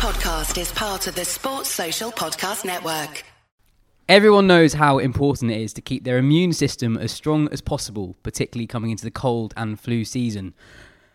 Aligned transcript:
podcast 0.00 0.58
is 0.58 0.72
part 0.72 1.06
of 1.06 1.14
the 1.14 1.26
Sports 1.26 1.68
Social 1.68 2.10
Podcast 2.10 2.64
Network. 2.64 3.22
Everyone 4.08 4.46
knows 4.46 4.72
how 4.72 4.96
important 4.96 5.50
it 5.50 5.60
is 5.60 5.74
to 5.74 5.82
keep 5.82 6.04
their 6.04 6.16
immune 6.16 6.54
system 6.54 6.96
as 6.96 7.12
strong 7.12 7.50
as 7.52 7.60
possible, 7.60 8.16
particularly 8.22 8.66
coming 8.66 8.92
into 8.92 9.04
the 9.04 9.10
cold 9.10 9.52
and 9.58 9.78
flu 9.78 10.06
season. 10.06 10.54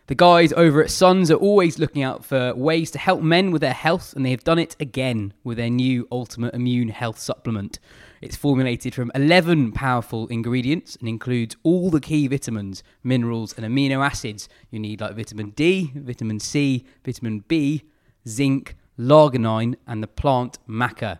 The 0.06 0.14
guys 0.14 0.52
over 0.52 0.80
at 0.84 0.92
Sons 0.92 1.32
are 1.32 1.36
always 1.36 1.80
looking 1.80 2.04
out 2.04 2.24
for 2.24 2.54
ways 2.54 2.92
to 2.92 3.00
help 3.00 3.22
men 3.22 3.50
with 3.50 3.60
their 3.60 3.72
health, 3.72 4.12
and 4.14 4.24
they 4.24 4.30
have 4.30 4.44
done 4.44 4.60
it 4.60 4.76
again 4.78 5.32
with 5.42 5.56
their 5.56 5.68
new 5.68 6.06
Ultimate 6.12 6.54
Immune 6.54 6.90
Health 6.90 7.18
Supplement. 7.18 7.80
It's 8.20 8.36
formulated 8.36 8.94
from 8.94 9.10
11 9.16 9.72
powerful 9.72 10.28
ingredients 10.28 10.94
and 10.94 11.08
includes 11.08 11.56
all 11.64 11.90
the 11.90 12.00
key 12.00 12.28
vitamins, 12.28 12.84
minerals, 13.02 13.52
and 13.58 13.66
amino 13.66 14.06
acids 14.06 14.48
you 14.70 14.78
need, 14.78 15.00
like 15.00 15.16
vitamin 15.16 15.50
D, 15.50 15.90
vitamin 15.96 16.38
C, 16.38 16.84
vitamin 17.04 17.40
B, 17.48 17.82
zinc, 18.28 18.76
arginine, 18.98 19.76
and 19.86 20.02
the 20.02 20.08
plant 20.08 20.58
maca. 20.68 21.18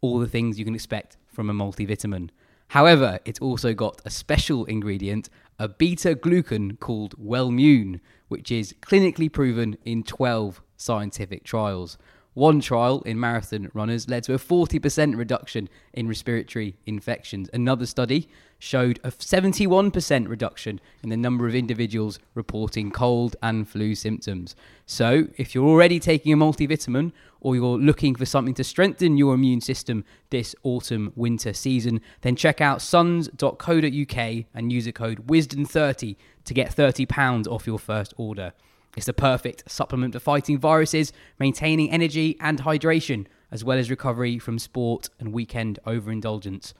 All 0.00 0.18
the 0.18 0.28
things 0.28 0.58
you 0.58 0.64
can 0.64 0.74
expect 0.74 1.16
from 1.26 1.50
a 1.50 1.54
multivitamin. 1.54 2.30
However, 2.68 3.18
it's 3.24 3.40
also 3.40 3.72
got 3.72 4.00
a 4.04 4.10
special 4.10 4.64
ingredient, 4.66 5.28
a 5.58 5.68
beta 5.68 6.14
glucan 6.14 6.78
called 6.78 7.18
Wellmune, 7.18 8.00
which 8.28 8.50
is 8.50 8.74
clinically 8.82 9.32
proven 9.32 9.78
in 9.84 10.02
12 10.02 10.60
scientific 10.76 11.44
trials. 11.44 11.96
One 12.38 12.60
trial 12.60 13.02
in 13.04 13.18
marathon 13.18 13.68
runners 13.74 14.08
led 14.08 14.22
to 14.22 14.34
a 14.34 14.38
40% 14.38 15.16
reduction 15.16 15.68
in 15.92 16.06
respiratory 16.06 16.76
infections. 16.86 17.50
Another 17.52 17.84
study 17.84 18.28
showed 18.60 19.00
a 19.02 19.10
71% 19.10 20.28
reduction 20.28 20.80
in 21.02 21.08
the 21.08 21.16
number 21.16 21.48
of 21.48 21.56
individuals 21.56 22.20
reporting 22.36 22.92
cold 22.92 23.34
and 23.42 23.68
flu 23.68 23.96
symptoms. 23.96 24.54
So, 24.86 25.26
if 25.36 25.52
you're 25.52 25.66
already 25.66 25.98
taking 25.98 26.32
a 26.32 26.36
multivitamin 26.36 27.10
or 27.40 27.56
you're 27.56 27.76
looking 27.76 28.14
for 28.14 28.24
something 28.24 28.54
to 28.54 28.62
strengthen 28.62 29.16
your 29.16 29.34
immune 29.34 29.60
system 29.60 30.04
this 30.30 30.54
autumn 30.62 31.12
winter 31.16 31.52
season, 31.52 32.00
then 32.20 32.36
check 32.36 32.60
out 32.60 32.80
sons.co.uk 32.80 34.44
and 34.54 34.72
use 34.72 34.84
the 34.84 34.92
code 34.92 35.26
WISDEN30 35.26 36.14
to 36.44 36.54
get 36.54 36.70
£30 36.70 37.48
off 37.48 37.66
your 37.66 37.80
first 37.80 38.14
order. 38.16 38.52
It's 38.98 39.06
the 39.06 39.12
perfect 39.12 39.70
supplement 39.70 40.12
for 40.12 40.18
fighting 40.18 40.58
viruses, 40.58 41.12
maintaining 41.38 41.88
energy 41.88 42.36
and 42.40 42.62
hydration, 42.62 43.26
as 43.52 43.62
well 43.62 43.78
as 43.78 43.90
recovery 43.90 44.40
from 44.40 44.58
sport 44.58 45.08
and 45.20 45.32
weekend 45.32 45.78
overindulgence. 45.86 46.74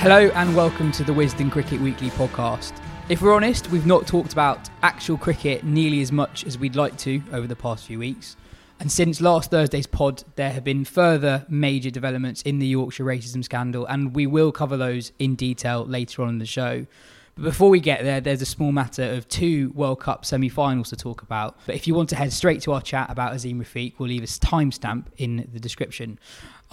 Hello 0.00 0.30
and 0.34 0.56
welcome 0.56 0.90
to 0.92 1.04
the 1.04 1.12
Wisden 1.12 1.52
Cricket 1.52 1.78
Weekly 1.78 2.08
podcast. 2.08 2.72
If 3.10 3.20
we're 3.20 3.34
honest, 3.34 3.70
we've 3.70 3.84
not 3.84 4.06
talked 4.06 4.32
about 4.32 4.70
actual 4.82 5.18
cricket 5.18 5.62
nearly 5.62 6.00
as 6.00 6.10
much 6.10 6.46
as 6.46 6.56
we'd 6.56 6.74
like 6.74 6.96
to 7.00 7.22
over 7.34 7.46
the 7.46 7.54
past 7.54 7.84
few 7.84 7.98
weeks. 7.98 8.34
And 8.80 8.90
since 8.90 9.20
last 9.20 9.50
Thursday's 9.50 9.86
pod, 9.86 10.24
there 10.36 10.52
have 10.52 10.64
been 10.64 10.86
further 10.86 11.44
major 11.50 11.90
developments 11.90 12.40
in 12.40 12.60
the 12.60 12.66
Yorkshire 12.66 13.04
racism 13.04 13.44
scandal, 13.44 13.84
and 13.84 14.14
we 14.14 14.26
will 14.26 14.52
cover 14.52 14.78
those 14.78 15.12
in 15.18 15.34
detail 15.34 15.84
later 15.84 16.22
on 16.22 16.30
in 16.30 16.38
the 16.38 16.46
show. 16.46 16.86
But 17.34 17.42
before 17.42 17.68
we 17.68 17.78
get 17.78 18.02
there, 18.02 18.22
there's 18.22 18.40
a 18.40 18.46
small 18.46 18.72
matter 18.72 19.04
of 19.04 19.28
two 19.28 19.70
World 19.74 20.00
Cup 20.00 20.24
semi 20.24 20.48
finals 20.48 20.88
to 20.90 20.96
talk 20.96 21.20
about. 21.20 21.58
But 21.66 21.74
if 21.74 21.86
you 21.86 21.94
want 21.94 22.08
to 22.08 22.16
head 22.16 22.32
straight 22.32 22.62
to 22.62 22.72
our 22.72 22.80
chat 22.80 23.10
about 23.10 23.34
Azeem 23.34 23.56
Rafiq, 23.58 23.98
we'll 23.98 24.08
leave 24.08 24.22
a 24.22 24.26
timestamp 24.26 25.08
in 25.18 25.46
the 25.52 25.60
description. 25.60 26.18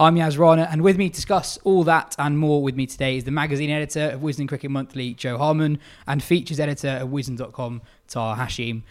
I'm 0.00 0.16
Yas 0.16 0.38
Rana, 0.38 0.68
and 0.70 0.82
with 0.82 0.96
me 0.96 1.08
to 1.08 1.14
discuss 1.16 1.58
all 1.64 1.82
that 1.82 2.14
and 2.20 2.38
more 2.38 2.62
with 2.62 2.76
me 2.76 2.86
today 2.86 3.16
is 3.16 3.24
the 3.24 3.32
magazine 3.32 3.68
editor 3.68 4.10
of 4.10 4.20
Wisden 4.20 4.46
Cricket 4.46 4.70
Monthly, 4.70 5.12
Jo 5.12 5.36
Harman, 5.36 5.80
and 6.06 6.22
features 6.22 6.60
editor 6.60 7.00
of 7.00 7.08
Wisden.com, 7.08 7.82
Taha 8.06 8.40
Hashim. 8.40 8.84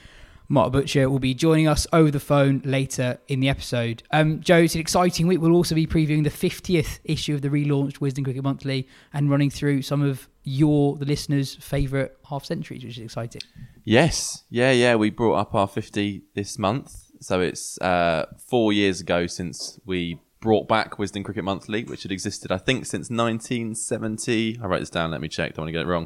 Mark 0.50 0.74
Butcher 0.74 1.10
will 1.10 1.20
be 1.20 1.34
joining 1.34 1.66
us 1.66 1.88
over 1.94 2.12
the 2.12 2.20
phone 2.20 2.62
later 2.66 3.20
in 3.30 3.40
the 3.40 3.48
episode. 3.48 4.04
Um, 4.12 4.42
Jo, 4.42 4.58
it's 4.58 4.76
an 4.76 4.82
exciting 4.82 5.28
week. 5.28 5.40
We'll 5.40 5.54
also 5.54 5.76
be 5.76 5.88
previewing 5.88 6.26
the 6.26 6.30
50th 6.30 7.00
issue 7.06 7.34
of 7.34 7.42
the 7.42 7.48
relaunched 7.48 8.00
Wisden 8.00 8.26
Cricket 8.26 8.44
Monthly 8.44 8.86
and 9.14 9.30
running 9.30 9.50
through 9.50 9.84
some 9.84 10.02
of 10.02 10.28
your, 10.44 10.98
the 10.98 11.06
listeners' 11.06 11.56
favourite 11.56 12.12
half 12.26 12.44
centuries, 12.44 12.84
which 12.84 12.98
is 12.98 13.06
exciting. 13.06 13.44
Yes, 13.86 14.44
yeah, 14.50 14.72
yeah. 14.72 14.96
We 14.96 15.10
brought 15.10 15.36
up 15.36 15.56
our 15.56 15.70
50 15.70 16.24
this 16.34 16.60
month. 16.60 17.12
So 17.22 17.40
it's 17.40 17.80
uh, 17.80 18.26
four 18.46 18.74
years 18.74 19.00
ago 19.00 19.26
since 19.26 19.80
we 19.86 20.20
brought 20.40 20.68
back 20.68 20.98
Wisden 20.98 21.24
Cricket 21.26 21.44
Monthly, 21.44 21.84
which 21.84 22.04
had 22.04 22.12
existed, 22.12 22.52
I 22.52 22.58
think, 22.58 22.86
since 22.86 23.10
1970. 23.10 24.60
I 24.62 24.66
write 24.68 24.80
this 24.80 24.90
down. 24.90 25.12
Let 25.12 25.22
me 25.22 25.28
check. 25.28 25.54
Don't 25.54 25.64
want 25.64 25.70
to 25.70 25.72
get 25.74 25.82
it 25.82 25.88
wrong. 25.88 26.06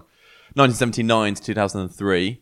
1979 0.55 1.35
to 1.35 1.41
2003, 1.43 2.41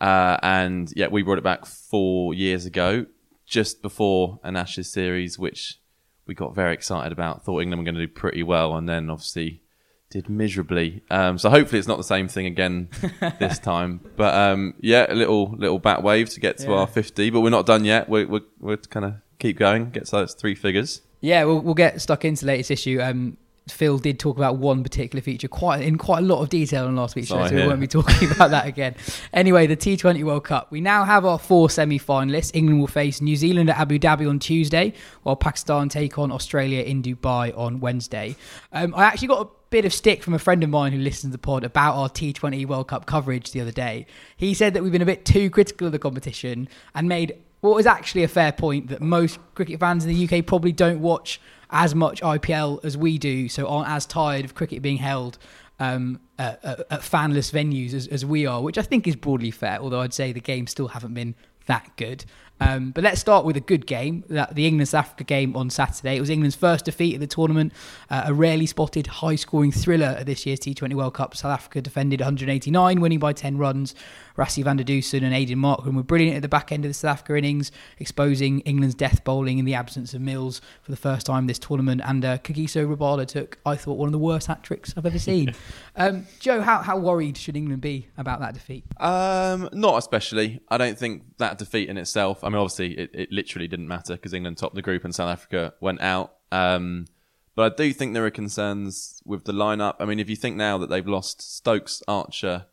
uh, 0.00 0.36
and 0.42 0.90
yeah, 0.96 1.08
we 1.08 1.22
brought 1.22 1.36
it 1.38 1.44
back 1.44 1.66
four 1.66 2.32
years 2.32 2.64
ago, 2.64 3.04
just 3.46 3.82
before 3.82 4.40
an 4.42 4.56
Ashes 4.56 4.90
series, 4.90 5.38
which 5.38 5.78
we 6.26 6.34
got 6.34 6.54
very 6.54 6.72
excited 6.72 7.12
about. 7.12 7.44
Thought 7.44 7.60
England 7.60 7.80
were 7.80 7.84
going 7.84 7.96
to 7.96 8.06
do 8.06 8.12
pretty 8.12 8.42
well, 8.42 8.74
and 8.76 8.88
then 8.88 9.10
obviously 9.10 9.60
did 10.08 10.30
miserably. 10.30 11.02
Um, 11.10 11.36
so 11.36 11.50
hopefully 11.50 11.78
it's 11.78 11.88
not 11.88 11.98
the 11.98 12.02
same 12.04 12.28
thing 12.28 12.46
again 12.46 12.88
this 13.38 13.58
time. 13.58 14.00
But 14.16 14.34
um, 14.34 14.72
yeah, 14.80 15.04
a 15.06 15.14
little 15.14 15.50
little 15.52 15.78
bat 15.78 16.02
wave 16.02 16.30
to 16.30 16.40
get 16.40 16.56
to 16.58 16.68
Yeah. 16.70 16.76
our 16.76 16.86
50, 16.86 17.28
but 17.28 17.40
we're 17.42 17.50
not 17.50 17.66
done 17.66 17.84
yet. 17.84 18.08
We're 18.08 18.26
we're, 18.26 18.40
we're 18.58 18.76
kind 18.78 19.04
of 19.04 19.14
keep 19.38 19.58
going. 19.58 19.90
Get 19.90 20.06
to 20.06 20.10
those 20.12 20.32
three 20.32 20.54
figures. 20.54 21.02
Yeah, 21.24 21.44
we'll, 21.44 21.60
we'll 21.60 21.74
get 21.74 22.02
stuck 22.02 22.26
into 22.26 22.44
the 22.44 22.48
latest 22.48 22.70
issue. 22.70 23.00
Um, 23.00 23.38
Phil 23.66 23.96
did 23.96 24.18
talk 24.18 24.36
about 24.36 24.58
one 24.58 24.82
particular 24.82 25.22
feature 25.22 25.48
quite 25.48 25.80
in 25.80 25.96
quite 25.96 26.18
a 26.18 26.26
lot 26.26 26.42
of 26.42 26.50
detail 26.50 26.84
on 26.84 26.96
last 26.96 27.16
week's 27.16 27.28
show, 27.28 27.46
so 27.46 27.54
we 27.54 27.66
won't 27.66 27.80
be 27.80 27.86
talking 27.86 28.30
about 28.30 28.50
that 28.50 28.66
again. 28.66 28.94
Anyway, 29.32 29.66
the 29.66 29.74
T20 29.74 30.22
World 30.22 30.44
Cup. 30.44 30.70
We 30.70 30.82
now 30.82 31.04
have 31.04 31.24
our 31.24 31.38
four 31.38 31.70
semi-finalists. 31.70 32.50
England 32.54 32.78
will 32.78 32.88
face 32.88 33.22
New 33.22 33.36
Zealand 33.36 33.70
at 33.70 33.78
Abu 33.78 33.98
Dhabi 33.98 34.28
on 34.28 34.38
Tuesday, 34.38 34.92
while 35.22 35.34
Pakistan 35.34 35.88
take 35.88 36.18
on 36.18 36.30
Australia 36.30 36.82
in 36.82 37.02
Dubai 37.02 37.56
on 37.56 37.80
Wednesday. 37.80 38.36
Um, 38.72 38.94
I 38.94 39.04
actually 39.04 39.28
got 39.28 39.46
a 39.46 39.50
bit 39.70 39.86
of 39.86 39.94
stick 39.94 40.22
from 40.22 40.34
a 40.34 40.38
friend 40.38 40.62
of 40.62 40.68
mine 40.68 40.92
who 40.92 40.98
listens 40.98 41.30
to 41.32 41.38
the 41.38 41.38
pod 41.38 41.64
about 41.64 41.94
our 41.94 42.10
T20 42.10 42.66
World 42.66 42.88
Cup 42.88 43.06
coverage 43.06 43.52
the 43.52 43.62
other 43.62 43.72
day. 43.72 44.04
He 44.36 44.52
said 44.52 44.74
that 44.74 44.82
we've 44.82 44.92
been 44.92 45.00
a 45.00 45.06
bit 45.06 45.24
too 45.24 45.48
critical 45.48 45.86
of 45.86 45.92
the 45.94 45.98
competition 45.98 46.68
and 46.94 47.08
made 47.08 47.38
what 47.64 47.76
was 47.76 47.86
actually 47.86 48.22
a 48.22 48.28
fair 48.28 48.52
point 48.52 48.88
that 48.88 49.00
most 49.00 49.38
cricket 49.54 49.80
fans 49.80 50.04
in 50.04 50.14
the 50.14 50.28
UK 50.28 50.44
probably 50.44 50.70
don't 50.70 51.00
watch 51.00 51.40
as 51.70 51.94
much 51.94 52.20
IPL 52.20 52.84
as 52.84 52.94
we 52.94 53.16
do, 53.16 53.48
so 53.48 53.66
aren't 53.66 53.88
as 53.88 54.04
tired 54.04 54.44
of 54.44 54.54
cricket 54.54 54.82
being 54.82 54.98
held 54.98 55.38
um, 55.80 56.20
at, 56.38 56.62
at, 56.62 56.80
at 56.80 57.00
fanless 57.00 57.50
venues 57.50 57.94
as, 57.94 58.06
as 58.08 58.22
we 58.22 58.44
are, 58.44 58.60
which 58.60 58.76
I 58.76 58.82
think 58.82 59.08
is 59.08 59.16
broadly 59.16 59.50
fair, 59.50 59.78
although 59.78 60.02
I'd 60.02 60.12
say 60.12 60.30
the 60.30 60.40
games 60.40 60.72
still 60.72 60.88
haven't 60.88 61.14
been 61.14 61.34
that 61.64 61.90
good. 61.96 62.26
Um, 62.60 62.90
but 62.90 63.02
let's 63.02 63.20
start 63.20 63.46
with 63.46 63.56
a 63.56 63.60
good 63.60 63.86
game, 63.86 64.24
that 64.28 64.54
the 64.54 64.66
England 64.66 64.88
South 64.88 65.06
Africa 65.06 65.24
game 65.24 65.56
on 65.56 65.70
Saturday. 65.70 66.16
It 66.16 66.20
was 66.20 66.28
England's 66.28 66.56
first 66.56 66.84
defeat 66.84 67.14
at 67.14 67.20
the 67.20 67.26
tournament, 67.26 67.72
uh, 68.10 68.24
a 68.26 68.34
rarely 68.34 68.66
spotted 68.66 69.06
high 69.06 69.36
scoring 69.36 69.72
thriller 69.72 70.16
at 70.18 70.26
this 70.26 70.44
year's 70.44 70.60
T20 70.60 70.92
World 70.94 71.14
Cup. 71.14 71.34
South 71.34 71.52
Africa 71.52 71.80
defended 71.80 72.20
189, 72.20 73.00
winning 73.00 73.18
by 73.18 73.32
10 73.32 73.56
runs. 73.56 73.94
Rassie 74.36 74.62
van 74.62 74.76
der 74.76 74.84
Dussen 74.84 75.22
and 75.22 75.34
Aidan 75.34 75.58
Markram 75.58 75.94
were 75.94 76.02
brilliant 76.02 76.36
at 76.36 76.42
the 76.42 76.48
back 76.48 76.72
end 76.72 76.84
of 76.84 76.90
the 76.90 76.94
South 76.94 77.12
Africa 77.12 77.36
innings, 77.36 77.70
exposing 77.98 78.60
England's 78.60 78.94
death 78.94 79.22
bowling 79.24 79.58
in 79.58 79.64
the 79.64 79.74
absence 79.74 80.14
of 80.14 80.20
Mills 80.20 80.60
for 80.82 80.90
the 80.90 80.96
first 80.96 81.26
time 81.26 81.46
this 81.46 81.58
tournament. 81.58 82.00
And 82.04 82.24
uh, 82.24 82.38
Kagiso 82.38 82.86
Rabada 82.86 83.26
took, 83.26 83.58
I 83.64 83.76
thought, 83.76 83.98
one 83.98 84.08
of 84.08 84.12
the 84.12 84.18
worst 84.18 84.46
hat 84.46 84.62
tricks 84.62 84.94
I've 84.96 85.06
ever 85.06 85.18
seen. 85.18 85.54
um, 85.96 86.26
Jo, 86.40 86.60
how, 86.60 86.82
how 86.82 86.98
worried 86.98 87.36
should 87.36 87.56
England 87.56 87.82
be 87.82 88.08
about 88.16 88.40
that 88.40 88.54
defeat? 88.54 88.84
Um, 88.98 89.68
not 89.72 89.98
especially. 89.98 90.60
I 90.68 90.78
don't 90.78 90.98
think 90.98 91.24
that 91.38 91.58
defeat 91.58 91.88
in 91.88 91.96
itself. 91.96 92.42
I 92.42 92.48
mean, 92.48 92.56
obviously, 92.56 92.98
it, 92.98 93.10
it 93.14 93.32
literally 93.32 93.68
didn't 93.68 93.88
matter 93.88 94.14
because 94.14 94.32
England 94.32 94.58
topped 94.58 94.74
the 94.74 94.82
group 94.82 95.04
and 95.04 95.14
South 95.14 95.30
Africa 95.30 95.74
went 95.80 96.00
out. 96.00 96.34
Um, 96.50 97.06
but 97.54 97.72
I 97.72 97.76
do 97.76 97.92
think 97.92 98.14
there 98.14 98.26
are 98.26 98.30
concerns 98.30 99.22
with 99.24 99.44
the 99.44 99.52
lineup. 99.52 99.96
I 100.00 100.06
mean, 100.06 100.18
if 100.18 100.28
you 100.28 100.36
think 100.36 100.56
now 100.56 100.78
that 100.78 100.90
they've 100.90 101.06
lost 101.06 101.56
Stokes, 101.56 102.02
Archer, 102.08 102.66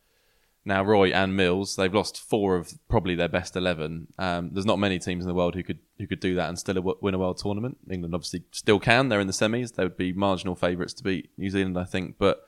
now 0.64 0.84
Roy 0.84 1.10
and 1.10 1.36
Mills, 1.36 1.76
they've 1.76 1.94
lost 1.94 2.20
four 2.20 2.56
of 2.56 2.74
probably 2.88 3.16
their 3.16 3.28
best 3.28 3.56
eleven. 3.56 4.08
Um, 4.20 4.52
there's 4.54 4.66
not 4.66 4.80
many 4.80 5.00
teams 5.00 5.24
in 5.24 5.28
the 5.28 5.34
world 5.34 5.56
who 5.56 5.64
could 5.64 5.80
who 5.98 6.08
could 6.08 6.20
do 6.20 6.36
that 6.36 6.50
and 6.50 6.60
still 6.60 6.98
win 7.02 7.14
a 7.14 7.20
world 7.20 7.38
tournament. 7.38 7.78
England 7.90 8.14
obviously 8.14 8.44
still 8.52 8.80
can. 8.80 9.10
They're 9.10 9.20
in 9.20 9.28
the 9.28 9.34
semis. 9.34 9.74
They 9.74 9.84
would 9.84 9.98
be 9.98 10.14
marginal 10.14 10.56
favourites 10.56 10.94
to 10.94 11.04
beat 11.04 11.30
New 11.38 11.50
Zealand, 11.50 11.78
I 11.78 11.86
think. 11.86 12.18
But 12.18 12.46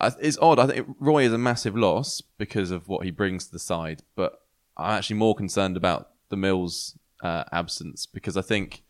it's 0.00 0.38
odd. 0.38 0.58
I 0.58 0.66
think 0.66 0.96
Roy 0.98 1.24
is 1.24 1.32
a 1.32 1.38
massive 1.38 1.76
loss 1.76 2.20
because 2.20 2.70
of 2.70 2.88
what 2.88 3.04
he 3.04 3.10
brings 3.10 3.46
to 3.46 3.52
the 3.52 3.58
side. 3.58 4.02
But 4.16 4.40
I'm 4.76 4.98
actually 4.98 5.16
more 5.16 5.34
concerned 5.34 5.76
about 5.76 6.10
the 6.30 6.36
Mills 6.36 6.98
uh, 7.22 7.44
absence 7.52 8.06
because 8.06 8.36
I 8.36 8.42
think 8.42 8.82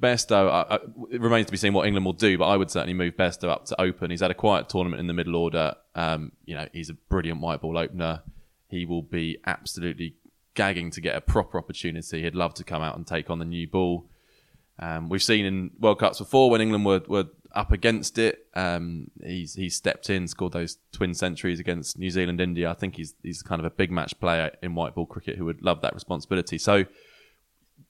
Uh, 0.00 0.66
uh, 0.70 0.78
it 1.10 1.20
remains 1.20 1.46
to 1.46 1.52
be 1.52 1.58
seen 1.58 1.72
what 1.72 1.86
England 1.86 2.06
will 2.06 2.12
do, 2.12 2.38
but 2.38 2.46
I 2.46 2.56
would 2.56 2.70
certainly 2.70 2.94
move 2.94 3.14
Bairstow 3.16 3.48
up 3.48 3.66
to 3.66 3.80
open. 3.80 4.10
He's 4.10 4.20
had 4.20 4.30
a 4.30 4.34
quiet 4.34 4.68
tournament 4.68 5.00
in 5.00 5.06
the 5.06 5.12
middle 5.12 5.36
order. 5.36 5.74
Um, 5.94 6.32
you 6.44 6.54
know, 6.54 6.68
he's 6.72 6.90
a 6.90 6.94
brilliant 6.94 7.40
white 7.40 7.60
ball 7.60 7.76
opener. 7.76 8.22
He 8.68 8.86
will 8.86 9.02
be 9.02 9.38
absolutely 9.46 10.14
gagging 10.54 10.90
to 10.92 11.00
get 11.00 11.16
a 11.16 11.20
proper 11.20 11.58
opportunity. 11.58 12.22
He'd 12.22 12.34
love 12.34 12.54
to 12.54 12.64
come 12.64 12.82
out 12.82 12.96
and 12.96 13.06
take 13.06 13.30
on 13.30 13.38
the 13.38 13.44
new 13.44 13.68
ball. 13.68 14.06
Um, 14.78 15.08
we've 15.08 15.22
seen 15.22 15.44
in 15.44 15.70
World 15.78 15.98
Cups 15.98 16.18
before 16.18 16.50
when 16.50 16.60
England 16.60 16.86
were, 16.86 17.02
were 17.06 17.26
up 17.54 17.72
against 17.72 18.18
it. 18.18 18.46
Um, 18.54 19.10
he's 19.22 19.54
he's 19.54 19.76
stepped 19.76 20.08
in, 20.08 20.26
scored 20.26 20.52
those 20.52 20.78
twin 20.92 21.14
centuries 21.14 21.60
against 21.60 21.98
New 21.98 22.10
Zealand, 22.10 22.40
India. 22.40 22.70
I 22.70 22.74
think 22.74 22.96
he's 22.96 23.14
he's 23.22 23.42
kind 23.42 23.60
of 23.60 23.66
a 23.66 23.70
big 23.70 23.90
match 23.90 24.18
player 24.20 24.52
in 24.62 24.74
white 24.74 24.94
ball 24.94 25.06
cricket 25.06 25.36
who 25.36 25.44
would 25.44 25.62
love 25.62 25.82
that 25.82 25.94
responsibility. 25.94 26.56
So 26.56 26.86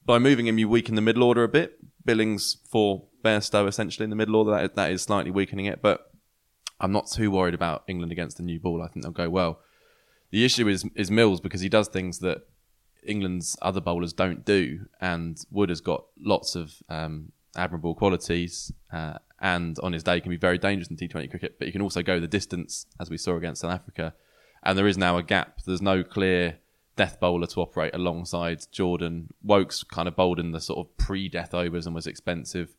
by 0.04 0.18
moving 0.18 0.46
him, 0.46 0.58
you 0.58 0.68
weaken 0.68 0.94
the 0.94 1.02
middle 1.02 1.22
order 1.22 1.44
a 1.44 1.48
bit. 1.48 1.78
Billings 2.04 2.56
for 2.70 3.04
Bairstow 3.24 3.68
essentially 3.68 4.04
in 4.04 4.10
the 4.10 4.16
middle 4.16 4.36
order. 4.36 4.50
That, 4.50 4.74
that 4.76 4.90
is 4.90 5.02
slightly 5.02 5.30
weakening 5.30 5.66
it, 5.66 5.82
but 5.82 6.10
I'm 6.80 6.92
not 6.92 7.10
too 7.10 7.30
worried 7.30 7.54
about 7.54 7.84
England 7.86 8.12
against 8.12 8.38
the 8.38 8.42
new 8.42 8.58
ball. 8.58 8.82
I 8.82 8.88
think 8.88 9.04
they'll 9.04 9.12
go 9.12 9.28
well. 9.28 9.60
The 10.30 10.44
issue 10.44 10.68
is 10.68 10.84
is 10.94 11.10
Mills 11.10 11.40
because 11.40 11.60
he 11.60 11.68
does 11.68 11.88
things 11.88 12.20
that 12.20 12.46
England's 13.04 13.56
other 13.62 13.80
bowlers 13.80 14.12
don't 14.12 14.44
do, 14.44 14.86
and 15.00 15.38
Wood 15.50 15.68
has 15.68 15.80
got 15.80 16.04
lots 16.18 16.54
of 16.54 16.74
um, 16.88 17.32
admirable 17.56 17.94
qualities, 17.94 18.72
uh, 18.92 19.14
and 19.40 19.78
on 19.82 19.92
his 19.92 20.02
day 20.02 20.20
can 20.20 20.30
be 20.30 20.36
very 20.36 20.58
dangerous 20.58 20.88
in 20.88 20.96
T20 20.96 21.30
cricket. 21.30 21.58
But 21.58 21.66
he 21.66 21.72
can 21.72 21.82
also 21.82 22.02
go 22.02 22.20
the 22.20 22.28
distance, 22.28 22.86
as 22.98 23.10
we 23.10 23.16
saw 23.16 23.36
against 23.36 23.62
South 23.62 23.72
Africa. 23.72 24.14
And 24.62 24.76
there 24.76 24.86
is 24.86 24.98
now 24.98 25.16
a 25.16 25.22
gap. 25.22 25.60
There's 25.64 25.82
no 25.82 26.04
clear 26.04 26.58
death 27.00 27.18
bowler 27.18 27.46
to 27.46 27.62
operate 27.62 27.94
alongside 27.94 28.66
Jordan. 28.70 29.32
Woakes 29.42 29.82
kind 29.82 30.06
of 30.06 30.14
bowled 30.14 30.38
in 30.38 30.52
the 30.52 30.60
sort 30.60 30.80
of 30.80 30.94
pre-death 30.98 31.54
overs 31.54 31.86
and 31.86 31.94
was 31.94 32.06
expensive. 32.06 32.76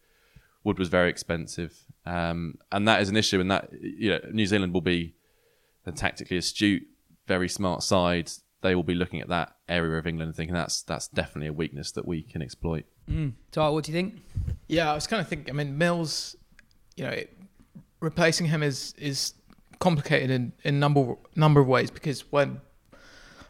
Wood 0.63 0.77
was 0.77 0.89
very 0.89 1.09
expensive, 1.09 1.87
um, 2.05 2.59
and 2.71 2.87
that 2.87 3.01
is 3.01 3.09
an 3.09 3.17
issue. 3.17 3.39
And 3.39 3.49
that 3.49 3.71
you 3.81 4.11
know, 4.11 4.19
New 4.31 4.45
Zealand 4.45 4.75
will 4.75 4.81
be 4.81 5.15
a 5.87 5.91
tactically 5.91 6.37
astute, 6.37 6.83
very 7.27 7.49
smart 7.49 7.81
side. 7.81 8.29
They 8.61 8.75
will 8.75 8.83
be 8.83 8.93
looking 8.93 9.21
at 9.21 9.29
that 9.29 9.55
area 9.67 9.97
of 9.97 10.05
England 10.05 10.29
and 10.29 10.35
thinking 10.35 10.53
that's 10.53 10.83
that's 10.83 11.07
definitely 11.07 11.47
a 11.47 11.53
weakness 11.53 11.91
that 11.93 12.07
we 12.07 12.21
can 12.21 12.43
exploit. 12.43 12.85
Mm. 13.09 13.33
So, 13.51 13.73
what 13.73 13.85
do 13.85 13.91
you 13.91 13.97
think? 13.97 14.21
Yeah, 14.67 14.91
I 14.91 14.93
was 14.93 15.07
kind 15.07 15.19
of 15.19 15.27
thinking. 15.27 15.49
I 15.51 15.57
mean, 15.57 15.79
Mills, 15.79 16.35
you 16.95 17.05
know, 17.05 17.09
it, 17.09 17.35
replacing 18.01 18.45
him 18.45 18.61
is 18.61 18.93
is 18.99 19.33
complicated 19.79 20.29
in 20.29 20.53
in 20.63 20.79
number 20.79 21.15
number 21.35 21.59
of 21.59 21.65
ways 21.65 21.89
because 21.89 22.31
when 22.31 22.61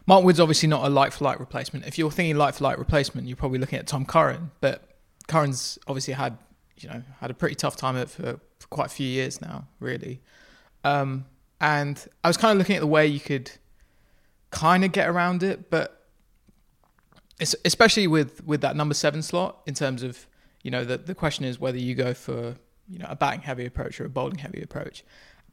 Mark 0.06 0.24
Wood's 0.24 0.40
obviously 0.40 0.68
not 0.68 0.84
a 0.84 0.88
like 0.88 1.12
for 1.12 1.24
like 1.24 1.38
replacement. 1.38 1.86
If 1.86 1.98
you're 1.98 2.10
thinking 2.10 2.36
like 2.36 2.54
for 2.54 2.64
like 2.64 2.78
replacement, 2.78 3.28
you're 3.28 3.36
probably 3.36 3.58
looking 3.58 3.78
at 3.78 3.86
Tom 3.86 4.04
Curran, 4.04 4.50
but 4.60 4.82
Curran's 5.28 5.78
obviously 5.86 6.14
had 6.14 6.38
you 6.78 6.88
know 6.88 7.02
had 7.20 7.30
a 7.30 7.34
pretty 7.34 7.54
tough 7.54 7.76
time 7.76 7.94
for, 8.06 8.40
for 8.58 8.66
quite 8.68 8.86
a 8.86 8.90
few 8.90 9.06
years 9.06 9.40
now, 9.40 9.66
really. 9.80 10.20
Um, 10.84 11.26
and 11.60 12.04
I 12.24 12.28
was 12.28 12.36
kind 12.36 12.52
of 12.52 12.58
looking 12.58 12.76
at 12.76 12.80
the 12.80 12.88
way 12.88 13.06
you 13.06 13.20
could 13.20 13.52
kind 14.50 14.84
of 14.84 14.92
get 14.92 15.08
around 15.08 15.42
it, 15.42 15.70
but 15.70 16.06
especially 17.40 18.06
with 18.06 18.44
with 18.44 18.60
that 18.60 18.76
number 18.76 18.94
seven 18.94 19.22
slot 19.22 19.62
in 19.66 19.74
terms 19.74 20.02
of 20.02 20.26
you 20.62 20.70
know 20.70 20.84
the 20.84 20.98
the 20.98 21.14
question 21.14 21.44
is 21.44 21.58
whether 21.58 21.78
you 21.78 21.94
go 21.94 22.14
for 22.14 22.56
you 22.88 22.98
know 22.98 23.06
a 23.08 23.16
batting 23.16 23.40
heavy 23.40 23.66
approach 23.66 24.00
or 24.00 24.04
a 24.04 24.08
bowling 24.08 24.38
heavy 24.38 24.62
approach. 24.62 25.04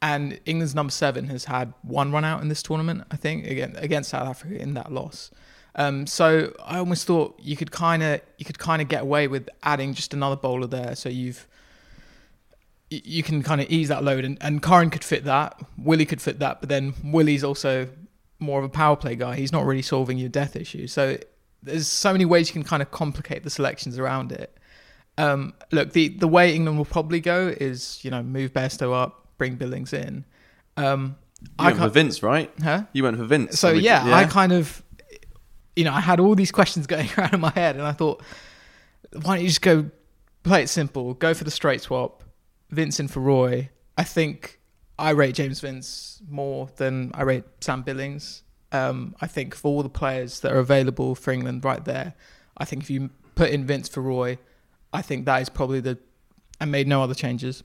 And 0.02 0.40
England's 0.46 0.74
number 0.74 0.90
seven 0.90 1.28
has 1.28 1.44
had 1.44 1.74
one 1.82 2.10
run 2.10 2.24
out 2.24 2.40
in 2.40 2.48
this 2.48 2.62
tournament, 2.62 3.04
I 3.10 3.16
think, 3.16 3.46
again 3.46 3.74
against 3.76 4.10
South 4.10 4.28
Africa 4.28 4.60
in 4.60 4.74
that 4.74 4.90
loss. 4.90 5.30
Um, 5.74 6.06
so 6.06 6.52
I 6.64 6.78
almost 6.78 7.06
thought 7.06 7.38
you 7.40 7.56
could 7.56 7.70
kind 7.70 8.02
of 8.02 8.20
you 8.38 8.44
could 8.44 8.58
kind 8.58 8.82
of 8.82 8.88
get 8.88 9.02
away 9.02 9.28
with 9.28 9.48
adding 9.62 9.94
just 9.94 10.14
another 10.14 10.36
bowler 10.36 10.66
there. 10.66 10.96
So 10.96 11.08
you've 11.08 11.46
you 12.90 13.22
can 13.22 13.42
kind 13.42 13.60
of 13.60 13.70
ease 13.70 13.88
that 13.88 14.02
load, 14.02 14.24
and, 14.24 14.36
and 14.40 14.62
Curran 14.62 14.90
could 14.90 15.04
fit 15.04 15.24
that. 15.24 15.60
Willie 15.78 16.06
could 16.06 16.20
fit 16.20 16.40
that, 16.40 16.60
but 16.60 16.68
then 16.68 16.94
Willie's 17.04 17.44
also 17.44 17.88
more 18.40 18.58
of 18.58 18.64
a 18.64 18.68
power 18.68 18.96
play 18.96 19.14
guy. 19.14 19.36
He's 19.36 19.52
not 19.52 19.64
really 19.64 19.82
solving 19.82 20.18
your 20.18 20.28
death 20.28 20.56
issue. 20.56 20.86
So 20.86 21.18
there's 21.62 21.86
so 21.86 22.10
many 22.10 22.24
ways 22.24 22.48
you 22.48 22.54
can 22.54 22.64
kind 22.64 22.82
of 22.82 22.90
complicate 22.90 23.44
the 23.44 23.50
selections 23.50 23.98
around 23.98 24.32
it. 24.32 24.56
Um, 25.18 25.54
look, 25.70 25.92
the 25.92 26.08
the 26.08 26.28
way 26.28 26.54
England 26.54 26.78
will 26.78 26.84
probably 26.84 27.20
go 27.20 27.54
is 27.60 28.04
you 28.04 28.10
know 28.10 28.22
move 28.22 28.52
Bairstow 28.52 28.94
up, 28.94 29.28
bring 29.40 29.54
Billings 29.54 29.94
in. 29.94 30.26
Um, 30.76 31.16
you 31.40 31.48
I 31.58 31.64
went 31.68 31.78
for 31.78 31.88
Vince, 31.88 32.22
right? 32.22 32.52
Huh? 32.62 32.82
You 32.92 33.04
went 33.04 33.16
for 33.16 33.24
Vince. 33.24 33.58
So 33.58 33.70
yeah, 33.70 34.06
yeah, 34.06 34.14
I 34.14 34.26
kind 34.26 34.52
of, 34.52 34.82
you 35.74 35.84
know, 35.84 35.94
I 35.94 36.00
had 36.00 36.20
all 36.20 36.34
these 36.34 36.52
questions 36.60 36.86
going 36.86 37.08
around 37.18 37.32
in 37.32 37.40
my 37.40 37.50
head, 37.50 37.74
and 37.76 37.86
I 37.86 37.92
thought, 37.92 38.22
why 39.14 39.36
don't 39.36 39.40
you 39.40 39.48
just 39.48 39.62
go 39.62 39.90
play 40.42 40.62
it 40.62 40.68
simple? 40.68 41.14
Go 41.14 41.32
for 41.32 41.44
the 41.44 41.50
straight 41.50 41.80
swap, 41.80 42.22
Vince 42.70 43.00
in 43.00 43.08
for 43.08 43.20
Roy. 43.20 43.70
I 43.96 44.04
think 44.04 44.60
I 44.98 45.10
rate 45.10 45.36
James 45.36 45.60
Vince 45.60 46.20
more 46.28 46.68
than 46.76 47.10
I 47.14 47.22
rate 47.22 47.44
Sam 47.62 47.80
Billings. 47.80 48.42
Um, 48.72 49.16
I 49.22 49.26
think 49.26 49.54
for 49.54 49.68
all 49.68 49.82
the 49.82 49.88
players 49.88 50.40
that 50.40 50.52
are 50.52 50.58
available 50.58 51.14
for 51.14 51.30
England 51.30 51.64
right 51.64 51.82
there, 51.82 52.12
I 52.58 52.66
think 52.66 52.82
if 52.82 52.90
you 52.90 53.08
put 53.36 53.48
in 53.48 53.66
Vince 53.66 53.88
for 53.88 54.02
Roy, 54.02 54.36
I 54.92 55.00
think 55.00 55.24
that 55.24 55.40
is 55.40 55.48
probably 55.48 55.80
the. 55.80 55.98
I 56.60 56.66
made 56.66 56.86
no 56.86 57.02
other 57.02 57.14
changes. 57.14 57.64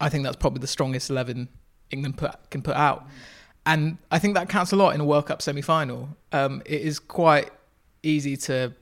I 0.00 0.08
think 0.08 0.24
that's 0.24 0.36
probably 0.36 0.60
the 0.60 0.66
strongest 0.66 1.10
eleven 1.10 1.48
England 1.90 2.18
put, 2.18 2.50
can 2.50 2.62
put 2.62 2.76
out, 2.76 3.06
and 3.64 3.98
I 4.10 4.18
think 4.18 4.34
that 4.34 4.48
counts 4.48 4.72
a 4.72 4.76
lot 4.76 4.94
in 4.94 5.00
a 5.00 5.04
World 5.04 5.26
Cup 5.26 5.40
semi-final. 5.40 6.08
Um, 6.32 6.62
it 6.66 6.80
is 6.80 6.98
quite 6.98 7.50
easy 8.02 8.36
to, 8.36 8.72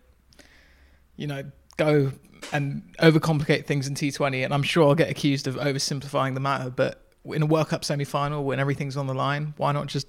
you 1.16 1.26
know, 1.26 1.44
go 1.76 2.12
and 2.52 2.82
overcomplicate 3.00 3.66
things 3.66 3.86
in 3.86 3.94
T20, 3.94 4.44
and 4.44 4.54
I'm 4.54 4.62
sure 4.62 4.88
I'll 4.88 4.94
get 4.94 5.10
accused 5.10 5.46
of 5.46 5.56
oversimplifying 5.56 6.34
the 6.34 6.40
matter. 6.40 6.70
But 6.70 7.02
in 7.24 7.42
a 7.42 7.46
World 7.46 7.68
Cup 7.68 7.84
semi-final, 7.84 8.44
when 8.44 8.58
everything's 8.58 8.96
on 8.96 9.06
the 9.06 9.14
line, 9.14 9.52
why 9.58 9.72
not 9.72 9.86
just 9.86 10.06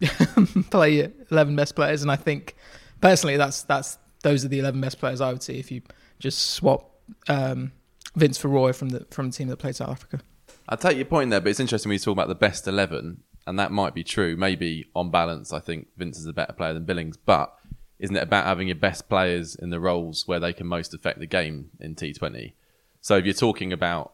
play 0.70 0.94
your 0.96 1.08
11 1.30 1.54
best 1.54 1.74
players? 1.76 2.00
And 2.00 2.10
I 2.10 2.16
think 2.16 2.54
personally, 3.02 3.36
that's 3.36 3.62
that's 3.64 3.98
those 4.22 4.44
are 4.44 4.48
the 4.48 4.58
11 4.58 4.80
best 4.80 4.98
players 4.98 5.20
I 5.20 5.30
would 5.30 5.42
see 5.42 5.58
if 5.58 5.70
you 5.70 5.82
just 6.18 6.52
swap 6.52 6.90
um, 7.28 7.72
Vince 8.16 8.38
for 8.38 8.48
Roy 8.48 8.72
from 8.72 8.88
the 8.88 9.06
from 9.10 9.30
the 9.30 9.36
team 9.36 9.48
that 9.48 9.58
played 9.58 9.76
South 9.76 9.90
Africa. 9.90 10.20
I 10.68 10.76
take 10.76 10.96
your 10.96 11.06
point 11.06 11.30
there, 11.30 11.40
but 11.40 11.50
it's 11.50 11.60
interesting 11.60 11.90
when 11.90 11.94
you 11.94 12.00
talk 12.00 12.12
about 12.12 12.28
the 12.28 12.34
best 12.34 12.66
eleven, 12.66 13.22
and 13.46 13.58
that 13.58 13.72
might 13.72 13.94
be 13.94 14.04
true. 14.04 14.36
Maybe 14.36 14.86
on 14.94 15.10
balance, 15.10 15.52
I 15.52 15.60
think 15.60 15.88
Vince 15.96 16.18
is 16.18 16.26
a 16.26 16.32
better 16.32 16.52
player 16.52 16.72
than 16.72 16.84
Billings, 16.84 17.16
but 17.16 17.54
isn't 17.98 18.16
it 18.16 18.22
about 18.22 18.46
having 18.46 18.68
your 18.68 18.76
best 18.76 19.08
players 19.08 19.54
in 19.54 19.70
the 19.70 19.80
roles 19.80 20.26
where 20.26 20.40
they 20.40 20.52
can 20.52 20.66
most 20.66 20.94
affect 20.94 21.18
the 21.18 21.26
game 21.26 21.70
in 21.80 21.94
T20? 21.94 22.52
So 23.00 23.16
if 23.16 23.24
you're 23.24 23.34
talking 23.34 23.72
about 23.72 24.12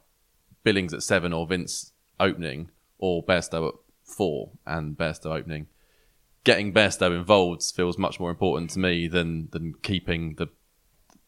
Billings 0.65 0.93
at 0.93 1.03
seven 1.03 1.33
or 1.33 1.47
Vince 1.47 1.93
opening 2.19 2.71
or 2.99 3.25
Bairstow 3.25 3.69
at 3.69 3.75
four 4.05 4.51
and 4.67 4.97
Bairstow 4.97 5.39
opening, 5.39 5.69
getting 6.45 6.73
Bairstow 6.73 7.17
involved 7.17 7.63
feels 7.75 7.97
much 7.97 8.21
more 8.21 8.31
important 8.31 8.71
to 8.71 8.79
me 8.79 9.09
than 9.09 9.49
than 9.53 9.75
keeping 9.83 10.35
the 10.35 10.49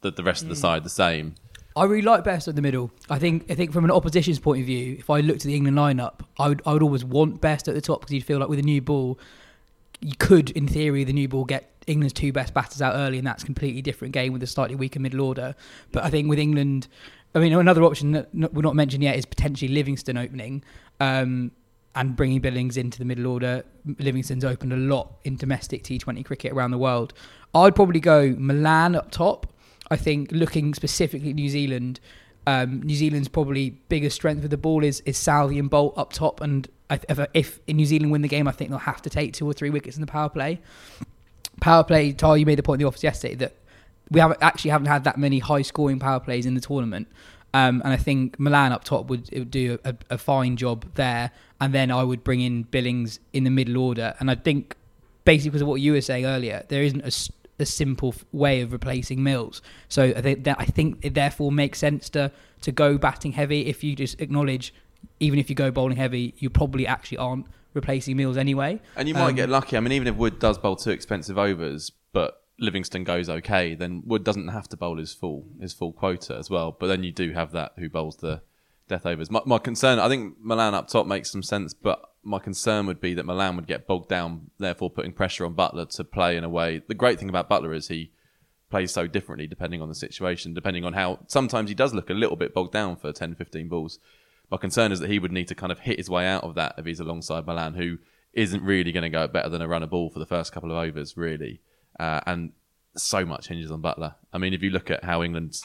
the, 0.01 0.11
the 0.11 0.23
rest 0.25 0.41
mm. 0.41 0.45
of 0.45 0.49
the 0.51 0.57
mm. 0.57 0.61
side 0.61 0.85
the 0.85 0.91
same. 0.91 1.37
I 1.75 1.85
really 1.85 2.03
like 2.03 2.25
Best 2.25 2.49
at 2.49 2.57
the 2.57 2.63
middle. 2.63 2.91
I 3.09 3.19
think 3.19 3.51
I 3.51 3.55
think 3.55 3.73
from 3.73 3.85
an 3.85 3.91
opposition's 3.91 4.39
point 4.39 4.61
of 4.61 4.67
view, 4.67 4.97
if 4.99 5.09
I 5.11 5.21
looked 5.21 5.41
at 5.41 5.47
the 5.47 5.55
England 5.55 5.77
lineup, 5.77 6.21
I 6.39 6.49
would 6.49 6.63
I 6.67 6.73
would 6.73 6.83
always 6.83 7.05
want 7.05 7.41
Best 7.41 7.69
at 7.69 7.75
the 7.75 7.81
top 7.81 8.01
because 8.01 8.13
you'd 8.13 8.25
feel 8.25 8.39
like 8.39 8.49
with 8.49 8.59
a 8.59 8.63
new 8.63 8.81
ball, 8.81 9.19
you 10.01 10.15
could, 10.19 10.51
in 10.51 10.69
theory, 10.69 11.05
the 11.05 11.13
new 11.13 11.29
ball 11.29 11.45
get 11.45 11.71
England's 11.87 12.13
two 12.13 12.33
best 12.33 12.55
batters 12.55 12.83
out 12.83 12.95
early, 12.95 13.19
and 13.19 13.27
that's 13.27 13.43
completely 13.45 13.83
different 13.83 14.13
game 14.13 14.33
with 14.33 14.43
a 14.43 14.47
slightly 14.47 14.77
weaker 14.77 15.01
middle 15.01 15.21
order. 15.21 15.55
But 15.93 16.05
I 16.05 16.11
think 16.11 16.29
with 16.29 16.39
England, 16.39 16.89
I 17.35 17.39
mean, 17.39 17.53
another 17.53 17.83
option 17.85 18.13
that 18.13 18.29
we're 18.35 18.63
not 18.63 18.77
mentioned 18.77 19.03
yet 19.03 19.17
is 19.17 19.25
potentially 19.25 19.73
Livingstone 19.73 20.17
opening. 20.17 20.63
Um, 21.01 21.53
and 21.95 22.17
bringing 22.17 22.41
Billings 22.41 22.77
into 22.79 22.99
the 22.99 23.05
middle 23.05 23.27
order. 23.27 23.65
Livingstone's 23.99 24.45
opened 24.45 24.73
a 24.73 24.77
lot 24.77 25.13
in 25.25 25.37
domestic 25.37 25.85
T20 25.85 26.25
cricket 26.25 26.53
around 26.53 26.71
the 26.71 26.79
world. 26.79 27.13
I'd 27.55 27.75
probably 27.75 28.01
go 28.01 28.35
Malan 28.39 28.95
up 28.95 29.11
top 29.11 29.52
I 29.93 29.97
think 29.97 30.33
looking 30.33 30.75
specifically 30.75 31.31
at 31.31 31.37
New 31.37 31.49
Zealand, 31.49 32.01
um, 32.47 32.83
New 32.83 32.97
Zealand's 32.97 33.29
probably 33.29 33.71
biggest 33.89 34.17
strength 34.17 34.43
with 34.43 34.51
the 34.51 34.57
ball 34.57 34.83
is 34.83 35.01
is 35.01 35.17
Southee 35.19 35.59
and 35.59 35.71
Boult 35.71 35.93
up 35.97 36.13
top, 36.13 36.41
and 36.41 36.67
if, 36.91 37.21
if 37.35 37.61
in 37.67 37.77
New 37.77 37.87
Zealand 37.87 38.11
win 38.11 38.23
the 38.23 38.29
game, 38.29 38.49
I 38.49 38.53
think 38.53 38.71
they'll 38.71 38.79
have 38.79 39.03
to 39.03 39.11
take 39.11 39.35
two 39.35 39.47
or 39.47 39.53
three 39.53 39.71
wickets 39.71 39.97
in 39.97 40.01
the 40.01 40.07
power 40.07 40.29
play. 40.29 40.61
Power 41.61 41.85
play, 41.85 42.13
Taha, 42.13 42.39
you 42.39 42.47
made 42.47 42.59
the 42.59 42.63
point 42.63 42.81
in 42.81 42.85
the 42.85 42.89
office 42.89 43.03
yesterday 43.03 43.35
that 43.37 43.55
we 44.11 44.21
haven't 44.21 44.43
actually 44.43 44.71
haven't 44.71 44.89
had 44.89 45.05
that 45.05 45.19
many 45.19 45.39
high 45.39 45.63
scoring 45.63 45.99
power 45.99 46.21
plays 46.21 46.47
in 46.47 46.55
the 46.55 46.61
tournament. 46.61 47.09
Um, 47.55 47.83
and 47.85 47.93
I 47.93 47.99
think 47.99 48.41
Malan 48.41 48.73
up 48.73 48.85
top 48.85 49.09
would, 49.09 49.29
would 49.31 49.51
do 49.51 49.79
a, 49.85 49.95
a, 50.09 50.17
fine 50.17 50.57
job 50.57 50.87
there. 50.95 51.31
And 51.61 51.75
then 51.75 51.91
I 51.91 52.03
would 52.03 52.25
bring 52.25 52.41
in 52.41 52.63
Billings 52.63 53.21
in 53.35 53.45
the 53.45 53.51
middle 53.51 53.77
order. 53.77 54.15
And 54.19 54.31
I 54.31 54.37
think, 54.37 54.75
basically, 55.27 55.51
because 55.51 55.61
of 55.61 55.69
what 55.69 55.83
you 55.83 55.93
were 55.93 56.01
saying 56.01 56.25
earlier, 56.25 56.65
there 56.69 56.83
isn't 56.83 57.03
a 57.03 57.11
a 57.59 57.67
simple 57.67 58.15
way 58.33 58.61
of 58.61 58.73
replacing 58.73 59.23
Mills. 59.23 59.63
So 59.89 60.05
I 60.05 60.21
think 60.21 60.45
that 60.45 60.57
I 60.59 60.65
think 60.65 60.99
it 61.03 61.15
therefore 61.15 61.53
makes 61.53 61.79
sense 61.79 62.09
to 62.11 62.31
to 62.63 62.73
go 62.73 62.99
batting 62.99 63.33
heavy 63.33 63.67
if 63.67 63.83
you 63.83 63.97
just 63.97 64.21
acknowledge, 64.21 64.75
even 65.21 65.39
if 65.39 65.51
you 65.51 65.57
go 65.57 65.71
bowling 65.71 65.97
heavy, 65.97 66.35
you 66.39 66.51
probably 66.51 66.87
actually 66.87 67.19
aren't 67.19 67.47
replacing 67.75 68.17
Mills 68.17 68.37
anyway. 68.37 68.81
And 68.97 69.09
you 69.09 69.15
might 69.15 69.31
um, 69.31 69.35
get 69.35 69.49
lucky. 69.49 69.77
I 69.77 69.81
mean, 69.81 69.93
even 69.93 70.09
if 70.09 70.17
Wood 70.17 70.39
does 70.39 70.59
bowl 70.59 70.77
two 70.77 70.91
expensive 70.91 71.39
overs, 71.39 71.91
but 72.13 72.43
Livingstone 72.59 73.05
goes 73.05 73.29
okay, 73.29 73.75
then 73.75 74.03
Wood 74.07 74.25
doesn't 74.25 74.49
have 74.49 74.69
to 74.69 74.77
bowl 74.77 74.99
his 74.99 75.13
full 75.13 75.47
his 75.61 75.73
full 75.73 75.93
quota 75.93 76.37
as 76.37 76.51
well. 76.51 76.77
But 76.79 76.89
then 76.89 77.03
you 77.03 77.13
do 77.13 77.33
have 77.33 77.53
that 77.53 77.73
who 77.77 77.89
bowls 77.89 78.17
the 78.17 78.43
death 78.93 79.07
overs. 79.07 79.31
My, 79.31 79.41
my 79.45 79.59
concern, 79.59 79.99
I 79.99 80.09
think 80.09 80.37
Malan 80.41 80.75
up 80.75 80.89
top 80.89 81.07
makes 81.07 81.31
some 81.31 81.43
sense, 81.43 81.75
but 81.75 82.01
my 82.23 82.39
concern 82.39 82.87
would 82.87 83.01
be 83.01 83.15
that 83.15 83.27
Malan 83.27 83.57
would 83.57 83.67
get 83.67 83.87
bogged 83.87 84.09
down, 84.09 84.51
therefore 84.59 84.91
putting 84.91 85.13
pressure 85.13 85.45
on 85.45 85.55
Buttler 85.55 85.89
to 85.97 86.05
play 86.05 86.37
in 86.37 86.45
a 86.45 86.49
way. 86.49 86.83
The 86.87 86.95
great 86.95 87.19
thing 87.19 87.29
about 87.29 87.51
Buttler 87.51 87.75
is 87.75 87.89
he 87.89 88.13
plays 88.71 88.93
so 88.93 89.07
differently 89.07 89.47
depending 89.47 89.83
on 89.83 89.89
the 89.89 89.95
situation, 89.95 90.55
depending 90.55 90.85
on 90.85 90.93
how 90.93 91.21
sometimes 91.27 91.69
he 91.69 91.75
does 91.75 91.93
look 91.93 92.11
a 92.11 92.15
little 92.15 92.37
bit 92.37 92.55
bogged 92.55 92.73
down 92.73 92.97
for 92.97 93.13
10, 93.13 93.35
15 93.35 93.69
balls. 93.69 93.99
My 94.51 94.57
concern 94.57 94.93
is 94.93 95.01
that 95.01 95.11
he 95.11 95.19
would 95.19 95.33
need 95.33 95.49
to 95.49 95.55
kind 95.55 95.73
of 95.73 95.81
hit 95.81 95.99
his 95.99 96.11
way 96.11 96.27
out 96.27 96.45
of 96.45 96.55
that 96.55 96.75
if 96.79 96.85
he's 96.85 97.01
alongside 97.01 97.47
Malan, 97.47 97.75
who 97.75 97.99
isn't 98.35 98.63
really 98.63 98.93
going 98.93 99.03
to 99.03 99.11
go 99.11 99.27
better 99.27 99.49
than 99.49 99.63
a 99.63 99.69
run 99.69 99.83
of 99.83 99.91
ball 99.91 100.11
for 100.11 100.19
the 100.19 100.27
first 100.27 100.53
couple 100.53 100.71
of 100.71 100.77
overs, 100.77 101.17
really. 101.17 101.61
Uh, 101.99 102.21
and 102.27 102.53
so 102.97 103.25
much 103.25 103.49
hinges 103.49 103.71
on 103.71 103.83
Buttler. 103.83 104.15
I 104.33 104.39
mean, 104.39 104.53
if 104.55 104.63
you 104.63 104.71
look 104.71 104.91
at 104.91 105.05
how 105.05 105.23
England's 105.23 105.65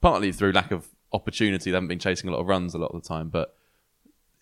partly 0.00 0.32
through 0.32 0.52
lack 0.52 0.70
of 0.70 0.86
opportunity, 1.12 1.70
they 1.70 1.74
haven't 1.76 1.88
been 1.88 1.98
chasing 1.98 2.28
a 2.28 2.32
lot 2.32 2.40
of 2.40 2.46
runs 2.46 2.74
a 2.74 2.78
lot 2.78 2.92
of 2.92 3.02
the 3.02 3.08
time, 3.08 3.28
but 3.28 3.54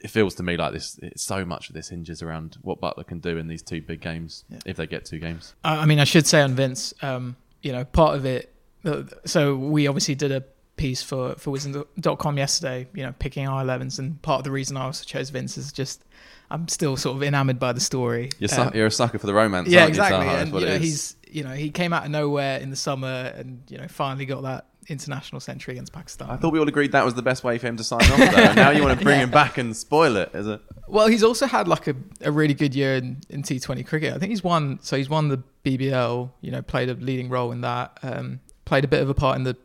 it 0.03 0.11
feels 0.11 0.35
to 0.37 0.43
me 0.43 0.57
like 0.57 0.73
this. 0.73 0.99
It's 1.03 1.23
so 1.23 1.45
much 1.45 1.69
of 1.69 1.75
this 1.75 1.89
hinges 1.89 2.21
around 2.23 2.59
what 2.63 2.81
Buttler 2.81 3.07
can 3.07 3.21
do 3.21 3.39
in 3.39 3.49
these 3.49 3.63
two 3.63 3.81
big 3.81 4.01
games 4.01 4.45
Yeah. 4.51 4.59
if 4.67 4.77
they 4.77 4.87
get 4.87 5.05
two 5.05 5.19
games. 5.19 5.55
I 5.65 5.79
I 5.79 5.87
mean, 5.87 5.99
I 6.01 6.05
should 6.05 6.27
say 6.27 6.41
on 6.43 6.55
Vince, 6.55 6.93
um, 7.03 7.37
you 7.63 7.73
know, 7.73 7.85
part 7.85 8.17
of 8.17 8.25
it. 8.27 8.53
uh, 8.85 9.05
So 9.25 9.57
we 9.57 9.87
obviously 9.87 10.15
did 10.15 10.31
a 10.33 10.43
piece 10.77 11.03
for 11.03 11.37
for 11.37 11.53
Wisden.com 11.53 12.37
yesterday, 12.37 12.87
you 12.95 13.03
know, 13.05 13.15
picking 13.19 13.47
our 13.47 13.63
11s, 13.65 13.99
and 13.99 14.21
part 14.23 14.39
of 14.41 14.45
the 14.45 14.51
reason 14.51 14.77
I 14.77 14.85
also 14.85 15.05
chose 15.05 15.31
Vince 15.31 15.57
is 15.57 15.73
just 15.73 16.05
I'm 16.51 16.69
still 16.69 16.97
sort 16.99 17.17
of 17.17 17.23
enamored 17.23 17.59
by 17.59 17.73
the 17.73 17.81
story. 17.81 18.31
You're, 18.39 18.51
Um, 18.61 18.73
you're 18.75 18.87
a 18.87 18.91
sucker 18.91 19.19
for 19.19 19.27
the 19.27 19.33
romance. 19.35 19.69
yeah, 19.69 19.85
aren't 19.85 19.97
you, 19.97 20.03
exactly. 20.03 20.29
And 20.29 20.53
you 20.61 20.67
know, 20.67 20.79
he's 20.79 21.17
you 21.31 21.43
know 21.45 21.53
he 21.55 21.71
came 21.71 21.93
out 21.95 22.05
of 22.05 22.11
nowhere 22.11 22.59
in 22.59 22.69
the 22.71 22.77
summer, 22.77 23.33
and 23.37 23.63
you 23.69 23.79
know 23.79 23.89
finally 23.89 24.27
got 24.27 24.43
that 24.43 24.67
international 24.89 25.41
century 25.41 25.75
against 25.75 25.93
Pakistan. 25.93 26.31
I 26.31 26.37
thought 26.37 26.53
we 26.53 26.59
all 26.59 26.69
agreed 26.69 26.93
that 26.93 27.05
was 27.05 27.15
the 27.15 27.23
best 27.23 27.45
way 27.45 27.59
for 27.59 27.67
him 27.67 27.77
to 27.77 27.85
sign 27.85 28.01
off, 28.03 28.19
though. 28.19 28.53
now 28.55 28.71
you 28.71 28.83
want 28.83 28.99
to 28.99 29.05
bring 29.05 29.21
him 29.21 29.31
back 29.43 29.59
and 29.59 29.77
spoil 29.77 30.17
it, 30.17 30.31
is 30.35 30.47
it? 30.47 30.61
Well, 30.89 31.07
he's 31.07 31.23
also 31.23 31.47
had 31.47 31.67
like 31.69 31.87
a, 31.87 31.95
a 32.21 32.31
really 32.31 32.55
good 32.55 32.75
year 32.75 32.97
in, 32.97 33.19
in 33.29 33.43
T20 33.43 33.87
cricket. 33.87 34.15
I 34.15 34.19
think 34.19 34.31
he's 34.31 34.45
won. 34.45 34.79
So 34.83 34.97
he's 34.97 35.09
won 35.09 35.29
the 35.29 35.43
BBL. 35.65 36.31
You 36.41 36.51
know, 36.51 36.63
played 36.63 36.89
a 36.89 36.95
leading 36.95 37.29
role 37.29 37.53
in 37.53 37.61
that. 37.63 37.99
Um, 38.03 38.41
played 38.65 38.85
a 38.85 38.89
bit 38.89 39.03
of 39.03 39.09
a 39.09 39.15
part 39.15 39.37
in 39.37 39.45
the 39.45 39.57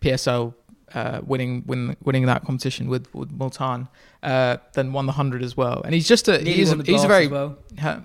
PSL, 0.00 0.54
uh, 0.94 1.20
winning 1.24 1.64
win, 1.66 1.96
winning 2.02 2.26
that 2.26 2.44
competition 2.44 2.88
with 2.88 3.12
with 3.14 3.30
Multan. 3.30 3.88
Uh, 4.22 4.58
then 4.74 4.92
won 4.92 5.06
the 5.06 5.12
hundred 5.12 5.42
as 5.42 5.56
well. 5.56 5.82
And 5.84 5.94
he's 5.94 6.06
just 6.08 6.28
a 6.28 6.32
Nearly 6.32 6.52
he's 6.52 6.72
a, 6.72 6.82
he's 6.82 7.04
a 7.04 7.08
very 7.08 7.26
well. 7.26 7.58
huh? 7.78 8.00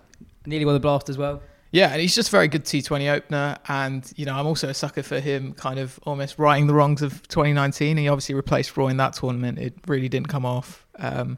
Nearly 0.45 0.65
won 0.65 0.73
the 0.73 0.79
blast 0.79 1.09
as 1.09 1.17
well. 1.17 1.41
Yeah, 1.77 1.89
and 1.89 2.01
he's 2.01 2.15
just 2.15 2.29
a 2.29 2.31
very 2.31 2.47
good 2.47 2.65
T20 2.65 3.07
opener. 3.13 3.55
And, 3.67 4.11
you 4.15 4.25
know, 4.25 4.33
I'm 4.33 4.47
also 4.47 4.67
a 4.67 4.73
sucker 4.73 5.03
for 5.03 5.19
him 5.19 5.53
kind 5.53 5.77
of 5.77 5.99
almost 6.07 6.39
righting 6.39 6.65
the 6.65 6.73
wrongs 6.73 7.03
of 7.03 7.21
2019. 7.27 7.97
He 7.97 8.07
obviously 8.07 8.33
replaced 8.33 8.75
Roy 8.75 8.87
in 8.87 8.97
that 8.97 9.13
tournament. 9.13 9.59
It 9.59 9.75
really 9.85 10.09
didn't 10.09 10.27
come 10.27 10.43
off. 10.43 10.87
Um, 10.97 11.37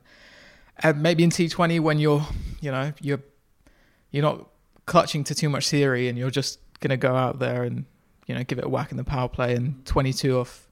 and 0.78 1.04
maybe 1.04 1.26
in 1.26 1.30
T20 1.30 1.82
when 1.82 2.00
you're, 2.00 2.26
you 2.62 2.72
know, 2.72 2.94
you're 3.02 3.20
you're 4.12 4.24
not 4.24 4.48
clutching 4.86 5.26
to 5.26 5.36
too 5.36 5.50
much 5.50 5.70
theory 5.70 6.08
and 6.08 6.18
you're 6.18 6.32
just 6.32 6.60
going 6.80 6.92
to 6.92 6.96
go 6.96 7.18
out 7.18 7.40
there 7.40 7.64
and, 7.64 7.84
you 8.26 8.34
know, 8.34 8.46
give 8.46 8.60
it 8.60 8.64
a 8.64 8.70
whack 8.70 8.92
in 8.92 8.98
the 8.98 9.04
power 9.04 9.28
play 9.28 9.56
and 9.56 9.86
22 9.86 10.40
off 10.40 10.69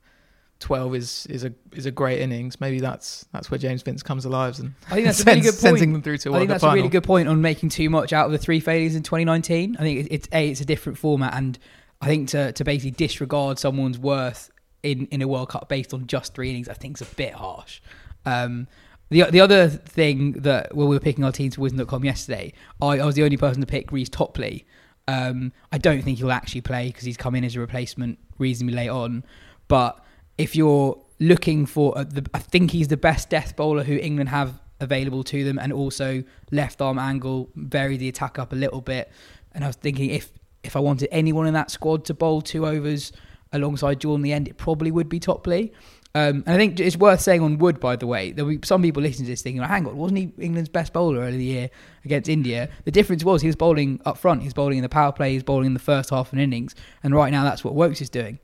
12 0.60 0.96
is 0.96 1.28
is 1.28 1.44
a 1.44 1.54
is 1.74 1.86
a 1.86 1.92
great 1.92 2.20
innings. 2.20 2.60
Maybe 2.60 2.80
that's 2.80 3.26
that's 3.32 3.52
where 3.52 3.58
James 3.58 3.82
Vince 3.84 4.02
comes 4.02 4.26
alive 4.26 4.60
and 4.60 4.74
I 4.90 4.96
think 4.96 5.06
that's 5.06 5.22
a 5.22 5.24
really 5.26 5.42
good 5.42 5.52
point. 5.52 5.60
sending 5.60 5.94
them 5.94 6.02
through 6.02 6.18
to 6.20 6.32
a 6.32 6.34
I 6.34 6.38
think 6.40 6.50
that's 6.50 6.64
a 6.64 6.74
really 6.74 6.90
good 6.90 7.04
point 7.04 7.28
on 7.28 7.42
making 7.42 7.70
too 7.70 7.90
much 7.90 8.14
out 8.14 8.26
of 8.26 8.32
the 8.32 8.38
three 8.38 8.60
failures 8.60 8.96
in 8.96 9.04
2019. 9.04 9.78
I 9.78 9.82
think 9.82 10.00
it's, 10.00 10.10
it's 10.12 10.28
a 10.34 10.50
it's 10.50 10.62
a 10.62 10.66
different 10.66 10.98
format, 10.98 11.34
and 11.36 11.60
I 12.02 12.08
think 12.08 12.30
to 12.30 12.52
to 12.52 12.64
basically 12.64 12.92
disregard 12.92 13.60
someone's 13.60 14.00
worth 14.00 14.50
in 14.84 15.08
in 15.08 15.22
a 15.22 15.28
World 15.28 15.50
Cup 15.50 15.70
based 15.70 15.94
on 15.94 16.08
just 16.08 16.34
three 16.34 16.50
innings, 16.50 16.70
I 16.70 16.74
think 16.74 16.98
is 16.98 17.02
a 17.02 17.16
bit 17.16 17.34
harsh. 17.34 17.82
Um, 18.26 18.68
the 19.10 19.24
the 19.30 19.42
other 19.42 19.70
thing 19.70 20.34
that 20.34 20.76
when 20.76 20.88
we 20.88 20.96
were 20.96 21.00
picking 21.00 21.24
our 21.24 21.32
teams 21.32 21.56
for 21.56 21.62
Wisden.com 21.62 22.04
yesterday, 22.04 22.54
I, 22.82 23.00
I 23.00 23.06
was 23.06 23.16
the 23.16 23.24
only 23.24 23.38
person 23.38 23.62
to 23.62 23.68
pick 23.68 23.92
Reece 23.92 24.10
Topley. 24.10 24.66
Um, 25.08 25.54
I 25.72 25.78
don't 25.78 26.02
think 26.02 26.18
he'll 26.18 26.32
actually 26.32 26.62
play 26.62 26.88
because 26.88 27.06
he's 27.06 27.16
come 27.16 27.36
in 27.36 27.46
as 27.46 27.56
a 27.56 27.60
replacement 27.60 28.20
reasonably 28.38 28.76
late 28.76 28.90
on. 28.90 29.24
But 29.68 30.04
if 30.38 30.56
you're 30.56 31.02
looking 31.20 31.66
for, 31.66 31.94
a, 31.96 32.06
the, 32.06 32.26
I 32.34 32.40
think 32.40 32.72
he's 32.72 32.88
the 32.88 32.98
best 32.98 33.30
death 33.30 33.56
bowler 33.56 33.84
who 33.84 33.98
England 33.98 34.30
have 34.30 34.60
available 34.80 35.24
to 35.24 35.44
them, 35.44 35.58
and 35.58 35.74
also 35.74 36.24
left 36.52 36.82
arm 36.82 37.00
angle, 37.00 37.50
vary 37.56 37.98
the 37.98 38.08
attack 38.08 38.38
up 38.38 38.54
a 38.54 38.56
little 38.56 38.82
bit. 38.82 39.12
And 39.54 39.64
I 39.64 39.68
was 39.68 39.76
thinking 39.76 40.12
if 40.12 40.32
if 40.64 40.76
I 40.76 40.80
wanted 40.80 41.10
anyone 41.12 41.48
in 41.48 41.54
that 41.54 41.72
squad 41.72 42.06
to 42.06 42.14
bowl 42.14 42.42
two 42.42 42.68
overs 42.68 43.12
alongside 43.54 44.02
Jordan 44.02 44.20
in 44.20 44.24
the 44.24 44.34
end, 44.34 44.48
it 44.48 44.58
probably 44.58 44.92
would 44.92 45.10
be 45.10 45.20
Topley. 45.20 45.72
Um, 46.16 46.44
and 46.48 46.50
I 46.50 46.58
think 46.58 46.80
it's 46.80 46.98
worth 46.98 47.22
saying 47.22 47.42
on 47.42 47.58
Wood, 47.60 47.80
by 47.80 47.96
the 47.96 48.08
way, 48.08 48.32
there'll 48.32 48.50
be 48.50 48.60
some 48.66 48.82
people 48.82 49.04
listening 49.04 49.26
to 49.26 49.32
this 49.32 49.44
thinking, 49.44 49.62
hang 49.62 49.86
on, 49.86 49.96
wasn't 49.96 50.18
he 50.18 50.34
England's 50.40 50.70
best 50.70 50.92
bowler 50.92 51.20
earlier 51.20 51.38
the 51.38 51.44
year 51.44 51.70
against 52.06 52.28
India? 52.28 52.70
The 52.86 52.92
difference 52.92 53.24
was 53.24 53.42
he 53.42 53.48
was 53.48 53.56
bowling 53.56 54.02
up 54.04 54.18
front, 54.18 54.42
he 54.42 54.48
was 54.48 54.54
bowling 54.54 54.78
in 54.78 54.84
the 54.84 54.90
power 54.90 55.12
play, 55.12 55.30
he 55.32 55.36
was 55.36 55.44
bowling 55.44 55.68
in 55.68 55.74
the 55.74 55.80
first 55.80 56.10
half 56.10 56.28
of 56.28 56.34
an 56.34 56.40
innings, 56.40 56.74
and 57.04 57.14
right 57.14 57.32
now 57.32 57.44
that's 57.44 57.64
what 57.64 57.76
Woakes 57.76 58.02
is 58.02 58.10
doing. 58.10 58.40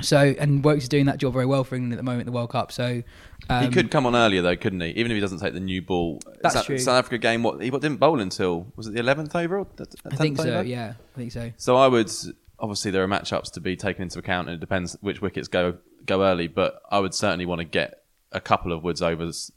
So, 0.00 0.18
and 0.18 0.64
Woakes 0.64 0.84
is 0.84 0.88
doing 0.88 1.06
that 1.06 1.18
job 1.18 1.32
very 1.32 1.46
well 1.46 1.64
for 1.64 1.74
England 1.74 1.92
at 1.92 1.96
the 1.96 2.02
moment 2.02 2.22
in 2.22 2.26
the 2.26 2.32
World 2.32 2.50
Cup. 2.50 2.72
So, 2.72 3.02
um, 3.48 3.64
he 3.64 3.70
could 3.70 3.90
come 3.90 4.06
on 4.06 4.16
earlier, 4.16 4.42
though, 4.42 4.56
couldn't 4.56 4.80
he? 4.80 4.88
Even 4.90 5.12
if 5.12 5.16
he 5.16 5.20
doesn't 5.20 5.38
take 5.38 5.52
the 5.54 5.60
new 5.60 5.82
ball. 5.82 6.20
That's 6.42 6.54
South, 6.54 6.66
true. 6.66 6.78
South 6.78 6.98
Africa 6.98 7.18
game, 7.18 7.42
what 7.42 7.62
he 7.62 7.70
what, 7.70 7.82
didn't 7.82 7.98
bowl 7.98 8.20
until 8.20 8.72
was 8.74 8.86
it 8.86 8.94
the 8.94 9.00
eleventh 9.00 9.36
over? 9.36 9.58
Or 9.58 9.66
the 9.76 9.86
I 10.10 10.16
think 10.16 10.38
so. 10.38 10.44
over? 10.44 10.62
Yeah, 10.62 10.94
I 11.14 11.18
think 11.18 11.32
so. 11.32 11.52
So 11.56 11.76
I 11.76 11.88
would 11.88 12.10
obviously 12.58 12.90
there 12.90 13.04
are 13.04 13.08
matchups 13.08 13.52
to 13.52 13.60
be 13.60 13.76
taken 13.76 14.02
into 14.02 14.18
account, 14.18 14.48
and 14.48 14.56
it 14.56 14.60
depends 14.60 14.96
which 15.00 15.20
wickets 15.20 15.48
go 15.48 15.78
go 16.06 16.24
early. 16.24 16.48
But 16.48 16.80
I 16.90 16.98
would 16.98 17.14
certainly 17.14 17.46
want 17.46 17.60
to 17.60 17.64
get 17.64 18.02
a 18.32 18.40
couple 18.40 18.72
of 18.72 18.82
Woods 18.82 19.02
overs 19.02 19.52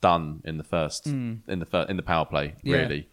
done 0.00 0.42
in 0.44 0.58
the 0.58 0.64
first 0.64 1.06
in 1.06 1.42
the 1.46 1.66
fir- 1.66 1.86
in 1.88 1.96
the 1.96 2.02
power 2.02 2.24
play. 2.24 2.54
Yeah. 2.62 2.78
Really, 2.78 3.08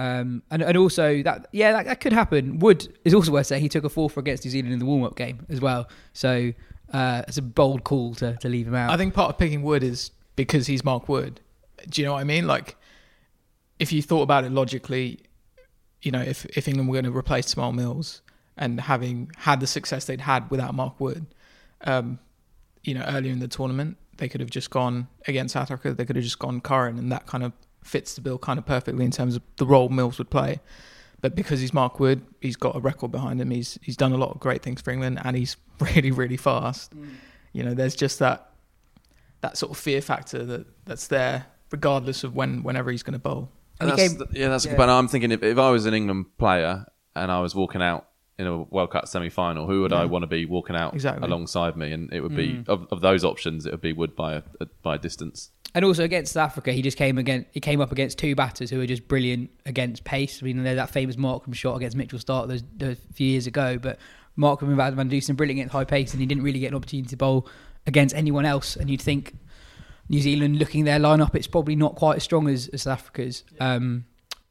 Um, 0.00 0.42
and, 0.50 0.62
and 0.62 0.76
also 0.76 1.22
that 1.24 1.48
yeah 1.52 1.72
that, 1.72 1.86
that 1.86 2.00
could 2.00 2.12
happen. 2.12 2.60
Wood 2.60 2.86
is 3.04 3.14
also 3.14 3.32
worth 3.32 3.46
saying 3.46 3.62
he 3.62 3.68
took 3.68 3.84
a 3.84 3.88
four 3.88 4.08
for 4.08 4.20
against 4.20 4.44
New 4.44 4.50
Zealand 4.50 4.72
in 4.72 4.78
the 4.78 4.84
warm 4.84 5.02
up 5.02 5.16
game 5.16 5.44
as 5.48 5.60
well. 5.60 5.88
So 6.12 6.52
uh, 6.92 7.22
it's 7.26 7.36
a 7.36 7.42
bold 7.42 7.84
call 7.84 8.14
to, 8.16 8.36
to 8.36 8.48
leave 8.48 8.66
him 8.66 8.74
out. 8.74 8.90
I 8.90 8.96
think 8.96 9.14
part 9.14 9.30
of 9.30 9.38
picking 9.38 9.62
Wood 9.62 9.82
is 9.82 10.10
because 10.36 10.66
he's 10.66 10.84
Mark 10.84 11.08
Wood. 11.08 11.40
Do 11.88 12.00
you 12.00 12.06
know 12.06 12.14
what 12.14 12.20
I 12.20 12.24
mean? 12.24 12.46
Like, 12.46 12.76
if 13.78 13.92
you 13.92 14.02
thought 14.02 14.22
about 14.22 14.44
it 14.44 14.52
logically, 14.52 15.20
you 16.02 16.10
know, 16.10 16.20
if, 16.20 16.44
if 16.46 16.66
England 16.68 16.88
were 16.88 16.94
going 16.94 17.04
to 17.04 17.16
replace 17.16 17.54
Tymal 17.54 17.74
Mills 17.74 18.22
and 18.56 18.80
having 18.80 19.30
had 19.36 19.60
the 19.60 19.66
success 19.66 20.06
they'd 20.06 20.20
had 20.20 20.50
without 20.50 20.74
Mark 20.74 20.98
Wood, 21.00 21.26
um, 21.82 22.18
you 22.82 22.94
know, 22.94 23.04
earlier 23.06 23.32
in 23.32 23.40
the 23.40 23.48
tournament, 23.48 23.96
they 24.16 24.28
could 24.28 24.40
have 24.40 24.50
just 24.50 24.70
gone 24.70 25.08
against 25.26 25.52
South 25.52 25.70
Africa. 25.70 25.94
They 25.94 26.04
could 26.04 26.16
have 26.16 26.24
just 26.24 26.38
gone 26.38 26.60
Curran, 26.60 26.98
and 26.98 27.12
that 27.12 27.26
kind 27.26 27.44
of 27.44 27.52
fits 27.88 28.14
the 28.14 28.20
bill 28.20 28.38
kind 28.38 28.58
of 28.58 28.66
perfectly 28.66 29.04
in 29.04 29.10
terms 29.10 29.34
of 29.36 29.42
the 29.56 29.66
role 29.66 29.88
Mills 29.88 30.18
would 30.18 30.30
play. 30.30 30.60
But 31.20 31.34
because 31.34 31.60
he's 31.60 31.74
Mark 31.74 31.98
Wood, 31.98 32.24
he's 32.40 32.54
got 32.54 32.76
a 32.76 32.80
record 32.80 33.10
behind 33.10 33.40
him. 33.40 33.50
He's 33.50 33.78
he's 33.82 33.96
done 33.96 34.12
a 34.12 34.16
lot 34.16 34.30
of 34.30 34.40
great 34.40 34.62
things 34.62 34.80
for 34.80 34.90
England, 34.90 35.18
and 35.24 35.36
he's 35.36 35.56
really 35.80 36.10
really 36.10 36.36
fast. 36.36 36.96
Mm. 36.96 37.08
You 37.52 37.64
know, 37.64 37.74
there's 37.74 37.96
just 37.96 38.18
that 38.20 38.50
that 39.40 39.56
sort 39.56 39.72
of 39.72 39.78
fear 39.78 40.00
factor 40.00 40.44
that 40.44 40.66
that's 40.84 41.08
there, 41.08 41.46
regardless 41.70 42.22
of 42.22 42.34
when 42.34 42.62
whenever 42.62 42.90
he's 42.90 43.02
going 43.02 43.14
to 43.14 43.18
bowl. 43.18 43.50
And 43.80 43.90
that's, 43.90 44.08
came- 44.08 44.28
yeah, 44.32 44.48
that's 44.48 44.64
a 44.64 44.68
yeah. 44.68 44.72
good 44.72 44.78
point. 44.78 44.90
I'm 44.90 45.08
thinking 45.08 45.30
if, 45.30 45.42
if 45.42 45.58
I 45.58 45.70
was 45.70 45.86
an 45.86 45.94
England 45.94 46.26
player 46.36 46.84
and 47.14 47.30
I 47.30 47.40
was 47.40 47.54
walking 47.54 47.80
out 47.80 48.07
in 48.38 48.46
a 48.46 48.62
World 48.62 48.90
Cup 48.90 49.08
semi 49.08 49.28
final, 49.28 49.66
who 49.66 49.82
would 49.82 49.92
I 49.92 50.04
want 50.04 50.22
to 50.22 50.26
be 50.26 50.46
walking 50.46 50.76
out 50.76 50.94
Exactly. 50.94 51.26
alongside 51.26 51.76
me? 51.76 51.92
And 51.92 52.12
it 52.12 52.20
would 52.20 52.36
be 52.36 52.48
Mm. 52.54 52.68
of, 52.68 52.86
of 52.90 53.00
those 53.00 53.24
options, 53.24 53.66
it 53.66 53.72
would 53.72 53.80
be 53.80 53.92
Wood 53.92 54.14
by 54.16 54.34
a, 54.34 54.42
a 54.60 54.66
by 54.82 54.94
a 54.94 54.98
distance. 54.98 55.50
And 55.74 55.84
also 55.84 56.02
against 56.02 56.32
South 56.32 56.50
Africa, 56.50 56.72
he 56.72 56.80
just 56.80 56.96
came 56.96 57.18
again. 57.18 57.44
He 57.52 57.60
came 57.60 57.80
up 57.80 57.92
against 57.92 58.16
two 58.18 58.34
batters 58.34 58.70
who 58.70 58.78
were 58.78 58.86
just 58.86 59.06
brilliant 59.06 59.50
against 59.66 60.02
pace. 60.04 60.42
I 60.42 60.46
mean, 60.46 60.62
there's 60.62 60.76
that 60.76 60.90
famous 60.90 61.16
Markram 61.16 61.54
shot 61.54 61.76
against 61.76 61.94
Mitchell 61.96 62.18
Starc 62.18 62.48
those, 62.48 62.62
those 62.76 62.96
few 63.12 63.26
years 63.26 63.46
ago, 63.46 63.76
but 63.78 63.98
Markram 64.38 64.68
and 64.68 64.96
Van 64.96 65.08
Dusen 65.08 65.36
brilliant 65.36 65.58
against 65.58 65.72
high 65.72 65.84
pace, 65.84 66.12
and 66.12 66.20
he 66.20 66.26
didn't 66.26 66.42
really 66.42 66.60
get 66.60 66.68
an 66.68 66.74
opportunity 66.76 67.08
to 67.10 67.16
bowl 67.16 67.46
against 67.86 68.14
anyone 68.14 68.46
else. 68.46 68.76
And 68.76 68.88
you'd 68.88 69.02
think 69.02 69.34
New 70.08 70.20
Zealand, 70.22 70.58
looking 70.58 70.84
their 70.84 70.98
lineup, 70.98 71.34
it's 71.34 71.46
probably 71.46 71.76
not 71.76 71.96
quite 71.96 72.16
as 72.16 72.22
strong 72.22 72.48
as, 72.48 72.68
as 72.68 72.82
South 72.82 72.94
Africa's. 73.00 73.44
Um, 73.60 74.06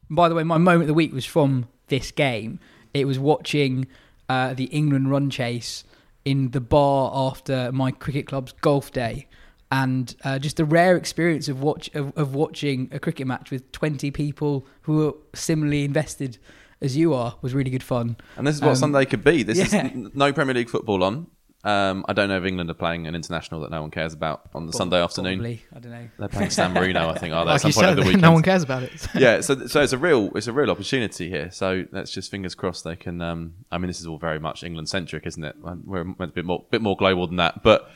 by 0.08 0.28
the 0.28 0.34
way, 0.36 0.44
my 0.44 0.56
moment 0.58 0.82
of 0.82 0.86
the 0.88 0.94
week 0.94 1.12
was 1.12 1.24
from 1.24 1.66
this 1.88 2.12
game. 2.12 2.60
It 2.94 3.06
was 3.06 3.18
watching 3.18 3.86
uh, 4.28 4.54
the 4.54 4.64
England 4.64 5.10
run 5.10 5.30
chase 5.30 5.84
in 6.24 6.50
the 6.50 6.60
bar 6.60 7.10
after 7.14 7.72
my 7.72 7.90
cricket 7.90 8.26
club's 8.26 8.52
golf 8.60 8.92
day, 8.92 9.26
and 9.70 10.14
uh, 10.24 10.38
just 10.38 10.56
the 10.56 10.64
rare 10.64 10.96
experience 10.96 11.48
of 11.48 11.62
watch 11.62 11.88
of, 11.94 12.16
of 12.16 12.34
watching 12.34 12.88
a 12.92 12.98
cricket 12.98 13.26
match 13.26 13.50
with 13.50 13.70
twenty 13.72 14.10
people 14.10 14.66
who 14.82 15.08
are 15.08 15.14
similarly 15.34 15.84
invested 15.84 16.38
as 16.80 16.96
you 16.96 17.12
are 17.14 17.36
was 17.42 17.54
really 17.54 17.70
good 17.70 17.82
fun. 17.82 18.16
And 18.36 18.46
this 18.46 18.56
is 18.56 18.62
what 18.62 18.70
Um, 18.70 18.76
Sunday 18.76 19.04
could 19.04 19.24
be. 19.24 19.42
This 19.42 19.58
yeah. 19.72 19.86
is 19.88 20.14
no 20.14 20.32
Premier 20.32 20.54
League 20.54 20.70
football 20.70 21.02
on. 21.02 21.26
Um, 21.64 22.04
I 22.08 22.12
don't 22.12 22.28
know 22.28 22.38
if 22.38 22.44
England 22.44 22.70
are 22.70 22.74
playing 22.74 23.08
an 23.08 23.16
international 23.16 23.62
that 23.62 23.70
no 23.70 23.80
one 23.80 23.90
cares 23.90 24.12
about 24.12 24.48
on 24.54 24.66
the 24.66 24.72
Sunday 24.72 25.02
afternoon. 25.02 25.38
Probably. 25.38 25.62
I 25.74 25.78
don't 25.80 25.92
know. 25.92 26.08
They're 26.18 26.28
playing 26.28 26.50
San 26.50 26.72
Marino, 26.72 27.08
I 27.08 27.18
think, 27.18 27.34
are 27.34 27.44
they? 27.44 27.50
Like 27.50 27.56
at 27.56 27.60
some 27.62 27.72
point 27.72 27.84
said, 27.84 27.90
over 27.90 28.00
the 28.00 28.02
weekend. 28.06 28.22
no 28.22 28.32
one 28.32 28.42
cares 28.42 28.62
about 28.62 28.84
it. 28.84 29.08
yeah, 29.14 29.40
so 29.40 29.66
so 29.66 29.82
it's 29.82 29.92
a 29.92 29.98
real 29.98 30.30
it's 30.36 30.46
a 30.46 30.52
real 30.52 30.70
opportunity 30.70 31.28
here. 31.28 31.50
So 31.50 31.84
let's 31.90 32.12
just 32.12 32.30
fingers 32.30 32.54
crossed 32.54 32.84
they 32.84 32.94
can. 32.94 33.20
Um, 33.20 33.54
I 33.72 33.78
mean, 33.78 33.88
this 33.88 34.00
is 34.00 34.06
all 34.06 34.18
very 34.18 34.38
much 34.38 34.62
England 34.62 34.88
centric, 34.88 35.26
isn't 35.26 35.42
it? 35.42 35.56
We're 35.60 36.04
meant 36.04 36.18
to 36.18 36.28
be 36.28 36.40
a 36.40 36.44
more, 36.44 36.64
bit 36.70 36.80
more 36.80 36.96
global 36.96 37.26
than 37.26 37.36
that, 37.36 37.64
but 37.64 37.90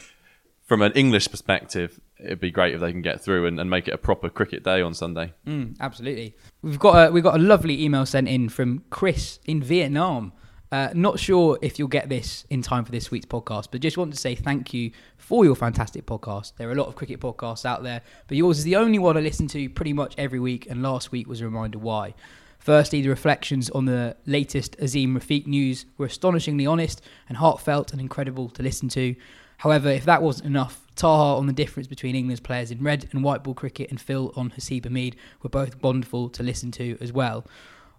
from 0.64 0.82
an 0.82 0.92
English 0.92 1.30
perspective, 1.30 2.00
it'd 2.18 2.40
be 2.40 2.50
great 2.50 2.74
if 2.74 2.80
they 2.80 2.90
can 2.92 3.02
get 3.02 3.20
through 3.20 3.46
and, 3.46 3.60
and 3.60 3.68
make 3.68 3.86
it 3.88 3.94
a 3.94 3.98
proper 3.98 4.28
cricket 4.28 4.64
day 4.64 4.80
on 4.80 4.94
Sunday. 4.94 5.34
Mm, 5.46 5.76
absolutely. 5.80 6.34
We've 6.62 6.78
got 6.78 7.08
a, 7.08 7.12
we've 7.12 7.22
got 7.22 7.34
a 7.34 7.42
lovely 7.42 7.82
email 7.84 8.06
sent 8.06 8.28
in 8.28 8.48
from 8.48 8.82
Chris 8.90 9.38
in 9.44 9.62
Vietnam. 9.62 10.32
Uh, 10.72 10.88
not 10.94 11.20
sure 11.20 11.58
if 11.60 11.78
you'll 11.78 11.86
get 11.86 12.08
this 12.08 12.46
in 12.48 12.62
time 12.62 12.82
for 12.82 12.92
this 12.92 13.10
week's 13.10 13.26
podcast, 13.26 13.68
but 13.70 13.82
just 13.82 13.98
want 13.98 14.10
to 14.10 14.18
say 14.18 14.34
thank 14.34 14.72
you 14.72 14.90
for 15.18 15.44
your 15.44 15.54
fantastic 15.54 16.06
podcast. 16.06 16.54
There 16.56 16.66
are 16.66 16.72
a 16.72 16.74
lot 16.74 16.88
of 16.88 16.96
cricket 16.96 17.20
podcasts 17.20 17.66
out 17.66 17.82
there, 17.82 18.00
but 18.26 18.38
yours 18.38 18.56
is 18.56 18.64
the 18.64 18.76
only 18.76 18.98
one 18.98 19.18
I 19.18 19.20
listen 19.20 19.46
to 19.48 19.68
pretty 19.68 19.92
much 19.92 20.14
every 20.16 20.40
week, 20.40 20.66
and 20.70 20.82
last 20.82 21.12
week 21.12 21.28
was 21.28 21.42
a 21.42 21.44
reminder 21.44 21.76
why. 21.76 22.14
Firstly, 22.58 23.02
the 23.02 23.10
reflections 23.10 23.68
on 23.70 23.84
the 23.84 24.16
latest 24.24 24.78
Azeem 24.78 25.14
Rafiq 25.14 25.46
news 25.46 25.84
were 25.98 26.06
astonishingly 26.06 26.66
honest 26.66 27.02
and 27.28 27.36
heartfelt 27.36 27.92
and 27.92 28.00
incredible 28.00 28.48
to 28.48 28.62
listen 28.62 28.88
to. 28.90 29.14
However, 29.58 29.90
if 29.90 30.06
that 30.06 30.22
wasn't 30.22 30.46
enough, 30.46 30.86
Taha 30.96 31.38
on 31.38 31.46
the 31.46 31.52
difference 31.52 31.86
between 31.86 32.16
England's 32.16 32.40
players 32.40 32.70
in 32.70 32.82
red 32.82 33.10
and 33.12 33.22
white 33.22 33.44
ball 33.44 33.54
cricket 33.54 33.90
and 33.90 34.00
Phil 34.00 34.32
on 34.36 34.50
Haseeb 34.50 34.86
Hameed 34.86 35.16
were 35.42 35.50
both 35.50 35.82
wonderful 35.82 36.30
to 36.30 36.42
listen 36.42 36.70
to 36.72 36.96
as 37.00 37.12
well. 37.12 37.44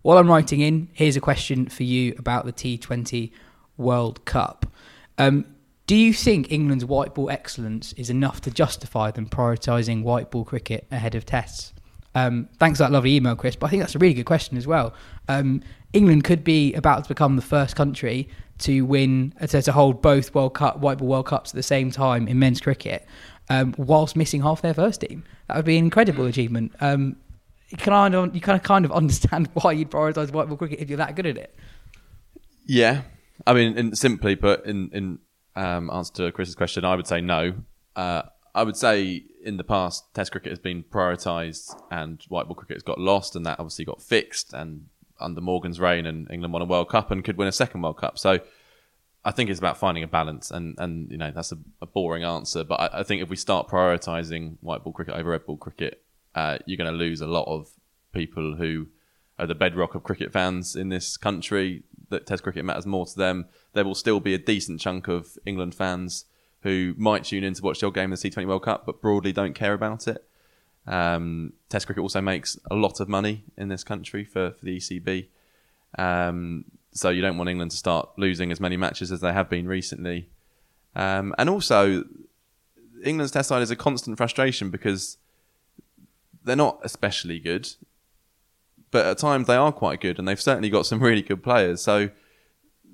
While 0.03 0.17
I'm 0.17 0.27
writing 0.27 0.59
in, 0.59 0.89
here's 0.91 1.15
a 1.15 1.21
question 1.21 1.67
for 1.67 1.83
you 1.83 2.13
about 2.19 2.45
the 2.45 2.51
T20 2.51 3.31
World 3.77 4.23
Cup. 4.25 4.65
Um, 5.17 5.45
do 5.87 5.95
you 5.95 6.13
think 6.13 6.51
England's 6.51 6.83
white 6.83 7.15
ball 7.15 7.29
excellence 7.29 7.93
is 7.93 8.09
enough 8.09 8.41
to 8.41 8.51
justify 8.51 9.11
them 9.11 9.27
prioritising 9.27 10.03
white 10.03 10.29
ball 10.29 10.43
cricket 10.43 10.85
ahead 10.91 11.15
of 11.15 11.25
tests? 11.25 11.73
Um, 12.15 12.49
thanks 12.59 12.79
for 12.79 12.83
that 12.83 12.91
lovely 12.91 13.15
email, 13.15 13.37
Chris. 13.37 13.55
But 13.55 13.67
I 13.67 13.69
think 13.69 13.81
that's 13.81 13.95
a 13.95 13.99
really 13.99 14.13
good 14.13 14.25
question 14.25 14.57
as 14.57 14.67
well. 14.67 14.93
Um, 15.29 15.63
England 15.93 16.25
could 16.25 16.43
be 16.43 16.73
about 16.73 17.03
to 17.03 17.07
become 17.07 17.37
the 17.37 17.41
first 17.41 17.77
country 17.77 18.27
to 18.59 18.81
win, 18.81 19.33
to, 19.39 19.61
to 19.61 19.71
hold 19.71 20.01
both 20.01 20.35
World 20.35 20.53
Cup, 20.53 20.79
white 20.79 20.97
ball 20.97 21.07
World 21.07 21.27
Cups 21.27 21.51
at 21.51 21.55
the 21.55 21.63
same 21.63 21.91
time 21.91 22.27
in 22.27 22.39
men's 22.39 22.59
cricket, 22.59 23.07
um, 23.49 23.73
whilst 23.77 24.17
missing 24.17 24.41
half 24.41 24.61
their 24.61 24.73
first 24.73 24.99
team. 24.99 25.23
That 25.47 25.55
would 25.55 25.65
be 25.65 25.77
an 25.77 25.85
incredible 25.85 26.25
achievement. 26.25 26.73
Um, 26.81 27.15
you 27.73 27.77
kind 27.77 28.13
of, 28.13 28.35
you 28.35 28.41
kind 28.41 28.55
of, 28.55 28.63
kind 28.63 28.85
of 28.85 28.91
understand 28.91 29.49
why 29.53 29.71
you'd 29.71 29.89
prioritise 29.89 30.31
white 30.31 30.47
ball 30.47 30.57
cricket 30.57 30.79
if 30.79 30.89
you're 30.89 30.97
that 30.97 31.15
good 31.15 31.25
at 31.25 31.37
it. 31.37 31.55
Yeah, 32.65 33.01
I 33.47 33.53
mean, 33.53 33.77
in, 33.77 33.95
simply 33.95 34.35
put, 34.35 34.65
in 34.65 34.89
in 34.93 35.19
um, 35.55 35.89
answer 35.89 36.13
to 36.13 36.31
Chris's 36.31 36.55
question, 36.55 36.85
I 36.85 36.95
would 36.95 37.07
say 37.07 37.19
no. 37.19 37.55
Uh, 37.95 38.23
I 38.55 38.63
would 38.63 38.77
say 38.77 39.23
in 39.43 39.57
the 39.57 39.63
past, 39.63 40.13
Test 40.13 40.31
cricket 40.31 40.51
has 40.51 40.59
been 40.59 40.83
prioritised, 40.83 41.75
and 41.91 42.21
white 42.29 42.45
ball 42.45 42.55
cricket 42.55 42.77
has 42.77 42.83
got 42.83 42.99
lost, 42.99 43.35
and 43.35 43.45
that 43.45 43.59
obviously 43.59 43.85
got 43.85 44.01
fixed. 44.01 44.53
And 44.53 44.85
under 45.19 45.41
Morgan's 45.41 45.79
reign, 45.79 46.05
and 46.05 46.29
England 46.29 46.53
won 46.53 46.61
a 46.61 46.65
World 46.65 46.89
Cup 46.89 47.09
and 47.09 47.23
could 47.23 47.37
win 47.37 47.47
a 47.47 47.51
second 47.51 47.81
World 47.81 47.97
Cup. 47.97 48.19
So 48.19 48.39
I 49.25 49.31
think 49.31 49.49
it's 49.49 49.59
about 49.59 49.77
finding 49.77 50.03
a 50.03 50.07
balance, 50.07 50.51
and 50.51 50.75
and 50.77 51.11
you 51.11 51.17
know 51.17 51.31
that's 51.31 51.51
a, 51.51 51.57
a 51.81 51.87
boring 51.87 52.23
answer, 52.23 52.63
but 52.63 52.79
I, 52.79 52.99
I, 52.99 53.03
think 53.03 53.23
if 53.23 53.29
we 53.29 53.35
start 53.35 53.67
prioritising 53.67 54.57
white 54.61 54.83
ball 54.83 54.93
cricket 54.93 55.15
over 55.15 55.31
red 55.31 55.45
ball 55.45 55.57
cricket, 55.57 56.02
uh, 56.35 56.57
you're 56.65 56.77
going 56.77 56.91
to 56.91 56.97
lose 56.97 57.21
a 57.21 57.27
lot 57.27 57.47
of 57.47 57.69
people 58.13 58.55
who 58.55 58.87
are 59.39 59.47
the 59.47 59.55
bedrock 59.55 59.95
of 59.95 60.03
cricket 60.03 60.31
fans 60.31 60.75
in 60.75 60.89
this 60.89 61.17
country. 61.17 61.83
That 62.09 62.25
Test 62.27 62.43
cricket 62.43 62.65
matters 62.65 62.85
more 62.85 63.05
to 63.05 63.15
them. 63.15 63.45
There 63.73 63.85
will 63.85 63.95
still 63.95 64.19
be 64.19 64.33
a 64.33 64.37
decent 64.37 64.79
chunk 64.79 65.07
of 65.07 65.37
England 65.45 65.73
fans 65.73 66.25
who 66.61 66.93
might 66.97 67.25
tune 67.25 67.43
in 67.43 67.53
to 67.53 67.61
watch 67.61 67.83
old 67.83 67.93
game 67.93 68.13
of 68.13 68.21
the 68.21 68.29
T20 68.29 68.47
World 68.47 68.63
Cup, 68.63 68.85
but 68.85 69.01
broadly 69.01 69.31
don't 69.31 69.53
care 69.53 69.73
about 69.73 70.07
it. 70.07 70.25
Um, 70.85 71.53
Test 71.69 71.85
cricket 71.85 72.01
also 72.01 72.21
makes 72.21 72.57
a 72.69 72.75
lot 72.75 72.99
of 72.99 73.09
money 73.09 73.43
in 73.57 73.69
this 73.69 73.83
country 73.83 74.23
for, 74.23 74.51
for 74.51 74.65
the 74.65 74.77
ECB. 74.77 75.27
Um, 75.97 76.65
so 76.91 77.09
you 77.09 77.21
don't 77.21 77.37
want 77.37 77.49
England 77.49 77.71
to 77.71 77.77
start 77.77 78.09
losing 78.17 78.51
as 78.51 78.59
many 78.59 78.77
matches 78.77 79.11
as 79.11 79.21
they 79.21 79.33
have 79.33 79.49
been 79.49 79.67
recently. 79.67 80.29
Um, 80.95 81.33
and 81.37 81.49
also, 81.49 82.03
England's 83.03 83.31
Test 83.31 83.49
side 83.49 83.61
is 83.61 83.71
a 83.71 83.75
constant 83.75 84.17
frustration 84.17 84.69
because 84.69 85.17
they're 86.43 86.55
not 86.55 86.79
especially 86.83 87.39
good, 87.39 87.69
but 88.91 89.05
at 89.05 89.17
times 89.17 89.47
they 89.47 89.55
are 89.55 89.71
quite 89.71 90.01
good, 90.01 90.19
and 90.19 90.27
they've 90.27 90.39
certainly 90.41 90.69
got 90.69 90.85
some 90.85 90.99
really 90.99 91.21
good 91.21 91.43
players. 91.43 91.81
So 91.81 92.09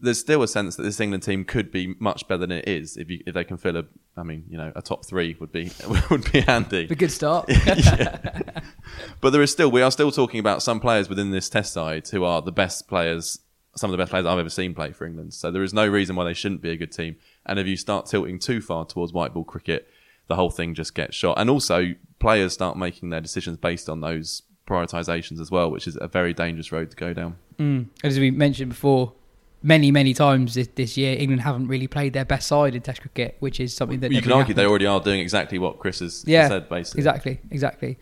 there's 0.01 0.19
still 0.19 0.41
a 0.43 0.47
sense 0.47 0.75
that 0.75 0.83
this 0.83 0.99
England 0.99 1.23
team 1.23 1.43
could 1.43 1.71
be 1.71 1.95
much 1.99 2.27
better 2.27 2.39
than 2.39 2.51
it 2.51 2.67
is 2.67 2.97
if 2.97 3.09
you 3.09 3.21
if 3.25 3.33
they 3.33 3.43
can 3.43 3.57
fill 3.57 3.77
a. 3.77 3.85
I 4.17 4.23
mean, 4.23 4.45
you 4.49 4.57
know, 4.57 4.71
a 4.75 4.81
top 4.81 5.05
three 5.05 5.35
would 5.39 5.51
be 5.51 5.71
would 6.09 6.31
be 6.31 6.41
handy. 6.41 6.87
A 6.89 6.95
good 6.95 7.11
start. 7.11 7.45
yeah. 7.49 8.61
But 9.21 9.31
there 9.31 9.41
is 9.41 9.51
still 9.51 9.71
we 9.71 9.81
are 9.81 9.91
still 9.91 10.11
talking 10.11 10.39
about 10.39 10.61
some 10.61 10.79
players 10.79 11.09
within 11.09 11.31
this 11.31 11.49
Test 11.49 11.73
side 11.73 12.07
who 12.09 12.23
are 12.23 12.41
the 12.41 12.51
best 12.51 12.87
players, 12.87 13.39
some 13.75 13.89
of 13.89 13.91
the 13.91 13.97
best 13.97 14.11
players 14.11 14.25
I've 14.25 14.39
ever 14.39 14.49
seen 14.49 14.73
play 14.73 14.91
for 14.91 15.05
England. 15.05 15.33
So 15.33 15.51
there 15.51 15.63
is 15.63 15.73
no 15.73 15.87
reason 15.87 16.15
why 16.15 16.25
they 16.25 16.33
shouldn't 16.33 16.61
be 16.61 16.71
a 16.71 16.77
good 16.77 16.91
team. 16.91 17.15
And 17.45 17.59
if 17.59 17.67
you 17.67 17.77
start 17.77 18.05
tilting 18.05 18.39
too 18.39 18.61
far 18.61 18.85
towards 18.85 19.13
white 19.13 19.33
ball 19.33 19.43
cricket, 19.43 19.87
the 20.29 20.35
whole 20.35 20.49
thing 20.49 20.73
just 20.73 20.95
gets 20.95 21.15
shot. 21.15 21.37
And 21.37 21.49
also, 21.49 21.93
players 22.19 22.53
start 22.53 22.77
making 22.77 23.09
their 23.09 23.19
decisions 23.19 23.57
based 23.57 23.89
on 23.89 23.99
those 23.99 24.43
prioritizations 24.65 25.41
as 25.41 25.51
well, 25.51 25.69
which 25.69 25.87
is 25.87 25.97
a 25.99 26.07
very 26.07 26.33
dangerous 26.33 26.71
road 26.71 26.91
to 26.91 26.95
go 26.95 27.13
down. 27.13 27.35
Mm. 27.57 27.87
As 28.03 28.17
we 28.19 28.31
mentioned 28.31 28.69
before, 28.69 29.13
many, 29.63 29.91
many 29.91 30.13
times 30.13 30.53
this, 30.53 30.69
this, 30.75 30.95
year, 30.95 31.17
England 31.17 31.41
haven't 31.41 31.67
really 31.67 31.87
played 31.87 32.13
their 32.13 32.25
best 32.25 32.47
side 32.47 32.75
in 32.75 32.81
Test 32.81 33.01
cricket, 33.01 33.35
which 33.39 33.59
is 33.59 33.75
something 33.75 33.99
that 34.01 34.11
you 34.11 34.21
can 34.21 34.31
argue 34.31 34.53
they 34.53 34.65
already 34.65 34.85
are 34.85 34.99
doing 34.99 35.19
exactly 35.19 35.57
what 35.57 35.79
Chris 35.79 35.99
has 35.99 36.23
yeah, 36.27 36.47
said, 36.47 36.69
basically. 36.69 36.99
Exactly, 36.99 37.39
exactly. 37.49 37.97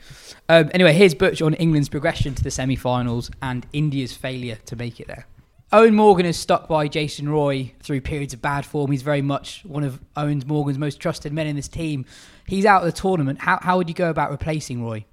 Um, 0.50 0.70
anyway, 0.74 0.94
here's 0.94 1.16
Butch 1.16 1.42
on 1.42 1.54
England's 1.56 1.90
progression 1.90 2.36
to 2.36 2.44
the 2.44 2.52
semi-finals 2.52 3.32
and 3.42 3.66
India's 3.74 4.14
failure 4.14 4.58
to 4.66 4.76
make 4.76 5.00
it 5.00 5.08
there. 5.08 5.26
Eoin 5.74 5.96
Morgan 5.96 6.26
is 6.26 6.40
stuck 6.40 6.70
by 6.70 6.88
Jason 6.88 7.28
Roy 7.28 7.74
through 7.82 8.00
periods 8.00 8.34
of 8.34 8.42
bad 8.42 8.66
form. 8.66 8.90
He's 8.90 9.02
very 9.02 9.22
much 9.22 9.66
one 9.66 9.84
of 9.84 10.00
Eoin 10.16 10.46
Morgan's 10.46 10.78
most 10.78 11.02
trusted 11.02 11.34
men 11.34 11.46
in 11.46 11.58
this 11.58 11.68
team. 11.68 12.06
He's 12.46 12.66
out 12.66 12.84
of 12.84 12.86
the 12.86 12.98
tournament. 12.98 13.40
How, 13.40 13.60
how 13.62 13.76
would 13.76 13.90
you 13.90 13.94
go 13.94 14.10
about 14.10 14.32
replacing 14.32 14.86
Roy? 14.86 15.04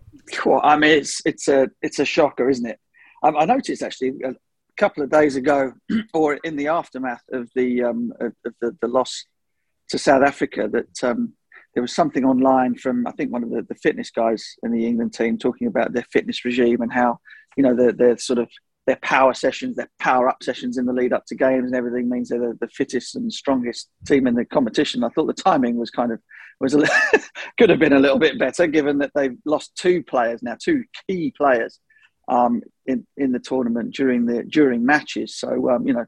Well, 0.46 0.60
I 0.62 0.76
mean, 0.76 0.92
it's 0.92 1.20
it's 1.26 1.48
a 1.48 1.68
it's 1.82 1.98
a 1.98 2.04
shocker, 2.04 2.48
isn't 2.48 2.66
it? 2.66 2.78
I 3.24 3.44
noticed 3.46 3.82
actually 3.82 4.12
a 4.24 4.34
couple 4.76 5.02
of 5.02 5.10
days 5.10 5.34
ago, 5.34 5.72
or 6.14 6.34
in 6.44 6.54
the 6.54 6.68
aftermath 6.68 7.22
of 7.32 7.50
the 7.56 7.82
um, 7.82 8.12
of, 8.20 8.32
of 8.46 8.54
the, 8.60 8.76
the, 8.80 8.88
loss 8.88 9.24
to 9.88 9.98
South 9.98 10.22
Africa, 10.22 10.68
that 10.70 11.02
um, 11.02 11.32
there 11.74 11.82
was 11.82 11.94
something 11.94 12.24
online 12.24 12.76
from 12.76 13.06
I 13.08 13.12
think 13.12 13.32
one 13.32 13.42
of 13.42 13.50
the, 13.50 13.62
the 13.68 13.74
fitness 13.74 14.10
guys 14.10 14.54
in 14.62 14.70
the 14.70 14.86
England 14.86 15.14
team 15.14 15.36
talking 15.36 15.66
about 15.66 15.92
their 15.92 16.06
fitness 16.12 16.44
regime 16.44 16.80
and 16.80 16.92
how 16.92 17.18
you 17.56 17.64
know 17.64 17.92
they're 17.92 18.18
sort 18.18 18.38
of 18.38 18.48
their 18.86 18.98
power 19.02 19.32
sessions, 19.32 19.76
their 19.76 19.90
power 19.98 20.28
up 20.28 20.42
sessions 20.42 20.76
in 20.76 20.84
the 20.84 20.92
lead 20.92 21.12
up 21.12 21.24
to 21.26 21.34
games 21.34 21.66
and 21.66 21.74
everything 21.74 22.08
means 22.08 22.28
they're 22.28 22.38
the, 22.38 22.58
the 22.60 22.68
fittest 22.68 23.16
and 23.16 23.32
strongest 23.32 23.88
team 24.06 24.26
in 24.26 24.34
the 24.34 24.44
competition. 24.44 25.04
I 25.04 25.08
thought 25.08 25.26
the 25.26 25.32
timing 25.32 25.76
was 25.76 25.90
kind 25.90 26.12
of 26.12 26.20
was 26.60 26.74
a 26.74 26.78
little, 26.78 26.94
could 27.58 27.70
have 27.70 27.78
been 27.78 27.94
a 27.94 27.98
little 27.98 28.18
bit 28.18 28.38
better 28.38 28.66
given 28.66 28.98
that 28.98 29.10
they've 29.14 29.36
lost 29.44 29.74
two 29.76 30.02
players 30.02 30.42
now, 30.42 30.56
two 30.62 30.84
key 31.08 31.32
players 31.36 31.80
um, 32.28 32.62
in 32.86 33.06
in 33.16 33.32
the 33.32 33.38
tournament 33.38 33.94
during 33.94 34.26
the 34.26 34.44
during 34.44 34.84
matches. 34.84 35.36
So 35.36 35.70
um, 35.70 35.86
you 35.86 35.94
know 35.94 36.04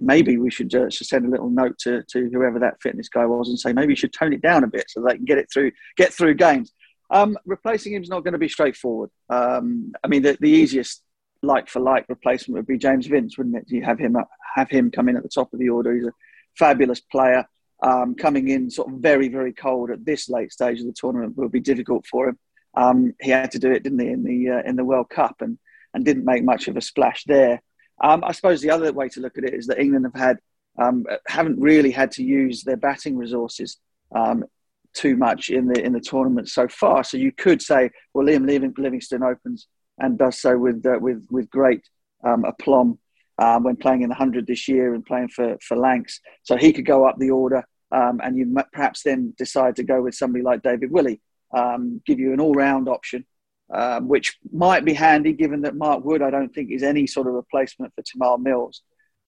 maybe 0.00 0.36
we 0.36 0.50
should 0.50 0.68
just 0.68 1.04
send 1.04 1.24
a 1.24 1.30
little 1.30 1.48
note 1.48 1.78
to, 1.78 2.02
to 2.10 2.28
whoever 2.32 2.58
that 2.58 2.82
fitness 2.82 3.08
guy 3.08 3.24
was 3.24 3.48
and 3.48 3.56
say 3.56 3.72
maybe 3.72 3.92
you 3.92 3.96
should 3.96 4.12
tone 4.12 4.32
it 4.32 4.42
down 4.42 4.64
a 4.64 4.66
bit 4.66 4.84
so 4.88 5.00
they 5.00 5.14
can 5.14 5.24
get 5.24 5.38
it 5.38 5.48
through 5.52 5.70
get 5.96 6.12
through 6.12 6.34
games. 6.34 6.72
Um, 7.10 7.38
replacing 7.46 7.94
him 7.94 8.02
is 8.02 8.08
not 8.08 8.24
going 8.24 8.32
to 8.32 8.38
be 8.38 8.48
straightforward. 8.48 9.10
Um, 9.28 9.92
I 10.02 10.08
mean, 10.08 10.22
the, 10.22 10.36
the 10.40 10.50
easiest 10.50 11.02
like 11.46 11.68
for 11.68 11.80
like 11.80 12.06
replacement 12.08 12.56
would 12.56 12.66
be 12.66 12.78
James 12.78 13.06
Vince, 13.06 13.38
wouldn't 13.38 13.56
it? 13.56 13.64
You 13.68 13.82
have 13.82 13.98
him 13.98 14.16
have 14.54 14.68
him 14.68 14.90
come 14.90 15.08
in 15.08 15.16
at 15.16 15.22
the 15.22 15.28
top 15.28 15.52
of 15.52 15.58
the 15.58 15.68
order. 15.68 15.94
He's 15.94 16.06
a 16.06 16.12
fabulous 16.58 17.00
player. 17.00 17.46
Um, 17.82 18.14
coming 18.14 18.48
in 18.48 18.70
sort 18.70 18.88
of 18.88 19.00
very 19.00 19.28
very 19.28 19.52
cold 19.52 19.90
at 19.90 20.04
this 20.04 20.28
late 20.28 20.52
stage 20.52 20.80
of 20.80 20.86
the 20.86 20.92
tournament 20.92 21.36
will 21.36 21.48
be 21.48 21.60
difficult 21.60 22.06
for 22.06 22.28
him. 22.28 22.38
Um, 22.74 23.14
he 23.20 23.30
had 23.30 23.50
to 23.52 23.58
do 23.58 23.70
it, 23.70 23.82
didn't 23.82 24.00
he, 24.00 24.08
in 24.08 24.24
the 24.24 24.50
uh, 24.50 24.62
in 24.68 24.76
the 24.76 24.84
World 24.84 25.08
Cup, 25.10 25.36
and 25.40 25.58
and 25.94 26.04
didn't 26.04 26.24
make 26.24 26.44
much 26.44 26.68
of 26.68 26.76
a 26.76 26.80
splash 26.80 27.24
there. 27.24 27.62
Um, 28.02 28.22
I 28.24 28.32
suppose 28.32 28.60
the 28.60 28.70
other 28.70 28.92
way 28.92 29.08
to 29.10 29.20
look 29.20 29.38
at 29.38 29.44
it 29.44 29.54
is 29.54 29.66
that 29.66 29.78
England 29.78 30.06
have 30.06 30.20
had 30.20 30.38
um, 30.78 31.06
haven't 31.26 31.60
really 31.60 31.90
had 31.90 32.10
to 32.12 32.22
use 32.22 32.62
their 32.62 32.76
batting 32.76 33.16
resources 33.16 33.78
um, 34.14 34.44
too 34.92 35.16
much 35.16 35.50
in 35.50 35.68
the 35.68 35.82
in 35.82 35.92
the 35.92 36.00
tournament 36.00 36.48
so 36.48 36.68
far. 36.68 37.04
So 37.04 37.16
you 37.16 37.32
could 37.32 37.62
say, 37.62 37.90
well, 38.12 38.26
Liam 38.26 38.76
Livingstone 38.78 39.22
opens 39.22 39.68
and 39.98 40.18
does 40.18 40.40
so 40.40 40.58
with 40.58 40.84
uh, 40.86 40.98
with 41.00 41.26
with 41.30 41.50
great 41.50 41.82
um, 42.24 42.44
aplomb 42.44 42.98
um, 43.38 43.64
when 43.64 43.76
playing 43.76 44.02
in 44.02 44.08
the 44.08 44.14
hundred 44.14 44.46
this 44.46 44.68
year 44.68 44.94
and 44.94 45.04
playing 45.04 45.28
for 45.28 45.56
for 45.66 45.76
Lancs. 45.76 46.20
So 46.42 46.56
he 46.56 46.72
could 46.72 46.86
go 46.86 47.06
up 47.06 47.16
the 47.18 47.30
order, 47.30 47.64
um, 47.92 48.20
and 48.22 48.36
you 48.36 48.54
perhaps 48.72 49.02
then 49.02 49.34
decide 49.36 49.76
to 49.76 49.84
go 49.84 50.02
with 50.02 50.14
somebody 50.14 50.42
like 50.42 50.62
David 50.62 50.90
Willey, 50.90 51.20
um, 51.54 52.00
give 52.06 52.18
you 52.18 52.32
an 52.32 52.40
all 52.40 52.54
round 52.54 52.88
option, 52.88 53.24
um, 53.72 54.08
which 54.08 54.38
might 54.52 54.84
be 54.84 54.94
handy 54.94 55.32
given 55.32 55.62
that 55.62 55.76
Mark 55.76 56.04
Wood 56.04 56.22
I 56.22 56.30
don't 56.30 56.54
think 56.54 56.70
is 56.70 56.82
any 56.82 57.06
sort 57.06 57.26
of 57.26 57.34
replacement 57.34 57.92
for 57.94 58.02
Tymal 58.02 58.40
Mills. 58.40 58.82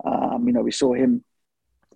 Um, 0.05 0.47
you 0.47 0.53
know, 0.53 0.63
we 0.63 0.71
saw 0.71 0.95
him 0.95 1.25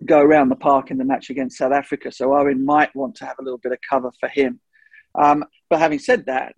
go 0.05 0.19
around 0.19 0.49
the 0.49 0.55
park 0.55 0.91
in 0.91 0.97
the 0.97 1.05
match 1.05 1.29
against 1.29 1.57
South 1.57 1.71
Africa. 1.71 2.11
So 2.11 2.29
Eoin 2.29 2.63
might 2.63 2.93
want 2.95 3.15
to 3.15 3.25
have 3.25 3.37
a 3.39 3.43
little 3.43 3.59
bit 3.59 3.71
of 3.71 3.77
cover 3.89 4.11
for 4.19 4.27
him. 4.27 4.59
Um, 5.15 5.45
but 5.69 5.79
having 5.79 5.99
said 5.99 6.25
that, 6.25 6.55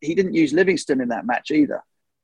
he 0.00 0.14
didn't 0.14 0.34
use 0.34 0.52
Livingstone 0.52 1.00
in 1.00 1.08
that 1.08 1.26
match 1.26 1.50
either 1.50 1.82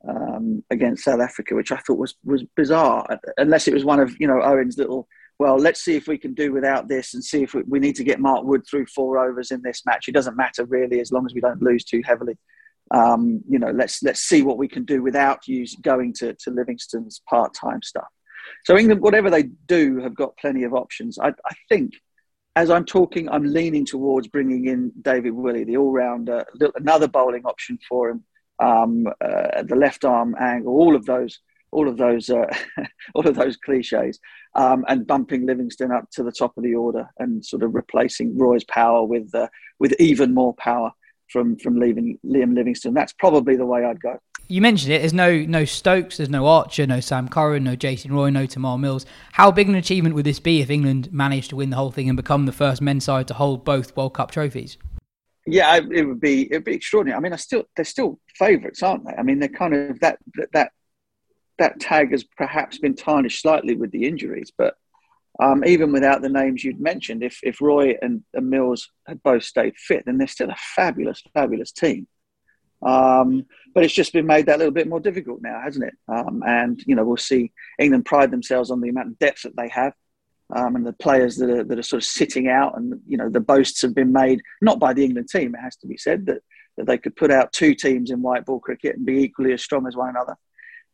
um, 0.08 0.64
against 0.70 1.04
South 1.04 1.20
Africa, 1.20 1.54
which 1.54 1.72
I 1.72 1.78
thought 1.78 1.98
was 1.98 2.14
was 2.24 2.44
bizarre. 2.56 3.06
Unless 3.36 3.68
it 3.68 3.74
was 3.74 3.84
one 3.84 4.00
of 4.00 4.14
you 4.18 4.26
know 4.26 4.34
Eoin's 4.34 4.78
little. 4.78 5.08
Well, 5.38 5.56
let's 5.56 5.80
see 5.80 5.96
if 5.96 6.06
we 6.06 6.16
can 6.16 6.32
do 6.32 6.52
without 6.52 6.86
this, 6.86 7.14
and 7.14 7.24
see 7.24 7.42
if 7.42 7.54
we, 7.54 7.62
we 7.66 7.80
need 7.80 7.96
to 7.96 8.04
get 8.04 8.20
Mark 8.20 8.44
Wood 8.44 8.62
through 8.68 8.86
four 8.86 9.18
overs 9.18 9.50
in 9.50 9.62
this 9.62 9.82
match. 9.84 10.06
It 10.06 10.14
doesn't 10.14 10.36
matter 10.36 10.64
really, 10.64 11.00
as 11.00 11.10
long 11.10 11.26
as 11.26 11.34
we 11.34 11.40
don't 11.40 11.62
lose 11.62 11.84
too 11.84 12.02
heavily. 12.04 12.38
Um, 12.92 13.42
you 13.48 13.58
know, 13.58 13.70
let's 13.70 14.02
let's 14.02 14.20
see 14.20 14.42
what 14.42 14.58
we 14.58 14.68
can 14.68 14.84
do 14.84 15.02
without 15.02 15.48
use 15.48 15.74
going 15.76 16.12
to 16.14 16.34
to 16.34 16.50
Livingstone's 16.50 17.20
part 17.28 17.54
time 17.54 17.82
stuff. 17.82 18.06
So 18.64 18.76
England, 18.76 19.00
whatever 19.00 19.30
they 19.30 19.44
do, 19.44 19.98
have 20.00 20.14
got 20.14 20.36
plenty 20.36 20.64
of 20.64 20.74
options. 20.74 21.18
I, 21.18 21.28
I 21.28 21.54
think 21.68 21.94
as 22.56 22.70
I'm 22.70 22.84
talking, 22.84 23.28
I'm 23.28 23.44
leaning 23.44 23.84
towards 23.84 24.28
bringing 24.28 24.66
in 24.66 24.92
David 25.02 25.32
Willey, 25.32 25.64
the 25.64 25.76
all-rounder, 25.76 26.44
another 26.76 27.08
bowling 27.08 27.44
option 27.44 27.78
for 27.88 28.10
him, 28.10 28.24
um, 28.60 29.06
uh, 29.20 29.62
the 29.62 29.76
left 29.76 30.04
arm 30.04 30.36
angle, 30.38 30.72
all 30.72 30.94
of 30.94 31.04
those, 31.04 31.40
all 31.72 31.88
of 31.88 31.96
those, 31.96 32.30
uh, 32.30 32.46
all 33.14 33.26
of 33.26 33.34
those 33.34 33.56
cliches, 33.56 34.20
um, 34.54 34.84
and 34.88 35.06
bumping 35.06 35.46
Livingstone 35.46 35.90
up 35.90 36.08
to 36.12 36.22
the 36.22 36.30
top 36.30 36.56
of 36.56 36.62
the 36.62 36.74
order 36.74 37.08
and 37.18 37.44
sort 37.44 37.64
of 37.64 37.74
replacing 37.74 38.38
Roy's 38.38 38.64
power 38.64 39.04
with 39.04 39.34
uh, 39.34 39.48
with 39.80 39.92
even 39.98 40.32
more 40.32 40.54
power 40.54 40.92
from 41.28 41.56
from 41.56 41.80
leaving 41.80 42.18
Liam 42.24 42.54
Livingstone. 42.54 42.94
That's 42.94 43.14
probably 43.14 43.56
the 43.56 43.66
way 43.66 43.84
I'd 43.84 44.00
go 44.00 44.20
you 44.48 44.60
mentioned 44.60 44.92
it. 44.92 45.00
There's 45.00 45.12
no 45.12 45.38
no 45.38 45.64
Stokes, 45.64 46.16
there's 46.16 46.30
no 46.30 46.46
Archer, 46.46 46.86
no 46.86 47.00
Sam 47.00 47.28
Curran, 47.28 47.64
no 47.64 47.76
Jason 47.76 48.12
Roy, 48.12 48.30
no 48.30 48.46
Tymal 48.46 48.78
Mills. 48.78 49.06
How 49.32 49.50
big 49.50 49.68
an 49.68 49.74
achievement 49.74 50.14
would 50.14 50.26
this 50.26 50.40
be 50.40 50.60
if 50.60 50.70
England 50.70 51.12
managed 51.12 51.50
to 51.50 51.56
win 51.56 51.70
the 51.70 51.76
whole 51.76 51.90
thing 51.90 52.08
and 52.08 52.16
become 52.16 52.46
the 52.46 52.52
first 52.52 52.80
men's 52.80 53.04
side 53.04 53.28
to 53.28 53.34
hold 53.34 53.64
both 53.64 53.96
World 53.96 54.14
Cup 54.14 54.30
trophies? 54.30 54.76
Yeah, 55.46 55.76
it 55.76 56.04
would 56.04 56.20
be 56.20 56.42
it 56.42 56.54
would 56.54 56.64
be 56.64 56.74
extraordinary. 56.74 57.16
I 57.16 57.20
mean, 57.20 57.32
I 57.32 57.36
still 57.36 57.64
they're 57.76 57.84
still 57.84 58.18
favourites, 58.34 58.82
aren't 58.82 59.06
they? 59.06 59.14
I 59.14 59.22
mean, 59.22 59.38
they're 59.38 59.48
kind 59.48 59.74
of 59.74 60.00
that 60.00 60.18
that 60.52 60.72
that 61.58 61.80
tag 61.80 62.10
has 62.10 62.24
perhaps 62.24 62.78
been 62.78 62.96
tarnished 62.96 63.42
slightly 63.42 63.74
with 63.74 63.90
the 63.92 64.06
injuries, 64.06 64.52
but 64.56 64.74
um, 65.42 65.64
even 65.64 65.92
without 65.92 66.22
the 66.22 66.28
names 66.28 66.62
you'd 66.62 66.80
mentioned, 66.80 67.22
if 67.22 67.40
if 67.42 67.60
Roy 67.60 67.96
and, 68.00 68.22
and 68.34 68.48
Mills 68.48 68.90
had 69.06 69.22
both 69.22 69.42
stayed 69.42 69.76
fit, 69.76 70.04
then 70.06 70.18
they're 70.18 70.26
still 70.26 70.50
a 70.50 70.56
fabulous, 70.56 71.22
fabulous 71.32 71.72
team. 71.72 72.06
Um, 72.84 73.46
but 73.74 73.84
it's 73.84 73.94
just 73.94 74.12
been 74.12 74.26
made 74.26 74.46
that 74.46 74.58
little 74.58 74.72
bit 74.72 74.88
more 74.88 75.00
difficult 75.00 75.40
now, 75.42 75.60
hasn't 75.60 75.86
it? 75.86 75.94
Um, 76.08 76.42
and 76.46 76.82
you 76.86 76.94
know, 76.94 77.04
we'll 77.04 77.16
see 77.16 77.52
England 77.78 78.04
pride 78.04 78.30
themselves 78.30 78.70
on 78.70 78.80
the 78.80 78.88
amount 78.88 79.08
of 79.08 79.18
depth 79.18 79.42
that 79.42 79.56
they 79.56 79.68
have, 79.68 79.94
um, 80.54 80.76
and 80.76 80.86
the 80.86 80.92
players 80.92 81.36
that 81.36 81.50
are 81.50 81.64
that 81.64 81.78
are 81.78 81.82
sort 81.82 82.02
of 82.02 82.06
sitting 82.06 82.48
out. 82.48 82.76
And 82.76 83.00
you 83.06 83.16
know, 83.16 83.28
the 83.28 83.40
boasts 83.40 83.82
have 83.82 83.94
been 83.94 84.12
made 84.12 84.42
not 84.60 84.78
by 84.78 84.92
the 84.92 85.04
England 85.04 85.28
team. 85.28 85.54
It 85.54 85.60
has 85.60 85.76
to 85.76 85.86
be 85.86 85.96
said 85.96 86.26
that 86.26 86.42
that 86.76 86.86
they 86.86 86.98
could 86.98 87.16
put 87.16 87.30
out 87.30 87.52
two 87.52 87.74
teams 87.74 88.10
in 88.10 88.22
white 88.22 88.44
ball 88.44 88.60
cricket 88.60 88.96
and 88.96 89.06
be 89.06 89.22
equally 89.22 89.52
as 89.52 89.62
strong 89.62 89.86
as 89.86 89.96
one 89.96 90.10
another. 90.10 90.36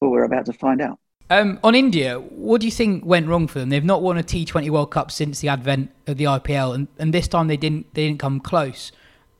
Well, 0.01 0.11
we're 0.11 0.25
about 0.25 0.47
to 0.47 0.53
find 0.53 0.81
out. 0.81 0.99
Um, 1.29 1.61
on 1.63 1.77
India, 1.77 2.19
what 2.19 2.61
do 2.61 2.67
you 2.67 2.73
think 2.73 3.05
went 3.05 3.29
wrong 3.29 3.47
for 3.47 3.61
them? 3.61 3.69
They've 3.69 3.85
not 3.85 4.03
won 4.03 4.19
a 4.19 4.23
T20 4.23 4.69
World 4.71 4.91
Cup 4.91 5.13
since 5.13 5.39
the 5.39 5.49
advent 5.49 5.93
of 6.09 6.17
the 6.17 6.25
IPL, 6.25 6.75
and, 6.75 6.89
and 6.99 7.15
this 7.15 7.29
time 7.29 7.47
they 7.47 7.57
didn't 7.57 7.93
they 7.95 8.07
didn't 8.07 8.19
come 8.19 8.41
close. 8.41 8.91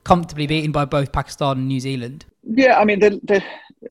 Comfortably 0.03 0.47
beaten 0.47 0.71
by 0.71 0.85
both 0.85 1.11
Pakistan 1.11 1.57
and 1.57 1.67
New 1.67 1.79
Zealand. 1.79 2.25
Yeah, 2.43 2.79
I 2.79 2.85
mean, 2.85 2.99
they, 2.99 3.19
they, 3.23 3.43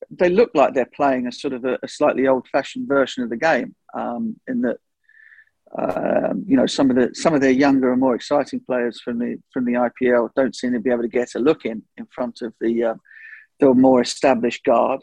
they 0.09 0.29
look 0.29 0.51
like 0.53 0.73
they're 0.73 0.89
playing 0.93 1.27
a 1.27 1.31
sort 1.31 1.53
of 1.53 1.63
a, 1.63 1.79
a 1.83 1.87
slightly 1.87 2.27
old-fashioned 2.27 2.87
version 2.87 3.23
of 3.23 3.29
the 3.29 3.37
game, 3.37 3.75
um, 3.93 4.39
in 4.47 4.61
that 4.61 4.77
um, 5.77 6.43
you 6.45 6.57
know 6.57 6.65
some 6.65 6.89
of 6.89 6.97
the 6.97 7.11
some 7.13 7.33
of 7.33 7.39
their 7.39 7.51
younger 7.51 7.91
and 7.91 8.01
more 8.01 8.13
exciting 8.13 8.59
players 8.59 8.99
from 8.99 9.19
the 9.19 9.37
from 9.53 9.63
the 9.63 9.73
IPL 9.73 10.29
don't 10.35 10.55
seem 10.55 10.73
to 10.73 10.79
be 10.79 10.89
able 10.89 11.03
to 11.03 11.07
get 11.07 11.35
a 11.35 11.39
look 11.39 11.65
in 11.65 11.81
in 11.97 12.05
front 12.07 12.41
of 12.41 12.53
the 12.59 12.83
uh, 12.83 12.93
the 13.59 13.73
more 13.73 14.01
established 14.01 14.65
guard. 14.65 15.01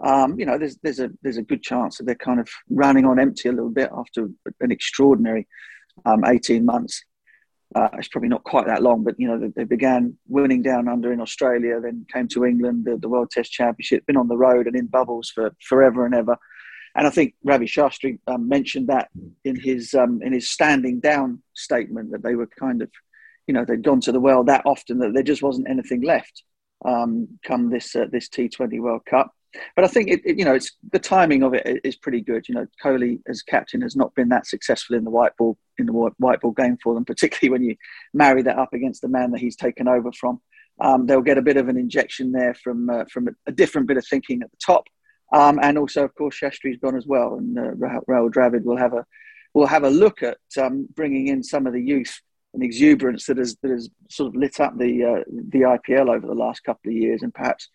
Um, 0.00 0.38
you 0.38 0.46
know, 0.46 0.58
there's 0.58 0.76
there's 0.82 0.98
a 0.98 1.10
there's 1.22 1.36
a 1.36 1.42
good 1.42 1.62
chance 1.62 1.98
that 1.98 2.04
they're 2.04 2.16
kind 2.16 2.40
of 2.40 2.48
running 2.68 3.04
on 3.04 3.20
empty 3.20 3.48
a 3.48 3.52
little 3.52 3.70
bit 3.70 3.90
after 3.96 4.28
an 4.60 4.72
extraordinary 4.72 5.46
um, 6.04 6.24
18 6.24 6.64
months. 6.64 7.04
Uh, 7.74 7.88
it's 7.94 8.08
probably 8.08 8.30
not 8.30 8.44
quite 8.44 8.66
that 8.66 8.82
long, 8.82 9.04
but 9.04 9.14
you 9.18 9.28
know 9.28 9.52
they, 9.54 9.64
began 9.64 10.16
winning 10.26 10.62
down 10.62 10.88
under 10.88 11.12
in 11.12 11.20
Australia, 11.20 11.80
then 11.80 12.06
came 12.12 12.26
to 12.28 12.46
England, 12.46 12.86
the, 12.86 12.96
the, 12.96 13.08
World 13.08 13.30
Test 13.30 13.52
Championship, 13.52 14.06
been 14.06 14.16
on 14.16 14.28
the 14.28 14.38
road 14.38 14.66
and 14.66 14.74
in 14.74 14.86
bubbles 14.86 15.30
for 15.34 15.54
forever 15.62 16.06
and 16.06 16.14
ever. 16.14 16.36
And 16.94 17.06
I 17.06 17.10
think 17.10 17.34
Ravi 17.44 17.66
Shastri 17.66 18.18
um, 18.26 18.48
mentioned 18.48 18.88
that 18.88 19.08
in 19.44 19.54
his 19.54 19.92
um, 19.92 20.22
in 20.22 20.32
his 20.32 20.48
standing 20.48 20.98
down 21.00 21.42
statement 21.54 22.10
that 22.12 22.22
they 22.22 22.34
were 22.34 22.48
kind 22.58 22.80
of, 22.80 22.90
you 23.46 23.52
know, 23.52 23.66
they'd 23.66 23.82
gone 23.82 24.00
to 24.00 24.12
the 24.12 24.20
world 24.20 24.46
that 24.46 24.62
often 24.64 24.98
that 25.00 25.12
there 25.12 25.22
just 25.22 25.42
wasn't 25.42 25.68
anything 25.68 26.00
left 26.00 26.42
um, 26.84 27.28
come 27.44 27.70
this 27.70 27.94
uh, 27.94 28.06
this 28.10 28.28
T20 28.30 28.80
World 28.80 29.04
Cup 29.04 29.32
but 29.76 29.84
I 29.84 29.88
think 29.88 30.08
it, 30.08 30.20
it, 30.24 30.38
you 30.38 30.44
know 30.44 30.54
it's 30.54 30.76
the 30.92 30.98
timing 30.98 31.42
of 31.42 31.54
it 31.54 31.80
is 31.84 31.96
pretty 31.96 32.20
good. 32.20 32.48
You 32.48 32.54
know, 32.54 32.66
Kohli 32.84 33.20
as 33.26 33.42
captain 33.42 33.80
has 33.82 33.96
not 33.96 34.14
been 34.14 34.28
that 34.28 34.46
successful 34.46 34.96
in 34.96 35.04
the 35.04 35.10
white 35.10 35.36
ball 35.36 35.56
in 35.78 35.86
the 35.86 35.92
white 35.92 36.40
ball 36.40 36.52
game 36.52 36.76
for 36.82 36.94
them, 36.94 37.04
particularly 37.04 37.50
when 37.58 37.68
you 37.68 37.76
marry 38.12 38.42
that 38.42 38.58
up 38.58 38.72
against 38.72 39.02
the 39.02 39.08
man 39.08 39.30
that 39.32 39.40
he's 39.40 39.56
taken 39.56 39.88
over 39.88 40.12
from. 40.12 40.40
Um, 40.80 41.06
they'll 41.06 41.22
get 41.22 41.38
a 41.38 41.42
bit 41.42 41.56
of 41.56 41.68
an 41.68 41.76
injection 41.76 42.30
there 42.32 42.54
from 42.54 42.88
uh, 42.90 43.04
from 43.10 43.28
a, 43.28 43.30
a, 43.46 43.52
different 43.52 43.88
bit 43.88 43.96
of 43.96 44.06
thinking 44.06 44.42
at 44.42 44.50
the 44.50 44.58
top, 44.64 44.84
um, 45.32 45.58
and 45.60 45.76
also 45.76 46.04
of 46.04 46.14
course 46.14 46.38
Shastri's 46.38 46.78
gone 46.78 46.96
as 46.96 47.06
well, 47.06 47.34
and 47.34 47.58
uh, 47.58 47.72
Rahul 48.08 48.30
Dravid 48.30 48.62
will 48.62 48.76
have 48.76 48.92
a 48.92 49.04
will 49.54 49.66
have 49.66 49.82
a 49.82 49.90
look 49.90 50.22
at 50.22 50.38
um, 50.56 50.86
bringing 50.94 51.28
in 51.28 51.42
some 51.42 51.66
of 51.66 51.72
the 51.72 51.82
youth 51.82 52.20
and 52.54 52.62
exuberance 52.62 53.26
that 53.26 53.38
has 53.38 53.56
that 53.62 53.70
has 53.70 53.88
sort 54.08 54.28
of 54.28 54.36
lit 54.36 54.60
up 54.60 54.78
the 54.78 55.04
uh, 55.04 55.24
the 55.48 55.60
IPL 55.60 56.14
over 56.14 56.26
the 56.26 56.34
last 56.34 56.62
couple 56.62 56.90
of 56.90 56.96
years, 56.96 57.22
and 57.22 57.34
perhaps 57.34 57.68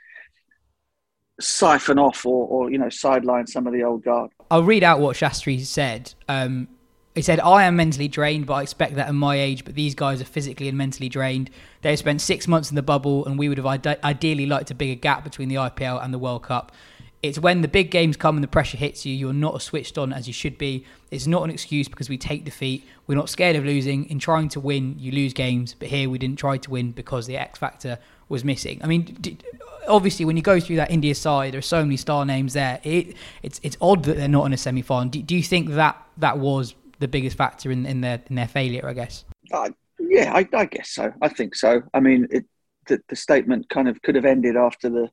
siphon 1.40 1.98
off 1.98 2.26
or, 2.26 2.48
or 2.48 2.72
you 2.72 2.78
know 2.78 2.90
sideline 2.90 3.48
some 3.48 3.68
of 3.68 3.74
the 3.74 3.84
old 3.84 4.04
guard. 4.04 4.32
I'll 4.52 4.64
read 4.64 4.84
out 4.84 5.00
what 5.00 5.16
Shastri 5.16 5.60
said. 5.66 6.14
Um, 6.28 6.68
he 7.16 7.22
said, 7.22 7.40
I 7.40 7.64
am 7.66 7.76
mentally 7.76 8.08
drained, 8.08 8.48
but 8.48 8.56
I 8.56 8.62
expect 8.64 8.96
that 8.96 9.08
at 9.08 9.14
my 9.14 9.40
age. 9.40 9.66
But 9.66 9.76
these 9.76 9.94
guys 9.94 10.20
are 10.20 10.26
physically 10.26 10.68
and 10.68 10.78
mentally 10.78 11.10
drained. 11.10 11.52
They 11.82 11.96
spent 11.96 12.22
six 12.22 12.48
months 12.48 12.72
in 12.72 12.76
the 12.76 12.82
bubble, 12.82 13.26
and 13.26 13.38
we 13.38 13.50
would 13.50 13.60
have 13.60 13.68
ide- 13.68 14.04
ideally 14.04 14.48
liked 14.48 14.72
a 14.72 14.76
bigger 14.76 15.00
gap 15.00 15.24
between 15.24 15.48
the 15.48 15.56
IPL 15.56 16.04
and 16.04 16.12
the 16.14 16.18
World 16.18 16.44
Cup. 16.44 16.72
It's 17.22 17.40
when 17.40 17.62
the 17.62 17.70
big 17.70 17.90
games 17.90 18.18
come 18.18 18.36
and 18.36 18.44
the 18.44 18.50
pressure 18.50 18.78
hits 18.78 19.06
you, 19.06 19.16
you're 19.16 19.32
not 19.32 19.56
as 19.56 19.64
switched 19.64 19.98
on 19.98 20.12
as 20.12 20.28
you 20.28 20.34
should 20.34 20.58
be. 20.58 20.86
It's 21.10 21.26
not 21.26 21.44
an 21.44 21.52
excuse 21.52 21.88
because 21.88 22.10
we 22.10 22.18
take 22.18 22.44
defeat. 22.44 22.86
We're 23.08 23.16
not 23.16 23.30
scared 23.30 23.56
of 23.56 23.64
losing. 23.64 24.10
In 24.10 24.20
trying 24.20 24.50
to 24.50 24.60
win, 24.60 24.96
you 25.00 25.12
lose 25.14 25.32
games. 25.32 25.74
But 25.74 25.88
here 25.88 26.10
we 26.10 26.18
didn't 26.18 26.38
try 26.38 26.58
to 26.58 26.70
win 26.70 26.92
because 26.92 27.26
the 27.26 27.38
X 27.38 27.60
factor 27.60 27.98
was 28.34 28.44
missing. 28.44 28.82
I 28.84 28.88
mean, 28.88 29.18
obviously 29.88 30.26
when 30.26 30.36
you 30.36 30.44
go 30.44 30.60
through 30.60 30.78
that 30.78 30.92
India 30.92 31.16
side, 31.16 31.54
there 31.54 31.60
are 31.60 31.62
so 31.62 31.84
many 31.84 31.98
star 31.98 32.26
names 32.26 32.54
there. 32.54 32.80
It, 32.84 33.16
it's 33.42 33.60
it's 33.64 33.78
odd 33.80 34.04
that 34.04 34.18
they're 34.18 34.28
not 34.28 34.46
in 34.46 34.54
a 34.54 34.58
semi 34.58 34.82
final. 34.82 35.10
Do, 35.10 35.22
do, 35.22 35.36
you 35.36 35.44
think 35.44 35.70
that 35.70 35.96
that 36.18 36.40
was 36.40 36.76
the 37.00 37.08
biggest 37.08 37.38
factor 37.38 37.72
in, 37.72 37.86
in 37.86 38.02
their 38.02 38.22
in 38.30 38.36
their 38.36 38.48
failure? 38.48 38.88
I 38.88 38.94
guess. 38.94 39.24
Uh, 39.52 39.70
yeah, 40.00 40.34
I, 40.34 40.48
I, 40.54 40.66
guess 40.66 40.90
so. 40.90 41.14
I 41.22 41.30
think 41.30 41.56
so. 41.56 41.84
I 41.94 42.00
mean, 42.00 42.28
it, 42.32 42.46
the, 42.88 43.00
the 43.08 43.16
statement 43.16 43.70
kind 43.70 43.88
of 43.88 44.02
could 44.02 44.16
have 44.16 44.26
ended 44.26 44.56
after 44.56 44.90
the 44.90 45.10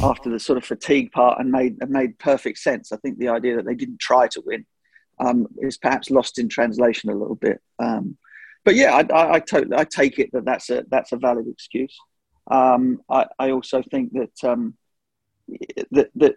after 0.00 0.30
the 0.30 0.40
sort 0.40 0.58
of 0.58 0.64
fatigue 0.64 1.12
part 1.12 1.40
and 1.40 1.50
made 1.50 1.76
and 1.80 1.90
made 1.90 2.18
perfect 2.18 2.58
sense. 2.58 2.92
I 2.92 2.96
think 2.96 3.18
the 3.18 3.28
idea 3.28 3.56
that 3.56 3.66
they 3.66 3.74
didn't 3.74 4.00
try 4.00 4.28
to 4.28 4.42
win 4.44 4.64
um, 5.18 5.46
is 5.58 5.76
perhaps 5.76 6.10
lost 6.10 6.38
in 6.38 6.48
translation 6.48 7.10
a 7.10 7.14
little 7.14 7.34
bit. 7.34 7.60
Um, 7.78 8.16
but 8.64 8.74
yeah, 8.74 8.94
I, 8.94 9.00
I, 9.14 9.32
I, 9.34 9.40
totally 9.40 9.76
I 9.76 9.84
take 9.84 10.18
it 10.18 10.30
that 10.32 10.44
that's 10.44 10.70
a 10.70 10.84
that's 10.90 11.12
a 11.12 11.16
valid 11.16 11.46
excuse. 11.48 11.96
Um, 12.50 13.00
I, 13.08 13.26
I, 13.38 13.50
also 13.50 13.82
think 13.82 14.12
that, 14.12 14.48
um, 14.48 14.74
that 15.92 16.10
that 16.14 16.36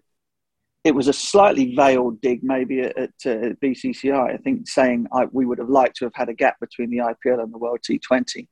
it 0.84 0.94
was 0.94 1.08
a 1.08 1.13
slightly 1.13 1.76
veiled 1.76 2.22
dig, 2.22 2.44
maybe 2.44 2.82
at, 2.82 2.98
at, 2.98 3.10
uh, 3.26 3.54
BCCI. 3.63 4.34
I 4.34 4.38
think 4.38 4.68
saying 4.68 5.08
I, 5.13 5.26
we 5.32 5.46
would 5.46 5.60
have 5.60 5.70
liked 5.70 5.98
to 5.98 6.06
have 6.06 6.16
had 6.16 6.30
a 6.30 6.34
gap 6.34 6.60
between 6.60 6.89
the 6.89 6.98
IPL 6.98 7.42
and 7.42 7.54
the 7.54 7.58
World 7.58 7.80
T20 7.89 8.48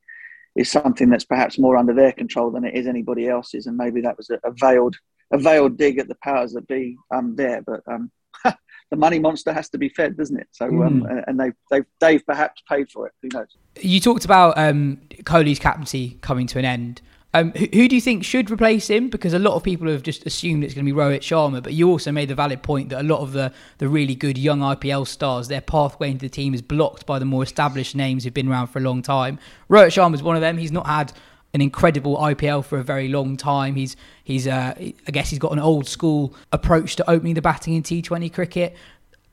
is 0.56 0.72
something 0.72 1.10
that's 1.10 1.26
perhaps 1.26 1.60
more 1.60 1.78
under 1.78 1.94
their 1.94 2.12
control 2.12 2.52
than 2.52 2.66
it 2.66 2.76
is 2.76 2.88
anybody 2.88 3.28
else's, 3.28 3.68
and 3.68 3.78
maybe 3.78 4.02
that 4.02 4.18
was 4.18 4.30
a, 4.30 4.40
a 4.44 4.52
veiled 4.52 4.96
a 5.32 5.38
veiled 5.38 5.78
dig 5.78 5.98
at 5.98 6.08
the 6.08 6.18
powers 6.24 6.54
that 6.54 6.68
be 6.68 6.98
um, 7.14 7.36
there. 7.36 7.62
But 7.62 7.82
um, 7.88 8.12
the 8.92 8.98
money 8.98 9.20
monster 9.20 9.54
has 9.54 9.70
to 9.70 9.78
be 9.78 9.90
fed, 9.90 10.18
doesn't 10.18 10.38
it? 10.38 10.48
So, 10.52 10.66
um, 10.66 11.04
mm. 11.04 11.24
and 11.28 11.40
they've, 11.40 11.54
they've, 11.70 11.86
they've 12.00 12.26
perhaps 12.26 12.62
paid 12.70 12.92
for 12.92 13.08
it. 13.08 13.14
Who 13.22 13.30
knows? 13.34 13.48
You 13.80 14.00
talked 14.00 14.26
about 14.26 14.58
um, 14.58 15.02
Kohli's 15.24 15.60
captaincy 15.60 16.18
coming 16.22 16.48
to 16.48 16.60
an 16.60 16.66
end. 16.66 17.02
Um, 17.34 17.52
who, 17.52 17.66
who, 17.74 17.88
do 17.88 17.96
you 17.96 18.02
think 18.02 18.26
should 18.26 18.52
replace 18.52 18.90
him? 18.90 19.10
Because 19.10 19.34
a 19.34 19.40
lot 19.40 19.54
of 19.56 19.64
people 19.64 19.88
have 19.88 20.04
just 20.04 20.26
assumed 20.26 20.64
it's 20.64 20.74
going 20.74 20.86
to 20.86 20.92
be 20.92 20.98
Rohit 20.98 21.22
Sharma, 21.22 21.64
but 21.64 21.74
you 21.74 21.90
also 21.90 22.12
made 22.12 22.28
the 22.28 22.36
valid 22.36 22.62
point 22.62 22.90
that 22.90 23.00
a 23.00 23.04
lot 23.04 23.22
of 23.22 23.32
the, 23.32 23.54
the 23.78 23.88
really 23.88 24.16
good 24.16 24.38
young 24.38 24.60
IPL 24.60 25.08
stars, 25.08 25.48
their 25.48 25.62
pathway 25.62 26.12
into 26.12 26.26
the 26.26 26.30
team 26.30 26.54
is 26.54 26.62
blocked 26.62 27.06
by 27.06 27.20
the 27.20 27.26
more 27.26 27.42
established 27.42 27.96
names 27.96 28.24
who've 28.24 28.34
been 28.34 28.50
around 28.50 28.68
for 28.68 28.80
a 28.80 28.82
long 28.82 29.02
time. 29.02 29.40
Rohit 29.70 29.88
Sharma 29.88 30.14
is 30.16 30.22
one 30.22 30.36
of 30.36 30.42
them. 30.42 30.58
He's 30.58 30.74
not 30.74 30.88
had 30.88 31.14
an 31.54 31.62
incredible 31.62 32.18
IPL 32.18 32.66
for 32.66 32.78
a 32.78 32.84
very 32.84 33.08
long 33.08 33.38
time. 33.38 33.76
He's 33.76 33.96
he's 34.24 34.48
uh, 34.48 34.74
I 34.78 35.12
guess 35.12 35.30
he's 35.30 35.40
got 35.40 35.52
an 35.52 35.60
old 35.60 35.88
school 35.88 36.34
approach 36.52 36.96
to 36.98 37.10
opening 37.10 37.34
the 37.36 37.42
batting 37.42 37.76
in 37.76 37.84
T20 37.84 38.32
cricket. 38.34 38.76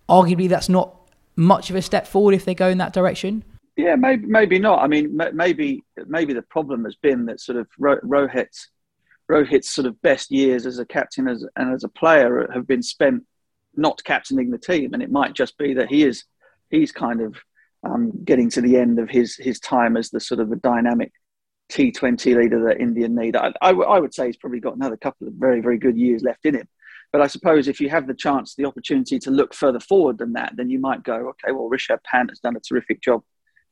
Arguably, 0.08 0.48
that's 0.48 0.68
not 0.68 0.98
much 1.38 1.70
of 1.70 1.76
a 1.76 1.82
step 1.82 2.06
forward 2.06 2.34
if 2.34 2.44
they 2.44 2.54
go 2.54 2.68
in 2.68 2.78
that 2.78 2.92
direction? 2.92 3.44
Yeah, 3.78 3.94
maybe 3.94 4.26
maybe 4.26 4.58
not. 4.58 4.82
I 4.82 4.88
mean, 4.88 5.16
maybe 5.32 5.84
maybe 6.08 6.32
the 6.32 6.42
problem 6.42 6.84
has 6.84 6.96
been 6.96 7.26
that 7.26 7.40
sort 7.40 7.58
of 7.58 7.68
Rohit's 7.78 8.70
Rohit's 9.30 9.70
sort 9.70 9.86
of 9.86 10.02
best 10.02 10.32
years 10.32 10.66
as 10.66 10.80
a 10.80 10.84
captain 10.84 11.28
as, 11.28 11.46
and 11.54 11.72
as 11.72 11.84
a 11.84 11.88
player 11.88 12.50
have 12.52 12.66
been 12.66 12.82
spent 12.82 13.22
not 13.76 14.02
captaining 14.02 14.50
the 14.50 14.58
team, 14.58 14.94
and 14.94 15.02
it 15.02 15.12
might 15.12 15.32
just 15.32 15.56
be 15.58 15.74
that 15.74 15.88
he 15.88 16.02
is 16.02 16.24
he's 16.70 16.90
kind 16.90 17.20
of 17.20 17.36
um, 17.84 18.10
getting 18.24 18.50
to 18.50 18.60
the 18.60 18.76
end 18.76 18.98
of 18.98 19.08
his 19.08 19.36
his 19.36 19.60
time 19.60 19.96
as 19.96 20.10
the 20.10 20.18
sort 20.18 20.40
of 20.40 20.50
the 20.50 20.56
dynamic 20.56 21.12
T20 21.70 22.36
leader 22.36 22.64
that 22.64 22.80
India 22.80 23.08
need. 23.08 23.36
I, 23.36 23.52
I, 23.62 23.70
I 23.70 24.00
would 24.00 24.12
say 24.12 24.26
he's 24.26 24.36
probably 24.36 24.58
got 24.58 24.74
another 24.74 24.96
couple 24.96 25.28
of 25.28 25.34
very 25.34 25.60
very 25.60 25.78
good 25.78 25.96
years 25.96 26.24
left 26.24 26.44
in 26.46 26.56
him. 26.56 26.68
But 27.12 27.20
I 27.20 27.28
suppose 27.28 27.68
if 27.68 27.80
you 27.80 27.90
have 27.90 28.08
the 28.08 28.14
chance, 28.14 28.56
the 28.56 28.64
opportunity 28.64 29.20
to 29.20 29.30
look 29.30 29.54
further 29.54 29.78
forward 29.78 30.18
than 30.18 30.32
that, 30.32 30.54
then 30.56 30.68
you 30.68 30.80
might 30.80 31.04
go, 31.04 31.28
okay, 31.30 31.52
well, 31.52 31.70
Rishabh 31.70 32.02
Pant 32.02 32.30
has 32.30 32.40
done 32.40 32.56
a 32.56 32.60
terrific 32.60 33.00
job 33.00 33.22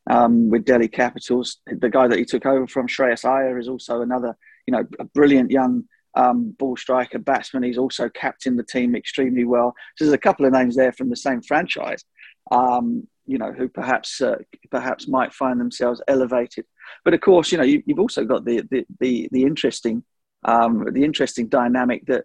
um, 0.09 0.51
with 0.51 0.65
Delhi 0.65 0.89
Capitals. 0.89 1.59
The 1.67 1.91
guy 1.91 2.09
that 2.09 2.19
he 2.19 2.25
took 2.25 2.47
over 2.47 2.67
from, 2.67 2.87
Shreyas 2.87 3.25
Iyer, 3.25 3.59
is 3.59 3.69
also 3.69 4.03
another, 4.03 4.37
you 4.67 4.73
know, 4.73 4.85
a 4.99 5.05
brilliant 5.05 5.51
young 5.51 5.85
um, 6.15 6.55
ball 6.59 6.77
striker, 6.77 7.19
batsman. 7.19 7.63
He's 7.63 7.79
also 7.79 8.09
captained 8.09 8.59
the 8.59 8.65
team 8.65 8.97
extremely 8.97 9.45
well. 9.45 9.75
So 9.97 10.05
there's 10.05 10.15
a 10.15 10.19
couple 10.19 10.47
of 10.47 10.53
names 10.53 10.77
there 10.77 10.93
from 10.93 11.11
the 11.11 11.17
same 11.17 11.43
franchise, 11.43 12.05
um, 12.51 13.07
you 13.27 13.39
know, 13.39 13.53
who 13.53 13.69
perhaps 13.69 14.21
uh, 14.21 14.37
perhaps 14.71 15.09
might 15.09 15.33
find 15.35 15.61
themselves 15.61 16.01
elevated. 16.09 16.65
But 17.05 17.15
of 17.15 17.21
course, 17.21 17.53
you 17.53 17.59
know, 17.59 17.65
you, 17.65 17.83
have 17.89 17.99
also 17.99 18.25
got 18.25 18.45
the 18.45 18.63
the 18.71 18.87
the, 19.01 19.29
the 19.31 19.43
interesting 19.43 20.05
um, 20.45 20.87
the 20.93 21.05
interesting 21.05 21.49
dynamic 21.49 22.07
that 22.07 22.25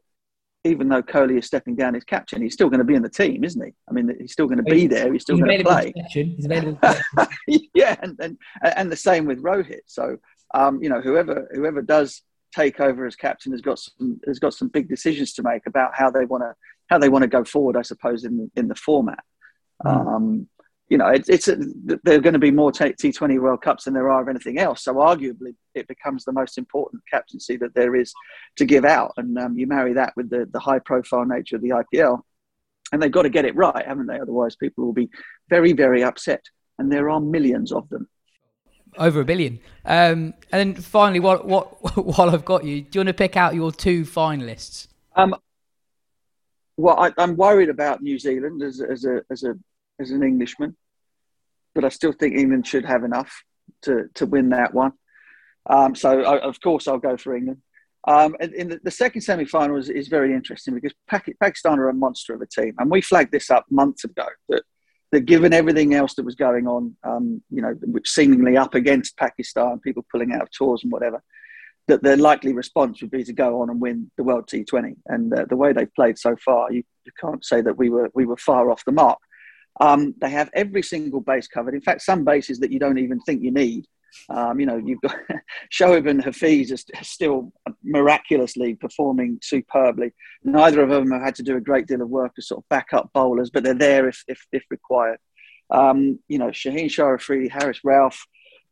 even 0.64 0.90
though 0.90 1.02
Kohli 1.02 1.40
is 1.40 1.46
stepping 1.46 1.76
down 1.76 1.96
as 1.96 2.04
captain, 2.04 2.42
he's 2.42 2.54
still 2.54 2.70
going 2.70 2.80
to 2.80 2.86
be 2.86 2.94
in 2.94 3.02
the 3.02 3.10
team, 3.10 3.44
isn't 3.44 3.64
he? 3.64 3.74
I 3.90 3.94
mean, 3.94 4.16
he's 4.20 4.32
still 4.32 4.46
going 4.46 4.58
to 4.58 4.64
be 4.64 4.86
there. 4.86 5.12
He's 5.12 5.24
still 5.24 5.38
he's 5.38 5.46
going 5.46 5.58
to 5.58 5.64
play. 5.64 5.94
He's 6.10 6.46
available. 6.46 6.80
yeah, 7.74 7.96
and, 8.02 8.16
and 8.20 8.38
and 8.62 8.92
the 8.92 8.96
same 8.96 9.26
with 9.26 9.42
Rohit. 9.42 9.82
So, 9.88 10.18
um, 10.54 10.82
you 10.84 10.90
know, 10.90 11.02
whoever 11.02 11.48
whoever 11.54 11.82
does 11.82 12.22
take 12.56 12.80
over 12.80 13.08
as 13.08 13.16
captain 13.16 13.52
has 13.54 13.62
got 13.62 13.80
some 13.80 14.20
has 14.28 14.38
got 14.38 14.54
some 14.54 14.68
big 14.68 14.88
decisions 14.88 15.34
to 15.34 15.44
make 15.44 15.66
about 15.66 15.92
how 15.96 16.12
they 16.12 16.26
want 16.26 16.44
to 16.44 16.54
how 16.90 17.00
they 17.00 17.10
want 17.10 17.24
to 17.24 17.28
go 17.28 17.44
forward. 17.44 17.76
I 17.76 17.82
suppose 17.82 18.24
in 18.24 18.38
the, 18.38 18.52
in 18.56 18.68
the 18.68 18.76
format. 18.76 19.24
Mm. 19.84 20.16
Um, 20.16 20.48
you 20.92 20.98
know, 20.98 21.08
it, 21.08 21.24
it's 21.30 21.48
a, 21.48 21.56
there 22.04 22.16
are 22.16 22.20
going 22.20 22.34
to 22.34 22.40
be 22.40 22.52
more 22.52 22.70
T20 22.70 23.40
World 23.40 23.62
Cups 23.62 23.86
than 23.86 23.94
there 23.94 24.12
are 24.12 24.24
of 24.24 24.28
anything 24.28 24.60
else. 24.60 24.84
So 24.84 24.96
arguably, 24.96 25.56
it 25.74 25.88
becomes 25.88 26.26
the 26.26 26.34
most 26.34 26.58
important 26.58 27.02
captaincy 27.10 27.56
that 27.58 27.74
there 27.74 27.96
is 27.96 28.14
to 28.58 28.66
give 28.66 28.84
out. 28.84 29.14
And 29.16 29.38
um, 29.40 29.58
you 29.58 29.68
marry 29.68 29.94
that 29.94 30.12
with 30.18 30.30
the, 30.30 30.50
the 30.52 30.60
high 30.60 30.80
profile 30.80 31.24
nature 31.24 31.56
of 31.56 31.62
the 31.62 31.70
IPL, 31.70 32.20
and 32.92 33.02
they've 33.02 33.10
got 33.10 33.22
to 33.22 33.30
get 33.30 33.46
it 33.46 33.56
right, 33.56 33.88
haven't 33.88 34.08
they? 34.08 34.20
Otherwise, 34.20 34.58
people 34.58 34.84
will 34.84 34.92
be 34.92 35.10
very, 35.50 35.72
very 35.72 36.04
upset. 36.04 36.44
And 36.78 36.92
there 36.92 37.10
are 37.10 37.22
millions 37.22 37.72
of 37.72 37.88
them. 37.88 38.10
Over 38.98 39.22
a 39.22 39.26
billion. 39.26 39.62
Um, 39.86 40.34
and 40.52 40.76
then 40.76 40.76
finally, 40.76 41.22
what, 41.22 41.48
what, 41.48 41.96
while 42.06 42.32
I've 42.32 42.44
got 42.44 42.66
you, 42.66 42.82
do 42.82 42.90
you 42.92 43.00
want 43.00 43.08
to 43.08 43.14
pick 43.14 43.38
out 43.38 43.56
your 43.56 43.72
two 43.72 44.04
finalists? 44.04 44.88
Um, 45.16 45.36
well, 46.76 47.00
I, 47.00 47.14
am 47.18 47.38
worried 47.38 47.70
about 47.70 48.02
New 48.02 48.20
Zealand 48.20 48.62
as, 48.62 48.82
as 48.82 49.06
a 49.06 49.22
as 49.30 49.44
a 49.44 49.56
as 50.00 50.12
an 50.12 50.24
Englishman, 50.24 50.76
but 51.74 51.86
I 51.86 51.90
still 51.90 52.12
think 52.12 52.36
England 52.36 52.68
should 52.68 52.86
have 52.86 53.04
enough 53.04 53.44
to, 53.84 54.10
to 54.16 54.26
win 54.26 54.50
that 54.50 54.74
one. 54.74 54.94
Um, 55.70 55.96
so, 55.96 56.22
I, 56.24 56.40
of 56.40 56.60
course, 56.60 56.88
I'll 56.88 56.98
go 56.98 57.18
for 57.18 57.36
England. 57.36 57.62
Um, 58.08 58.36
in 58.40 58.70
the, 58.70 58.80
the 58.84 58.92
second 58.92 59.22
semi 59.22 59.46
final 59.46 59.78
is, 59.78 59.88
is, 59.88 60.08
very 60.08 60.34
interesting 60.34 60.74
because 60.74 60.94
Pakistan 61.08 61.80
are 61.80 61.90
a 61.90 61.94
monster 61.94 62.34
of 62.34 62.42
a 62.42 62.48
team. 62.48 62.74
And 62.80 62.90
we 62.90 63.00
flagged 63.00 63.32
this 63.32 63.52
up 63.52 63.66
months 63.70 64.04
ago 64.04 64.26
that, 64.50 64.64
that 65.12 65.22
given 65.22 65.54
everything 65.54 65.94
else 65.94 66.16
that 66.16 66.26
was 66.26 66.34
going 66.34 66.68
on, 66.68 66.96
um, 67.04 67.44
you 67.52 67.62
know, 67.62 67.76
seemingly 68.04 68.58
up 68.58 68.74
against 68.74 69.18
Pakistan, 69.18 69.80
people 69.80 70.04
pulling 70.12 70.34
out 70.34 70.42
of 70.42 70.52
tours 70.52 70.82
and 70.82 70.92
whatever, 70.92 71.22
that 71.88 72.02
their 72.02 72.18
likely 72.18 72.54
response 72.54 73.02
would 73.02 73.12
be 73.12 73.24
to 73.24 73.34
go 73.34 73.62
on 73.62 73.70
and 73.70 73.80
win 73.80 74.10
the 74.18 74.24
World 74.24 74.48
T20. 74.48 74.96
And 75.06 75.32
uh, 75.32 75.46
the 75.48 75.56
way 75.56 75.72
they've 75.72 75.94
played 75.94 76.18
so 76.18 76.36
far, 76.44 76.72
you, 76.72 76.84
you 77.06 77.12
can't 77.20 77.46
say 77.46 77.62
that 77.62 77.78
we 77.78 77.90
were, 77.90 78.10
we 78.16 78.26
were 78.26 78.38
far 78.38 78.72
off 78.72 78.84
the 78.86 78.92
mark. 78.92 79.20
Um, 79.80 80.14
they 80.20 80.30
have 80.30 80.50
every 80.54 80.84
single 80.84 81.22
base 81.22 81.48
covered. 81.48 81.74
In 81.74 81.82
fact, 81.82 82.02
some 82.02 82.24
bases 82.24 82.60
that 82.60 82.72
you 82.72 82.80
don't 82.80 83.00
even 83.00 83.20
think 83.22 83.42
you 83.42 83.52
need. 83.52 83.86
Um, 84.30 84.60
you 84.60 84.66
know, 84.66 84.78
you've 84.78 85.02
got 85.02 85.16
Shoaib 85.72 86.10
and 86.10 86.24
Hafiz 86.24 86.72
are 86.72 87.04
still 87.04 87.52
miraculously 87.84 88.76
performing 88.76 89.40
superbly. 89.42 90.12
Neither 90.44 90.82
of 90.82 90.90
them 90.90 91.12
have 91.12 91.22
had 91.22 91.36
to 91.36 91.44
do 91.44 91.56
a 91.56 91.62
great 91.62 91.88
deal 91.88 92.02
of 92.02 92.10
work 92.10 92.34
as 92.38 92.48
sort 92.48 92.60
of 92.60 92.70
backup 92.70 93.12
bowlers, 93.14 93.50
but 93.50 93.64
they're 93.64 93.74
there 93.74 94.10
if, 94.10 94.24
if, 94.28 94.46
if 94.52 94.64
required. 94.70 95.20
Um, 95.70 96.20
you 96.28 96.38
know, 96.38 96.48
Shaheen 96.48 96.92
Shah 96.92 97.14
Afridi, 97.14 97.48
Haris 97.48 97.80
Rauf, 97.86 98.18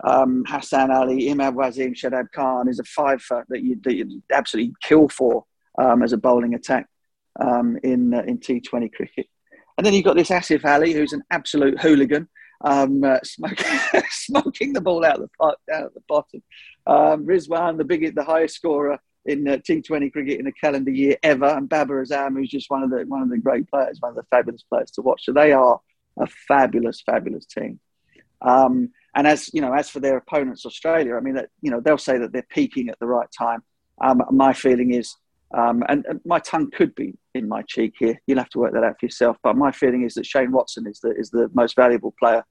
um, 0.04 0.44
Hassan 0.48 0.92
Ali, 0.92 1.30
Imad 1.30 1.56
Wasim, 1.56 1.94
Shadab 1.94 2.32
Khan 2.34 2.68
is 2.68 2.80
a 2.80 2.84
five 2.84 3.24
that 3.50 3.62
you, 3.62 3.80
that 3.84 3.96
you 3.96 4.22
absolutely 4.34 4.74
kill 4.84 5.08
for 5.08 5.46
um, 5.78 6.04
as 6.04 6.14
a 6.14 6.18
bowling 6.18 6.54
attack 6.56 6.88
um, 7.40 7.78
in 7.84 8.14
uh, 8.14 8.22
in 8.22 8.38
T20 8.38 8.92
cricket. 8.94 9.28
And 9.80 9.86
then 9.86 9.94
you've 9.94 10.04
got 10.04 10.18
this 10.18 10.28
Asif 10.28 10.66
Ali, 10.66 10.92
who's 10.92 11.14
an 11.14 11.24
absolute 11.32 11.80
hooligan, 11.80 12.28
um, 12.66 13.02
uh, 13.02 13.20
smoking, 13.24 13.80
smoking 14.10 14.74
the 14.74 14.82
ball 14.82 15.06
out 15.06 15.16
of 15.16 15.22
the 15.22 15.30
pot, 15.40 15.56
out 15.74 15.86
of 15.86 15.94
the 15.94 16.04
bottom. 16.06 16.44
Um, 16.86 17.26
Rizwan, 17.26 17.78
the 17.78 17.86
biggest, 17.86 18.16
the 18.16 18.26
highest 18.26 18.56
scorer 18.56 19.00
in 19.24 19.48
uh, 19.48 19.56
T20 19.56 20.12
cricket 20.12 20.38
in 20.38 20.48
a 20.48 20.52
calendar 20.52 20.92
year 20.92 21.16
ever, 21.24 21.46
and 21.46 21.70
Babar 21.70 22.04
Azam, 22.04 22.36
who's 22.36 22.50
just 22.50 22.70
one 22.70 22.84
of 22.84 22.90
the 22.90 23.06
one 23.08 23.22
of 23.22 23.30
the 23.30 23.38
great 23.38 23.70
players, 23.70 24.02
one 24.02 24.10
of 24.10 24.18
the 24.18 24.24
fabulous 24.24 24.64
players 24.64 24.92
to 24.92 25.02
watch. 25.02 25.24
So 25.24 25.32
they 25.32 25.54
are 25.54 25.80
a 26.20 26.28
fabulous, 26.28 27.02
fabulous 27.02 27.46
team. 27.46 27.80
Um, 28.42 28.90
and 29.16 29.28
as 29.28 29.50
you 29.54 29.62
know, 29.62 29.72
as 29.72 29.90
for 29.90 30.02
their 30.02 30.18
opponents, 30.18 30.66
Australia, 30.66 31.16
I 31.16 31.22
mean, 31.22 31.36
that 31.36 31.52
you 31.62 31.72
know, 31.72 31.80
they'll 31.80 31.98
say 31.98 32.18
that 32.18 32.34
they're 32.34 32.46
peaking 32.50 32.90
at 32.90 33.00
the 33.00 33.08
right 33.08 33.32
time. 33.32 33.64
Um, 34.02 34.24
my 34.30 34.52
feeling 34.52 34.94
is 34.94 35.16
um, 35.52 35.84
and, 35.88 36.06
and, 36.06 36.20
my 36.26 36.40
tongue 36.40 36.70
could 36.70 36.94
be 36.96 37.18
in 37.40 37.50
my 37.50 37.64
cheek 37.64 37.94
here. 37.98 38.20
You'll 38.28 38.38
have 38.38 38.50
to 38.50 38.60
work 38.60 38.74
that 38.74 38.84
out 38.84 39.00
for 39.00 39.06
yourself. 39.06 39.38
But 39.42 39.56
my 39.58 39.72
feeling 39.72 40.04
is 40.04 40.14
that 40.14 40.26
Shane 40.26 40.52
Watson 40.52 40.86
is 40.88 41.00
the 41.00 41.12
is 41.18 41.32
the 41.32 41.50
most 41.54 41.76
valuable 41.76 42.14
player 42.20 42.44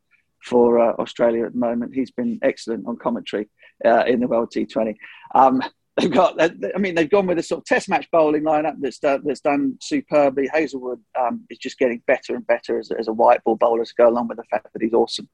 for 0.45 0.79
uh, 0.79 0.93
Australia 0.95 1.47
at 1.47 1.53
the 1.53 1.59
moment. 1.59 1.95
He's 1.95 2.11
been 2.11 2.39
excellent 2.43 2.87
on 2.87 2.97
commentary 2.97 3.49
uh, 3.85 4.05
in 4.07 4.21
the 4.21 4.29
World 4.29 4.53
T20. 4.55 4.95
Um, 5.35 5.63
they've 6.01 6.11
got, 6.11 6.41
I 6.41 6.79
mean, 6.79 6.95
they've 6.95 7.11
gone 7.11 7.27
with 7.27 7.39
a 7.39 7.43
sort 7.43 7.61
of 7.61 7.65
Test 7.65 7.89
match 7.89 8.09
bowling 8.13 8.45
lineup 8.45 8.77
that's 8.79 9.01
done, 9.01 9.23
that's 9.25 9.41
done 9.41 9.77
superbly. 9.81 10.49
Hazlewood 10.53 11.01
um, 11.19 11.45
is 11.51 11.59
just 11.59 11.79
getting 11.79 12.03
better 12.07 12.37
and 12.37 12.47
better 12.47 12.79
as, 12.79 12.91
as, 12.97 13.09
a 13.09 13.13
white 13.13 13.43
ball 13.43 13.57
bowler 13.57 13.85
to 13.85 13.95
go 13.97 14.09
along 14.09 14.29
with 14.29 14.37
the 14.37 14.45
fact 14.45 14.69
that 14.73 14.83
he's 14.83 14.93
awesome 14.93 15.29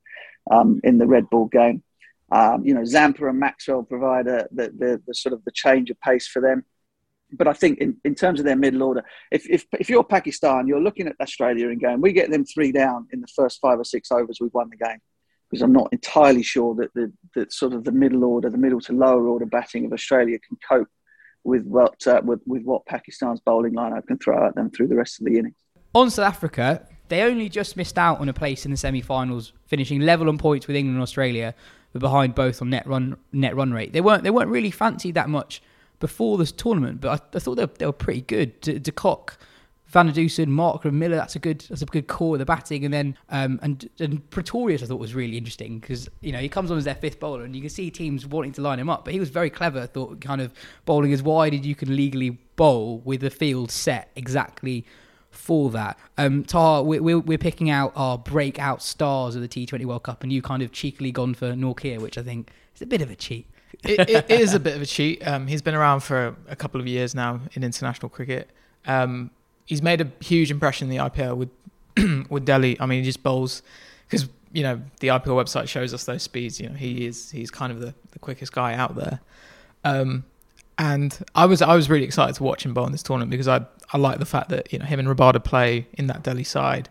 um, 0.51 0.81
in 0.83 0.97
the 0.97 1.07
red 1.07 1.29
ball 1.29 1.47
game. 1.47 1.83
Um, 2.33 2.65
you 2.65 2.73
know, 2.73 2.85
Zampa 2.85 3.29
and 3.29 3.39
Maxwell 3.39 3.83
provide 3.83 4.27
a, 4.27 4.49
the, 4.51 4.73
the, 4.77 5.03
the 5.07 5.15
sort 5.15 5.35
of 5.35 5.45
the 5.45 5.53
change 5.53 5.91
of 5.91 6.01
pace 6.01 6.27
for 6.27 6.41
them 6.41 6.65
but 7.37 7.49
I 7.49 7.53
think 7.53 7.79
in, 7.79 7.97
in 8.05 8.15
terms 8.15 8.41
of 8.41 8.47
their 8.47 8.57
middle 8.57 8.83
order, 8.83 9.05
if, 9.31 9.49
if, 9.49 9.67
if 9.79 9.89
you're 9.89 10.05
Pakistan, 10.05 10.67
you're 10.67 10.81
looking 10.81 11.07
at 11.07 11.17
Australia 11.21 11.69
and 11.69 11.81
going, 11.81 12.01
we 12.01 12.13
get 12.13 12.31
them 12.31 12.45
three 12.45 12.73
down 12.73 13.09
in 13.13 13.21
the 13.21 13.27
first 13.29 13.61
five 13.61 13.79
or 13.79 13.85
six 13.85 14.11
overs, 14.11 14.39
we've 14.41 14.55
won 14.55 14.71
the 14.71 14.77
game. 14.77 14.99
Because 15.51 15.63
I'm 15.63 15.73
not 15.73 15.89
entirely 15.93 16.43
sure 16.43 16.75
that 16.77 16.93
the 16.95 17.13
that 17.35 17.53
sort 17.53 17.75
of 17.75 17.85
the 17.85 17.93
middle 17.93 18.25
order, 18.25 18.51
the 18.51 18.59
middle 18.59 18.81
to 18.81 18.93
lower 18.93 19.29
order 19.29 19.47
batting 19.47 19.85
of 19.85 19.93
Australia 19.93 20.39
can 20.39 20.57
cope 20.69 20.89
with 21.45 21.65
what 21.65 22.07
uh, 22.07 22.21
with, 22.25 22.41
with 22.47 22.63
what 22.65 22.87
Pakistan's 22.87 23.41
bowling 23.41 23.75
lineup 23.75 24.07
can 24.07 24.19
throw 24.19 24.47
at 24.47 24.55
them 24.55 24.71
through 24.71 24.89
the 24.89 24.97
rest 24.97 25.21
of 25.21 25.27
the 25.27 25.39
innings. 25.39 25.57
On 25.95 26.11
South 26.11 26.27
Africa, 26.27 26.89
they 27.09 27.23
only 27.23 27.49
just 27.49 27.77
missed 27.77 27.99
out 27.99 28.19
on 28.19 28.29
a 28.29 28.33
place 28.33 28.65
in 28.65 28.71
the 28.73 28.77
semi-finals, 28.77 29.53
finishing 29.67 30.01
level 30.01 30.29
on 30.29 30.39
points 30.39 30.67
with 30.67 30.75
England 30.75 30.97
and 30.97 31.03
Australia, 31.03 31.55
but 31.93 32.01
behind 32.01 32.35
both 32.35 32.61
on 32.61 32.71
net 32.71 32.87
run 32.87 33.17
net 33.33 33.55
run 33.55 33.73
rate. 33.73 33.93
They 33.93 34.01
weren't 34.01 34.25
they 34.25 34.31
weren't 34.31 34.51
really 34.51 34.73
fancied 34.73 35.15
that 35.15 35.29
much 35.29 35.63
before 36.05 36.37
this 36.37 36.53
tournament, 36.53 37.01
but 37.01 37.09
I, 37.09 37.37
I 37.37 37.41
thought 37.41 37.55
they 37.55 37.65
were, 37.65 37.73
they 37.79 37.87
were 37.87 37.93
pretty 37.93 38.21
good. 38.21 38.61
De, 38.61 38.79
de 38.79 38.93
Kock, 38.93 39.39
Van 39.87 40.05
der 40.05 40.13
Dussen, 40.13 40.49
Mark 40.49 40.85
and 40.85 40.99
Miller. 40.99 41.17
That's 41.17 41.35
a 41.35 41.39
good 41.39 41.61
that's 41.71 41.81
a 41.81 41.87
good 41.87 42.09
core 42.09 42.35
of 42.35 42.41
the 42.41 42.45
batting, 42.45 42.85
and 42.85 42.93
then 42.93 43.17
um, 43.31 43.59
and 43.63 43.89
and 43.99 44.29
Pretorius 44.29 44.83
I 44.83 44.87
thought 44.87 45.01
was 45.01 45.15
really 45.15 45.39
interesting 45.39 45.79
because 45.79 46.07
you 46.21 46.31
know 46.31 46.41
he 46.41 46.49
comes 46.51 46.71
on 46.71 46.77
as 46.77 46.85
their 46.85 46.95
fifth 46.95 47.19
bowler, 47.19 47.45
and 47.45 47.57
you 47.57 47.63
can 47.63 47.71
see 47.71 47.91
teams 47.91 48.27
wanting 48.27 48.53
to 48.53 48.61
line 48.61 48.79
him 48.79 48.91
up, 48.91 49.07
but 49.07 49.15
he 49.15 49.19
was 49.19 49.31
very 49.31 49.49
clever. 49.49 49.81
I 49.81 49.87
thought 49.87 50.21
kind 50.21 50.43
of 50.43 50.53
bowling 50.85 51.15
as 51.15 51.23
wide 51.23 51.55
as 51.55 51.61
you 51.61 51.75
can 51.75 51.97
legally 51.97 52.39
bowl 52.57 52.99
with 52.99 53.23
the 53.23 53.31
field 53.31 53.71
set 53.71 54.11
exactly 54.15 54.85
for 55.31 55.71
that. 55.71 55.99
Um, 56.19 56.45
Taha, 56.45 56.83
we're, 56.83 57.19
we're 57.19 57.39
picking 57.39 57.71
out 57.71 57.95
our 57.97 58.19
breakout 58.19 58.83
stars 58.83 59.37
of 59.37 59.41
the 59.41 59.49
T20 59.49 59.87
World 59.87 60.03
Cup, 60.03 60.23
and 60.23 60.31
you 60.31 60.43
kind 60.43 60.63
of 60.63 60.71
cheekily 60.71 61.13
gone 61.13 61.33
for 61.33 61.55
Nortje, 61.55 61.99
which 61.99 62.19
I 62.19 62.23
think 62.23 62.51
is 62.75 62.83
a 62.83 62.87
bit 62.87 63.01
of 63.01 63.11
a 63.11 63.17
cheat 63.17 63.49
it, 63.83 64.11
it 64.11 64.31
is 64.31 64.55
a 64.55 64.61
bit 64.61 64.77
of 64.77 64.83
a 64.83 64.87
cheat. 64.87 65.27
Um, 65.27 65.47
he's 65.47 65.63
been 65.63 65.75
around 65.75 66.01
for 66.01 66.37
a 66.49 66.57
couple 66.57 66.81
of 66.81 66.87
years 66.87 67.15
now 67.15 67.41
in 67.55 67.65
international 67.65 68.09
cricket. 68.09 68.51
Um, 68.87 69.31
he's 69.65 69.83
made 69.83 70.01
a 70.01 70.11
huge 70.21 70.51
impression 70.51 70.91
in 70.91 70.97
the 70.97 71.03
IPL 71.03 71.37
with 71.37 71.51
with 72.31 72.45
Delhi. 72.45 72.79
I 72.81 72.87
mean, 72.87 73.01
he 73.01 73.05
just 73.05 73.23
bowls 73.23 73.63
because 74.09 74.29
you 74.53 74.63
know 74.63 74.81
the 75.01 75.09
IPL 75.09 75.35
website 75.43 75.69
shows 75.69 75.95
us 75.95 76.05
those 76.05 76.23
speeds. 76.23 76.61
You 76.61 76.69
know, 76.69 76.75
he 76.75 77.07
is 77.07 77.31
he's 77.31 77.51
kind 77.51 77.73
of 77.73 77.81
the, 77.81 77.95
the 78.13 78.19
quickest 78.19 78.53
guy 78.53 78.75
out 78.75 78.97
there. 78.97 79.21
Um, 79.85 80.25
and 80.79 81.19
I 81.35 81.47
was 81.47 81.63
I 81.63 81.75
was 81.75 81.89
really 81.89 82.05
excited 82.05 82.35
to 82.37 82.43
watch 82.43 82.65
him 82.65 82.75
bowl 82.75 82.87
in 82.87 82.93
this 82.93 83.03
tournament 83.03 83.31
because 83.31 83.49
I 83.49 83.65
I 83.93 83.99
like 83.99 84.19
the 84.19 84.27
fact 84.27 84.49
that 84.51 84.73
you 84.73 84.79
know 84.79 84.85
him 84.87 84.99
and 84.99 85.09
Rabada 85.09 85.43
play 85.43 85.87
in 85.95 86.07
that 86.09 86.23
Delhi 86.23 86.45
side. 86.45 86.89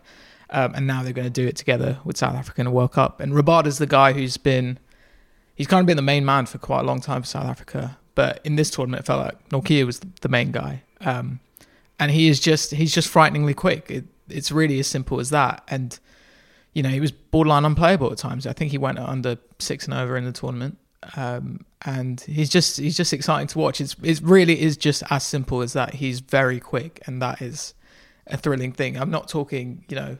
um, 0.50 0.72
and 0.74 0.86
now 0.86 1.02
they're 1.02 1.12
going 1.12 1.26
to 1.26 1.30
do 1.42 1.46
it 1.46 1.56
together 1.56 1.98
with 2.04 2.16
South 2.16 2.34
Africa 2.34 2.60
in 2.60 2.66
a 2.66 2.70
World 2.70 2.92
Cup. 2.92 3.20
And 3.20 3.32
Rabada's 3.32 3.78
the 3.78 3.86
guy 3.86 4.12
who's 4.12 4.36
been 4.36 4.78
he's 5.54 5.66
kind 5.66 5.80
of 5.80 5.86
been 5.86 5.96
the 5.96 6.02
main 6.02 6.24
man 6.24 6.46
for 6.46 6.58
quite 6.58 6.80
a 6.80 6.84
long 6.84 7.00
time 7.00 7.22
for 7.22 7.28
South 7.28 7.46
Africa, 7.46 7.98
but 8.14 8.40
in 8.44 8.56
this 8.56 8.70
tournament, 8.70 9.02
it 9.02 9.06
felt 9.06 9.24
like 9.24 9.48
Nortje 9.48 9.84
was 9.84 10.00
the 10.20 10.28
main 10.28 10.52
guy. 10.52 10.82
Um, 11.00 11.40
and 11.98 12.10
he 12.10 12.28
is 12.28 12.40
just 12.40 12.72
he's 12.72 12.92
just 12.92 13.08
frighteningly 13.08 13.54
quick. 13.54 13.90
It, 13.90 14.04
it's 14.28 14.50
really 14.50 14.78
as 14.80 14.86
simple 14.86 15.20
as 15.20 15.30
that. 15.30 15.62
And 15.68 15.98
you 16.72 16.82
know, 16.82 16.88
he 16.88 17.00
was 17.00 17.12
borderline 17.12 17.64
unplayable 17.64 18.10
at 18.10 18.18
times. 18.18 18.46
I 18.46 18.52
think 18.52 18.72
he 18.72 18.78
went 18.78 18.98
under 18.98 19.38
six 19.58 19.84
and 19.84 19.94
over 19.94 20.16
in 20.16 20.24
the 20.24 20.32
tournament. 20.32 20.78
Um, 21.16 21.64
and 21.82 22.20
he's 22.22 22.48
just 22.48 22.78
he's 22.78 22.96
just 22.96 23.12
exciting 23.12 23.46
to 23.48 23.58
watch. 23.58 23.80
It's 23.80 23.94
it 24.02 24.20
really 24.22 24.60
is 24.60 24.76
just 24.76 25.02
as 25.10 25.22
simple 25.24 25.60
as 25.60 25.74
that. 25.74 25.94
He's 25.94 26.20
very 26.20 26.58
quick, 26.58 27.00
and 27.06 27.20
that 27.22 27.42
is 27.42 27.74
a 28.26 28.36
thrilling 28.36 28.72
thing. 28.72 28.96
I'm 28.96 29.10
not 29.10 29.28
talking, 29.28 29.84
you 29.88 29.96
know, 29.96 30.18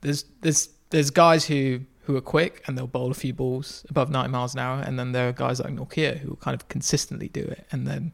there's 0.00 0.24
there's 0.40 0.68
there's 0.90 1.10
guys 1.10 1.44
who 1.46 1.80
who 2.08 2.16
are 2.16 2.22
quick 2.22 2.62
and 2.66 2.76
they'll 2.76 2.86
bowl 2.86 3.10
a 3.10 3.14
few 3.14 3.34
balls 3.34 3.84
above 3.90 4.08
90 4.08 4.30
miles 4.30 4.54
an 4.54 4.60
hour, 4.60 4.80
and 4.80 4.98
then 4.98 5.12
there 5.12 5.28
are 5.28 5.32
guys 5.32 5.60
like 5.60 5.74
Nortje 5.74 6.18
who 6.18 6.30
will 6.30 6.36
kind 6.36 6.54
of 6.54 6.66
consistently 6.68 7.28
do 7.28 7.42
it, 7.42 7.66
and 7.70 7.86
then 7.86 8.12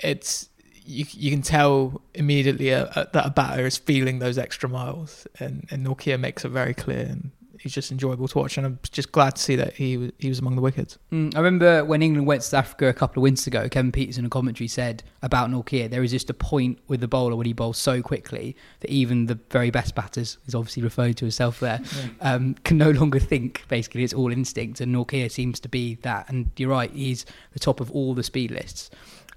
it's 0.00 0.48
you 0.86 1.04
you 1.12 1.30
can 1.30 1.42
tell 1.42 2.00
immediately 2.14 2.70
a, 2.70 2.84
a, 2.96 3.06
that 3.12 3.26
a 3.26 3.30
batter 3.30 3.66
is 3.66 3.76
feeling 3.76 4.20
those 4.20 4.38
extra 4.38 4.70
miles, 4.70 5.26
and 5.38 5.68
and 5.70 5.86
Nortje 5.86 6.18
makes 6.18 6.46
it 6.46 6.48
very 6.48 6.72
clear, 6.72 7.02
and 7.02 7.30
he's 7.64 7.72
just 7.72 7.90
enjoyable 7.90 8.28
to 8.28 8.38
watch, 8.38 8.58
and 8.58 8.66
I'm 8.66 8.78
just 8.92 9.10
glad 9.10 9.36
to 9.36 9.42
see 9.42 9.56
that 9.56 9.72
he 9.72 9.96
was 9.96 10.12
he 10.18 10.28
was 10.28 10.38
among 10.38 10.54
the 10.54 10.60
wickets. 10.60 10.98
Mm, 11.10 11.34
I 11.34 11.38
remember 11.38 11.84
when 11.84 12.02
England 12.02 12.26
went 12.26 12.42
to 12.42 12.48
South 12.48 12.66
Africa 12.66 12.88
a 12.88 12.92
couple 12.92 13.20
of 13.20 13.22
winters 13.22 13.46
ago, 13.46 13.68
Kevin 13.68 13.90
Pietersen 13.90 14.18
in 14.18 14.26
a 14.26 14.28
commentary 14.28 14.68
said 14.68 15.02
about 15.22 15.50
Nortje, 15.50 15.90
there 15.90 16.04
is 16.04 16.12
just 16.12 16.30
a 16.30 16.34
point 16.34 16.78
with 16.86 17.00
the 17.00 17.08
bowler 17.08 17.34
when 17.34 17.46
he 17.46 17.54
bowls 17.54 17.78
so 17.78 18.02
quickly 18.02 18.54
that 18.80 18.90
even 18.90 19.26
the 19.26 19.38
very 19.50 19.70
best 19.70 19.94
batters, 19.94 20.36
he's 20.44 20.54
obviously 20.54 20.82
referred 20.82 21.16
to 21.16 21.24
himself 21.24 21.58
there, 21.58 21.80
yeah. 21.96 22.34
um, 22.34 22.54
can 22.64 22.76
no 22.76 22.90
longer 22.90 23.18
think. 23.18 23.64
Basically, 23.68 24.04
it's 24.04 24.14
all 24.14 24.30
instinct, 24.30 24.80
and 24.80 24.94
Nortje 24.94 25.30
seems 25.30 25.58
to 25.60 25.68
be 25.68 25.94
that. 26.02 26.28
And 26.28 26.50
you're 26.58 26.70
right, 26.70 26.92
he's 26.92 27.24
the 27.54 27.58
top 27.58 27.80
of 27.80 27.90
all 27.90 28.14
the 28.14 28.22
speed 28.22 28.50
lists. 28.50 28.90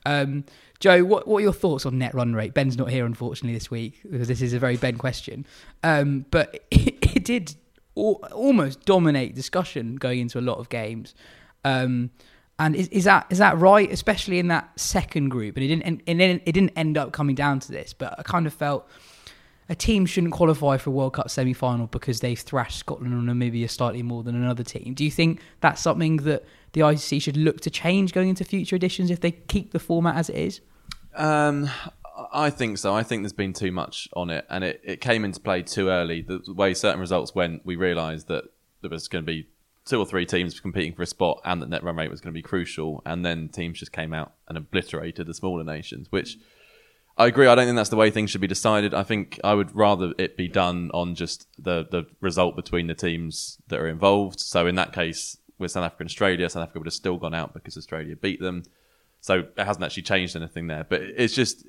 Um, 0.06 0.44
Jo, 0.80 1.04
what, 1.04 1.28
what 1.28 1.40
are 1.40 1.42
your 1.42 1.54
thoughts 1.54 1.86
on 1.86 1.98
net 1.98 2.14
run 2.14 2.34
rate? 2.34 2.54
Ben's 2.54 2.78
not 2.78 2.90
here, 2.90 3.06
unfortunately, 3.06 3.58
this 3.58 3.72
week 3.72 4.00
because 4.10 4.28
this 4.28 4.42
is 4.42 4.54
a 4.54 4.60
very 4.60 4.78
Ben 4.78 4.98
question. 4.98 5.46
Um, 5.84 6.26
but 6.30 6.66
it, 6.72 7.16
it 7.16 7.24
did 7.24 7.56
al- 7.98 8.30
almost 8.34 8.86
dominate 8.86 9.36
discussion 9.36 9.96
going 9.96 10.20
into 10.20 10.40
a 10.40 10.42
lot 10.42 10.58
of 10.58 10.70
games. 10.70 11.16
Um, 11.66 12.12
and 12.60 12.76
is, 12.76 12.88
is 12.88 13.04
that 13.04 13.28
is 13.30 13.38
that 13.38 13.58
right, 13.58 13.92
especially 13.92 14.40
in 14.40 14.48
that 14.48 14.80
second 14.80 15.30
group? 15.30 15.58
And 15.58 15.64
it 15.64 15.68
didn't 15.68 16.04
and 16.08 16.22
it, 16.22 16.42
it 16.46 16.52
didn't 16.52 16.72
end 16.76 16.98
up 16.98 17.12
coming 17.12 17.36
down 17.36 17.60
to 17.62 17.72
this, 17.72 17.94
but 17.94 18.18
I 18.18 18.24
kind 18.24 18.48
of 18.48 18.54
felt 18.54 18.88
a 19.70 19.76
team 19.76 20.06
shouldn't 20.06 20.34
qualify 20.34 20.78
for 20.78 20.90
a 20.90 20.94
World 20.94 21.14
Cup 21.14 21.30
semi 21.30 21.54
final 21.54 21.88
because 21.88 22.22
they've 22.22 22.40
thrashed 22.40 22.80
Scotland 22.80 23.14
or 23.14 23.34
Namibia 23.34 23.70
slightly 23.70 24.02
more 24.02 24.24
than 24.24 24.36
another 24.36 24.64
team. 24.64 24.94
Do 24.94 25.04
you 25.04 25.12
think 25.12 25.42
that's 25.60 25.82
something 25.82 26.18
that 26.18 26.46
the 26.72 26.82
ICC 26.82 27.22
should 27.22 27.38
look 27.38 27.62
to 27.62 27.70
change 27.70 28.14
going 28.14 28.30
into 28.30 28.44
future 28.44 28.76
editions 28.76 29.12
if 29.12 29.20
they 29.20 29.32
keep 29.32 29.72
the 29.72 29.80
format 29.80 30.16
as 30.16 30.30
it 30.30 30.38
is? 30.38 30.62
Um, 31.16 31.70
I 32.32 32.50
think 32.50 32.78
so. 32.78 32.96
I 32.96 33.04
think 33.04 33.24
there's 33.24 33.34
been 33.34 33.54
too 33.54 33.72
much 33.72 34.10
on 34.14 34.30
it, 34.30 34.46
and 34.50 34.64
it, 34.64 34.82
it 34.84 35.02
came 35.02 35.24
into 35.24 35.40
play 35.40 35.62
too 35.62 35.90
early. 35.90 36.22
The 36.22 36.42
way 36.48 36.74
certain 36.74 37.00
results 37.00 37.36
went, 37.36 37.66
we 37.66 37.76
realised 37.76 38.28
that 38.28 38.46
there 38.82 38.90
was 38.90 39.08
going 39.08 39.24
to 39.24 39.32
be 39.32 39.48
two 39.86 40.00
or 40.00 40.06
three 40.06 40.26
teams 40.26 40.60
competing 40.60 40.94
for 40.94 41.04
a 41.04 41.08
spot, 41.08 41.42
and 41.46 41.62
that 41.62 41.70
net 41.70 41.84
run 41.84 41.96
rate 41.96 42.10
was 42.10 42.22
going 42.22 42.34
to 42.34 42.38
be 42.38 42.42
crucial. 42.42 43.02
And 43.06 43.26
then 43.26 43.50
teams 43.50 43.80
just 43.80 43.92
came 43.92 44.14
out 44.14 44.34
and 44.48 44.58
obliterated 44.58 45.28
the 45.28 45.34
smaller 45.34 45.64
nations, 45.64 46.08
which 46.12 46.38
I 47.18 47.28
agree. 47.28 47.48
I 47.48 47.56
don't 47.56 47.66
think 47.66 47.76
that's 47.76 47.90
the 47.90 47.96
way 47.96 48.12
things 48.12 48.30
should 48.30 48.42
be 48.42 48.48
decided. 48.48 48.94
I 48.94 49.04
think 49.04 49.40
I 49.44 49.54
would 49.54 49.76
rather 49.76 50.14
it 50.18 50.38
be 50.38 50.48
done 50.48 50.92
on 50.94 51.16
just 51.16 51.48
the 51.58 51.88
the 51.90 52.06
result 52.22 52.56
between 52.56 52.88
the 52.88 52.94
teams 52.94 53.58
that 53.68 53.80
are 53.80 53.88
involved. 53.88 54.40
So 54.40 54.68
in 54.68 54.76
that 54.76 54.94
case, 54.94 55.38
with 55.58 55.72
South 55.72 55.84
Africa 55.84 56.04
and 56.04 56.10
Australia, 56.10 56.50
South 56.50 56.64
Africa 56.64 56.80
would 56.80 56.88
have 56.88 56.94
still 56.94 57.18
gone 57.18 57.34
out 57.34 57.54
because 57.54 57.78
Australia 57.78 58.16
beat 58.16 58.40
them. 58.40 58.64
So 59.22 59.40
it 59.58 59.66
hasn't 59.66 59.84
actually 59.84 60.04
changed 60.04 60.36
anything 60.36 60.68
there. 60.68 60.86
But 60.88 61.02
it's 61.02 61.34
just 61.34 61.66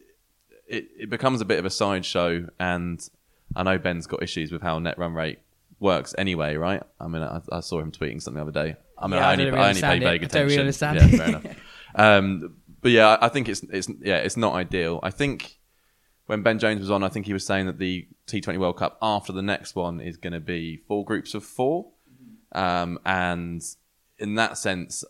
it, 0.68 0.88
it 0.98 1.10
becomes 1.10 1.40
a 1.40 1.44
bit 1.44 1.58
of 1.58 1.64
a 1.64 1.70
sideshow, 1.70 2.46
and 2.60 3.06
I 3.56 3.62
know 3.62 3.78
Ben's 3.78 4.06
got 4.06 4.22
issues 4.22 4.52
with 4.52 4.62
how 4.62 4.78
net 4.78 4.98
run 4.98 5.14
rate 5.14 5.38
works 5.80 6.14
anyway, 6.18 6.56
right? 6.56 6.82
I 7.00 7.08
mean, 7.08 7.22
I, 7.22 7.40
I 7.50 7.60
saw 7.60 7.80
him 7.80 7.90
tweeting 7.90 8.22
something 8.22 8.42
the 8.42 8.48
other 8.48 8.52
day. 8.52 8.76
I 8.96 9.06
mean, 9.06 9.18
yeah, 9.18 9.28
I, 9.28 9.32
only, 9.32 9.44
really 9.46 9.58
I 9.58 9.68
only 9.70 9.80
pay 9.80 9.98
vague 9.98 10.22
attention. 10.22 10.46
Really 10.46 10.58
understand. 10.60 10.96
Yeah, 10.96 11.08
fair 11.08 11.28
enough. 11.28 11.44
Um, 11.94 12.56
but 12.80 12.92
yeah, 12.92 13.16
I 13.20 13.28
think 13.28 13.48
it's 13.48 13.62
it's 13.70 13.88
yeah, 14.00 14.18
it's 14.18 14.36
not 14.36 14.54
ideal. 14.54 15.00
I 15.02 15.10
think 15.10 15.58
when 16.26 16.42
Ben 16.42 16.58
Jones 16.58 16.80
was 16.80 16.90
on, 16.90 17.02
I 17.02 17.08
think 17.08 17.26
he 17.26 17.32
was 17.32 17.44
saying 17.44 17.66
that 17.66 17.78
the 17.78 18.06
T20 18.26 18.58
World 18.58 18.76
Cup 18.76 18.98
after 19.00 19.32
the 19.32 19.42
next 19.42 19.74
one 19.74 20.00
is 20.00 20.16
going 20.16 20.34
to 20.34 20.40
be 20.40 20.82
four 20.86 21.04
groups 21.04 21.34
of 21.34 21.44
four, 21.44 21.86
um, 22.52 22.98
and 23.04 23.62
in 24.18 24.34
that 24.34 24.58
sense, 24.58 25.04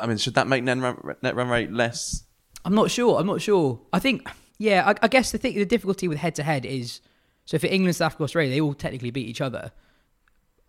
I 0.00 0.06
mean, 0.06 0.16
should 0.16 0.34
that 0.34 0.48
make 0.48 0.64
net 0.64 0.78
run, 0.78 1.14
net 1.22 1.36
run 1.36 1.48
rate 1.48 1.72
less? 1.72 2.24
I'm 2.64 2.74
not 2.74 2.90
sure. 2.90 3.18
I'm 3.20 3.26
not 3.26 3.40
sure. 3.40 3.80
I 3.92 4.00
think 4.00 4.28
yeah, 4.58 4.84
I, 4.86 4.94
I 5.02 5.08
guess 5.08 5.32
the 5.32 5.38
thing, 5.38 5.54
the 5.54 5.66
difficulty 5.66 6.08
with 6.08 6.18
head 6.18 6.34
to 6.36 6.42
head 6.42 6.64
is 6.64 7.00
so 7.44 7.58
for 7.58 7.66
England, 7.66 7.96
South 7.96 8.06
Africa, 8.06 8.24
Australia, 8.24 8.50
they 8.50 8.60
all 8.60 8.74
technically 8.74 9.10
beat 9.10 9.28
each 9.28 9.40
other. 9.40 9.72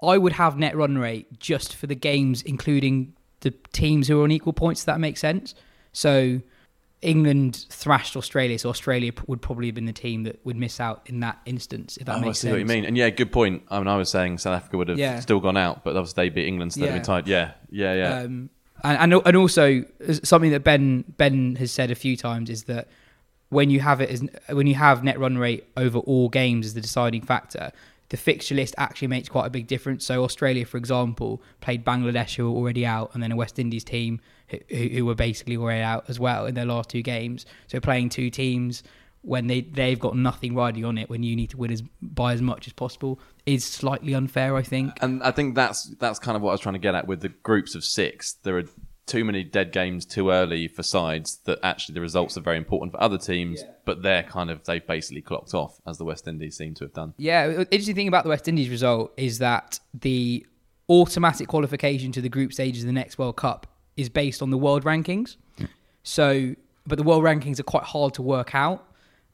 I 0.04 0.18
would 0.18 0.34
have 0.34 0.58
net 0.58 0.76
run 0.76 0.98
rate 0.98 1.40
just 1.40 1.76
for 1.76 1.88
the 1.88 1.96
games, 1.96 2.42
including 2.42 3.14
the 3.40 3.52
teams 3.72 4.08
who 4.08 4.20
are 4.20 4.24
on 4.24 4.32
equal 4.32 4.54
points. 4.54 4.82
If 4.82 4.86
that 4.88 5.00
makes 5.00 5.22
sense. 5.22 5.56
So 5.94 6.42
England 7.02 7.66
thrashed 7.70 8.18
Australia, 8.18 8.60
so 8.60 8.70
Australia 8.70 9.14
would 9.28 9.42
probably 9.42 9.68
have 9.68 9.76
been 9.76 9.86
the 9.86 9.94
team 9.94 10.24
that 10.24 10.44
would 10.46 10.58
miss 10.58 10.80
out 10.80 11.04
in 11.06 11.22
that 11.22 11.40
instance. 11.46 11.98
If 11.98 12.08
that 12.08 12.18
oh, 12.18 12.20
makes 12.20 12.30
I 12.30 12.34
see 12.34 12.40
sense. 12.48 12.52
what 12.52 12.60
you 12.60 12.66
mean. 12.66 12.86
And 12.86 12.98
yeah, 12.98 13.10
good 13.10 13.32
point. 13.32 13.64
I 13.70 13.78
mean, 13.78 13.88
I 13.88 13.96
was 13.96 14.10
saying 14.10 14.40
South 14.40 14.58
Africa 14.58 14.78
would 14.78 14.90
have 14.90 14.98
Yeah. 14.98 15.20
still 15.22 15.40
gone 15.40 15.56
out, 15.58 15.84
but 15.84 15.96
obviously 15.96 16.26
they 16.26 16.30
beat 16.30 16.48
England, 16.48 16.74
so 16.74 16.82
they'd 16.82 16.88
Yeah. 16.88 16.94
been 16.94 17.04
tied. 17.04 17.28
Yeah, 17.28 17.52
yeah, 17.70 17.94
yeah. 17.94 18.20
Um, 18.20 18.50
and, 18.84 19.14
and 19.14 19.22
and 19.26 19.38
also 19.38 19.86
something 20.24 20.52
that 20.52 20.64
Ben 20.66 21.06
Ben 21.18 21.56
has 21.56 21.72
said 21.72 21.90
a 21.92 21.96
few 21.96 22.18
times 22.18 22.50
is 22.50 22.64
that 22.64 22.90
when 23.50 23.70
you 23.70 23.80
have 23.80 24.02
it 24.02 24.10
as 24.10 24.24
when 24.50 24.68
you 24.68 24.76
have 24.76 25.04
net 25.04 25.20
run 25.20 25.38
rate 25.38 25.68
over 25.78 26.00
all 26.00 26.30
games 26.30 26.66
as 26.66 26.74
the 26.74 26.82
deciding 26.82 27.22
factor, 27.22 27.72
the 28.10 28.18
fixture 28.18 28.56
list 28.56 28.76
actually 28.78 29.08
makes 29.08 29.30
quite 29.30 29.46
a 29.46 29.50
big 29.50 29.68
difference. 29.68 30.06
So 30.06 30.24
Australia, 30.24 30.66
for 30.66 30.78
example, 30.78 31.42
played 31.62 31.86
Bangladesh 31.86 32.36
who 32.36 32.52
were 32.52 32.58
already 32.58 32.86
out, 32.86 33.12
and 33.14 33.22
then 33.22 33.32
a 33.32 33.36
West 33.36 33.60
Indies 33.60 33.84
team 33.84 34.20
who, 34.48 34.58
who 34.70 35.06
were 35.06 35.16
basically 35.16 35.58
already 35.58 35.82
out 35.82 36.06
as 36.08 36.20
well 36.20 36.46
in 36.46 36.56
their 36.56 36.66
last 36.66 36.90
two 36.90 37.02
games. 37.02 37.46
So 37.68 37.80
playing 37.80 38.10
two 38.10 38.30
teams 38.30 38.84
when 39.26 39.48
they 39.48 39.62
they've 39.62 40.00
got 40.00 40.16
nothing 40.16 40.54
riding 40.54 40.86
on 40.86 40.98
it 41.00 41.10
when 41.10 41.24
you 41.24 41.36
need 41.36 41.50
to 41.50 41.58
win 41.58 41.72
as 41.72 41.82
by 42.02 42.32
as 42.34 42.42
much 42.42 42.68
as 42.68 42.74
possible 42.74 43.20
is 43.46 43.66
slightly 43.66 44.14
unfair, 44.14 44.56
I 44.56 44.62
think. 44.62 44.94
and 45.02 45.22
I 45.24 45.32
think 45.32 45.56
that's 45.56 45.84
that's 46.00 46.20
kind 46.20 46.36
of 46.36 46.44
what 46.44 46.52
I 46.52 46.54
was 46.54 46.62
trying 46.62 46.74
to 46.74 46.80
get 46.80 46.96
at 46.96 47.08
with 47.08 47.22
the 47.22 47.30
groups 47.30 47.76
of 47.76 47.84
six. 47.84 48.34
There 48.44 48.58
are 48.58 48.66
too 49.06 49.24
many 49.24 49.44
dead 49.44 49.72
games 49.72 50.06
too 50.06 50.32
early 50.32 50.68
for 50.68 50.82
sides 50.82 51.38
that 51.46 51.60
actually 51.62 51.94
the 51.94 52.02
results 52.02 52.38
are 52.38 52.42
very 52.42 52.58
important 52.58 52.92
for 52.92 53.02
other 53.02 53.18
teams, 53.18 53.64
but 53.86 54.02
they're 54.02 54.24
kind 54.24 54.50
of 54.50 54.64
they've 54.66 54.86
basically 54.86 55.22
clocked 55.22 55.54
off 55.54 55.80
as 55.86 55.98
the 55.98 56.06
West 56.06 56.28
Indies 56.28 56.58
seem 56.58 56.74
to 56.76 56.86
have 56.86 56.94
done. 56.94 57.14
Yeah, 57.18 57.64
interesting 57.72 57.96
thing 57.96 58.08
about 58.08 58.24
the 58.24 58.30
West 58.30 58.48
Indies 58.48 58.70
result 58.70 59.14
is 59.18 59.40
that 59.40 59.80
the 59.94 60.46
automatic 60.90 61.48
qualification 61.48 62.12
to 62.14 62.22
the 62.22 62.30
group 62.30 62.54
stages 62.54 62.84
of 62.84 62.88
the 62.88 62.94
next 62.94 63.18
World 63.18 63.38
Cup 63.38 63.68
is 63.96 64.10
based 64.10 64.42
on 64.42 64.50
the 64.50 64.58
world 64.58 64.84
rankings. 64.84 65.38
So, 66.04 66.56
but 66.86 66.98
the 66.98 67.04
world 67.04 67.24
rankings 67.24 67.60
are 67.60 67.64
quite 67.64 67.84
hard 67.84 68.14
to 68.16 68.22
work 68.22 68.54
out. 68.54 68.88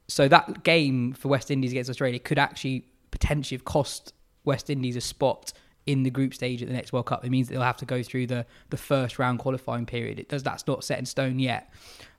So 0.08 0.28
that 0.28 0.62
game 0.62 1.12
for 1.12 1.28
West 1.28 1.50
Indies 1.50 1.72
against 1.72 1.90
Australia 1.90 2.18
could 2.18 2.38
actually 2.38 2.86
potentially 3.10 3.56
have 3.56 3.64
cost 3.64 4.12
West 4.44 4.70
Indies 4.70 4.96
a 4.96 5.00
spot 5.00 5.52
in 5.86 6.02
the 6.02 6.10
group 6.10 6.34
stage 6.34 6.62
at 6.62 6.68
the 6.68 6.74
next 6.74 6.92
World 6.92 7.06
Cup. 7.06 7.24
It 7.24 7.30
means 7.30 7.48
they'll 7.48 7.62
have 7.62 7.76
to 7.78 7.86
go 7.86 8.02
through 8.02 8.26
the 8.26 8.46
the 8.70 8.76
first 8.76 9.18
round 9.18 9.38
qualifying 9.38 9.86
period. 9.86 10.18
It 10.18 10.28
does 10.28 10.42
that's 10.42 10.66
not 10.66 10.84
set 10.84 10.98
in 10.98 11.06
stone 11.06 11.38
yet, 11.38 11.72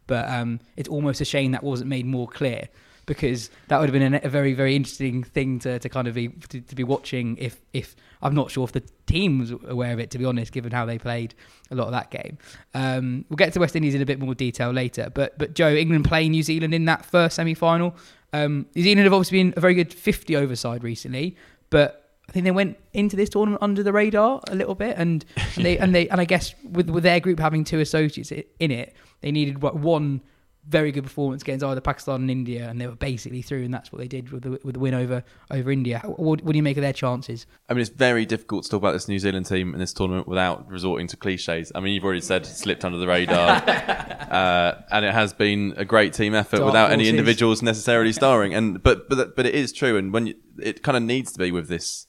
but 0.07 0.29
um, 0.29 0.59
it's 0.75 0.89
almost 0.89 1.21
a 1.21 1.25
shame 1.25 1.51
that 1.51 1.63
wasn't 1.63 1.89
made 1.89 2.05
more 2.05 2.27
clear 2.27 2.67
because 3.05 3.49
that 3.67 3.79
would 3.79 3.89
have 3.89 3.93
been 3.93 4.21
a, 4.23 4.29
very 4.29 4.53
very 4.53 4.75
interesting 4.75 5.23
thing 5.23 5.59
to, 5.59 5.77
to 5.79 5.89
kind 5.89 6.07
of 6.07 6.15
be 6.15 6.29
to, 6.29 6.61
to 6.61 6.75
be 6.75 6.83
watching. 6.83 7.37
If 7.37 7.61
if 7.73 7.95
I'm 8.21 8.35
not 8.35 8.51
sure 8.51 8.63
if 8.63 8.71
the 8.71 8.83
team 9.05 9.39
was 9.39 9.51
aware 9.51 9.93
of 9.93 9.99
it 9.99 10.11
to 10.11 10.17
be 10.17 10.25
honest, 10.25 10.51
given 10.51 10.71
how 10.71 10.85
they 10.85 10.97
played 10.97 11.35
a 11.71 11.75
lot 11.75 11.85
of 11.85 11.91
that 11.91 12.11
game. 12.11 12.37
Um, 12.73 13.25
we'll 13.29 13.37
get 13.37 13.53
to 13.53 13.59
West 13.59 13.75
Indies 13.75 13.95
in 13.95 14.01
a 14.01 14.05
bit 14.05 14.19
more 14.19 14.35
detail 14.35 14.71
later. 14.71 15.11
But 15.13 15.37
but 15.37 15.53
Jo, 15.53 15.73
England 15.73 16.05
playing 16.05 16.31
New 16.31 16.43
Zealand 16.43 16.73
in 16.73 16.85
that 16.85 17.05
first 17.05 17.35
semi 17.35 17.53
final. 17.53 17.95
Um, 18.31 18.65
New 18.75 18.83
Zealand 18.83 19.03
have 19.03 19.13
obviously 19.13 19.43
been 19.43 19.53
a 19.55 19.59
very 19.59 19.75
good 19.75 19.93
50 19.93 20.35
over 20.35 20.55
side 20.55 20.83
recently, 20.83 21.35
but 21.69 22.02
I 22.33 22.37
think 22.41 22.45
they 22.45 22.51
went 22.51 22.79
into 22.93 23.15
this 23.15 23.29
tournament 23.29 23.61
under 23.61 23.83
the 23.83 23.93
radar 23.93 24.41
a 24.47 24.55
little 24.55 24.73
bit, 24.73 24.97
and, 24.97 25.23
and 25.55 25.63
they 25.63 25.77
and 25.77 25.93
they 25.93 26.09
and 26.09 26.19
I 26.19 26.25
guess 26.25 26.55
with 26.63 26.89
with 26.89 27.03
their 27.03 27.19
group 27.19 27.39
having 27.39 27.63
two 27.63 27.79
associates 27.79 28.31
in 28.31 28.71
it, 28.71 28.95
they 29.21 29.31
needed 29.31 29.61
what, 29.61 29.75
one 29.75 30.21
very 30.67 30.91
good 30.91 31.03
performance 31.03 31.41
against 31.41 31.63
either 31.63 31.81
Pakistan 31.81 32.21
and 32.21 32.31
India, 32.31 32.67
and 32.67 32.81
they 32.81 32.87
were 32.87 32.95
basically 32.95 33.43
through, 33.43 33.65
and 33.65 33.73
that's 33.73 33.91
what 33.91 33.99
they 33.99 34.07
did 34.07 34.31
with 34.31 34.43
the, 34.43 34.59
with 34.63 34.73
the 34.73 34.79
win 34.79 34.95
over 34.95 35.23
over 35.51 35.71
India. 35.71 35.99
What, 36.05 36.41
what 36.41 36.53
do 36.53 36.57
you 36.57 36.63
make 36.63 36.77
of 36.77 36.81
their 36.81 36.93
chances? 36.93 37.45
I 37.69 37.73
mean, 37.73 37.81
it's 37.81 37.89
very 37.89 38.25
difficult 38.25 38.63
to 38.63 38.69
talk 38.71 38.77
about 38.79 38.93
this 38.93 39.07
New 39.07 39.19
Zealand 39.19 39.45
team 39.45 39.73
in 39.73 39.79
this 39.79 39.93
tournament 39.93 40.27
without 40.27 40.67
resorting 40.67 41.07
to 41.07 41.17
cliches. 41.17 41.71
I 41.75 41.81
mean, 41.81 41.93
you've 41.93 42.03
already 42.03 42.21
said 42.21 42.45
slipped 42.45 42.85
under 42.85 42.97
the 42.97 43.07
radar, 43.07 43.49
uh, 43.67 44.81
and 44.91 45.05
it 45.05 45.13
has 45.13 45.33
been 45.33 45.73
a 45.77 45.85
great 45.85 46.13
team 46.13 46.33
effort 46.33 46.57
Dark 46.57 46.67
without 46.67 46.91
any 46.91 47.09
individuals 47.09 47.61
necessarily 47.61 48.13
starring. 48.13 48.53
And 48.53 48.81
but 48.81 49.09
but 49.09 49.35
but 49.35 49.45
it 49.45 49.53
is 49.53 49.71
true, 49.73 49.97
and 49.97 50.13
when 50.13 50.27
you, 50.27 50.35
it 50.59 50.81
kind 50.81 50.97
of 50.97 51.03
needs 51.03 51.31
to 51.33 51.39
be 51.39 51.51
with 51.51 51.67
this, 51.67 52.07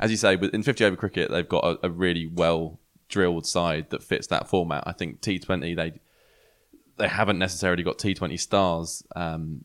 as 0.00 0.10
you 0.10 0.16
say, 0.16 0.36
with- 0.36 0.54
in 0.54 0.62
50 0.62 0.84
over 0.84 0.96
cricket, 0.96 1.30
they've 1.30 1.48
got 1.48 1.64
a, 1.64 1.86
a 1.86 1.90
really 1.90 2.26
well 2.26 2.78
drilled 3.08 3.46
side 3.46 3.90
that 3.90 4.02
fits 4.02 4.26
that 4.28 4.48
format. 4.48 4.84
I 4.86 4.92
think 4.92 5.20
T20 5.20 5.76
they 5.76 6.00
they 6.98 7.08
haven't 7.08 7.38
necessarily 7.38 7.82
got 7.82 7.98
T20 7.98 8.38
stars. 8.40 9.02
Um, 9.14 9.64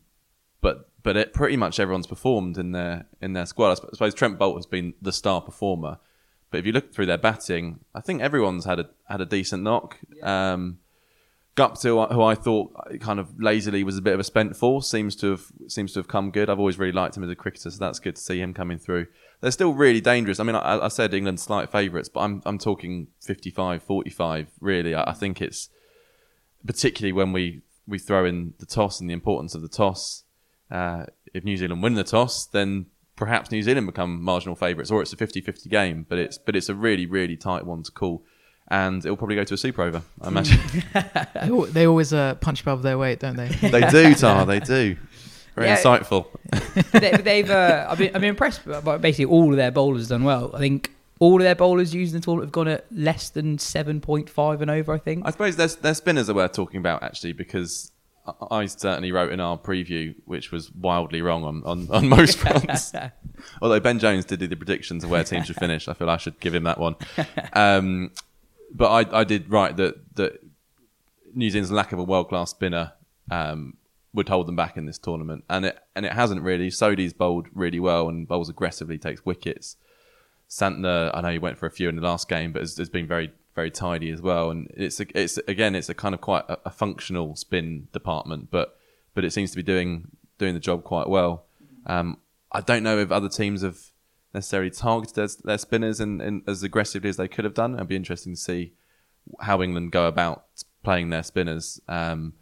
but 0.60 0.90
but 1.02 1.16
it, 1.16 1.32
pretty 1.32 1.56
much 1.56 1.80
everyone's 1.80 2.06
performed 2.06 2.56
in 2.58 2.72
their 2.72 3.06
in 3.20 3.32
their 3.32 3.46
squad. 3.46 3.72
I 3.72 3.74
suppose 3.74 4.14
Trent 4.14 4.38
Boult 4.38 4.56
has 4.56 4.66
been 4.66 4.94
the 5.02 5.12
star 5.12 5.40
performer, 5.40 5.98
but 6.50 6.58
if 6.58 6.66
you 6.66 6.72
look 6.72 6.92
through 6.94 7.06
their 7.06 7.18
batting, 7.18 7.80
I 7.94 8.00
think 8.00 8.22
everyone's 8.22 8.64
had 8.64 8.78
a 8.78 8.90
had 9.08 9.20
a 9.20 9.26
decent 9.26 9.62
knock. 9.62 9.98
Um, 10.22 10.78
Guptill, 11.56 12.10
who 12.12 12.22
I 12.22 12.34
thought 12.34 12.72
kind 13.00 13.20
of 13.20 13.38
lazily 13.38 13.84
was 13.84 13.98
a 13.98 14.02
bit 14.02 14.14
of 14.14 14.20
a 14.20 14.24
spent 14.24 14.56
force, 14.56 14.88
seems 14.88 15.14
to 15.16 15.30
have 15.32 15.52
seems 15.68 15.92
to 15.94 15.98
have 15.98 16.08
come 16.08 16.30
good. 16.30 16.48
I've 16.48 16.58
always 16.58 16.78
really 16.78 16.92
liked 16.92 17.16
him 17.16 17.24
as 17.24 17.30
a 17.30 17.34
cricketer, 17.34 17.70
so 17.70 17.78
that's 17.78 17.98
good 17.98 18.16
to 18.16 18.22
see 18.22 18.40
him 18.40 18.54
coming 18.54 18.78
through. 18.78 19.06
They're 19.42 19.50
still 19.50 19.74
really 19.74 20.00
dangerous. 20.00 20.38
I 20.38 20.44
mean, 20.44 20.54
I, 20.54 20.84
I 20.84 20.88
said 20.88 21.12
England 21.12 21.40
slight 21.40 21.70
favourites, 21.70 22.08
but 22.08 22.20
I'm 22.20 22.42
I'm 22.46 22.58
talking 22.58 23.08
55, 23.20 23.82
45, 23.82 24.46
Really, 24.60 24.94
I, 24.94 25.10
I 25.10 25.12
think 25.12 25.42
it's 25.42 25.68
particularly 26.64 27.12
when 27.12 27.32
we 27.32 27.62
we 27.86 27.98
throw 27.98 28.24
in 28.24 28.54
the 28.58 28.66
toss 28.66 29.00
and 29.00 29.10
the 29.10 29.14
importance 29.14 29.56
of 29.56 29.60
the 29.60 29.68
toss. 29.68 30.22
Uh, 30.70 31.06
if 31.34 31.42
New 31.42 31.56
Zealand 31.56 31.82
win 31.82 31.94
the 31.94 32.04
toss, 32.04 32.46
then 32.46 32.86
perhaps 33.16 33.50
New 33.50 33.62
Zealand 33.62 33.86
become 33.86 34.22
marginal 34.22 34.54
favourites, 34.54 34.90
or 34.92 35.02
it's 35.02 35.12
a 35.12 35.16
50-50 35.16 35.68
game. 35.68 36.06
But 36.08 36.18
it's 36.18 36.38
but 36.38 36.54
it's 36.54 36.68
a 36.68 36.74
really 36.76 37.06
really 37.06 37.36
tight 37.36 37.66
one 37.66 37.82
to 37.82 37.90
call, 37.90 38.22
and 38.68 39.04
it'll 39.04 39.16
probably 39.16 39.34
go 39.34 39.44
to 39.44 39.54
a 39.54 39.58
super 39.58 39.82
over. 39.82 40.02
I 40.20 40.28
imagine 40.28 40.60
They, 41.34 41.72
they 41.72 41.86
always 41.86 42.12
uh, 42.12 42.36
punch 42.36 42.62
above 42.62 42.82
their 42.82 42.96
weight, 42.96 43.18
don't 43.18 43.36
they? 43.36 43.48
they 43.48 43.90
do, 43.90 44.14
Tar. 44.14 44.46
They 44.46 44.60
do. 44.60 44.96
Very 45.54 45.68
Yeah. 45.68 45.76
insightful. 45.78 46.26
they, 46.92 47.10
they've 47.12 47.50
uh, 47.50 47.86
I've 47.90 47.98
been 47.98 48.08
I've 48.14 48.20
been 48.20 48.30
impressed 48.30 48.60
by 48.84 48.96
basically 48.98 49.26
all 49.26 49.50
of 49.50 49.56
their 49.56 49.70
bowlers 49.70 50.08
done 50.08 50.24
well. 50.24 50.50
I 50.54 50.58
think 50.58 50.90
all 51.18 51.36
of 51.36 51.42
their 51.42 51.54
bowlers 51.54 51.94
using 51.94 52.18
the 52.20 52.24
tournament 52.24 52.48
have 52.48 52.52
gone 52.52 52.68
at 52.68 52.86
less 52.90 53.28
than 53.30 53.58
seven 53.58 54.00
point 54.00 54.28
five 54.30 54.62
and 54.62 54.70
over. 54.70 54.92
I 54.92 54.98
think. 54.98 55.24
I 55.26 55.30
suppose 55.30 55.56
their, 55.56 55.68
their 55.68 55.94
spinners 55.94 56.28
are 56.30 56.34
worth 56.34 56.52
talking 56.52 56.78
about 56.78 57.02
actually 57.02 57.32
because 57.32 57.92
I- 58.26 58.56
I 58.62 58.66
certainly 58.66 59.12
wrote 59.12 59.30
in 59.32 59.40
our 59.40 59.58
preview, 59.58 60.14
which 60.24 60.50
was 60.52 60.72
wildly 60.72 61.20
wrong 61.22 61.44
on, 61.44 61.62
on, 61.64 61.88
on 61.90 62.08
most 62.08 62.38
fronts. 62.42 62.92
Although 63.60 63.80
Ben 63.80 63.98
Jones 63.98 64.24
did 64.24 64.40
do 64.40 64.46
the 64.46 64.56
predictions 64.56 65.04
of 65.04 65.10
where 65.10 65.22
teams 65.24 65.46
should 65.48 65.56
finish, 65.56 65.86
I 65.88 65.92
feel 65.94 66.08
I 66.08 66.16
should 66.16 66.38
give 66.40 66.54
him 66.54 66.64
that 66.64 66.78
one. 66.78 66.96
Um, 67.52 68.12
but 68.74 68.90
I, 69.12 69.20
I 69.20 69.24
did 69.24 69.50
write 69.50 69.76
that 69.76 69.96
that 70.16 70.42
New 71.34 71.50
Zealand's 71.50 71.70
lack 71.70 71.92
of 71.92 71.98
a 71.98 72.02
world 72.04 72.28
class 72.30 72.50
spinner 72.50 72.92
um, 73.30 73.76
would 74.14 74.28
hold 74.28 74.46
them 74.46 74.56
back 74.56 74.76
in 74.76 74.86
this 74.86 74.98
tournament, 74.98 75.44
and 75.48 75.66
it 75.66 75.78
and 75.96 76.04
it 76.04 76.12
hasn't 76.12 76.42
really. 76.42 76.70
Sodhi's 76.70 77.12
bowled 77.12 77.48
really 77.52 77.80
well 77.80 78.08
and 78.08 78.28
bowls 78.28 78.48
aggressively, 78.48 78.98
takes 78.98 79.24
wickets. 79.24 79.76
Santner, 80.48 81.10
I 81.14 81.22
know 81.22 81.30
he 81.30 81.38
went 81.38 81.56
for 81.56 81.66
a 81.66 81.70
few 81.70 81.88
in 81.88 81.96
the 81.96 82.02
last 82.02 82.28
game, 82.28 82.52
but 82.52 82.60
has, 82.60 82.76
has 82.76 82.90
been 82.90 83.06
very 83.06 83.32
very 83.54 83.70
tidy 83.70 84.10
as 84.10 84.20
well. 84.20 84.50
And 84.50 84.70
it's 84.74 85.00
a, 85.00 85.06
it's 85.18 85.38
again 85.48 85.74
it's 85.74 85.88
a 85.88 85.94
kind 85.94 86.14
of 86.14 86.20
quite 86.20 86.44
a, 86.48 86.58
a 86.66 86.70
functional 86.70 87.36
spin 87.36 87.88
department, 87.92 88.50
but 88.50 88.76
but 89.14 89.24
it 89.24 89.32
seems 89.32 89.50
to 89.50 89.56
be 89.56 89.62
doing 89.62 90.08
doing 90.38 90.54
the 90.54 90.60
job 90.60 90.84
quite 90.84 91.08
well. 91.08 91.44
Um, 91.86 92.18
I 92.50 92.60
don't 92.60 92.82
know 92.82 92.98
if 92.98 93.10
other 93.10 93.28
teams 93.28 93.62
have 93.62 93.78
necessarily 94.34 94.70
targeted 94.70 95.14
their, 95.14 95.28
their 95.44 95.58
spinners 95.58 96.00
and, 96.00 96.42
as 96.46 96.62
aggressively 96.62 97.10
as 97.10 97.16
they 97.16 97.28
could 97.28 97.44
have 97.44 97.54
done. 97.54 97.74
It'd 97.74 97.88
be 97.88 97.96
interesting 97.96 98.34
to 98.34 98.40
see 98.40 98.72
how 99.40 99.62
England 99.62 99.92
go 99.92 100.06
about 100.06 100.44
playing 100.82 101.10
their 101.10 101.22
spinners. 101.22 101.80
Um, 101.88 102.34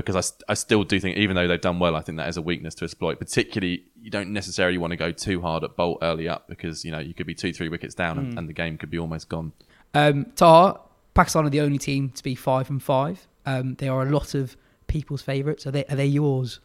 because 0.00 0.32
I, 0.48 0.52
I 0.52 0.54
still 0.54 0.84
do 0.84 0.98
think, 1.00 1.16
even 1.16 1.36
though 1.36 1.46
they've 1.46 1.60
done 1.60 1.78
well, 1.78 1.96
I 1.96 2.00
think 2.00 2.18
that 2.18 2.28
is 2.28 2.36
a 2.36 2.42
weakness 2.42 2.74
to 2.76 2.84
exploit. 2.84 3.18
Particularly, 3.18 3.84
you 4.00 4.10
don't 4.10 4.32
necessarily 4.32 4.78
want 4.78 4.92
to 4.92 4.96
go 4.96 5.12
too 5.12 5.40
hard 5.40 5.64
at 5.64 5.76
Boult 5.76 5.98
early 6.02 6.28
up 6.28 6.48
because 6.48 6.84
you 6.84 6.90
know 6.90 6.98
you 6.98 7.14
could 7.14 7.26
be 7.26 7.34
two, 7.34 7.52
three 7.52 7.68
wickets 7.68 7.94
down, 7.94 8.18
and, 8.18 8.38
and 8.38 8.48
the 8.48 8.52
game 8.52 8.78
could 8.78 8.90
be 8.90 8.98
almost 8.98 9.28
gone. 9.28 9.52
Um, 9.94 10.26
Tar, 10.36 10.80
Pakistan 11.14 11.46
are 11.46 11.50
the 11.50 11.60
only 11.60 11.78
team 11.78 12.10
to 12.10 12.22
be 12.22 12.34
five 12.34 12.70
and 12.70 12.82
five. 12.82 13.26
Um, 13.46 13.74
they 13.74 13.88
are 13.88 14.02
a 14.02 14.10
lot 14.10 14.34
of 14.34 14.56
people's 14.86 15.22
favourites. 15.22 15.66
Are 15.66 15.70
they? 15.70 15.84
Are 15.86 15.96
they 15.96 16.06
yours? 16.06 16.60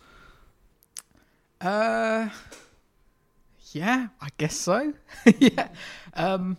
Uh, 1.61 2.29
yeah, 3.71 4.07
I 4.21 4.27
guess 4.37 4.55
so. 4.55 4.93
yeah. 5.39 5.69
Um, 6.13 6.57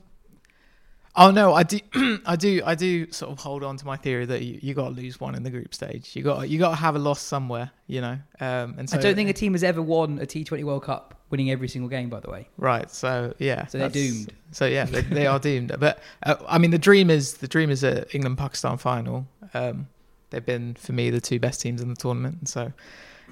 oh 1.16 1.30
no, 1.30 1.54
I 1.54 1.62
do, 1.62 1.78
I 2.26 2.36
do, 2.36 2.62
I 2.64 2.74
do 2.74 3.10
sort 3.12 3.32
of 3.32 3.38
hold 3.38 3.62
on 3.62 3.76
to 3.76 3.86
my 3.86 3.96
theory 3.96 4.26
that 4.26 4.42
you, 4.42 4.58
you 4.62 4.74
got 4.74 4.88
to 4.88 4.94
lose 4.94 5.20
one 5.20 5.34
in 5.34 5.42
the 5.42 5.50
group 5.50 5.74
stage. 5.74 6.14
You 6.14 6.22
got 6.22 6.48
you 6.48 6.58
got 6.58 6.70
to 6.70 6.76
have 6.76 6.96
a 6.96 6.98
loss 6.98 7.20
somewhere, 7.20 7.70
you 7.86 8.00
know. 8.00 8.18
Um, 8.40 8.74
and 8.78 8.88
so 8.88 8.98
I 8.98 9.00
don't 9.00 9.14
think 9.14 9.30
a 9.30 9.34
team 9.34 9.52
has 9.52 9.64
ever 9.64 9.82
won 9.82 10.18
a 10.18 10.26
T20 10.26 10.64
World 10.64 10.84
Cup 10.84 11.20
winning 11.30 11.50
every 11.50 11.68
single 11.68 11.88
game. 11.88 12.08
By 12.08 12.20
the 12.20 12.30
way, 12.30 12.48
Right. 12.56 12.90
So 12.90 13.34
yeah. 13.38 13.66
So 13.66 13.78
they're 13.78 13.88
doomed. 13.88 14.32
So 14.50 14.66
yeah, 14.66 14.84
they, 14.84 15.02
they 15.02 15.26
are 15.26 15.38
doomed. 15.38 15.74
But 15.78 16.00
uh, 16.22 16.36
I 16.46 16.58
mean, 16.58 16.70
the 16.70 16.78
dream 16.78 17.10
is 17.10 17.34
the 17.34 17.48
dream 17.48 17.70
is 17.70 17.84
a 17.84 18.12
England 18.14 18.38
Pakistan 18.38 18.78
final. 18.78 19.26
Um, 19.52 19.88
they've 20.30 20.44
been 20.44 20.74
for 20.74 20.92
me 20.92 21.10
the 21.10 21.20
two 21.20 21.38
best 21.38 21.60
teams 21.60 21.80
in 21.80 21.88
the 21.88 21.96
tournament, 21.96 22.38
and 22.40 22.48
so 22.48 22.72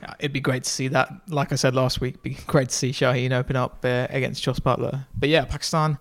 uh, 0.07 0.15
it'd 0.19 0.33
be 0.33 0.41
great 0.41 0.65
to 0.65 0.71
see 0.71 0.89
that. 0.89 1.11
Like 1.29 1.53
I 1.53 1.57
said 1.57 1.75
last 1.75 2.01
week, 2.01 2.15
it'd 2.15 2.23
be 2.23 2.35
great 2.47 2.69
to 2.69 2.75
see 2.75 2.91
Shaheen 2.91 3.33
open 3.33 3.57
up 3.57 3.85
uh, 3.85 4.07
against 4.11 4.43
Jos 4.43 4.61
Buttler. 4.61 5.07
But 5.19 5.29
yeah, 5.29 5.45
Pakistan. 5.45 5.99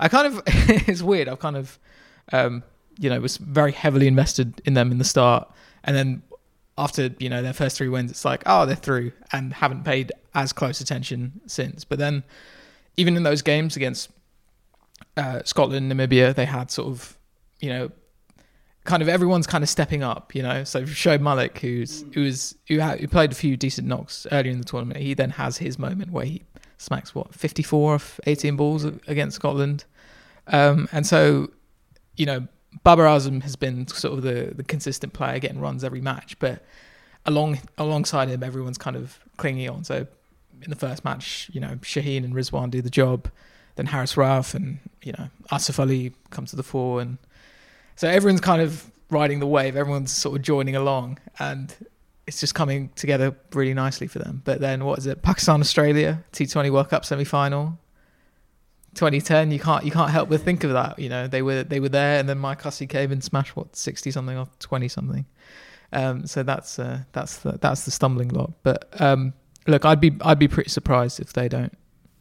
I 0.00 0.08
kind 0.08 0.26
of 0.26 0.42
it's 0.46 1.02
weird. 1.02 1.28
I've 1.28 1.38
kind 1.38 1.56
of 1.56 1.78
um, 2.32 2.64
you 2.98 3.08
know 3.08 3.20
was 3.20 3.36
very 3.36 3.72
heavily 3.72 4.06
invested 4.08 4.60
in 4.64 4.74
them 4.74 4.90
in 4.90 4.98
the 4.98 5.04
start, 5.04 5.50
and 5.84 5.94
then 5.94 6.22
after 6.76 7.10
you 7.18 7.28
know 7.28 7.42
their 7.42 7.52
first 7.52 7.76
three 7.76 7.88
wins, 7.88 8.10
it's 8.10 8.24
like 8.24 8.42
oh 8.46 8.66
they're 8.66 8.74
through, 8.74 9.12
and 9.32 9.52
haven't 9.52 9.84
paid 9.84 10.10
as 10.34 10.52
close 10.52 10.80
attention 10.80 11.40
since. 11.46 11.84
But 11.84 11.98
then 11.98 12.24
even 12.96 13.16
in 13.16 13.22
those 13.22 13.42
games 13.42 13.76
against 13.76 14.10
uh, 15.16 15.42
Scotland, 15.44 15.90
Namibia, 15.90 16.34
they 16.34 16.44
had 16.44 16.70
sort 16.70 16.88
of, 16.88 17.16
you 17.60 17.68
know, 17.68 17.90
kind 18.84 19.02
of 19.02 19.08
everyone's 19.08 19.46
kind 19.46 19.62
of 19.62 19.68
stepping 19.68 20.02
up, 20.02 20.34
you 20.34 20.42
know. 20.42 20.64
So 20.64 20.82
Shoaib 20.82 21.20
Malik, 21.20 21.58
who's 21.58 22.04
who 22.14 22.22
was 22.22 22.56
who, 22.68 22.80
ha- 22.80 22.96
who 22.96 23.08
played 23.08 23.32
a 23.32 23.34
few 23.34 23.56
decent 23.56 23.86
knocks 23.86 24.26
earlier 24.32 24.52
in 24.52 24.58
the 24.58 24.64
tournament, 24.64 25.00
he 25.00 25.14
then 25.14 25.30
has 25.30 25.58
his 25.58 25.78
moment 25.78 26.10
where 26.10 26.24
he 26.24 26.42
smacks 26.80 27.14
what 27.14 27.34
54 27.34 27.94
of 27.94 28.20
18 28.26 28.56
balls 28.56 28.84
against 28.84 29.36
Scotland, 29.36 29.84
um, 30.46 30.88
and 30.92 31.06
so, 31.06 31.50
you 32.16 32.26
know, 32.26 32.46
Babar 32.84 33.06
Azam 33.06 33.42
has 33.42 33.56
been 33.56 33.86
sort 33.88 34.18
of 34.18 34.22
the 34.22 34.52
the 34.54 34.62
consistent 34.62 35.12
player 35.12 35.38
getting 35.38 35.60
runs 35.60 35.82
every 35.84 36.00
match, 36.00 36.38
but 36.38 36.64
along 37.26 37.58
alongside 37.78 38.28
him, 38.28 38.42
everyone's 38.42 38.78
kind 38.78 38.96
of 38.96 39.18
clinging 39.36 39.68
on. 39.68 39.84
So 39.84 40.06
in 40.62 40.70
the 40.70 40.76
first 40.76 41.04
match, 41.04 41.50
you 41.52 41.60
know, 41.60 41.76
Shaheen 41.82 42.24
and 42.24 42.34
Rizwan 42.34 42.70
do 42.70 42.82
the 42.82 42.90
job. 42.90 43.30
Then 43.76 43.86
Haris 43.86 44.14
Rauf 44.14 44.54
and, 44.54 44.78
you 45.02 45.12
know, 45.12 45.28
Asif 45.50 45.78
Ali 45.78 46.12
come 46.30 46.44
to 46.46 46.56
the 46.56 46.62
fore. 46.62 47.00
And 47.00 47.18
so 47.96 48.08
everyone's 48.08 48.40
kind 48.40 48.60
of 48.60 48.90
riding 49.10 49.40
the 49.40 49.46
wave. 49.46 49.76
Everyone's 49.76 50.12
sort 50.12 50.36
of 50.36 50.42
joining 50.42 50.76
along. 50.76 51.18
And 51.38 51.74
it's 52.30 52.38
just 52.38 52.54
coming 52.54 52.90
together 52.94 53.34
really 53.52 53.74
nicely 53.74 54.06
for 54.06 54.20
them. 54.20 54.40
But 54.44 54.60
then 54.60 54.84
what 54.84 55.00
is 55.00 55.06
it? 55.06 55.20
Pakistan, 55.20 55.60
Australia, 55.60 56.22
T20 56.32 56.70
World 56.70 56.88
Cup 56.88 57.04
semi 57.04 57.24
final. 57.24 57.76
2010, 58.94 59.50
you 59.50 59.58
can't 59.58 59.84
you 59.84 59.90
can't 59.90 60.12
help 60.12 60.28
but 60.28 60.40
think 60.40 60.62
of 60.62 60.70
that. 60.72 60.96
You 61.00 61.08
know, 61.08 61.26
they 61.26 61.42
were 61.42 61.64
they 61.64 61.80
were 61.80 61.88
there, 61.88 62.20
and 62.20 62.28
then 62.28 62.38
Mike 62.38 62.62
Hussey 62.62 62.86
came 62.86 63.10
and 63.10 63.22
smashed 63.22 63.56
what 63.56 63.74
60 63.74 64.12
something 64.12 64.38
or 64.38 64.46
20 64.60 64.86
something. 64.86 65.26
Um, 65.92 66.24
so 66.28 66.44
that's 66.44 66.78
uh, 66.78 67.00
that's 67.10 67.38
the, 67.38 67.58
that's 67.60 67.84
the 67.84 67.90
stumbling 67.90 68.28
block. 68.28 68.52
But 68.62 68.88
um, 69.00 69.34
look, 69.66 69.84
I'd 69.84 70.00
be 70.00 70.12
I'd 70.20 70.38
be 70.38 70.48
pretty 70.48 70.70
surprised 70.70 71.18
if 71.18 71.32
they 71.32 71.48
don't 71.48 71.76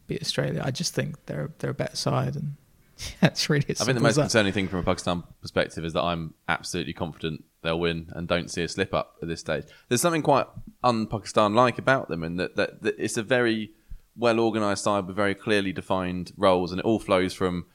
beat 0.07 0.21
Australia. 0.23 0.63
I 0.65 0.71
just 0.71 0.95
think 0.95 1.23
they're 1.27 1.51
they're 1.59 1.69
a 1.69 1.75
better 1.75 1.95
side, 1.95 2.35
and 2.35 2.55
that's 3.21 3.47
really. 3.47 3.67
As 3.69 3.81
I 3.81 3.85
think 3.85 3.97
the 3.97 4.03
most 4.03 4.15
concerning 4.15 4.53
thing 4.53 4.69
from 4.69 4.79
a 4.79 4.83
Pakistan 4.83 5.21
perspective 5.39 5.85
is 5.85 5.93
that 5.93 6.01
I'm 6.01 6.33
absolutely 6.47 6.93
confident 6.93 7.43
they'll 7.61 7.79
win 7.79 8.07
and 8.13 8.27
don't 8.27 8.49
see 8.49 8.63
a 8.63 8.67
slip 8.67 8.93
up 8.93 9.17
at 9.21 9.27
this 9.27 9.41
stage. 9.41 9.65
There's 9.87 10.01
something 10.01 10.21
quite 10.21 10.47
un-Pakistan 10.83 11.53
like 11.53 11.77
about 11.77 12.07
them, 12.07 12.23
and 12.23 12.39
that, 12.39 12.55
that, 12.55 12.81
that 12.83 12.95
it's 12.97 13.17
a 13.17 13.23
very 13.23 13.71
well 14.15 14.39
organised 14.39 14.83
side 14.83 15.07
with 15.07 15.15
very 15.15 15.35
clearly 15.35 15.71
defined 15.71 16.31
roles, 16.37 16.71
and 16.71 16.79
it 16.79 16.85
all 16.85 16.99
flows 16.99 17.33
from 17.33 17.65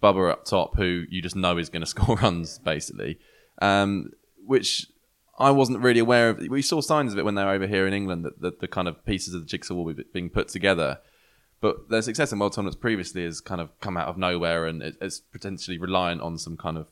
Babar 0.00 0.30
up 0.30 0.44
top, 0.44 0.76
who 0.76 1.04
you 1.08 1.22
just 1.22 1.36
know 1.36 1.58
is 1.58 1.68
going 1.68 1.80
to 1.80 1.86
score 1.86 2.16
runs, 2.16 2.58
basically. 2.58 3.18
Um, 3.60 4.10
which 4.44 4.86
I 5.38 5.50
wasn't 5.50 5.80
really 5.80 6.00
aware 6.00 6.30
of. 6.30 6.38
We 6.48 6.62
saw 6.62 6.80
signs 6.80 7.12
of 7.12 7.18
it 7.18 7.24
when 7.24 7.34
they 7.34 7.44
were 7.44 7.50
over 7.50 7.66
here 7.66 7.86
in 7.86 7.92
England 7.92 8.24
that, 8.24 8.40
that 8.40 8.60
the 8.60 8.68
kind 8.68 8.88
of 8.88 9.04
pieces 9.04 9.34
of 9.34 9.40
the 9.40 9.46
jigsaw 9.46 9.74
will 9.74 9.92
be 9.92 10.04
being 10.12 10.30
put 10.30 10.48
together. 10.48 10.98
But 11.60 11.88
their 11.88 12.02
success 12.02 12.32
in 12.32 12.38
world 12.38 12.52
tournaments 12.52 12.78
previously 12.78 13.24
has 13.24 13.40
kind 13.40 13.60
of 13.60 13.78
come 13.80 13.96
out 13.96 14.08
of 14.08 14.18
nowhere, 14.18 14.66
and 14.66 14.82
it, 14.82 14.96
it's 15.00 15.20
potentially 15.20 15.78
reliant 15.78 16.20
on 16.20 16.38
some 16.38 16.56
kind 16.56 16.76
of 16.76 16.90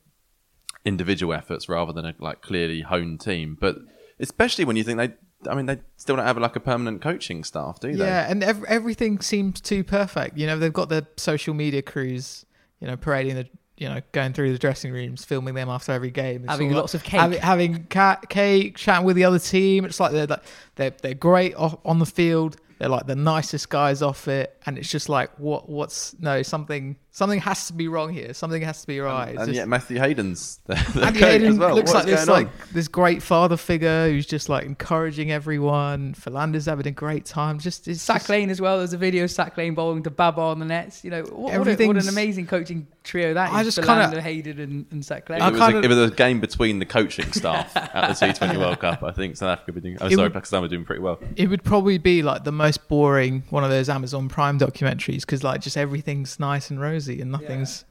individual 0.84 1.32
efforts 1.34 1.68
rather 1.68 1.92
than 1.92 2.04
a 2.04 2.14
like 2.18 2.42
clearly 2.42 2.82
honed 2.82 3.20
team. 3.20 3.56
But 3.60 3.76
especially 4.20 4.64
when 4.64 4.76
you 4.76 4.84
think 4.84 4.98
they. 4.98 5.14
I 5.46 5.54
mean, 5.54 5.66
they 5.66 5.78
still 5.98 6.16
don't 6.16 6.24
have 6.24 6.38
like 6.38 6.56
a 6.56 6.60
permanent 6.60 7.02
coaching 7.02 7.44
staff, 7.44 7.78
do 7.78 7.94
they? 7.94 8.02
Yeah, 8.06 8.30
and 8.30 8.42
ev- 8.42 8.64
everything 8.64 9.20
seems 9.20 9.60
too 9.60 9.84
perfect. 9.84 10.38
You 10.38 10.46
know, 10.46 10.58
they've 10.58 10.72
got 10.72 10.88
the 10.88 11.06
social 11.18 11.52
media 11.52 11.82
crews, 11.82 12.46
you 12.80 12.86
know, 12.86 12.96
parading 12.96 13.34
the, 13.34 13.46
you 13.76 13.86
know, 13.90 14.00
going 14.12 14.32
through 14.32 14.52
the 14.52 14.58
dressing 14.58 14.90
rooms, 14.90 15.22
filming 15.22 15.52
them 15.52 15.68
after 15.68 15.92
every 15.92 16.10
game, 16.10 16.44
It's 16.44 16.50
Having 16.50 16.70
all 16.70 16.78
lots 16.80 16.94
of 16.94 17.04
cake. 17.04 17.20
having, 17.20 17.40
having 17.40 17.84
ca- 17.88 18.20
cake, 18.30 18.78
chatting 18.78 19.04
with 19.04 19.16
the 19.16 19.24
other 19.24 19.38
team. 19.38 19.84
It's 19.84 20.00
like 20.00 20.12
they're 20.12 20.26
like 20.26 20.42
they're 20.76 20.94
they're 21.02 21.12
great 21.12 21.54
on 21.56 21.98
the 21.98 22.06
field. 22.06 22.56
They're 22.84 22.90
like 22.90 23.06
the 23.06 23.16
nicest 23.16 23.70
guys 23.70 24.02
off 24.02 24.28
it, 24.28 24.54
and 24.66 24.76
it's 24.76 24.90
just 24.90 25.08
like 25.08 25.30
what 25.40 25.70
what's 25.70 26.14
no 26.20 26.42
something 26.42 26.96
something 27.12 27.40
has 27.40 27.68
to 27.68 27.72
be 27.72 27.88
wrong 27.88 28.12
here. 28.12 28.34
Something 28.34 28.60
has 28.60 28.82
to 28.82 28.86
be 28.86 29.00
right. 29.00 29.30
It's 29.30 29.38
And 29.38 29.46
just- 29.48 29.56
yet 29.56 29.68
Matthew 29.68 29.98
Hayden's 29.98 30.58
the, 30.66 30.74
the 30.94 31.06
Andy 31.06 31.20
Hayden 31.20 31.48
as 31.52 31.58
well. 31.58 31.74
looks 31.76 31.92
What's 31.94 32.06
like 32.06 32.14
this 32.16 32.26
going 32.26 32.46
on? 32.46 32.52
like 32.52 32.68
this 32.72 32.88
great 32.88 33.22
father 33.22 33.56
figure 33.56 34.08
who's 34.10 34.26
just 34.26 34.50
like 34.50 34.64
encouraging 34.66 35.32
everyone. 35.32 36.12
Philander's 36.12 36.66
having 36.66 36.86
a 36.86 36.90
great 36.90 37.24
time. 37.24 37.58
Just 37.58 37.88
it's 37.88 38.02
Sack 38.02 38.18
just- 38.18 38.28
Lane 38.28 38.50
as 38.50 38.60
well. 38.60 38.78
There's 38.78 38.92
a 38.92 38.98
video 38.98 39.24
of 39.24 39.30
Saqlain 39.30 39.74
bowling 39.74 40.02
to 40.02 40.10
Babar 40.10 40.50
on 40.50 40.58
the 40.58 40.66
nets. 40.66 41.04
You 41.04 41.10
know, 41.10 41.22
what, 41.22 41.58
what, 41.58 41.68
a, 41.80 41.86
what 41.86 41.96
an 42.02 42.08
amazing 42.08 42.46
coaching 42.46 42.86
trio 43.02 43.32
that 43.34 43.50
is. 43.50 43.54
I 43.56 43.62
just 43.64 43.80
Philander, 43.80 44.16
kinda- 44.16 44.20
Hayden, 44.20 44.60
and, 44.60 44.86
and 44.90 45.04
Sack 45.04 45.30
Lane. 45.30 45.38
If 45.40 45.44
I 45.44 45.48
it, 45.48 45.52
was 45.52 45.60
kinda- 45.60 45.78
a, 45.78 45.82
it 45.82 45.88
was 45.88 46.10
a 46.10 46.14
game 46.14 46.40
between 46.40 46.80
the 46.80 46.86
coaching 46.86 47.32
staff 47.32 47.74
at 47.76 48.08
the 48.18 48.26
T20 48.26 48.58
World 48.58 48.80
Cup, 48.80 49.02
I 49.04 49.12
think 49.12 49.36
South 49.36 49.50
Africa 49.50 49.72
would 49.72 49.82
be 49.82 49.88
doing. 49.90 49.98
Oh, 50.02 50.06
It 50.08 50.12
sorry, 50.16 50.24
would- 50.24 50.34
Pakistan 50.34 50.60
were 50.62 50.68
doing 50.68 50.84
pretty 50.84 51.00
well. 51.00 51.20
It 51.36 51.48
would 51.48 51.62
probably 51.62 51.98
be 51.98 52.22
like 52.24 52.42
the 52.44 52.50
most 52.52 52.73
boring 52.76 53.42
one 53.50 53.64
of 53.64 53.70
those 53.70 53.88
Amazon 53.88 54.28
Prime 54.28 54.58
documentaries 54.58 55.20
because 55.20 55.42
like 55.42 55.60
just 55.60 55.76
everything's 55.76 56.38
nice 56.38 56.70
and 56.70 56.80
rosy 56.80 57.20
and 57.20 57.30
nothing's 57.30 57.84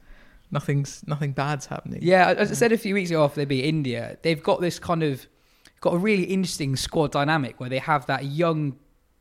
nothing's 0.50 1.06
nothing 1.06 1.32
bad's 1.32 1.66
happening. 1.66 2.00
Yeah, 2.02 2.34
as 2.36 2.50
I 2.50 2.54
said 2.54 2.72
a 2.72 2.78
few 2.78 2.94
weeks 2.94 3.10
ago 3.10 3.24
after 3.24 3.40
they 3.40 3.44
beat 3.44 3.64
India, 3.64 4.18
they've 4.22 4.42
got 4.42 4.60
this 4.60 4.78
kind 4.78 5.02
of 5.02 5.26
got 5.80 5.94
a 5.94 5.98
really 5.98 6.24
interesting 6.24 6.76
squad 6.76 7.12
dynamic 7.12 7.60
where 7.60 7.68
they 7.68 7.78
have 7.78 8.06
that 8.06 8.24
young 8.24 8.76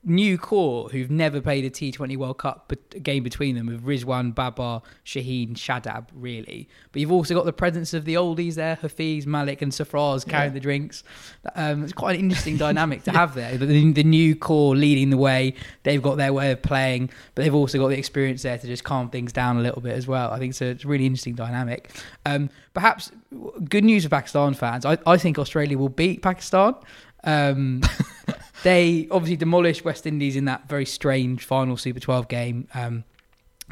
new 0.05 0.37
core 0.37 0.89
who've 0.89 1.09
never 1.09 1.39
played 1.39 1.63
a 1.63 1.69
T20 1.69 2.17
World 2.17 2.37
Cup 2.37 2.65
but 2.67 3.01
game 3.03 3.23
between 3.23 3.55
them 3.55 3.67
with 3.67 3.85
Rizwan, 3.85 4.35
Babar, 4.35 4.81
Shaheen, 5.05 5.53
Shadab, 5.53 6.07
really. 6.13 6.67
But 6.91 6.99
you've 7.01 7.11
also 7.11 7.33
got 7.33 7.45
the 7.45 7.53
presence 7.53 7.93
of 7.93 8.03
the 8.05 8.15
oldies 8.15 8.55
there, 8.55 8.75
Hafiz, 8.75 9.25
Malik, 9.25 9.61
and 9.61 9.71
Sarfaraz 9.71 10.27
carrying 10.27 10.51
Yeah. 10.51 10.55
the 10.55 10.59
drinks. 10.59 11.03
Um, 11.55 11.83
it's 11.83 11.93
quite 11.93 12.15
an 12.19 12.25
interesting 12.25 12.57
dynamic 12.67 13.03
to 13.03 13.11
have 13.11 13.33
there. 13.33 13.57
The, 13.57 13.91
the 13.93 14.03
new 14.03 14.35
core 14.35 14.75
leading 14.75 15.09
the 15.09 15.17
way, 15.17 15.53
they've 15.83 16.01
got 16.01 16.17
their 16.17 16.33
way 16.33 16.51
of 16.51 16.61
playing, 16.61 17.09
but 17.35 17.43
they've 17.43 17.55
also 17.55 17.77
got 17.79 17.87
the 17.87 17.97
experience 17.97 18.41
there 18.43 18.57
to 18.57 18.67
just 18.67 18.83
calm 18.83 19.09
things 19.09 19.31
down 19.31 19.57
a 19.57 19.61
little 19.61 19.81
bit 19.81 19.93
as 19.97 20.07
well. 20.07 20.31
I 20.31 20.39
think 20.39 20.53
so. 20.53 20.65
It's 20.65 20.83
a 20.83 20.87
really 20.87 21.05
interesting 21.05 21.35
dynamic. 21.35 21.89
Um, 22.25 22.49
perhaps 22.73 23.11
good 23.69 23.83
news 23.83 24.03
for 24.03 24.09
Pakistan 24.09 24.53
fans. 24.53 24.85
I, 24.85 24.97
I 25.07 25.17
think 25.17 25.39
Australia 25.39 25.77
will 25.77 25.89
beat 25.89 26.21
Pakistan. 26.21 26.75
Um, 27.23 27.81
they 28.63 29.07
obviously 29.11 29.37
demolished 29.37 29.85
West 29.85 30.07
Indies 30.07 30.35
in 30.35 30.45
that 30.45 30.67
very 30.67 30.85
strange 30.85 31.45
final 31.45 31.77
Super 31.77 31.99
12 31.99 32.27
game. 32.27 32.67
Um, 32.73 33.03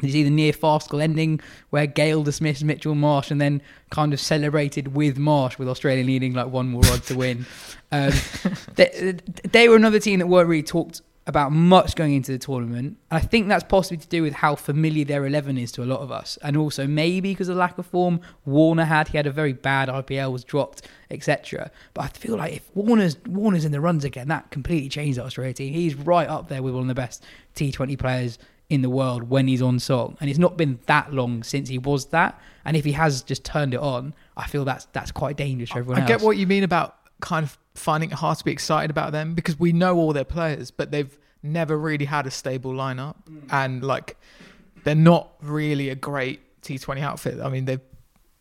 you 0.00 0.10
see 0.10 0.22
the 0.22 0.30
near 0.30 0.52
farcical 0.52 1.00
ending 1.00 1.40
where 1.70 1.86
Gayle 1.86 2.22
dismissed 2.22 2.64
Mitchell 2.64 2.94
Marsh 2.94 3.30
and 3.30 3.40
then 3.40 3.60
kind 3.90 4.12
of 4.12 4.20
celebrated 4.20 4.94
with 4.94 5.18
Marsh, 5.18 5.58
with 5.58 5.68
Australia 5.68 6.02
needing 6.02 6.32
like 6.32 6.48
one 6.48 6.68
more 6.68 6.82
odd 6.86 7.02
to 7.04 7.16
win. 7.16 7.46
Um, 7.90 8.12
they, 8.76 9.18
they 9.50 9.68
were 9.68 9.76
another 9.76 9.98
team 9.98 10.18
that 10.20 10.26
weren't 10.26 10.48
really 10.48 10.62
talked 10.62 11.02
about 11.26 11.52
much 11.52 11.94
going 11.94 12.14
into 12.14 12.32
the 12.32 12.38
tournament. 12.38 12.96
I 13.10 13.20
think 13.20 13.48
that's 13.48 13.62
possibly 13.64 13.98
to 13.98 14.08
do 14.08 14.22
with 14.22 14.34
how 14.34 14.56
familiar 14.56 15.04
their 15.04 15.24
11 15.24 15.56
is 15.56 15.70
to 15.72 15.82
a 15.82 15.86
lot 15.86 16.00
of 16.00 16.10
us. 16.10 16.36
And 16.42 16.56
also 16.56 16.86
maybe 16.86 17.30
because 17.32 17.48
of 17.48 17.56
lack 17.56 17.78
of 17.78 17.86
form 17.86 18.20
Warner 18.44 18.84
had. 18.84 19.08
He 19.08 19.16
had 19.16 19.26
a 19.26 19.30
very 19.30 19.52
bad 19.52 19.88
IPL, 19.88 20.32
was 20.32 20.42
dropped, 20.42 20.82
etc. 21.10 21.70
But 21.94 22.04
I 22.04 22.08
feel 22.08 22.36
like 22.36 22.56
if 22.56 22.70
Warner's 22.74 23.16
Warner's 23.26 23.64
in 23.64 23.72
the 23.72 23.80
runs 23.80 24.04
again, 24.04 24.28
that 24.28 24.50
completely 24.50 24.88
changed 24.88 25.18
the 25.18 25.24
Australia 25.24 25.54
team. 25.54 25.72
He's 25.72 25.94
right 25.94 26.28
up 26.28 26.48
there 26.48 26.62
with 26.62 26.74
one 26.74 26.82
of 26.82 26.88
the 26.88 26.94
best 26.94 27.24
T20 27.54 27.98
players 27.98 28.38
in 28.68 28.82
the 28.82 28.90
world 28.90 29.28
when 29.28 29.46
he's 29.46 29.62
on 29.62 29.78
song. 29.78 30.16
And 30.20 30.28
it's 30.28 30.38
not 30.38 30.56
been 30.56 30.80
that 30.86 31.12
long 31.12 31.42
since 31.44 31.68
he 31.68 31.78
was 31.78 32.06
that. 32.06 32.40
And 32.64 32.76
if 32.76 32.84
he 32.84 32.92
has 32.92 33.22
just 33.22 33.44
turned 33.44 33.74
it 33.74 33.80
on, 33.80 34.14
I 34.36 34.48
feel 34.48 34.64
that's 34.64 34.86
that's 34.92 35.12
quite 35.12 35.36
dangerous 35.36 35.70
for 35.70 35.78
everyone 35.78 35.98
I 35.98 36.02
else. 36.02 36.08
get 36.08 36.20
what 36.22 36.36
you 36.36 36.48
mean 36.48 36.64
about 36.64 36.96
kind 37.20 37.44
of 37.44 37.56
finding 37.74 38.10
it 38.10 38.14
hard 38.16 38.38
to 38.38 38.44
be 38.44 38.52
excited 38.52 38.90
about 38.90 39.12
them 39.12 39.34
because 39.34 39.58
we 39.58 39.72
know 39.72 39.96
all 39.96 40.12
their 40.12 40.24
players, 40.24 40.70
but 40.70 40.90
they've 40.90 41.18
never 41.42 41.76
really 41.78 42.04
had 42.04 42.26
a 42.26 42.30
stable 42.30 42.72
lineup, 42.72 43.16
and 43.50 43.82
like 43.82 44.16
they're 44.84 44.94
not 44.94 45.32
really 45.42 45.88
a 45.88 45.94
great 45.94 46.40
T20 46.62 47.00
outfit. 47.00 47.40
I 47.40 47.48
mean, 47.48 47.64
they've 47.64 47.80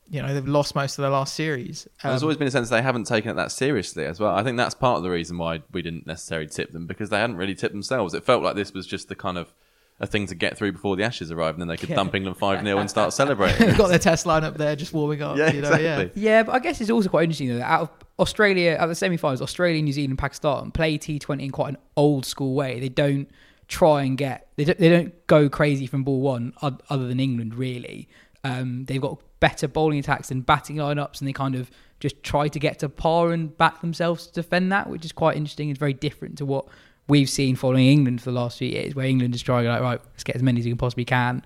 you 0.10 0.22
know 0.22 0.34
they've 0.34 0.48
lost 0.48 0.76
most 0.76 0.98
of 0.98 1.04
their 1.04 1.12
last 1.12 1.34
series. 1.36 1.88
There's 2.04 2.22
Um, 2.22 2.26
always 2.26 2.38
been 2.38 2.48
a 2.48 2.52
sense 2.52 2.70
they 2.70 2.82
haven't 2.82 3.06
taken 3.08 3.32
it 3.32 3.36
that 3.36 3.52
seriously 3.52 4.06
as 4.06 4.20
well. 4.20 4.36
I 4.36 4.44
think 4.44 4.58
that's 4.58 4.76
part 4.76 4.98
of 4.98 5.04
the 5.04 5.10
reason 5.10 5.38
why 5.38 5.62
we 5.72 5.82
didn't 5.82 6.06
necessarily 6.06 6.48
tip 6.48 6.72
them 6.74 6.86
because 6.86 7.10
they 7.10 7.20
hadn't 7.20 7.38
really 7.38 7.56
tipped 7.56 7.74
themselves. 7.74 8.14
It 8.14 8.24
felt 8.26 8.44
like 8.44 8.56
this 8.56 8.74
was 8.74 8.86
just 8.86 9.08
the 9.08 9.16
kind 9.16 9.38
of 9.38 9.54
a 10.02 10.08
thing 10.08 10.26
to 10.26 10.36
get 10.36 10.58
through 10.58 10.72
before 10.72 10.95
the 10.95 11.04
Ashes 11.04 11.32
arrive, 11.32 11.54
and 11.54 11.62
then 11.62 11.68
they 11.68 11.78
could 11.78 11.89
dump 11.89 12.16
England 12.16 12.38
five 12.38 12.64
0 12.64 12.78
and 12.80 12.89
start 12.89 13.14
celebrating. 13.14 13.68
they've 13.68 13.78
got 13.78 13.88
their 13.88 13.99
test 13.99 14.26
lineup 14.26 14.58
there, 14.58 14.76
just 14.76 14.93
warming 14.93 15.22
up. 15.22 15.38
yeah, 15.38 15.54
you 15.54 15.62
know, 15.62 15.72
exactly. 15.72 16.12
yeah. 16.16 16.32
Yeah, 16.32 16.43
but 16.43 16.56
I 16.56 16.60
guess 16.60 16.82
it's 16.82 16.89
also 16.89 17.08
quite 17.08 17.24
interesting 17.24 17.49
though. 17.49 17.58
that 17.60 17.70
Out 17.70 17.82
of 17.82 17.89
Australia, 18.20 18.72
at 18.80 18.88
the 18.88 18.95
semi-finals, 18.95 19.41
Australia, 19.41 19.82
New 19.82 19.93
Zealand, 19.93 20.18
Pakistan 20.18 20.72
play 20.72 20.97
T20 20.97 21.43
in 21.43 21.52
quite 21.52 21.70
an 21.70 21.78
old 21.95 22.26
school 22.26 22.56
way. 22.56 22.80
They 22.80 22.89
don't 22.89 23.30
try 23.68 24.04
and 24.04 24.18
get 24.18 24.47
they 24.58 24.66
don't, 24.66 24.78
they 24.80 24.89
don't 24.89 25.28
go 25.28 25.47
crazy 25.47 25.86
from 25.86 26.04
ball 26.04 26.20
one 26.20 26.54
other 26.62 27.08
than 27.08 27.20
England 27.20 27.56
really. 27.56 28.10
Um, 28.43 28.86
they've 28.86 28.99
got 28.99 29.22
better 29.39 29.68
bowling 29.68 29.99
attacks 29.99 30.32
and 30.32 30.43
batting 30.45 30.78
lineups, 30.78 31.20
and 31.20 31.28
they 31.28 31.34
kind 31.34 31.56
of 31.56 31.70
just 31.99 32.24
try 32.24 32.47
to 32.47 32.60
get 32.60 32.80
to 32.80 32.89
par 32.89 33.32
and 33.32 33.56
back 33.56 33.82
themselves 33.82 34.28
to 34.28 34.34
defend 34.34 34.72
that, 34.72 34.89
which 34.89 35.06
is 35.06 35.12
quite 35.12 35.38
interesting. 35.38 35.70
It's 35.70 35.80
very 35.80 35.93
different 35.93 36.39
to 36.39 36.45
what 36.45 36.66
we've 37.12 37.30
seen 37.30 37.57
following 37.57 37.88
England 37.88 38.22
for 38.22 38.32
the 38.32 38.39
last 38.39 38.57
few 38.57 38.70
years, 38.70 38.95
where 38.95 39.05
England 39.05 39.36
is 39.36 39.41
trying 39.41 39.66
like 39.68 39.82
right, 39.82 39.99
let's 40.14 40.24
get 40.24 40.38
as 40.38 40.41
many 40.41 40.62
as 40.62 40.66
we 40.66 40.72
can 40.72 40.78
possibly 40.78 41.03
can. 41.03 41.43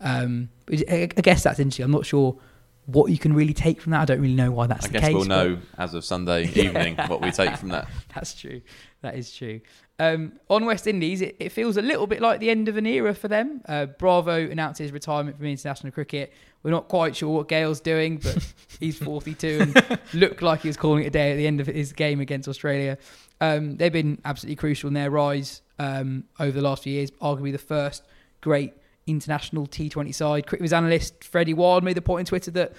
Um, 0.00 0.48
I 0.70 1.06
guess 1.06 1.42
that's 1.42 1.58
interesting. 1.58 1.84
I'm 1.84 1.90
not 1.90 2.06
sure 2.06 2.38
what 2.86 3.10
you 3.10 3.18
can 3.18 3.34
really 3.34 3.52
take 3.52 3.80
from 3.82 3.90
that. 3.90 4.02
I 4.02 4.04
don't 4.04 4.20
really 4.20 4.36
know 4.36 4.52
why 4.52 4.68
that's 4.68 4.84
I 4.84 4.88
the 4.88 4.92
guess 4.92 5.04
case. 5.06 5.14
we'll 5.14 5.24
know 5.24 5.58
as 5.76 5.92
of 5.92 6.04
Sunday 6.04 6.44
evening 6.54 6.96
what 7.08 7.20
we 7.20 7.32
take 7.32 7.56
from 7.56 7.70
that. 7.70 7.88
That's 8.14 8.32
true. 8.32 8.62
That 9.02 9.16
is 9.16 9.34
true. 9.34 9.60
Um, 9.98 10.32
on 10.48 10.64
West 10.64 10.86
Indies, 10.86 11.20
it, 11.20 11.36
it 11.38 11.50
feels 11.50 11.76
a 11.76 11.82
little 11.82 12.06
bit 12.06 12.22
like 12.22 12.38
the 12.40 12.48
end 12.48 12.68
of 12.68 12.76
an 12.76 12.86
era 12.86 13.12
for 13.12 13.28
them. 13.28 13.60
Uh, 13.66 13.86
Bravo 13.86 14.48
announced 14.48 14.78
his 14.78 14.92
retirement 14.92 15.36
from 15.36 15.46
international 15.46 15.92
cricket. 15.92 16.32
We're 16.62 16.70
not 16.70 16.88
quite 16.88 17.14
sure 17.14 17.28
what 17.28 17.48
Gayle's 17.48 17.80
doing, 17.80 18.18
but 18.18 18.38
he's 18.80 18.96
42 18.98 19.58
and 19.60 19.98
looked 20.14 20.42
like 20.42 20.60
he 20.60 20.68
was 20.68 20.76
calling 20.76 21.02
it 21.04 21.08
a 21.08 21.10
day 21.10 21.32
at 21.32 21.36
the 21.36 21.46
end 21.46 21.60
of 21.60 21.66
his 21.66 21.92
game 21.92 22.20
against 22.20 22.48
Australia. 22.48 22.96
Um, 23.40 23.76
they've 23.76 23.92
been 23.92 24.20
absolutely 24.24 24.56
crucial 24.56 24.88
in 24.88 24.94
their 24.94 25.10
rise 25.10 25.62
um, 25.78 26.24
over 26.38 26.52
the 26.52 26.62
last 26.62 26.82
few 26.82 26.92
years. 26.92 27.10
Arguably 27.22 27.52
the 27.52 27.58
first 27.58 28.04
great 28.40 28.74
international 29.06 29.66
T20 29.66 30.14
side. 30.14 30.46
Cricket 30.46 30.72
analyst 30.72 31.24
Freddie 31.24 31.54
Wilde 31.54 31.84
made 31.84 31.96
the 31.96 32.02
point 32.02 32.20
on 32.20 32.24
Twitter 32.26 32.50
that 32.52 32.72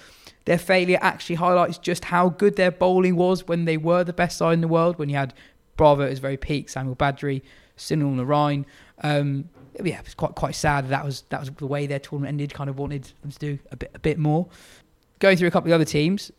their 0.44 0.58
failure 0.58 0.98
actually 1.00 1.36
highlights 1.36 1.78
just 1.78 2.06
how 2.06 2.28
good 2.28 2.56
their 2.56 2.70
bowling 2.70 3.16
was 3.16 3.46
when 3.46 3.64
they 3.64 3.76
were 3.76 4.04
the 4.04 4.12
best 4.12 4.38
side 4.38 4.54
in 4.54 4.60
the 4.60 4.68
world. 4.68 4.98
When 4.98 5.08
you 5.08 5.16
had 5.16 5.34
Bravo 5.76 6.04
at 6.04 6.10
his 6.10 6.18
very 6.18 6.36
peak, 6.36 6.68
Samuel 6.68 6.96
Badree, 6.96 7.42
Sunil 7.76 8.14
Narine. 8.14 8.64
Um, 9.02 9.48
yeah, 9.82 10.00
it's 10.00 10.14
quite 10.14 10.34
quite 10.34 10.54
sad 10.54 10.84
that, 10.84 10.90
that 10.90 11.04
was 11.04 11.22
that 11.30 11.40
was 11.40 11.50
the 11.50 11.66
way 11.66 11.86
their 11.86 11.98
tournament 11.98 12.28
ended. 12.28 12.54
Kind 12.54 12.68
of 12.68 12.78
wanted 12.78 13.10
them 13.22 13.30
to 13.30 13.38
do 13.38 13.58
a 13.70 13.76
bit 13.76 13.90
a 13.94 13.98
bit 13.98 14.18
more. 14.18 14.48
Going 15.18 15.36
through 15.36 15.48
a 15.48 15.50
couple 15.50 15.70
of 15.70 15.74
other 15.74 15.84
teams. 15.84 16.30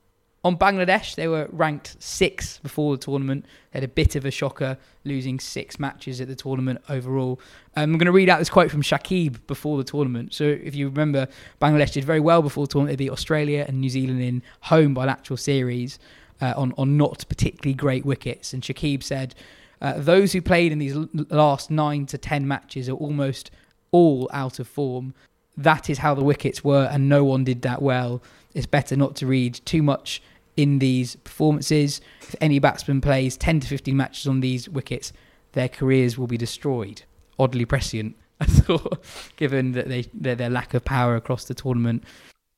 On 0.44 0.58
Bangladesh, 0.58 1.14
they 1.14 1.28
were 1.28 1.48
ranked 1.52 2.02
six 2.02 2.58
before 2.60 2.98
the 2.98 3.04
tournament. 3.04 3.46
They 3.72 3.78
had 3.80 3.84
a 3.84 3.88
bit 3.88 4.16
of 4.16 4.26
a 4.26 4.32
shocker, 4.32 4.76
losing 5.04 5.40
six 5.40 5.80
matches 5.80 6.20
at 6.20 6.28
the 6.28 6.36
tournament 6.36 6.82
overall. 6.90 7.40
Um, 7.76 7.92
I'm 7.92 7.98
going 8.00 8.08
to 8.08 8.12
read 8.12 8.28
out 8.28 8.40
this 8.40 8.50
quote 8.50 8.72
from 8.72 8.82
Shakib 8.82 9.46
before 9.46 9.78
the 9.78 9.84
tournament. 9.84 10.34
So, 10.34 10.46
if 10.46 10.74
you 10.74 10.90
remember, 10.90 11.28
Bangladesh 11.62 11.92
did 11.94 12.06
very 12.06 12.20
well 12.20 12.42
before 12.42 12.66
the 12.66 12.72
tournament. 12.72 12.98
They 12.98 13.06
beat 13.06 13.12
Australia 13.12 13.66
and 13.68 13.80
New 13.80 13.90
Zealand 13.92 14.20
in 14.24 14.42
home 14.62 14.96
bilateral 14.96 15.38
series 15.38 16.00
uh, 16.42 16.54
on, 16.58 16.74
on 16.76 16.98
not 16.98 17.24
particularly 17.30 17.76
great 17.76 18.04
wickets. 18.04 18.52
And 18.52 18.64
Shakib 18.64 19.04
said, 19.04 19.36
uh, 19.80 20.00
Those 20.00 20.34
who 20.34 20.42
played 20.42 20.72
in 20.72 20.80
these 20.80 20.96
l- 20.96 21.08
last 21.30 21.70
nine 21.70 22.08
to 22.08 22.18
ten 22.18 22.48
matches 22.48 22.90
are 22.90 22.94
almost 22.94 23.52
all 23.92 24.28
out 24.34 24.58
of 24.58 24.68
form. 24.68 25.14
That 25.56 25.88
is 25.88 26.00
how 26.00 26.16
the 26.16 26.24
wickets 26.24 26.64
were, 26.64 26.90
and 26.92 27.08
no 27.08 27.24
one 27.24 27.44
did 27.44 27.62
that 27.62 27.84
well. 27.84 28.24
It's 28.56 28.66
better 28.66 28.96
not 28.96 29.16
to 29.18 29.28
read 29.28 29.60
too 29.66 29.84
much 29.84 30.22
in 30.62 30.80
these 30.80 31.16
performances. 31.16 32.02
If 32.22 32.36
any 32.40 32.60
batsman 32.60 33.02
plays 33.02 33.36
10 33.38 33.62
to 33.62 33.68
15 33.68 33.96
matches 33.98 34.28
on 34.28 34.42
these 34.42 34.70
wickets, 34.70 35.12
their 35.54 35.68
careers 35.68 36.18
will 36.18 36.28
be 36.28 36.38
destroyed. 36.38 37.04
Oddly 37.40 37.66
prescient, 37.66 38.16
I 38.40 38.46
thought, 38.46 39.04
given 39.36 39.72
that 39.72 39.90
they 39.90 40.06
their, 40.14 40.36
their 40.36 40.50
lack 40.50 40.74
of 40.74 40.86
power 40.86 41.16
across 41.16 41.46
the 41.46 41.54
tournament. 41.54 42.04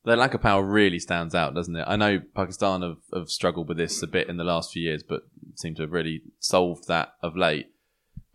Their 0.04 0.16
lack 0.16 0.34
of 0.34 0.42
power 0.42 0.62
really 0.62 0.98
stands 0.98 1.34
out, 1.34 1.54
doesn't 1.54 1.74
it? 1.74 1.84
I 1.86 1.96
know 1.96 2.20
Pakistan 2.36 2.82
have, 2.82 2.98
have 3.14 3.30
struggled 3.30 3.68
with 3.68 3.78
this 3.78 4.02
a 4.02 4.06
bit 4.06 4.28
in 4.28 4.36
the 4.36 4.44
last 4.44 4.72
few 4.72 4.82
years, 4.82 5.02
but 5.02 5.22
seem 5.54 5.74
to 5.76 5.82
have 5.82 5.92
really 5.92 6.20
solved 6.40 6.88
that 6.88 7.14
of 7.22 7.36
late. 7.36 7.68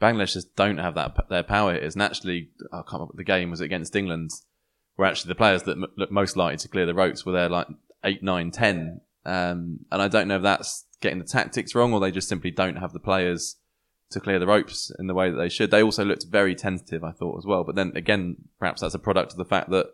Bangladesh 0.02 0.34
just 0.34 0.56
don't 0.56 0.80
have 0.80 0.96
that 0.96 1.16
their 1.30 1.44
power 1.44 1.74
hitters. 1.74 1.94
And 1.94 2.02
actually, 2.02 2.50
I 2.72 2.78
can't 2.78 2.94
remember 2.94 3.14
the 3.16 3.24
game 3.24 3.52
was 3.52 3.62
against 3.62 3.96
England, 3.96 4.32
where 4.96 5.08
actually 5.08 5.30
the 5.30 5.36
players 5.36 5.64
that 5.64 5.74
m- 5.78 5.86
look 5.96 6.12
most 6.12 6.36
likely 6.36 6.58
to 6.58 6.68
clear 6.68 6.88
the 6.88 6.96
ropes 6.96 7.24
were 7.24 7.34
there 7.34 7.50
like 7.50 7.68
eight, 8.04 8.24
nine, 8.24 8.50
ten. 8.50 9.02
Um, 9.30 9.82
and 9.92 10.02
I 10.02 10.08
don't 10.08 10.28
know 10.28 10.38
if 10.38 10.42
that's 10.42 10.86
getting 11.02 11.20
the 11.20 11.26
tactics 11.26 11.76
wrong, 11.76 11.94
or 11.94 12.00
they 12.00 12.12
just 12.12 12.28
simply 12.28 12.50
don't 12.50 12.78
have 12.78 12.94
the 12.94 13.00
players 13.00 13.58
to 14.10 14.20
clear 14.20 14.40
the 14.40 14.48
ropes 14.48 14.92
in 14.98 15.06
the 15.06 15.14
way 15.14 15.30
that 15.30 15.38
they 15.38 15.50
should. 15.50 15.70
They 15.70 15.84
also 15.84 16.04
looked 16.04 16.26
very 16.26 16.56
tentative, 16.56 17.04
I 17.04 17.12
thought, 17.12 17.38
as 17.38 17.46
well. 17.46 17.64
But 17.64 17.76
then 17.76 17.92
again, 17.96 18.38
perhaps 18.58 18.82
that's 18.82 18.96
a 18.96 19.00
product 19.00 19.34
of 19.34 19.38
the 19.38 19.46
fact 19.46 19.70
that 19.70 19.86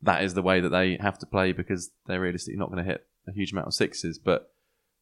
that 0.00 0.24
is 0.24 0.32
the 0.32 0.42
way 0.42 0.60
that 0.60 0.70
they 0.70 0.96
have 0.98 1.18
to 1.18 1.26
play 1.26 1.52
because 1.52 1.90
they're 2.06 2.20
realistically 2.20 2.58
not 2.58 2.70
going 2.70 2.82
to 2.82 2.90
hit 2.90 3.06
a 3.28 3.32
huge 3.32 3.52
amount 3.52 3.66
of 3.66 3.74
sixes. 3.74 4.18
But 4.18 4.50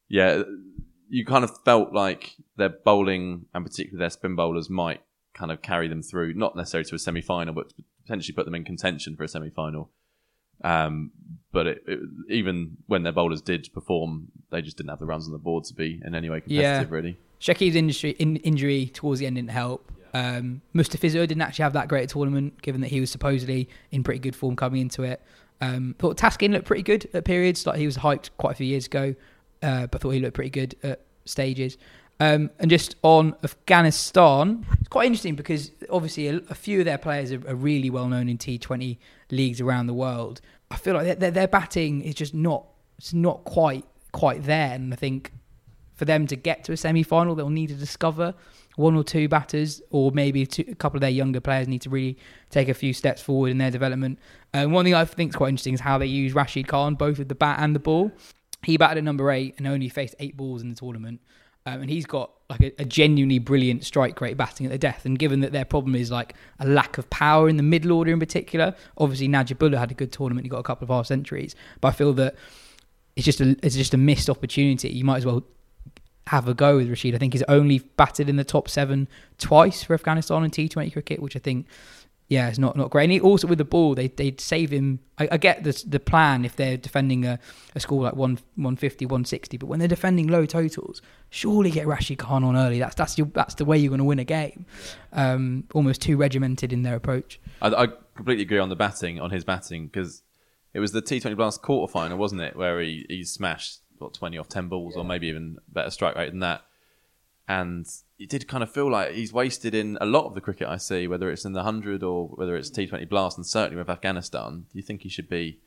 yeah, 0.08 0.42
you 1.08 1.24
kind 1.24 1.44
of 1.44 1.52
felt 1.64 1.92
like 1.92 2.34
their 2.56 2.68
bowling 2.70 3.46
and 3.54 3.64
particularly 3.64 4.00
their 4.00 4.10
spin 4.10 4.34
bowlers 4.34 4.68
might 4.68 5.02
kind 5.34 5.52
of 5.52 5.62
carry 5.62 5.86
them 5.86 6.02
through, 6.02 6.34
not 6.34 6.56
necessarily 6.56 6.88
to 6.88 6.96
a 6.96 6.98
semi 6.98 7.20
final, 7.20 7.54
but 7.54 7.72
potentially 8.02 8.34
put 8.34 8.44
them 8.44 8.56
in 8.56 8.64
contention 8.64 9.16
for 9.16 9.22
a 9.22 9.28
semi 9.28 9.50
final. 9.50 9.92
Um, 10.62 11.10
but 11.52 11.66
it, 11.66 11.82
it, 11.86 12.00
even 12.28 12.76
when 12.86 13.02
their 13.04 13.12
bowlers 13.12 13.40
did 13.40 13.68
perform, 13.72 14.28
they 14.50 14.60
just 14.62 14.76
didn't 14.76 14.90
have 14.90 14.98
the 14.98 15.06
runs 15.06 15.26
on 15.26 15.32
the 15.32 15.38
board 15.38 15.64
to 15.64 15.74
be 15.74 16.00
in 16.04 16.14
any 16.14 16.28
way 16.28 16.40
competitive, 16.40 16.90
Yeah. 16.90 16.94
really. 16.94 17.16
Shakib's 17.40 17.76
industry, 17.76 18.10
in, 18.18 18.36
injury 18.38 18.86
towards 18.86 19.20
the 19.20 19.26
end 19.26 19.36
didn't 19.36 19.50
help. 19.50 19.90
Um, 20.14 20.62
Mustafizur 20.74 21.26
didn't 21.26 21.42
actually 21.42 21.62
have 21.62 21.74
that 21.74 21.88
great 21.88 22.04
a 22.04 22.06
tournament, 22.06 22.60
given 22.62 22.80
that 22.80 22.88
he 22.88 23.00
was 23.00 23.10
supposedly 23.10 23.68
in 23.90 24.02
pretty 24.02 24.18
good 24.20 24.34
form 24.34 24.56
coming 24.56 24.80
into 24.80 25.02
it. 25.04 25.22
Um, 25.60 25.94
thought 25.98 26.16
Taskin 26.16 26.52
looked 26.52 26.66
pretty 26.66 26.82
good 26.82 27.08
at 27.14 27.24
periods. 27.24 27.66
Like 27.66 27.78
he 27.78 27.86
was 27.86 27.98
hyped 27.98 28.30
quite 28.38 28.52
a 28.52 28.54
few 28.54 28.66
years 28.66 28.86
ago, 28.86 29.14
uh, 29.62 29.86
but 29.86 30.00
thought 30.00 30.10
he 30.10 30.20
looked 30.20 30.34
pretty 30.34 30.50
good 30.50 30.74
at 30.82 31.00
stages. 31.24 31.76
Um, 32.20 32.50
and 32.58 32.68
just 32.68 32.96
on 33.02 33.36
Afghanistan, 33.44 34.66
it's 34.80 34.88
quite 34.88 35.06
interesting 35.06 35.36
because 35.36 35.70
obviously 35.88 36.26
a, 36.28 36.36
a 36.50 36.54
few 36.54 36.80
of 36.80 36.84
their 36.84 36.98
players 36.98 37.32
are, 37.32 37.48
are 37.48 37.54
really 37.54 37.90
well 37.90 38.08
known 38.08 38.28
in 38.28 38.38
T20 38.38 38.98
leagues 39.30 39.60
around 39.60 39.86
the 39.86 39.94
world. 39.94 40.40
I 40.70 40.76
feel 40.76 40.94
like 40.94 41.18
their, 41.18 41.30
their, 41.30 41.48
batting 41.48 42.02
is 42.02 42.14
just 42.14 42.34
not 42.34 42.66
it's 42.98 43.14
not 43.14 43.44
quite 43.44 43.84
quite 44.12 44.42
there, 44.42 44.72
and 44.74 44.92
I 44.92 44.96
think 44.96 45.32
for 45.94 46.04
them 46.04 46.26
to 46.26 46.36
get 46.36 46.64
to 46.64 46.72
a 46.72 46.76
semi 46.76 47.02
final, 47.02 47.34
they'll 47.34 47.50
need 47.50 47.68
to 47.68 47.74
discover 47.74 48.34
one 48.76 48.94
or 48.94 49.04
two 49.04 49.28
batters, 49.28 49.80
or 49.90 50.10
maybe 50.12 50.44
two, 50.46 50.64
a 50.68 50.74
couple 50.74 50.96
of 50.96 51.00
their 51.00 51.10
younger 51.10 51.40
players 51.40 51.66
need 51.68 51.82
to 51.82 51.90
really 51.90 52.18
take 52.50 52.68
a 52.68 52.74
few 52.74 52.92
steps 52.92 53.22
forward 53.22 53.50
in 53.50 53.58
their 53.58 53.70
development. 53.70 54.18
Um, 54.54 54.72
one 54.72 54.84
thing 54.84 54.94
I 54.94 55.04
think 55.04 55.30
is 55.30 55.36
quite 55.36 55.48
interesting 55.48 55.74
is 55.74 55.80
how 55.80 55.98
they 55.98 56.06
use 56.06 56.34
Rashid 56.34 56.68
Khan, 56.68 56.94
both 56.94 57.18
with 57.18 57.28
the 57.28 57.34
bat 57.34 57.58
and 57.60 57.74
the 57.74 57.80
ball. 57.80 58.12
He 58.64 58.76
batted 58.76 58.98
at 58.98 59.04
number 59.04 59.30
eight 59.30 59.54
and 59.58 59.66
only 59.66 59.88
faced 59.88 60.14
eight 60.18 60.36
balls 60.36 60.62
in 60.62 60.68
the 60.68 60.74
tournament. 60.74 61.20
Um, 61.68 61.82
and 61.82 61.90
he's 61.90 62.06
got 62.06 62.30
like 62.48 62.60
a, 62.60 62.72
a 62.82 62.84
genuinely 62.84 63.38
brilliant 63.38 63.84
strike 63.84 64.20
rate 64.20 64.36
batting 64.36 64.64
at 64.64 64.72
the 64.72 64.78
death. 64.78 65.04
And 65.04 65.18
given 65.18 65.40
that 65.40 65.52
their 65.52 65.64
problem 65.64 65.94
is 65.94 66.10
like 66.10 66.34
a 66.58 66.66
lack 66.66 66.96
of 66.96 67.08
power 67.10 67.48
in 67.48 67.58
the 67.58 67.62
middle 67.62 67.92
order 67.92 68.10
in 68.10 68.18
particular, 68.18 68.74
obviously 68.96 69.28
Najibullah 69.28 69.78
had 69.78 69.90
a 69.90 69.94
good 69.94 70.12
tournament. 70.12 70.46
He 70.46 70.48
got 70.48 70.58
a 70.58 70.62
couple 70.62 70.84
of 70.84 70.88
half 70.88 71.06
centuries, 71.06 71.54
but 71.80 71.88
I 71.88 71.90
feel 71.92 72.12
that 72.14 72.34
it's 73.16 73.24
just 73.24 73.40
a 73.40 73.56
it's 73.62 73.76
just 73.76 73.92
a 73.92 73.98
missed 73.98 74.30
opportunity. 74.30 74.88
You 74.88 75.04
might 75.04 75.18
as 75.18 75.26
well 75.26 75.44
have 76.28 76.48
a 76.48 76.54
go 76.54 76.76
with 76.76 76.88
Rashid. 76.88 77.14
I 77.14 77.18
think 77.18 77.32
he's 77.32 77.42
only 77.44 77.80
batted 77.80 78.28
in 78.28 78.36
the 78.36 78.44
top 78.44 78.68
seven 78.68 79.08
twice 79.38 79.82
for 79.82 79.94
Afghanistan 79.94 80.44
in 80.44 80.50
T20 80.50 80.92
cricket, 80.92 81.20
which 81.20 81.36
I 81.36 81.38
think, 81.38 81.66
yeah, 82.28 82.48
it's 82.48 82.58
not, 82.58 82.76
not 82.76 82.90
great. 82.90 83.04
And 83.04 83.12
he, 83.12 83.20
also 83.20 83.46
with 83.46 83.56
the 83.56 83.64
ball, 83.64 83.94
they 83.94 84.08
they'd 84.08 84.40
save 84.40 84.70
him. 84.70 85.00
I, 85.18 85.28
I 85.32 85.36
get 85.38 85.64
the 85.64 85.82
the 85.86 85.98
plan 85.98 86.44
if 86.44 86.56
they're 86.56 86.76
defending 86.76 87.24
a, 87.24 87.38
a 87.74 87.80
score 87.80 88.02
like 88.02 88.16
one 88.16 88.38
150, 88.56 89.06
160, 89.06 89.56
but 89.56 89.66
when 89.66 89.78
they're 89.78 89.88
defending 89.88 90.28
low 90.28 90.44
totals, 90.44 91.00
surely 91.30 91.70
get 91.70 91.86
Rashid 91.86 92.18
Khan 92.18 92.44
on 92.44 92.54
early. 92.54 92.78
That's 92.78 92.94
that's 92.94 93.16
your, 93.16 93.28
that's 93.28 93.54
the 93.54 93.64
way 93.64 93.78
you're 93.78 93.88
going 93.88 93.98
to 93.98 94.04
win 94.04 94.18
a 94.18 94.24
game. 94.24 94.66
Um, 95.12 95.64
almost 95.72 96.02
too 96.02 96.18
regimented 96.18 96.70
in 96.70 96.82
their 96.82 96.96
approach. 96.96 97.40
I, 97.62 97.68
I 97.68 97.86
completely 98.14 98.42
agree 98.42 98.58
on 98.58 98.68
the 98.68 98.76
batting, 98.76 99.18
on 99.18 99.30
his 99.30 99.44
batting, 99.44 99.86
because 99.86 100.22
it 100.74 100.80
was 100.80 100.92
the 100.92 101.00
T20 101.00 101.34
Blast 101.34 101.62
quarter 101.62 101.90
final, 101.90 102.18
wasn't 102.18 102.42
it, 102.42 102.56
where 102.56 102.78
he, 102.80 103.06
he 103.08 103.24
smashed 103.24 103.78
what 103.96 104.12
twenty 104.12 104.36
off 104.36 104.50
ten 104.50 104.68
balls, 104.68 104.96
or 104.96 105.04
maybe 105.04 105.28
even 105.28 105.56
better 105.66 105.90
strike 105.90 106.14
rate 106.14 106.30
than 106.30 106.40
that. 106.40 106.62
And 107.48 107.86
it 108.18 108.28
did 108.28 108.48
kind 108.48 108.62
of 108.62 108.70
feel 108.70 108.90
like 108.90 109.12
he's 109.12 109.32
wasted 109.32 109.74
in 109.74 109.96
a 110.00 110.06
lot 110.06 110.26
of 110.26 110.34
the 110.34 110.40
cricket 110.40 110.68
I 110.68 110.76
see, 110.76 111.06
whether 111.06 111.30
it's 111.30 111.44
in 111.44 111.52
the 111.52 111.62
hundred 111.62 112.02
or 112.02 112.28
whether 112.28 112.56
it's 112.56 112.70
T20 112.70 113.08
Blast, 113.08 113.36
and 113.38 113.46
certainly 113.46 113.76
with 113.76 113.88
Afghanistan. 113.88 114.66
Do 114.72 114.78
you 114.78 114.82
think 114.82 115.02
he 115.02 115.08
should 115.08 115.28
be? 115.28 115.60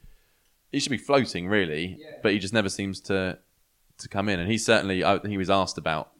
He 0.71 0.79
should 0.79 0.91
be 0.91 0.97
floating, 0.97 1.47
really, 1.47 1.99
but 2.23 2.31
he 2.33 2.39
just 2.39 2.53
never 2.53 2.69
seems 2.69 2.99
to 3.01 3.39
to 3.97 4.09
come 4.09 4.27
in. 4.29 4.39
And 4.39 4.51
he 4.51 4.57
certainly, 4.57 5.03
I, 5.03 5.19
he 5.19 5.37
was 5.37 5.49
asked 5.49 5.77
about 5.77 6.11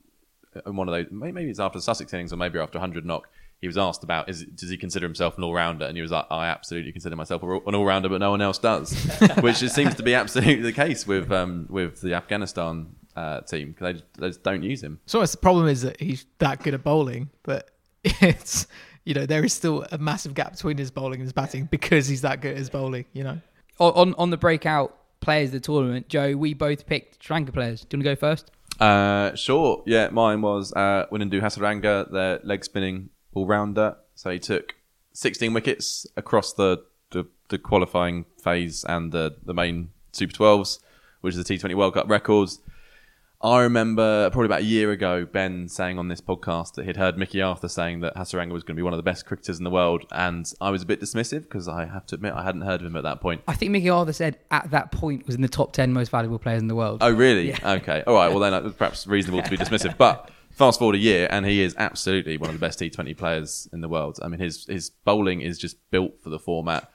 in 0.66 0.76
one 0.76 0.88
of 0.88 0.94
those, 0.94 1.08
maybe 1.12 1.50
it's 1.50 1.60
after 1.60 1.80
the 1.80 1.84
Sussex 1.84 2.14
innings 2.14 2.34
or 2.34 2.38
maybe 2.38 2.60
after 2.60 2.78
100 2.78 3.06
knock. 3.06 3.30
He 3.60 3.68
was 3.68 3.78
asked 3.78 4.04
about, 4.04 4.28
is 4.28 4.44
does 4.44 4.72
he 4.72 4.78
consider 4.78 5.06
himself 5.06 5.38
an 5.38 5.44
all 5.44 5.54
rounder? 5.54 5.86
And 5.86 5.96
he 5.96 6.02
was 6.02 6.10
like, 6.10 6.26
I 6.32 6.48
absolutely 6.48 6.92
consider 6.92 7.16
myself 7.16 7.44
an 7.44 7.76
all 7.76 7.86
rounder, 7.86 8.10
but 8.10 8.18
no 8.18 8.32
one 8.32 8.42
else 8.42 8.58
does, 8.58 8.92
which 9.42 9.62
it 9.62 9.70
seems 9.70 9.94
to 9.96 10.04
be 10.04 10.16
absolutely 10.16 10.64
the 10.64 10.74
case 10.74 11.06
with 11.06 11.32
um, 11.32 11.68
with 11.70 12.02
the 12.02 12.16
Afghanistan 12.16 12.96
uh, 13.16 13.42
team. 13.42 13.74
'cause 13.74 13.86
They 13.86 13.94
just, 13.94 14.06
they 14.18 14.28
just 14.28 14.44
don't 14.44 14.64
use 14.64 14.82
him. 14.84 15.00
So 15.06 15.24
the 15.26 15.38
problem 15.38 15.68
is 15.68 15.82
that 15.84 16.00
he's 16.00 16.26
that 16.40 16.64
good 16.64 16.74
at 16.74 16.84
bowling, 16.84 17.30
but 17.44 17.70
it's 18.04 18.68
you 19.04 19.14
know 19.14 19.26
there 19.26 19.44
is 19.44 19.54
still 19.54 19.86
a 19.92 19.98
massive 19.98 20.34
gap 20.34 20.52
between 20.54 20.78
his 20.78 20.92
bowling 20.92 21.16
and 21.16 21.24
his 21.24 21.34
batting 21.34 21.66
because 21.72 22.08
he's 22.08 22.22
that 22.22 22.42
good 22.42 22.52
at 22.52 22.58
his 22.58 22.70
bowling. 22.70 23.06
You 23.14 23.24
know, 23.24 23.42
On 23.80 23.92
on, 23.94 24.16
on 24.18 24.30
the 24.30 24.38
breakout 24.38 24.96
players 25.22 25.50
of 25.50 25.54
the 25.54 25.60
tournament, 25.60 26.08
Jo, 26.10 26.36
we 26.36 26.54
both 26.54 26.86
picked 26.86 27.24
Sri 27.24 27.34
Lanka 27.36 27.52
players. 27.52 27.82
Do 27.86 27.98
you 27.98 28.04
want 28.04 28.06
to 28.06 28.12
go 28.16 28.20
first? 28.20 28.52
Uh, 28.80 29.36
sure. 29.36 29.84
Yeah, 29.86 30.10
mine 30.10 30.42
was 30.42 30.74
uh, 30.74 31.06
Wanindu 31.12 31.42
Hasaranga, 31.42 32.12
their 32.12 32.40
leg 32.44 32.64
spinning 32.66 33.10
all 33.34 33.46
rounder. 33.46 33.98
So 34.16 34.32
he 34.32 34.40
took 34.40 34.74
16 35.14 35.54
wickets 35.54 36.08
across 36.18 36.54
the, 36.54 36.84
the, 37.12 37.26
the 37.50 37.60
qualifying 37.60 38.26
phase 38.42 38.84
and 38.86 39.12
the, 39.12 39.36
the 39.46 39.54
main 39.54 39.90
Super 40.14 40.34
12s, 40.34 40.80
which 41.22 41.36
is 41.36 41.44
the 41.44 41.54
T20 41.58 41.76
World 41.76 41.94
Cup 41.94 42.10
records. 42.10 42.60
I 43.44 43.62
remember 43.62 44.30
probably 44.30 44.46
about 44.46 44.62
a 44.62 44.66
year 44.66 44.92
ago, 44.92 45.26
Ben 45.26 45.68
saying 45.68 45.98
on 45.98 46.10
this 46.10 46.22
podcast 46.22 46.76
that 46.76 46.86
he'd 46.86 46.98
heard 46.98 47.18
Mickey 47.18 47.42
Arthur 47.42 47.68
saying 47.68 48.02
that 48.02 48.16
Hasaranga 48.16 48.52
was 48.52 48.64
going 48.64 48.76
to 48.76 48.80
be 48.80 48.84
one 48.84 48.94
of 48.94 48.98
the 48.98 49.04
best 49.04 49.26
cricketers 49.26 49.58
in 49.58 49.64
the 49.64 49.72
world. 49.72 50.06
And 50.12 50.52
I 50.62 50.70
was 50.70 50.84
a 50.84 50.86
bit 50.86 51.02
dismissive 51.02 51.44
because 51.44 51.68
I 51.68 51.86
have 51.86 52.06
to 52.08 52.16
admit 52.16 52.34
I 52.34 52.44
hadn't 52.44 52.62
heard 52.62 52.82
of 52.82 52.86
him 52.86 52.96
at 52.96 53.04
that 53.04 53.20
point. 53.20 53.42
I 53.48 53.56
think 53.56 53.72
Mickey 53.72 53.90
Arthur 53.90 54.14
said 54.14 54.38
at 54.52 54.70
that 54.72 54.92
point 54.92 55.26
was 55.26 55.36
in 55.36 55.42
the 55.42 55.48
top 55.48 55.74
ten 55.74 55.92
most 55.92 56.10
valuable 56.10 56.38
players 56.38 56.62
in 56.62 56.68
the 56.68 56.76
world. 56.76 57.00
Oh, 57.02 57.12
really? 57.12 57.54
Okay. 57.64 58.04
All 58.06 58.14
right. 58.14 58.30
Well, 58.30 58.40
then 58.40 58.54
it's 58.54 58.76
perhaps 58.76 59.08
reasonable 59.08 59.42
to 59.42 59.50
be 59.50 59.58
dismissive. 59.58 59.98
But 59.98 60.30
fast 60.52 60.78
forward 60.78 60.96
a 60.96 61.00
year, 61.00 61.28
and 61.32 61.44
he 61.46 61.64
is 61.64 61.76
absolutely 61.80 62.38
one 62.38 62.50
of 62.50 62.56
the 62.56 62.60
best 62.60 62.80
T20 62.80 63.18
players 63.18 63.68
in 63.74 63.82
the 63.82 63.90
world. 63.90 64.20
I 64.22 64.28
mean, 64.28 64.40
his 64.40 64.66
his 64.68 64.92
bowling 64.92 65.42
is 65.42 65.58
just 65.58 65.78
built 65.90 66.22
for 66.22 66.30
the 66.30 66.40
format, 66.40 66.92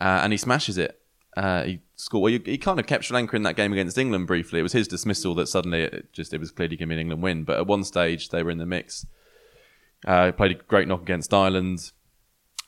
uh, 0.00 0.20
and 0.22 0.32
he 0.32 0.36
smashes 0.36 0.76
it. 0.76 0.98
Uh, 1.36 1.62
he 1.62 1.80
scored. 1.96 2.22
Well, 2.22 2.40
he, 2.44 2.58
kind 2.58 2.80
of 2.80 2.86
kept 2.86 3.04
Sri 3.04 3.14
Lanka 3.14 3.36
in 3.36 3.42
that 3.44 3.56
game 3.56 3.72
against 3.72 3.98
England 3.98 4.26
briefly. 4.26 4.60
It 4.60 4.62
was 4.62 4.72
his 4.72 4.88
dismissal 4.88 5.34
that 5.36 5.48
suddenly 5.48 5.82
it 5.82 6.12
just 6.12 6.32
it 6.32 6.40
was 6.40 6.50
clearly 6.50 6.76
going 6.76 6.88
to 6.88 6.94
be 6.94 6.94
an 6.94 7.00
England 7.00 7.22
win. 7.22 7.44
But 7.44 7.58
at 7.58 7.66
one 7.66 7.84
stage, 7.84 8.28
they 8.30 8.42
were 8.42 8.50
in 8.50 8.58
the 8.58 8.66
mix. 8.66 9.06
Uh, 10.06 10.32
played 10.32 10.52
a 10.52 10.54
great 10.54 10.88
knock 10.88 11.02
against 11.02 11.32
Ireland. 11.32 11.92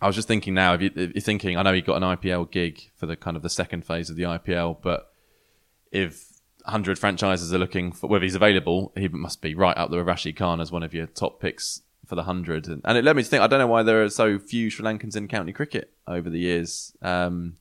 I 0.01 0.07
was 0.07 0.16
just 0.16 0.29
thinking 0.29 0.55
now, 0.55 0.74
if, 0.74 0.83
you, 0.83 0.91
you're 0.95 1.20
thinking, 1.20 1.57
I 1.57 1.62
know 1.62 1.72
he 1.72 1.81
got 1.81 2.03
an 2.03 2.16
IPL 2.16 2.51
gig 2.51 2.91
for 2.97 3.07
the 3.07 3.16
kind 3.16 3.37
of 3.37 3.43
the 3.43 3.51
second 3.51 3.85
phase 3.85 4.11
of 4.11 4.16
the 4.16 4.24
IPL, 4.24 4.79
but 4.83 5.12
if 5.91 6.33
100 6.64 6.99
franchises 6.99 7.53
are 7.55 7.59
looking 7.59 7.93
for 7.93 8.09
whether 8.09 8.24
he's 8.24 8.35
available, 8.35 8.93
he 8.97 9.09
must 9.09 9.41
be 9.41 9.55
right 9.55 9.77
up 9.77 9.91
there 9.91 10.01
with 10.01 10.09
Rashid 10.09 10.37
Khan 10.37 10.61
as 10.61 10.70
one 10.70 10.83
of 10.83 10.93
your 10.93 11.07
top 11.07 11.41
picks 11.41 11.83
for 12.05 12.14
the 12.14 12.22
100. 12.22 12.66
And, 12.68 12.83
and 12.85 12.99
it 12.99 13.05
led 13.05 13.16
me 13.16 13.22
to 13.22 13.29
think, 13.29 13.43
I 13.43 13.47
don't 13.47 13.59
know 13.59 13.66
why 13.66 13.83
there 13.83 14.03
are 14.03 14.11
so 14.11 14.39
few 14.39 14.68
Sri 14.68 14.85
Lankans 14.85 15.16
in 15.16 15.29
county 15.29 15.53
cricket 15.53 15.93
over 16.07 16.29
the 16.29 16.39
years, 16.39 16.95
um, 17.03 17.57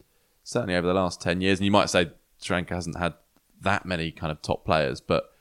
certainly 0.45 0.75
over 0.75 0.87
the 0.87 0.93
last 0.93 1.19
10 1.21 1.41
years. 1.41 1.59
And 1.59 1.65
you 1.65 1.71
might 1.71 1.89
say 1.89 2.11
Sri 2.39 2.55
Lanka 2.55 2.75
hasn't 2.75 2.97
had 2.97 3.15
that 3.61 3.85
many 3.85 4.11
kind 4.11 4.31
of 4.31 4.41
top 4.41 4.63
players, 4.63 5.01
but 5.01 5.31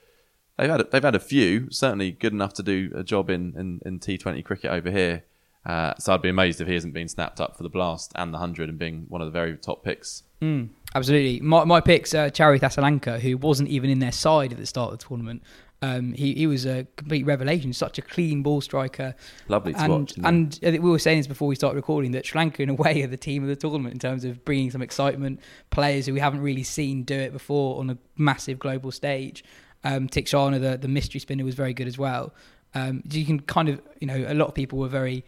they've 0.59 0.68
had, 0.68 0.90
they've 0.90 1.05
had 1.05 1.14
a 1.14 1.20
few, 1.20 1.70
certainly 1.70 2.11
good 2.11 2.32
enough 2.32 2.55
to 2.55 2.62
do 2.62 2.90
a 2.96 3.05
job 3.05 3.30
in, 3.30 3.55
in, 3.57 3.80
in 3.84 4.00
T20 4.00 4.44
cricket 4.44 4.72
over 4.72 4.90
here. 4.90 5.24
Uh, 5.64 5.94
so 5.98 6.12
I'd 6.12 6.22
be 6.22 6.28
amazed 6.28 6.61
if 6.61 6.66
he 6.66 6.74
hasn't 6.74 6.94
been 6.94 7.09
snapped 7.09 7.40
up 7.40 7.57
for 7.57 7.62
the 7.62 7.68
Blast 7.68 8.12
and 8.16 8.32
the 8.32 8.38
100 8.38 8.68
and 8.68 8.78
being 8.78 9.05
one 9.09 9.20
of 9.20 9.26
the 9.26 9.32
very 9.32 9.57
top 9.57 9.84
picks. 9.84 10.22
Mm, 10.42 10.70
absolutely. 10.94 11.40
My, 11.40 11.64
my 11.64 11.80
pick's 11.80 12.12
uh, 12.14 12.28
Charith 12.30 12.61
Asalanka, 12.61 13.20
who 13.20 13.36
wasn't 13.36 13.68
even 13.68 13.90
in 13.90 13.98
their 13.98 14.12
side 14.12 14.52
at 14.52 14.59
the 14.59 14.66
start 14.66 14.92
of 14.92 14.98
the 14.98 15.05
tournament. 15.05 15.42
Um, 15.85 16.14
he, 16.14 16.32
he 16.32 16.47
was 16.47 16.64
a 16.64 16.87
complete 16.97 17.26
revelation, 17.26 17.74
such 17.74 17.99
a 17.99 18.03
clean 18.03 18.43
ball 18.43 18.62
striker. 18.62 19.14
Lovely 19.49 19.74
to 19.74 19.80
and, 19.80 19.93
watch. 19.93 20.14
And 20.24 20.59
we 20.62 20.78
were 20.78 20.99
saying 20.99 21.18
this 21.18 21.26
before 21.26 21.47
we 21.47 21.55
started 21.55 21.76
recording 21.76 22.12
that 22.12 22.24
Sri 22.24 22.39
Lanka, 22.39 22.62
in 22.62 22.70
a 22.70 22.74
way, 22.85 23.03
are 23.03 23.07
the 23.07 23.18
team 23.18 23.43
of 23.43 23.51
the 23.51 23.57
tournament 23.57 23.93
in 23.93 23.99
terms 23.99 24.24
of 24.24 24.47
bringing 24.47 24.70
some 24.70 24.80
excitement, 24.80 25.41
players 25.68 26.07
who 26.07 26.14
we 26.14 26.20
haven't 26.20 26.41
really 26.41 26.62
seen 26.62 27.03
do 27.03 27.14
it 27.14 27.35
before 27.35 27.78
on 27.80 27.91
a 27.91 27.99
massive 28.16 28.59
global 28.59 28.91
stage. 28.91 29.45
Um, 29.85 30.09
Theekshana, 30.09 30.59
the, 30.59 30.78
the 30.78 30.89
mystery 30.89 31.20
spinner, 31.20 31.45
was 31.45 31.55
very 31.55 31.74
good 31.74 31.87
as 31.87 31.99
well. 31.99 32.32
Um, 32.74 33.03
you 33.11 33.26
can 33.26 33.41
kind 33.41 33.68
of, 33.68 33.82
you 34.01 34.07
know, 34.07 34.24
a 34.26 34.32
lot 34.35 34.49
of 34.49 34.55
people 34.55 34.78
were 34.78 34.89
very 34.89 35.22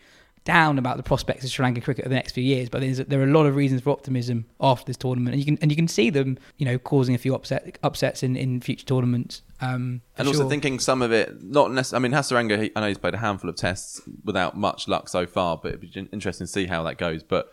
down 0.45 0.79
about 0.79 0.97
the 0.97 1.03
prospects 1.03 1.45
of 1.45 1.51
Sri 1.51 1.67
Lankan 1.67 1.85
cricket 1.85 2.05
over 2.07 2.09
the 2.09 2.15
next 2.15 2.33
few 2.33 2.43
years, 2.43 2.71
but 2.71 2.81
there's, 2.81 2.97
there 2.99 3.21
are 3.21 3.25
a 3.25 3.33
lot 3.33 3.45
of 3.45 3.57
reasons 3.57 3.83
for 3.83 3.91
optimism 3.91 4.47
after 4.59 4.87
this 4.87 4.97
tournament, 4.97 5.35
and 5.35 5.41
you 5.41 5.45
can 5.45 5.59
and 5.61 5.71
you 5.71 5.77
can 5.77 5.89
see 5.89 6.09
them, 6.09 6.39
you 6.57 6.65
know, 6.65 6.79
causing 6.79 7.15
a 7.15 7.19
few 7.19 7.35
upset 7.35 7.79
upsets 7.83 8.23
in, 8.23 8.37
in 8.37 8.63
future 8.63 8.87
tournaments. 8.87 9.43
Um, 9.61 10.03
And 10.19 10.29
also 10.29 10.43
sure. 10.43 10.51
thinking 10.51 10.79
some 10.79 11.03
of 11.03 11.13
it, 11.13 11.43
not 11.43 11.73
necessarily. 11.73 12.07
I 12.07 12.09
mean, 12.09 12.19
Hasaranga, 12.19 12.63
he, 12.63 12.73
I 12.77 12.81
know 12.81 12.89
he's 12.89 12.99
played 12.99 13.15
a 13.15 13.19
handful 13.19 13.49
of 13.49 13.57
tests 13.57 14.01
without 14.25 14.57
much 14.57 14.87
luck 14.89 15.09
so 15.09 15.27
far, 15.27 15.57
but 15.57 15.69
it'd 15.69 15.81
be 15.81 16.09
interesting 16.13 16.47
to 16.47 16.53
see 16.53 16.67
how 16.67 16.83
that 16.85 16.99
goes. 16.99 17.23
But 17.23 17.49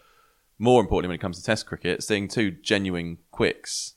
more 0.60 0.82
importantly, 0.82 1.10
when 1.10 1.16
it 1.16 1.22
comes 1.22 1.38
to 1.38 1.43
Test 1.43 1.66
cricket, 1.66 2.04
seeing 2.04 2.28
two 2.28 2.51
genuine 2.51 3.18
quicks 3.32 3.93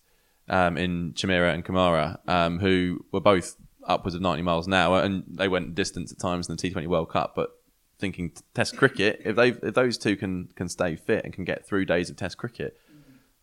um, 0.49 0.77
in 0.77 1.13
Chameera 1.15 1.53
and 1.53 1.65
Kumara, 1.65 2.19
um, 2.29 2.61
who 2.61 3.05
were 3.13 3.21
both 3.21 3.57
upwards 3.87 4.15
of 4.15 4.21
90 4.23 4.43
miles 4.43 4.67
an 4.67 4.75
hour, 4.75 5.01
and 5.01 5.25
they 5.29 5.49
went 5.49 5.75
distance 5.75 6.13
at 6.13 6.19
times 6.19 6.49
in 6.49 6.57
the 6.57 6.63
T20 6.63 6.87
World 6.87 7.11
Cup. 7.11 7.35
But 7.35 7.51
thinking 7.99 8.33
Test 8.55 8.77
cricket, 8.77 9.23
if 9.25 9.37
they 9.37 9.49
if 9.49 9.75
those 9.75 9.99
two 9.99 10.17
can 10.17 10.49
can 10.55 10.69
stay 10.69 10.97
fit 10.97 11.25
and 11.25 11.33
can 11.33 11.45
get 11.45 11.67
through 11.67 11.85
days 11.87 12.11
of 12.11 12.17
Test 12.17 12.39
cricket, 12.39 12.79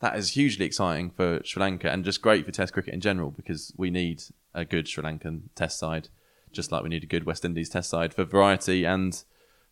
that 0.04 0.18
is 0.18 0.32
hugely 0.32 0.66
exciting 0.66 1.10
for 1.10 1.40
Sri 1.46 1.62
Lanka 1.62 1.90
and 1.90 2.04
just 2.04 2.22
great 2.22 2.46
for 2.46 2.52
Test 2.52 2.74
cricket 2.74 2.94
in 2.94 3.00
general 3.00 3.32
because 3.32 3.74
we 3.78 3.90
need 3.90 4.22
a 4.54 4.66
good 4.66 4.86
Sri 4.86 5.02
Lankan 5.02 5.44
Test 5.56 5.80
side, 5.80 6.10
just 6.52 6.74
like 6.74 6.84
we 6.84 6.90
need 6.90 7.04
a 7.04 7.08
good 7.08 7.26
West 7.26 7.46
Indies 7.46 7.70
Test 7.70 7.90
side 7.90 8.14
for 8.14 8.26
variety 8.26 8.84
and 8.84 9.24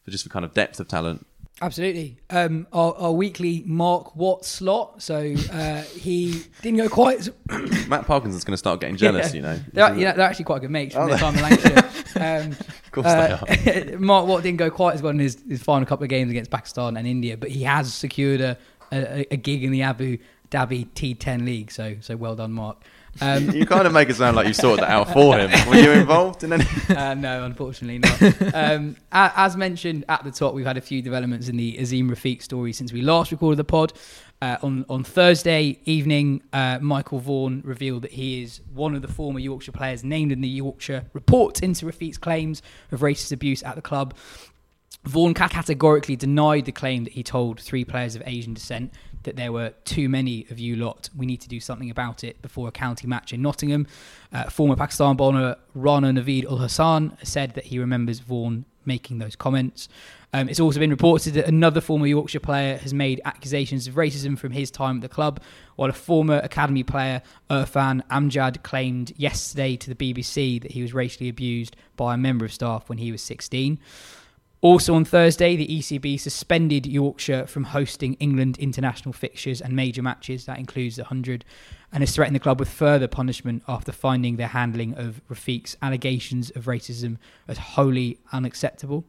for 0.06 0.10
just 0.10 0.24
for 0.24 0.30
kind 0.30 0.46
of 0.46 0.54
depth 0.54 0.80
of 0.80 0.88
talent. 0.88 1.28
Absolutely. 1.62 2.18
Um, 2.30 2.66
our, 2.72 2.96
our 2.96 3.12
weekly 3.12 3.62
Mark 3.66 4.16
Watt 4.16 4.46
slot. 4.46 5.02
So 5.02 5.36
uh, 5.52 5.82
he 5.82 6.44
didn't 6.62 6.78
go 6.78 6.88
quite. 6.88 7.20
As, 7.20 7.32
Matt 7.90 8.08
Parkinson's 8.08 8.46
going 8.46 8.54
to 8.54 8.58
start 8.58 8.80
getting 8.80 8.96
jealous, 8.96 9.34
you 9.34 9.42
know. 9.42 9.60
they're, 9.74 9.94
yeah, 9.98 10.14
they're 10.14 10.26
actually 10.26 10.46
quite 10.46 10.62
good 10.62 10.72
mates 10.72 10.96
from 10.96 11.10
their 11.10 11.18
time 11.18 11.36
in 11.36 11.42
Lancashire. 11.44 11.90
Um, 12.16 12.52
Of 12.52 12.92
course 12.92 13.08
uh, 13.08 13.46
they 13.46 13.94
are. 13.94 13.98
Mark 14.00 14.28
Watt 14.28 14.44
didn't 14.44 14.58
go 14.58 14.72
quite 14.72 14.96
as 14.96 15.02
well 15.02 15.12
in 15.12 15.20
his, 15.20 15.44
his 15.48 15.62
final 15.62 15.86
couple 15.86 16.04
of 16.06 16.10
games 16.10 16.32
against 16.32 16.50
Pakistan 16.52 16.96
and 16.96 17.06
India, 17.06 17.38
but 17.38 17.50
he 17.50 17.64
has 17.64 17.94
secured 17.94 18.42
a, 18.42 18.58
a, 18.92 19.26
a 19.32 19.38
gig 19.38 19.64
in 19.64 19.72
the 19.72 19.82
Abu 19.84 20.18
Dhabi 20.50 20.88
T10 20.89 21.46
league. 21.46 21.72
So 21.72 21.96
so 22.02 22.16
well 22.18 22.36
done, 22.36 22.52
Mark. 22.52 22.84
Um, 23.20 23.50
You 23.52 23.66
kind 23.66 23.86
of 23.86 23.92
make 23.94 24.10
it 24.10 24.16
sound 24.16 24.38
like 24.38 24.48
you 24.48 24.54
sorted 24.54 24.84
that 24.84 24.89
out 24.89 25.12
for 25.12 25.38
him. 25.38 25.52
Were 25.68 25.76
you 25.76 25.92
involved 25.92 26.44
in 26.44 26.54
any? 26.54 26.66
uh, 26.89 27.14
no, 27.14 27.44
unfortunately 27.44 28.00
not. 28.00 28.56
um, 28.56 28.96
as 29.12 29.58
mentioned 29.58 30.06
at 30.08 30.24
the 30.24 30.32
top, 30.32 30.54
we've 30.54 30.66
had 30.66 30.78
a 30.78 30.82
few 30.82 31.02
developments 31.02 31.50
in 31.50 31.58
the 31.58 31.78
Azeem 31.78 32.10
Rafiq 32.10 32.42
story 32.42 32.72
since 32.72 32.94
we 32.94 33.02
last 33.02 33.32
recorded 33.32 33.58
the 33.58 33.64
pod. 33.66 33.94
Uh, 34.42 34.58
on 34.64 34.86
on 34.89 35.04
Thursday 35.04 35.78
evening, 35.86 36.42
uh, 36.52 36.80
Michael 36.82 37.20
Vaughan 37.20 37.62
revealed 37.64 38.02
that 38.02 38.14
he 38.14 38.42
is 38.42 38.60
one 38.74 38.96
of 38.96 39.04
the 39.04 39.08
former 39.08 39.39
Yorkshire 39.39 39.72
players 39.72 40.04
named 40.04 40.32
in 40.32 40.42
the 40.42 40.48
Yorkshire 40.48 41.06
report 41.14 41.62
into 41.62 41.86
Rafiq's 41.86 42.18
claims 42.18 42.64
of 42.92 43.02
racist 43.02 43.32
abuse 43.32 43.62
at 43.62 43.76
the 43.76 43.84
club. 43.84 44.16
Vaughan 45.04 45.34
categorically 45.34 46.16
denied 46.16 46.66
the 46.66 46.72
claim 46.72 47.06
that 47.06 47.14
he 47.14 47.24
told 47.24 47.60
three 47.60 47.84
players 47.84 48.16
of 48.16 48.22
Asian 48.26 48.54
descent 48.54 48.93
that 49.24 49.36
there 49.36 49.52
were 49.52 49.74
too 49.84 50.10
many 50.10 50.45
of 50.49 50.60
you 50.60 50.76
lot. 50.76 51.10
We 51.16 51.26
need 51.26 51.41
to 51.41 51.49
do 51.49 51.60
something 51.60 51.89
about 51.89 52.24
it 52.24 52.41
before 52.41 52.68
a 52.68 52.72
county 52.72 53.08
match 53.08 53.34
in 53.34 53.41
Nottingham. 53.41 53.88
Uh, 54.32 54.43
former 54.45 54.76
Pakistan 54.76 55.16
bowler 55.16 55.58
Rana 55.74 56.12
Naveed 56.12 56.45
Ul 56.45 56.58
Hassan 56.58 57.18
said 57.24 57.56
that 57.56 57.66
he 57.66 57.80
remembers 57.80 58.20
Vaughan 58.20 58.66
making 58.86 59.20
those 59.20 59.36
comments. 59.36 59.88
Um, 60.34 60.47
it's 60.49 60.60
also 60.60 60.80
been 60.80 60.89
reported 60.89 61.34
that 61.34 61.47
another 61.47 61.82
former 61.82 62.08
Yorkshire 62.08 62.39
player 62.39 62.78
has 62.78 62.93
made 62.93 63.22
accusations 63.26 63.86
of 63.86 63.95
racism 63.95 64.38
from 64.38 64.54
his 64.54 64.72
time 64.72 64.97
at 64.97 65.02
the 65.02 65.10
club, 65.10 65.41
while 65.76 65.89
a 65.89 65.93
former 65.93 66.39
academy 66.39 66.84
player, 66.84 67.22
Irfan 67.49 68.02
Amjad, 68.08 68.64
claimed 68.64 69.14
yesterday 69.18 69.76
to 69.76 69.93
the 69.93 70.14
BBC 70.14 70.62
that 70.62 70.72
he 70.72 70.82
was 70.82 70.93
racially 70.93 71.28
abused 71.28 71.76
by 71.97 72.14
a 72.14 72.18
member 72.18 72.45
of 72.45 72.54
staff 72.54 72.88
when 72.88 72.97
he 72.97 73.12
was 73.12 73.22
16. 73.22 73.78
Also 74.62 74.93
on 74.93 75.03
Thursday, 75.03 75.55
the 75.55 75.68
ECB 75.68 76.20
suspended 76.20 76.86
Yorkshire 76.86 77.47
from 77.47 77.64
hosting 77.64 78.14
England 78.16 78.59
international 78.59 79.12
fixtures 79.12 79.59
and 79.59 79.76
major 79.76 80.03
matches. 80.03 80.45
That 80.45 80.59
includes 80.59 80.97
the 80.97 81.01
100 81.01 81.43
and 81.91 82.03
has 82.03 82.14
threatened 82.14 82.36
the 82.36 82.39
club 82.39 82.59
with 82.59 82.70
further 82.70 83.07
punishment 83.07 83.64
after 83.68 83.91
finding 83.91 84.36
their 84.36 84.47
handling 84.47 84.93
of 84.93 85.20
Rafiq's 85.30 85.76
allegations 85.82 86.51
of 86.51 86.66
racism 86.66 87.18
as 87.47 87.57
wholly 87.57 88.20
unacceptable. 88.32 89.03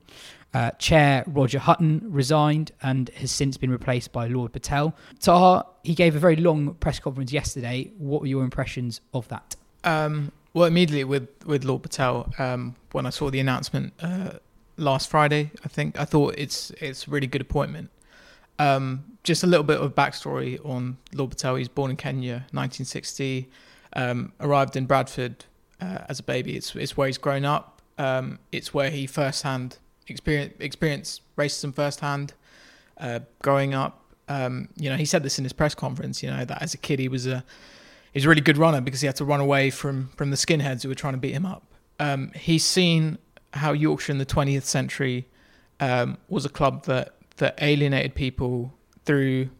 Uh, 0.54 0.70
Chair 0.72 1.22
Roger 1.26 1.58
Hutton 1.58 2.00
resigned 2.04 2.72
and 2.82 3.10
has 3.10 3.30
since 3.30 3.58
been 3.58 3.70
replaced 3.70 4.10
by 4.10 4.28
Lord 4.28 4.54
Patel. 4.54 4.94
Taha, 5.20 5.66
he 5.82 5.94
gave 5.94 6.16
a 6.16 6.18
very 6.18 6.36
long 6.36 6.74
press 6.74 6.98
conference 6.98 7.30
yesterday. 7.30 7.90
What 7.98 8.22
were 8.22 8.26
your 8.26 8.42
impressions 8.42 9.02
of 9.12 9.28
that? 9.28 9.56
Um, 9.84 10.32
well, 10.54 10.66
immediately 10.66 11.04
with 11.04 11.28
with 11.46 11.64
Lord 11.64 11.82
Patel, 11.82 12.32
um, 12.38 12.76
when 12.92 13.06
I 13.06 13.10
saw 13.10 13.30
the 13.30 13.40
announcement 13.40 13.94
uh, 14.00 14.32
last 14.76 15.10
Friday, 15.10 15.50
I 15.64 15.68
think 15.68 15.98
I 15.98 16.04
thought 16.04 16.34
it's 16.38 16.70
it's 16.80 17.06
a 17.06 17.10
really 17.10 17.26
good 17.26 17.40
appointment. 17.40 17.90
Um, 18.58 19.04
just 19.24 19.42
a 19.42 19.46
little 19.46 19.64
bit 19.64 19.80
of 19.80 19.94
backstory 19.94 20.64
on 20.66 20.98
Lord 21.14 21.30
Patel. 21.30 21.56
He's 21.56 21.68
born 21.68 21.90
in 21.90 21.96
Kenya, 21.96 22.46
1960. 22.52 23.48
Um, 23.94 24.32
arrived 24.40 24.76
in 24.76 24.86
Bradford 24.86 25.44
uh, 25.80 25.98
as 26.08 26.18
a 26.18 26.22
baby. 26.22 26.56
It's 26.56 26.74
it's 26.74 26.96
where 26.96 27.06
he's 27.06 27.18
grown 27.18 27.44
up. 27.44 27.82
Um, 27.98 28.38
it's 28.50 28.72
where 28.72 28.90
he 28.90 29.06
firsthand 29.06 29.78
experience 30.08 30.54
experienced 30.58 31.22
racism 31.36 31.74
firsthand. 31.74 32.34
Uh, 32.98 33.20
growing 33.40 33.74
up, 33.74 34.00
um, 34.28 34.68
you 34.76 34.88
know, 34.88 34.96
he 34.96 35.04
said 35.04 35.22
this 35.22 35.38
in 35.38 35.44
his 35.44 35.52
press 35.52 35.74
conference. 35.74 36.22
You 36.22 36.30
know 36.30 36.44
that 36.44 36.62
as 36.62 36.74
a 36.74 36.78
kid 36.78 36.98
he 36.98 37.08
was 37.08 37.26
a 37.26 37.44
he's 38.12 38.24
a 38.24 38.28
really 38.28 38.40
good 38.40 38.58
runner 38.58 38.80
because 38.80 39.00
he 39.00 39.06
had 39.06 39.16
to 39.16 39.24
run 39.24 39.40
away 39.40 39.70
from 39.70 40.10
from 40.16 40.30
the 40.30 40.36
skinheads 40.36 40.82
who 40.82 40.88
were 40.88 40.94
trying 40.94 41.14
to 41.14 41.20
beat 41.20 41.32
him 41.32 41.46
up. 41.46 41.64
Um, 42.00 42.32
he's 42.34 42.64
seen 42.64 43.18
how 43.54 43.72
Yorkshire 43.72 44.12
in 44.12 44.18
the 44.18 44.26
20th 44.26 44.64
century 44.64 45.26
um, 45.80 46.18
was 46.28 46.44
a 46.44 46.48
club 46.48 46.84
that 46.84 47.14
that 47.36 47.58
alienated 47.60 48.14
people 48.14 48.72
through 49.04 49.50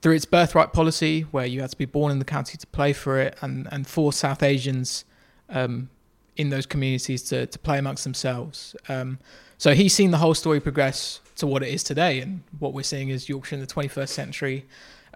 through 0.00 0.14
its 0.14 0.24
birthright 0.24 0.72
policy, 0.72 1.22
where 1.30 1.46
you 1.46 1.60
had 1.60 1.70
to 1.70 1.78
be 1.78 1.84
born 1.84 2.10
in 2.10 2.18
the 2.18 2.24
county 2.24 2.58
to 2.58 2.66
play 2.68 2.92
for 2.92 3.18
it, 3.18 3.36
and 3.40 3.68
and 3.70 3.86
force 3.86 4.16
South 4.16 4.42
Asians 4.42 5.04
um, 5.48 5.88
in 6.36 6.50
those 6.50 6.66
communities 6.66 7.22
to 7.24 7.46
to 7.46 7.58
play 7.58 7.78
amongst 7.78 8.04
themselves. 8.04 8.74
Um, 8.88 9.18
so 9.58 9.74
he's 9.74 9.94
seen 9.94 10.10
the 10.10 10.18
whole 10.18 10.34
story 10.34 10.58
progress 10.58 11.20
to 11.36 11.46
what 11.46 11.62
it 11.62 11.68
is 11.68 11.84
today, 11.84 12.20
and 12.20 12.42
what 12.58 12.74
we're 12.74 12.82
seeing 12.82 13.10
is 13.10 13.28
Yorkshire 13.28 13.54
in 13.54 13.60
the 13.60 13.66
21st 13.66 14.08
century, 14.08 14.66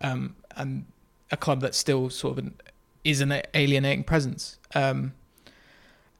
um, 0.03 0.37
and 0.57 0.87
a 1.31 1.37
club 1.37 1.61
that 1.61 1.75
still 1.75 2.09
sort 2.09 2.39
of 2.39 2.45
an, 2.45 2.55
is 3.03 3.21
an 3.21 3.43
alienating 3.55 4.05
presence. 4.05 4.59
Um, 4.75 5.15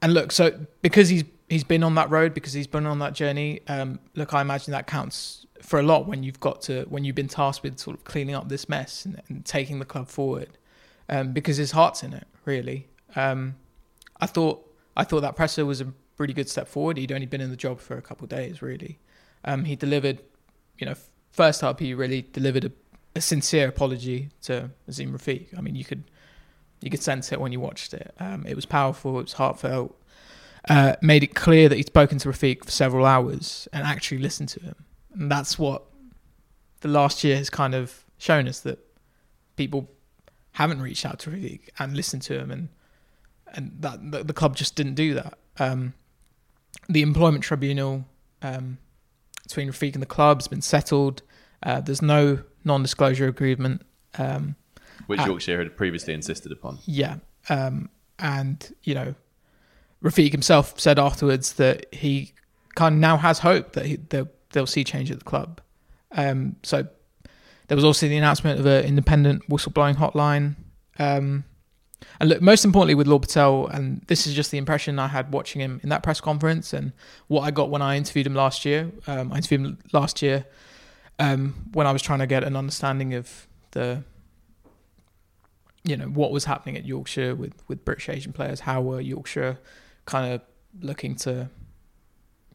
and 0.03 0.13
look, 0.13 0.33
so 0.33 0.67
because 0.83 1.09
he's 1.09 1.25
he's 1.49 1.65
been 1.65 1.83
on 1.83 1.95
that 1.95 2.11
road, 2.11 2.35
because 2.35 2.53
he's 2.53 2.67
been 2.67 2.87
on 2.87 2.99
that 2.99 3.15
journey. 3.15 3.61
Um, 3.69 3.99
look, 4.15 4.35
I 4.35 4.41
imagine 4.41 4.73
that 4.73 4.87
counts 4.87 5.47
for 5.63 5.79
a 5.79 5.83
lot 5.83 6.07
when 6.07 6.23
you've 6.23 6.41
got 6.41 6.61
to 6.63 6.85
when 6.85 7.05
you've 7.05 7.17
been 7.17 7.29
tasked 7.29 7.63
with 7.63 7.79
sort 7.79 7.97
of 7.97 8.05
cleaning 8.05 8.35
up 8.35 8.49
this 8.49 8.69
mess 8.69 9.05
and, 9.05 9.23
and 9.29 9.45
taking 9.45 9.79
the 9.79 9.85
club 9.85 10.09
forward, 10.09 10.59
um, 11.09 11.33
because 11.33 11.57
his 11.57 11.71
heart's 11.73 12.03
in 12.03 12.13
it. 12.13 12.27
Really, 12.45 12.89
um, 13.17 13.57
I 14.21 14.27
thought 14.27 14.65
I 14.97 15.05
thought 15.05 15.23
that 15.23 15.35
presser 15.37 15.65
was 15.65 15.81
a 15.81 15.93
really 16.19 16.35
good 16.35 16.49
step 16.49 16.69
forward. 16.69 16.97
He'd 16.97 17.13
only 17.13 17.27
been 17.27 17.41
in 17.41 17.51
the 17.51 17.57
job 17.57 17.81
for 17.81 17.97
a 17.97 18.03
couple 18.03 18.25
of 18.25 18.31
days, 18.31 18.63
really. 18.63 18.99
Um, 19.45 19.65
he 19.65 19.77
delivered, 19.77 20.23
you 20.79 20.87
know, 20.87 20.95
first 21.31 21.63
up 21.63 21.81
he 21.81 21.95
really 21.95 22.23
delivered 22.23 22.65
a, 22.65 22.73
a 23.15 23.21
sincere 23.21 23.69
apology 23.69 24.31
to 24.43 24.71
Azeem 24.89 25.13
Rafiq. 25.13 25.57
I 25.57 25.61
mean, 25.61 25.77
you 25.77 25.85
could 25.85 26.05
you 26.81 26.91
could 26.91 27.03
sense 27.03 27.33
it 27.33 27.41
when 27.41 27.53
you 27.53 27.61
watched 27.61 27.95
it. 27.95 28.15
Um, 28.19 28.47
it 28.47 28.55
was 28.55 28.67
powerful. 28.67 29.19
It 29.19 29.23
was 29.23 29.33
heartfelt. 29.35 29.99
Uh, 30.69 30.97
made 31.01 31.23
it 31.23 31.35
clear 31.35 31.69
that 31.69 31.77
he'd 31.77 31.87
spoken 31.87 32.19
to 32.19 32.29
Rafiq 32.29 32.65
for 32.65 32.71
several 32.73 33.07
hours 33.07 33.69
and 33.73 33.85
actually 33.87 34.19
listened 34.19 34.49
to 34.51 34.61
him. 34.61 34.75
And 35.15 35.31
that's 35.31 35.59
what 35.59 35.85
the 36.81 36.89
last 36.89 37.23
year 37.23 37.37
has 37.37 37.49
kind 37.51 37.73
of 37.75 38.05
shown 38.19 38.49
us 38.49 38.61
that 38.61 38.79
people 39.55 39.89
haven't 40.53 40.83
reached 40.83 41.07
out 41.07 41.21
to 41.21 41.31
Rafiq 41.31 41.61
and 41.79 41.97
listened 41.97 42.23
to 42.23 42.39
him, 42.39 42.51
and 42.51 42.69
and 43.55 43.77
that 43.81 44.11
the, 44.11 44.25
the 44.25 44.33
club 44.33 44.57
just 44.57 44.75
didn't 44.75 44.95
do 44.95 45.15
that. 45.15 45.39
Um, 45.59 45.95
the 46.89 47.03
employment 47.03 47.45
tribunal 47.45 48.05
um, 48.43 48.79
between 49.45 49.69
Rafiq 49.69 49.95
and 49.95 50.03
the 50.03 50.07
club 50.07 50.39
has 50.39 50.49
been 50.49 50.63
settled. 50.63 51.23
Uh, 51.63 51.81
there's 51.81 52.03
no 52.03 52.41
non-disclosure 52.65 53.29
agreement. 53.29 53.83
Um, 54.19 54.57
Which 55.07 55.21
Uh, 55.21 55.27
Yorkshire 55.27 55.59
had 55.59 55.77
previously 55.77 56.13
insisted 56.13 56.51
upon. 56.53 56.79
yeah. 56.87 57.19
Um, 57.49 57.89
and, 58.19 58.75
you 58.83 58.95
know, 58.95 59.15
Rafiq 60.03 60.33
himself 60.33 60.79
said 60.79 60.99
afterwards 60.99 61.55
that 61.55 61.93
he 61.93 62.33
kind 62.75 62.95
of 62.95 63.01
now 63.01 63.17
has 63.17 63.41
hope 63.41 63.73
that 63.73 63.87
he, 63.87 63.97
they'll, 63.97 64.29
they'll 64.53 64.67
see 64.67 64.85
change 64.85 65.11
at 65.11 65.19
the 65.19 65.25
club. 65.25 65.61
Um, 66.13 66.57
so 66.63 66.87
there 67.69 67.77
was 67.77 67.85
also 67.85 68.09
the 68.09 68.17
announcement 68.17 68.61
of 68.61 68.67
an 68.67 68.85
independent 68.85 69.49
whistleblowing 69.49 69.97
hotline. 69.97 70.57
Um, 70.99 71.45
and 72.21 72.29
look, 72.29 72.43
most 72.43 72.65
importantly 72.65 72.95
with 72.95 73.07
Lord 73.07 73.23
Patel, 73.23 73.67
and 73.67 74.03
this 74.07 74.27
is 74.27 74.35
just 74.35 74.51
the 74.51 74.59
impression 74.59 74.99
I 74.99 75.09
had 75.09 75.33
watching 75.33 75.61
him 75.61 75.81
in 75.83 75.89
that 75.89 76.03
press 76.03 76.21
conference 76.21 76.73
and 76.73 76.93
what 77.27 77.43
I 77.43 77.51
got 77.51 77.71
when 77.71 77.83
I 77.83 77.97
interviewed 77.97 78.27
him 78.27 78.35
last 78.35 78.65
year. 78.65 78.93
Um, 79.07 79.33
I 79.33 79.37
interviewed 79.37 79.61
him 79.63 79.79
last 79.93 80.23
year 80.23 80.47
um, 81.19 81.55
when 81.73 81.87
I 81.87 81.93
was 81.93 82.03
trying 82.03 82.19
to 82.21 82.27
get 82.27 82.45
an 82.45 82.57
understanding 82.57 83.15
of 83.15 83.47
the 83.73 84.05
you 85.85 85.97
know 85.97 86.07
what 86.07 86.33
was 86.33 86.45
happening 86.45 86.77
at 86.77 86.85
Yorkshire 86.85 87.35
with 87.35 87.55
with 87.69 87.85
British 87.85 88.09
Asian 88.09 88.33
players. 88.33 88.61
How 88.61 88.81
were 88.83 89.01
Yorkshire 89.01 89.59
kind 90.07 90.33
of 90.33 90.41
looking 90.81 91.15
to 91.17 91.49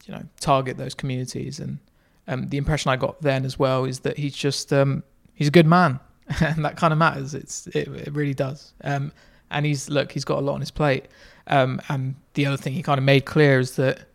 you 0.05 0.13
know 0.13 0.23
target 0.39 0.77
those 0.77 0.93
communities? 0.93 1.59
And 1.59 1.79
um, 2.27 2.49
the 2.49 2.57
impression 2.57 2.91
I 2.91 2.95
got 2.95 3.21
then 3.21 3.45
as 3.45 3.59
well 3.59 3.85
is 3.85 3.99
that 4.01 4.17
he's 4.17 4.35
just 4.35 4.73
um, 4.73 5.03
he's 5.33 5.47
a 5.47 5.51
good 5.51 5.67
man, 5.67 5.99
and 6.41 6.65
that 6.65 6.77
kind 6.77 6.91
of 6.91 6.99
matters. 6.99 7.33
It's 7.33 7.67
it, 7.67 7.87
it 7.87 8.13
really 8.13 8.33
does. 8.33 8.73
Um, 8.83 9.11
and 9.49 9.65
he's 9.65 9.89
look, 9.89 10.11
he's 10.11 10.25
got 10.25 10.39
a 10.39 10.41
lot 10.41 10.53
on 10.53 10.59
his 10.61 10.71
plate. 10.71 11.05
Um, 11.47 11.81
and 11.89 12.15
the 12.33 12.45
other 12.45 12.57
thing 12.57 12.73
he 12.73 12.83
kind 12.83 12.97
of 12.97 13.03
made 13.03 13.25
clear 13.25 13.59
is 13.59 13.75
that 13.75 14.05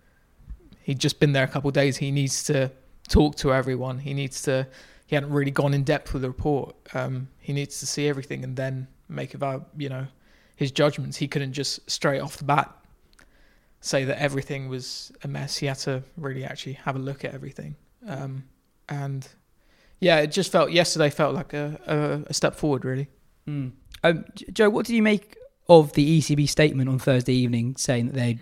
he'd 0.82 0.98
just 0.98 1.20
been 1.20 1.32
there 1.32 1.44
a 1.44 1.48
couple 1.48 1.68
of 1.68 1.74
days. 1.74 1.96
He 1.96 2.10
needs 2.10 2.44
to 2.44 2.70
talk 3.08 3.36
to 3.36 3.52
everyone. 3.52 3.98
He 3.98 4.14
needs 4.14 4.42
to. 4.42 4.66
He 5.06 5.14
hadn't 5.14 5.30
really 5.30 5.52
gone 5.52 5.72
in 5.72 5.84
depth 5.84 6.12
with 6.12 6.22
the 6.22 6.28
report. 6.28 6.74
Um, 6.92 7.28
he 7.38 7.52
needs 7.52 7.78
to 7.78 7.86
see 7.86 8.08
everything 8.08 8.42
and 8.42 8.56
then 8.56 8.88
make 9.08 9.40
our, 9.40 9.64
you 9.76 9.88
know, 9.88 10.06
his 10.56 10.72
judgments. 10.72 11.16
He 11.16 11.28
couldn't 11.28 11.52
just 11.52 11.88
straight 11.88 12.20
off 12.20 12.38
the 12.38 12.44
bat 12.44 12.74
say 13.86 14.04
that 14.04 14.20
everything 14.20 14.68
was 14.68 15.12
a 15.22 15.28
mess. 15.28 15.56
He 15.56 15.66
had 15.66 15.78
to 15.78 16.02
really 16.16 16.44
actually 16.44 16.74
have 16.74 16.96
a 16.96 16.98
look 16.98 17.24
at 17.24 17.32
everything. 17.32 17.76
Um, 18.06 18.44
and 18.88 19.26
yeah, 20.00 20.18
it 20.18 20.32
just 20.32 20.52
felt 20.52 20.72
yesterday 20.72 21.10
felt 21.10 21.34
like 21.34 21.52
a, 21.52 21.78
a, 21.86 22.30
a 22.30 22.34
step 22.34 22.56
forward, 22.56 22.84
really. 22.84 23.08
Mm. 23.48 23.72
Um, 24.02 24.24
Jo, 24.52 24.68
what 24.70 24.86
did 24.86 24.94
you 24.94 25.02
make 25.02 25.36
of 25.68 25.92
the 25.92 26.18
ECB 26.18 26.48
statement 26.48 26.88
on 26.88 26.98
Thursday 26.98 27.34
evening 27.34 27.76
saying 27.76 28.06
that 28.06 28.14
they, 28.14 28.38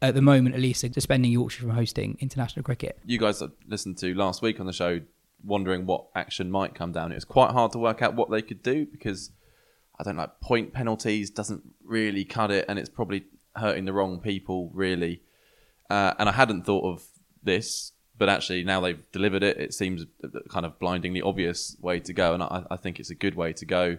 at 0.00 0.14
the 0.14 0.22
moment 0.22 0.54
at 0.54 0.60
least, 0.60 0.84
are 0.84 0.92
suspending 0.92 1.32
Yorkshire 1.32 1.62
from 1.62 1.70
hosting 1.70 2.16
international 2.20 2.62
cricket? 2.62 2.98
You 3.04 3.18
guys 3.18 3.42
listened 3.66 3.98
to 3.98 4.14
last 4.14 4.42
week 4.42 4.60
on 4.60 4.66
the 4.66 4.72
show, 4.72 5.00
wondering 5.44 5.86
what 5.86 6.06
action 6.14 6.50
might 6.50 6.74
come 6.74 6.92
down. 6.92 7.12
It 7.12 7.16
was 7.16 7.24
quite 7.24 7.50
hard 7.50 7.72
to 7.72 7.78
work 7.78 8.02
out 8.02 8.14
what 8.14 8.30
they 8.30 8.42
could 8.42 8.62
do 8.62 8.86
because 8.86 9.30
I 9.98 10.02
don't 10.02 10.16
like 10.16 10.40
point 10.40 10.72
penalties 10.72 11.30
doesn't 11.30 11.62
really 11.84 12.24
cut 12.24 12.50
it, 12.50 12.66
and 12.68 12.78
it's 12.78 12.88
probably 12.88 13.24
hurting 13.56 13.84
the 13.84 13.92
wrong 13.92 14.20
people 14.20 14.70
really. 14.72 15.22
Uh, 15.88 16.14
and 16.18 16.28
I 16.28 16.32
hadn't 16.32 16.64
thought 16.64 16.84
of 16.84 17.04
this, 17.42 17.92
but 18.16 18.28
actually 18.28 18.62
now 18.64 18.80
they've 18.80 19.02
delivered 19.12 19.42
it. 19.42 19.56
It 19.56 19.74
seems 19.74 20.06
kind 20.48 20.64
of 20.64 20.78
blindingly 20.78 21.22
obvious 21.22 21.76
way 21.80 22.00
to 22.00 22.12
go, 22.12 22.34
and 22.34 22.42
I, 22.42 22.64
I 22.70 22.76
think 22.76 23.00
it's 23.00 23.10
a 23.10 23.14
good 23.14 23.34
way 23.34 23.52
to 23.54 23.64
go. 23.64 23.98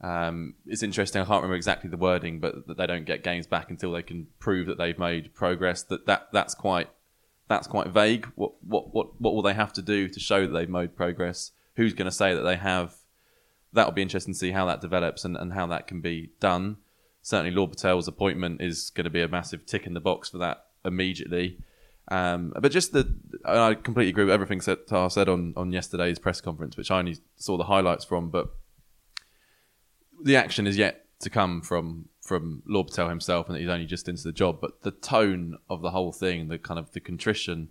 Um, 0.00 0.54
it's 0.66 0.82
interesting. 0.82 1.22
I 1.22 1.24
can't 1.24 1.38
remember 1.38 1.56
exactly 1.56 1.88
the 1.88 1.96
wording, 1.96 2.38
but 2.38 2.66
that 2.66 2.76
they 2.76 2.86
don't 2.86 3.06
get 3.06 3.22
games 3.22 3.46
back 3.46 3.70
until 3.70 3.92
they 3.92 4.02
can 4.02 4.26
prove 4.38 4.66
that 4.66 4.78
they've 4.78 4.98
made 4.98 5.34
progress. 5.34 5.82
That 5.84 6.06
that 6.06 6.28
that's 6.32 6.54
quite 6.54 6.90
that's 7.48 7.66
quite 7.66 7.88
vague. 7.88 8.26
What 8.34 8.52
what 8.62 8.92
what 8.94 9.20
what 9.20 9.34
will 9.34 9.42
they 9.42 9.54
have 9.54 9.72
to 9.74 9.82
do 9.82 10.08
to 10.08 10.20
show 10.20 10.42
that 10.42 10.52
they've 10.52 10.68
made 10.68 10.96
progress? 10.96 11.52
Who's 11.76 11.94
going 11.94 12.10
to 12.10 12.14
say 12.14 12.34
that 12.34 12.42
they 12.42 12.56
have? 12.56 12.94
That'll 13.72 13.92
be 13.92 14.02
interesting 14.02 14.34
to 14.34 14.38
see 14.38 14.52
how 14.52 14.66
that 14.66 14.80
develops 14.80 15.24
and, 15.24 15.36
and 15.36 15.52
how 15.52 15.66
that 15.66 15.86
can 15.86 16.00
be 16.00 16.30
done. 16.40 16.78
Certainly, 17.26 17.50
Lord 17.50 17.72
Patel's 17.72 18.06
appointment 18.06 18.60
is 18.60 18.90
going 18.90 19.02
to 19.02 19.10
be 19.10 19.20
a 19.20 19.26
massive 19.26 19.66
tick 19.66 19.84
in 19.84 19.94
the 19.94 20.00
box 20.00 20.28
for 20.28 20.38
that 20.38 20.66
immediately. 20.84 21.58
Um, 22.06 22.52
but 22.56 22.70
just 22.70 22.92
the, 22.92 23.12
I 23.44 23.74
completely 23.74 24.10
agree 24.10 24.22
with 24.22 24.32
everything 24.32 24.60
that 24.60 24.86
Tar 24.86 25.10
said 25.10 25.28
on, 25.28 25.52
on 25.56 25.72
yesterday's 25.72 26.20
press 26.20 26.40
conference, 26.40 26.76
which 26.76 26.88
I 26.92 27.00
only 27.00 27.18
saw 27.34 27.56
the 27.56 27.64
highlights 27.64 28.04
from. 28.04 28.30
But 28.30 28.54
the 30.22 30.36
action 30.36 30.68
is 30.68 30.78
yet 30.78 31.06
to 31.18 31.28
come 31.28 31.62
from 31.62 32.10
from 32.22 32.62
Lord 32.64 32.86
Patel 32.86 33.08
himself, 33.08 33.48
and 33.48 33.56
that 33.56 33.60
he's 33.60 33.70
only 33.70 33.86
just 33.86 34.08
into 34.08 34.22
the 34.22 34.30
job. 34.30 34.60
But 34.60 34.82
the 34.82 34.92
tone 34.92 35.58
of 35.68 35.82
the 35.82 35.90
whole 35.90 36.12
thing, 36.12 36.46
the 36.46 36.58
kind 36.58 36.78
of 36.78 36.92
the 36.92 37.00
contrition, 37.00 37.70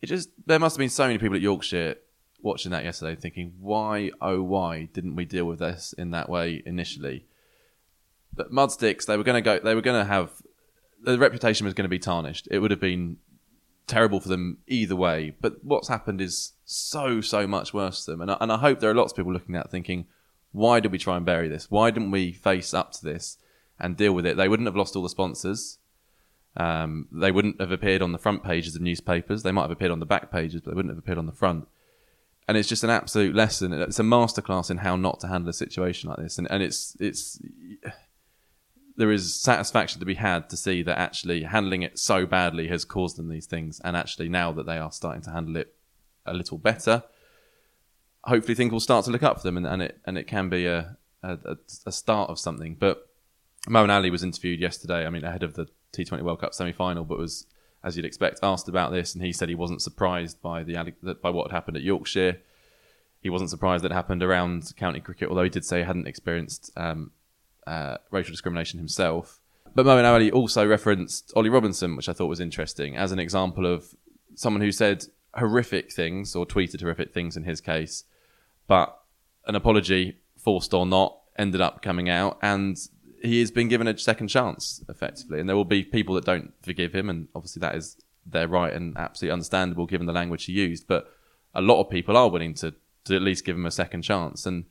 it 0.00 0.06
just 0.06 0.28
there 0.46 0.60
must 0.60 0.76
have 0.76 0.78
been 0.78 0.88
so 0.88 1.08
many 1.08 1.18
people 1.18 1.34
at 1.34 1.42
Yorkshire 1.42 1.96
watching 2.42 2.70
that 2.70 2.84
yesterday, 2.84 3.20
thinking, 3.20 3.54
why 3.58 4.12
oh 4.20 4.40
why 4.40 4.88
didn't 4.92 5.16
we 5.16 5.24
deal 5.24 5.46
with 5.46 5.58
this 5.58 5.96
in 5.98 6.12
that 6.12 6.28
way 6.28 6.62
initially? 6.64 7.26
But 8.38 8.50
Mudsticks, 8.50 9.04
they 9.04 9.18
were 9.18 9.24
going 9.24 9.42
to 9.42 9.42
go, 9.42 9.58
they 9.58 9.74
were 9.74 9.82
going 9.82 10.00
to 10.00 10.10
have 10.10 10.30
the 11.02 11.18
reputation 11.18 11.64
was 11.64 11.74
going 11.74 11.84
to 11.84 11.88
be 11.88 11.98
tarnished. 11.98 12.48
It 12.50 12.60
would 12.60 12.70
have 12.70 12.80
been 12.80 13.18
terrible 13.86 14.20
for 14.20 14.28
them 14.28 14.58
either 14.66 14.96
way. 14.96 15.34
But 15.40 15.64
what's 15.64 15.88
happened 15.88 16.20
is 16.20 16.52
so 16.64 17.20
so 17.20 17.46
much 17.46 17.74
worse 17.74 18.04
for 18.04 18.12
them, 18.12 18.22
and 18.22 18.30
I, 18.30 18.36
and 18.40 18.52
I 18.52 18.58
hope 18.58 18.80
there 18.80 18.90
are 18.90 18.94
lots 18.94 19.12
of 19.12 19.16
people 19.16 19.32
looking 19.32 19.56
at 19.56 19.70
thinking, 19.70 20.06
why 20.52 20.80
did 20.80 20.92
we 20.92 20.98
try 20.98 21.16
and 21.16 21.26
bury 21.26 21.48
this? 21.48 21.70
Why 21.70 21.90
didn't 21.90 22.10
we 22.10 22.32
face 22.32 22.72
up 22.72 22.92
to 22.92 23.04
this 23.04 23.38
and 23.78 23.96
deal 23.96 24.12
with 24.12 24.26
it? 24.26 24.36
They 24.36 24.48
wouldn't 24.48 24.66
have 24.66 24.76
lost 24.76 24.96
all 24.96 25.02
the 25.02 25.08
sponsors. 25.08 25.78
Um, 26.56 27.06
they 27.12 27.30
wouldn't 27.30 27.60
have 27.60 27.70
appeared 27.70 28.02
on 28.02 28.12
the 28.12 28.18
front 28.18 28.42
pages 28.42 28.74
of 28.74 28.82
newspapers. 28.82 29.42
They 29.42 29.52
might 29.52 29.62
have 29.62 29.70
appeared 29.70 29.92
on 29.92 30.00
the 30.00 30.06
back 30.06 30.30
pages, 30.32 30.60
but 30.60 30.70
they 30.70 30.76
wouldn't 30.76 30.92
have 30.92 30.98
appeared 30.98 31.18
on 31.18 31.26
the 31.26 31.32
front. 31.32 31.68
And 32.48 32.56
it's 32.56 32.68
just 32.68 32.82
an 32.82 32.90
absolute 32.90 33.34
lesson. 33.34 33.72
It's 33.74 34.00
a 34.00 34.02
masterclass 34.02 34.70
in 34.70 34.78
how 34.78 34.96
not 34.96 35.20
to 35.20 35.28
handle 35.28 35.50
a 35.50 35.52
situation 35.52 36.08
like 36.08 36.18
this. 36.18 36.38
And, 36.38 36.50
and 36.50 36.62
it's 36.62 36.96
it's 36.98 37.38
there 38.98 39.12
is 39.12 39.32
satisfaction 39.32 40.00
to 40.00 40.04
be 40.06 40.16
had 40.16 40.50
to 40.50 40.56
see 40.56 40.82
that 40.82 40.98
actually 40.98 41.44
handling 41.44 41.82
it 41.82 41.98
so 42.00 42.26
badly 42.26 42.66
has 42.66 42.84
caused 42.84 43.16
them 43.16 43.28
these 43.28 43.46
things, 43.46 43.80
and 43.84 43.96
actually 43.96 44.28
now 44.28 44.50
that 44.52 44.66
they 44.66 44.76
are 44.76 44.90
starting 44.90 45.22
to 45.22 45.30
handle 45.30 45.56
it 45.56 45.74
a 46.26 46.34
little 46.34 46.58
better, 46.58 47.04
hopefully 48.24 48.56
things 48.56 48.72
will 48.72 48.80
start 48.80 49.04
to 49.04 49.12
look 49.12 49.22
up 49.22 49.36
for 49.38 49.44
them, 49.44 49.56
and, 49.56 49.66
and 49.66 49.82
it 49.82 50.00
and 50.04 50.18
it 50.18 50.26
can 50.26 50.48
be 50.48 50.66
a, 50.66 50.96
a, 51.22 51.56
a 51.86 51.92
start 51.92 52.28
of 52.28 52.40
something. 52.40 52.74
But 52.74 53.08
Moeen 53.68 53.88
Ali 53.88 54.10
was 54.10 54.24
interviewed 54.24 54.60
yesterday. 54.60 55.06
I 55.06 55.10
mean, 55.10 55.24
ahead 55.24 55.44
of 55.44 55.54
the 55.54 55.68
T20 55.92 56.20
World 56.22 56.40
Cup 56.40 56.52
semi-final, 56.52 57.04
but 57.04 57.18
was 57.18 57.46
as 57.84 57.96
you'd 57.96 58.04
expect 58.04 58.40
asked 58.42 58.68
about 58.68 58.90
this, 58.90 59.14
and 59.14 59.24
he 59.24 59.32
said 59.32 59.48
he 59.48 59.54
wasn't 59.54 59.80
surprised 59.80 60.42
by 60.42 60.64
the 60.64 60.74
by 61.22 61.30
what 61.30 61.50
had 61.50 61.54
happened 61.54 61.76
at 61.76 61.84
Yorkshire. 61.84 62.38
He 63.20 63.30
wasn't 63.30 63.50
surprised 63.50 63.84
that 63.84 63.92
it 63.92 63.94
happened 63.94 64.24
around 64.24 64.72
county 64.76 64.98
cricket, 64.98 65.28
although 65.28 65.44
he 65.44 65.50
did 65.50 65.64
say 65.64 65.78
he 65.78 65.84
hadn't 65.84 66.08
experienced 66.08 66.72
um, 66.76 67.12
uh, 67.68 67.98
racial 68.10 68.32
discrimination 68.32 68.78
himself. 68.78 69.40
But 69.74 69.86
Moeen 69.86 70.04
Ali 70.04 70.30
also 70.30 70.66
referenced 70.66 71.32
Ollie 71.36 71.50
Robinson, 71.50 71.94
which 71.96 72.08
I 72.08 72.12
thought 72.12 72.26
was 72.26 72.40
interesting, 72.40 72.96
as 72.96 73.12
an 73.12 73.18
example 73.18 73.66
of 73.66 73.94
someone 74.34 74.62
who 74.62 74.72
said 74.72 75.04
horrific 75.34 75.92
things 75.92 76.34
or 76.34 76.46
tweeted 76.46 76.80
horrific 76.80 77.12
things 77.12 77.36
in 77.36 77.44
his 77.44 77.60
case, 77.60 78.04
but 78.66 78.98
an 79.46 79.54
apology, 79.54 80.18
forced 80.36 80.72
or 80.74 80.86
not, 80.86 81.18
ended 81.38 81.60
up 81.60 81.82
coming 81.82 82.08
out, 82.08 82.38
and 82.42 82.76
he 83.22 83.40
has 83.40 83.50
been 83.50 83.68
given 83.68 83.86
a 83.86 83.98
second 83.98 84.28
chance, 84.28 84.82
effectively. 84.88 85.38
And 85.38 85.48
there 85.48 85.56
will 85.56 85.64
be 85.64 85.84
people 85.84 86.14
that 86.14 86.24
don't 86.24 86.52
forgive 86.62 86.94
him, 86.94 87.10
and 87.10 87.28
obviously 87.34 87.60
that 87.60 87.74
is 87.74 87.96
their 88.24 88.48
right 88.48 88.72
and 88.72 88.96
absolutely 88.96 89.32
understandable 89.32 89.86
given 89.86 90.06
the 90.06 90.12
language 90.12 90.44
he 90.44 90.52
used. 90.52 90.86
But 90.86 91.12
a 91.54 91.60
lot 91.60 91.80
of 91.80 91.90
people 91.90 92.16
are 92.16 92.30
willing 92.30 92.54
to, 92.54 92.74
to 93.04 93.16
at 93.16 93.22
least 93.22 93.44
give 93.44 93.56
him 93.56 93.66
a 93.66 93.70
second 93.70 94.02
chance. 94.02 94.46
And 94.46 94.64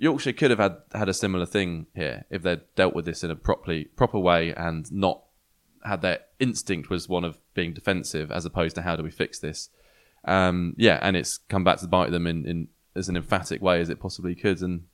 Yorkshire 0.00 0.32
could 0.32 0.50
have 0.50 0.58
had, 0.58 0.78
had 0.94 1.10
a 1.10 1.14
similar 1.14 1.44
thing 1.44 1.86
here 1.94 2.24
if 2.30 2.42
they'd 2.42 2.62
dealt 2.74 2.94
with 2.94 3.04
this 3.04 3.22
in 3.22 3.30
a 3.30 3.36
properly 3.36 3.84
proper 3.84 4.18
way 4.18 4.54
and 4.54 4.90
not 4.90 5.24
had 5.84 6.00
their 6.00 6.20
instinct 6.38 6.88
was 6.88 7.06
one 7.06 7.22
of 7.22 7.38
being 7.52 7.74
defensive 7.74 8.32
as 8.32 8.46
opposed 8.46 8.74
to 8.76 8.82
how 8.82 8.96
do 8.96 9.02
we 9.02 9.10
fix 9.10 9.38
this. 9.38 9.68
Um, 10.24 10.74
yeah, 10.78 10.98
and 11.02 11.18
it's 11.18 11.36
come 11.36 11.64
back 11.64 11.80
to 11.80 11.86
bite 11.86 12.12
them 12.12 12.26
in, 12.26 12.46
in 12.46 12.68
as 12.96 13.10
an 13.10 13.16
emphatic 13.16 13.60
way 13.60 13.78
as 13.82 13.90
it 13.90 14.00
possibly 14.00 14.34
could. 14.34 14.62
And 14.62 14.84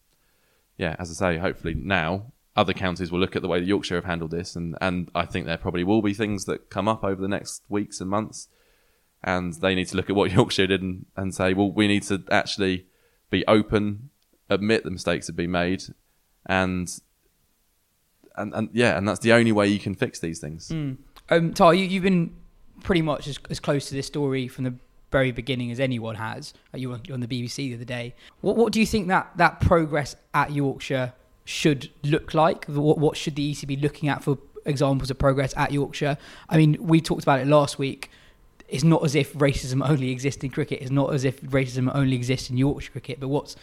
yeah, 0.76 0.96
as 0.98 1.08
I 1.10 1.34
say, 1.34 1.38
hopefully 1.38 1.74
now 1.74 2.32
other 2.56 2.72
counties 2.72 3.12
will 3.12 3.20
look 3.20 3.36
at 3.36 3.42
the 3.42 3.48
way 3.48 3.60
that 3.60 3.66
Yorkshire 3.66 3.94
have 3.94 4.06
handled 4.06 4.32
this, 4.32 4.56
and, 4.56 4.76
and 4.80 5.08
I 5.14 5.24
think 5.24 5.46
there 5.46 5.56
probably 5.56 5.84
will 5.84 6.02
be 6.02 6.14
things 6.14 6.46
that 6.46 6.68
come 6.68 6.88
up 6.88 7.04
over 7.04 7.22
the 7.22 7.28
next 7.28 7.62
weeks 7.68 8.00
and 8.00 8.10
months, 8.10 8.48
and 9.22 9.54
they 9.54 9.76
need 9.76 9.86
to 9.88 9.96
look 9.96 10.10
at 10.10 10.16
what 10.16 10.32
Yorkshire 10.32 10.66
did 10.66 10.82
and, 10.82 11.06
and 11.16 11.32
say, 11.32 11.54
well, 11.54 11.70
we 11.70 11.86
need 11.86 12.02
to 12.04 12.24
actually 12.30 12.86
be 13.30 13.46
open 13.46 14.10
admit 14.48 14.84
the 14.84 14.90
mistakes 14.90 15.26
have 15.26 15.36
been 15.36 15.50
made, 15.50 15.84
and 16.46 16.88
and 18.36 18.54
and 18.54 18.68
yeah, 18.72 18.96
and 18.96 19.08
that's 19.08 19.20
the 19.20 19.32
only 19.32 19.52
way 19.52 19.66
you 19.68 19.78
can 19.78 19.94
fix 19.94 20.18
these 20.18 20.38
things. 20.38 20.68
Mm. 20.68 20.98
Um, 21.28 21.54
Tar, 21.54 21.74
you, 21.74 21.84
you've 21.84 22.04
been 22.04 22.34
pretty 22.82 23.02
much 23.02 23.26
as, 23.26 23.38
as 23.50 23.58
close 23.58 23.88
to 23.88 23.94
this 23.94 24.06
story 24.06 24.46
from 24.48 24.64
the 24.64 24.74
very 25.10 25.32
beginning 25.32 25.70
as 25.70 25.80
anyone 25.80 26.16
has. 26.16 26.52
Uh, 26.74 26.78
you 26.78 26.90
were 26.90 27.00
on 27.12 27.20
the 27.20 27.26
BBC 27.26 27.56
the 27.56 27.74
other 27.74 27.84
day. 27.84 28.14
What 28.40 28.56
what 28.56 28.72
do 28.72 28.80
you 28.80 28.86
think 28.86 29.08
that 29.08 29.30
that 29.36 29.60
progress 29.60 30.16
at 30.34 30.52
Yorkshire 30.52 31.12
should 31.44 31.90
look 32.02 32.34
like? 32.34 32.66
What 32.66 32.98
what 32.98 33.16
should 33.16 33.36
the 33.36 33.52
ECB 33.52 33.80
looking 33.80 34.08
at 34.08 34.22
for 34.22 34.38
examples 34.64 35.10
of 35.10 35.18
progress 35.18 35.54
at 35.56 35.72
Yorkshire? 35.72 36.18
I 36.48 36.56
mean, 36.56 36.76
we 36.80 37.00
talked 37.00 37.22
about 37.22 37.40
it 37.40 37.46
last 37.46 37.78
week. 37.78 38.10
It's 38.68 38.82
not 38.82 39.04
as 39.04 39.14
if 39.14 39.32
racism 39.34 39.88
only 39.88 40.10
exists 40.10 40.42
in 40.42 40.50
cricket. 40.50 40.82
It's 40.82 40.90
not 40.90 41.14
as 41.14 41.24
if 41.24 41.40
racism 41.42 41.88
only 41.94 42.16
exists 42.16 42.50
in 42.50 42.56
Yorkshire 42.56 42.90
cricket. 42.90 43.20
But 43.20 43.28
what's 43.28 43.54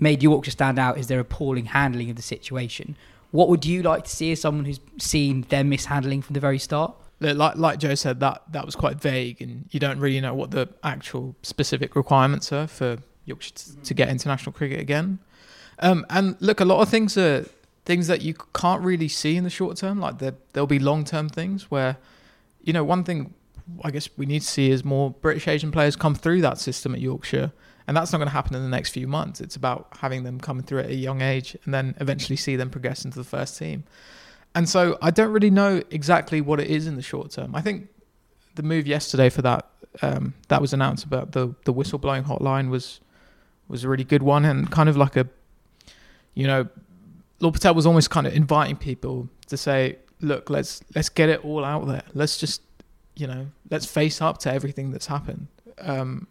made 0.00 0.22
Yorkshire 0.22 0.50
stand 0.50 0.78
out 0.78 0.98
is 0.98 1.06
their 1.06 1.20
appalling 1.20 1.66
handling 1.66 2.10
of 2.10 2.16
the 2.16 2.22
situation. 2.22 2.96
What 3.30 3.48
would 3.48 3.64
you 3.64 3.82
like 3.82 4.04
to 4.04 4.10
see 4.10 4.32
as 4.32 4.40
someone 4.40 4.64
who's 4.64 4.80
seen 4.98 5.42
their 5.50 5.62
mishandling 5.62 6.22
from 6.22 6.34
the 6.34 6.40
very 6.40 6.58
start? 6.58 6.94
Like 7.20 7.56
like 7.56 7.78
Jo 7.78 7.94
said, 7.94 8.18
that 8.20 8.42
that 8.50 8.64
was 8.64 8.74
quite 8.74 8.96
vague, 9.00 9.42
and 9.42 9.66
you 9.70 9.78
don't 9.78 10.00
really 10.00 10.20
know 10.20 10.34
what 10.34 10.50
the 10.50 10.68
actual 10.82 11.36
specific 11.42 11.94
requirements 11.94 12.50
are 12.50 12.66
for 12.66 12.96
Yorkshire 13.26 13.54
to, 13.54 13.76
to 13.82 13.94
get 13.94 14.08
international 14.08 14.52
cricket 14.52 14.80
again. 14.80 15.18
Um, 15.80 16.06
and 16.08 16.36
look, 16.40 16.60
a 16.60 16.64
lot 16.64 16.80
of 16.80 16.88
things 16.88 17.18
are 17.18 17.44
things 17.84 18.06
that 18.06 18.22
you 18.22 18.34
can't 18.54 18.82
really 18.82 19.08
see 19.08 19.36
in 19.36 19.44
the 19.44 19.50
short 19.50 19.76
term. 19.76 20.00
Like 20.00 20.18
there, 20.18 20.34
there'll 20.52 20.66
be 20.66 20.78
long 20.78 21.04
term 21.04 21.28
things 21.28 21.70
where, 21.70 21.96
you 22.62 22.72
know, 22.72 22.84
one 22.84 23.04
thing 23.04 23.34
I 23.82 23.90
guess 23.90 24.08
we 24.16 24.26
need 24.26 24.40
to 24.40 24.46
see 24.46 24.70
is 24.70 24.84
more 24.84 25.10
British 25.10 25.48
Asian 25.48 25.70
players 25.70 25.96
come 25.96 26.14
through 26.14 26.40
that 26.42 26.58
system 26.58 26.94
at 26.94 27.00
Yorkshire 27.00 27.52
and 27.90 27.96
that's 27.96 28.12
not 28.12 28.18
going 28.18 28.28
to 28.28 28.32
happen 28.32 28.54
in 28.54 28.62
the 28.62 28.68
next 28.68 28.90
few 28.90 29.08
months. 29.08 29.40
It's 29.40 29.56
about 29.56 29.88
having 29.98 30.22
them 30.22 30.38
come 30.38 30.62
through 30.62 30.80
at 30.80 30.90
a 30.90 30.94
young 30.94 31.22
age 31.22 31.56
and 31.64 31.74
then 31.74 31.96
eventually 32.00 32.36
see 32.36 32.54
them 32.54 32.70
progress 32.70 33.04
into 33.04 33.18
the 33.18 33.24
first 33.24 33.58
team. 33.58 33.82
And 34.54 34.68
so 34.68 34.96
I 35.02 35.10
don't 35.10 35.32
really 35.32 35.50
know 35.50 35.82
exactly 35.90 36.40
what 36.40 36.60
it 36.60 36.68
is 36.68 36.86
in 36.86 36.94
the 36.94 37.02
short 37.02 37.32
term. 37.32 37.54
I 37.54 37.60
think 37.60 37.88
the 38.54 38.62
move 38.62 38.86
yesterday 38.86 39.28
for 39.28 39.42
that 39.42 39.68
um, 40.02 40.34
that 40.46 40.60
was 40.60 40.72
announced 40.72 41.04
about 41.04 41.32
the 41.32 41.54
the 41.64 41.74
whistleblowing 41.74 42.24
hotline 42.26 42.70
was 42.70 43.00
was 43.66 43.82
a 43.82 43.88
really 43.88 44.04
good 44.04 44.22
one 44.22 44.44
and 44.44 44.70
kind 44.70 44.88
of 44.88 44.96
like 44.96 45.16
a 45.16 45.26
you 46.34 46.46
know 46.46 46.68
Lord 47.40 47.54
Patel 47.54 47.74
was 47.74 47.86
almost 47.86 48.10
kind 48.10 48.26
of 48.26 48.34
inviting 48.34 48.76
people 48.76 49.28
to 49.48 49.56
say, 49.56 49.96
look, 50.20 50.48
let's 50.48 50.82
let's 50.94 51.08
get 51.08 51.28
it 51.28 51.44
all 51.44 51.64
out 51.64 51.86
there. 51.86 52.04
Let's 52.14 52.38
just 52.38 52.62
you 53.20 53.26
know 53.26 53.46
let's 53.70 53.86
face 53.86 54.20
up 54.22 54.38
to 54.38 54.52
everything 54.52 54.90
that's 54.90 55.06
happened. 55.06 55.46
Um, 55.78 56.26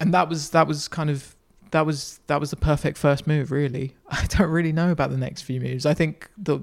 and 0.00 0.12
that 0.14 0.28
was 0.28 0.50
that 0.50 0.66
was 0.66 0.88
kind 0.88 1.10
of 1.10 1.36
that 1.72 1.84
was 1.86 2.20
that 2.28 2.40
was 2.40 2.50
the 2.50 2.56
perfect 2.56 2.96
first 2.96 3.26
move. 3.26 3.50
Really, 3.50 3.96
I 4.10 4.26
don't 4.26 4.50
really 4.50 4.72
know 4.72 4.90
about 4.90 5.10
the 5.10 5.16
next 5.16 5.42
few 5.42 5.60
moves. 5.60 5.84
I 5.84 5.94
think 5.94 6.30
the 6.38 6.60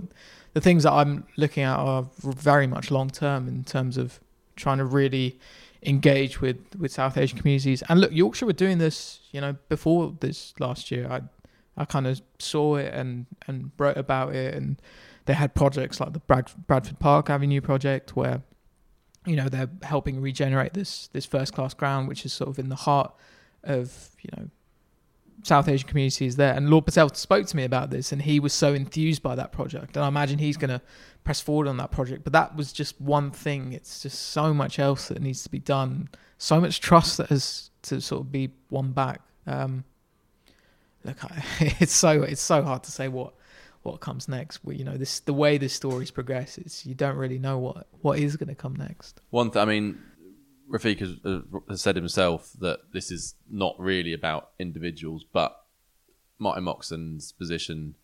the 0.53 0.61
things 0.61 0.83
that 0.83 0.93
I'm 0.93 1.25
looking 1.37 1.63
at 1.63 1.77
are 1.77 2.07
very 2.19 2.67
much 2.67 2.91
long 2.91 3.09
term 3.09 3.47
in 3.47 3.63
terms 3.63 3.97
of 3.97 4.19
trying 4.55 4.79
to 4.79 4.85
really 4.85 5.39
engage 5.83 6.41
with 6.41 6.57
with 6.77 6.91
South 6.91 7.17
Asian 7.17 7.37
communities. 7.37 7.83
And 7.89 8.01
look, 8.01 8.11
Yorkshire 8.11 8.45
were 8.45 8.53
doing 8.53 8.77
this, 8.77 9.19
you 9.31 9.41
know, 9.41 9.55
before 9.67 10.15
this 10.19 10.53
last 10.59 10.91
year. 10.91 11.07
I 11.09 11.21
I 11.77 11.85
kind 11.85 12.07
of 12.07 12.21
saw 12.39 12.75
it 12.75 12.93
and 12.93 13.25
and 13.47 13.71
wrote 13.77 13.97
about 13.97 14.35
it, 14.35 14.53
and 14.55 14.81
they 15.25 15.33
had 15.33 15.53
projects 15.53 15.99
like 15.99 16.13
the 16.13 16.19
Brad, 16.19 16.51
Bradford 16.67 16.99
Park 16.99 17.29
Avenue 17.29 17.61
project 17.61 18.15
where 18.15 18.41
you 19.25 19.35
know 19.35 19.49
they're 19.49 19.69
helping 19.83 20.21
regenerate 20.21 20.73
this 20.73 21.07
this 21.13 21.25
first 21.25 21.53
class 21.53 21.73
ground, 21.73 22.07
which 22.07 22.25
is 22.25 22.33
sort 22.33 22.49
of 22.49 22.59
in 22.59 22.69
the 22.69 22.75
heart 22.75 23.13
of 23.63 24.09
you 24.21 24.29
know 24.35 24.49
South 25.43 25.67
Asian 25.67 25.87
communities 25.87 26.35
there. 26.35 26.53
And 26.53 26.69
Lord 26.69 26.85
Patel 26.85 27.09
spoke 27.09 27.47
to 27.47 27.55
me 27.55 27.63
about 27.63 27.89
this, 27.89 28.11
and 28.11 28.21
he 28.21 28.39
was 28.39 28.53
so 28.53 28.73
enthused 28.73 29.21
by 29.21 29.35
that 29.35 29.51
project. 29.51 29.95
And 29.95 30.05
I 30.05 30.07
imagine 30.07 30.39
he's 30.39 30.57
going 30.57 30.69
to 30.69 30.81
press 31.23 31.41
forward 31.41 31.67
on 31.67 31.77
that 31.77 31.91
project. 31.91 32.23
But 32.23 32.33
that 32.33 32.55
was 32.55 32.73
just 32.73 32.99
one 32.99 33.31
thing. 33.31 33.73
It's 33.73 34.01
just 34.01 34.19
so 34.29 34.53
much 34.53 34.79
else 34.79 35.07
that 35.07 35.21
needs 35.21 35.43
to 35.43 35.49
be 35.49 35.59
done. 35.59 36.09
So 36.37 36.59
much 36.59 36.81
trust 36.81 37.17
that 37.17 37.29
has 37.29 37.69
to 37.83 38.01
sort 38.01 38.21
of 38.21 38.31
be 38.31 38.51
won 38.69 38.91
back. 38.91 39.21
Um, 39.47 39.83
look, 41.03 41.23
I, 41.23 41.43
it's 41.79 41.93
so 41.93 42.23
it's 42.23 42.41
so 42.41 42.61
hard 42.63 42.83
to 42.83 42.91
say 42.91 43.07
what 43.07 43.33
what 43.83 43.99
comes 44.01 44.27
next. 44.27 44.59
You 44.67 44.83
know, 44.83 44.97
this 44.97 45.19
the 45.21 45.33
way 45.33 45.57
this 45.57 45.73
story's 45.73 46.11
progresses, 46.11 46.85
you 46.85 46.95
don't 46.95 47.15
really 47.15 47.39
know 47.39 47.57
what 47.57 47.87
what 48.01 48.19
is 48.19 48.35
going 48.35 48.49
to 48.49 48.55
come 48.55 48.75
next. 48.75 49.21
One, 49.29 49.51
th- 49.51 49.61
I 49.61 49.65
mean, 49.65 49.99
Rafiq 50.69 50.99
has, 50.99 51.43
has 51.67 51.81
said 51.81 51.95
himself 51.95 52.51
that 52.59 52.79
this 52.93 53.11
is 53.11 53.35
not 53.49 53.75
really 53.79 54.13
about 54.13 54.51
individuals, 54.59 55.25
but 55.31 55.63
Martin 56.37 56.63
Moxon's 56.63 57.31
position 57.31 57.95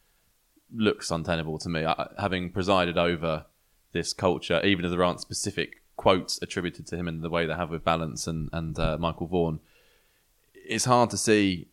looks 0.74 1.12
untenable 1.12 1.60
to 1.60 1.70
me. 1.70 1.86
I, 1.86 2.10
having 2.20 2.52
presided 2.52 2.98
over 2.98 3.46
this 3.92 4.14
culture, 4.14 4.62
even 4.64 4.84
if 4.86 4.92
there 4.92 5.04
aren't 5.04 5.22
specific 5.22 5.82
quotes 5.96 6.42
attributed 6.42 6.86
to 6.88 6.98
him 6.98 7.08
in 7.08 7.22
the 7.22 7.30
way 7.30 7.46
they 7.46 7.54
have 7.54 7.70
with 7.70 7.86
Ballance 7.86 8.28
and, 8.28 8.50
and 8.52 8.78
uh, 8.78 8.98
Michael 8.98 9.28
Vaughan, 9.28 9.60
it's 10.54 10.86
hard 10.86 11.10
to 11.12 11.18
see 11.18 11.68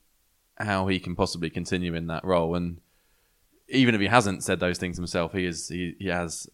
how 0.58 0.86
he 0.86 1.00
can 1.00 1.16
possibly 1.16 1.50
continue 1.50 1.94
in 1.94 2.06
that 2.06 2.24
role. 2.24 2.54
And 2.54 2.80
even 3.68 3.94
if 3.94 4.00
he 4.00 4.06
hasn't 4.06 4.44
said 4.44 4.60
those 4.60 4.78
things 4.78 4.96
himself, 4.96 5.32
he 5.32 5.46
is 5.46 5.68
he, 5.68 5.94
he 5.98 6.08
has 6.08 6.48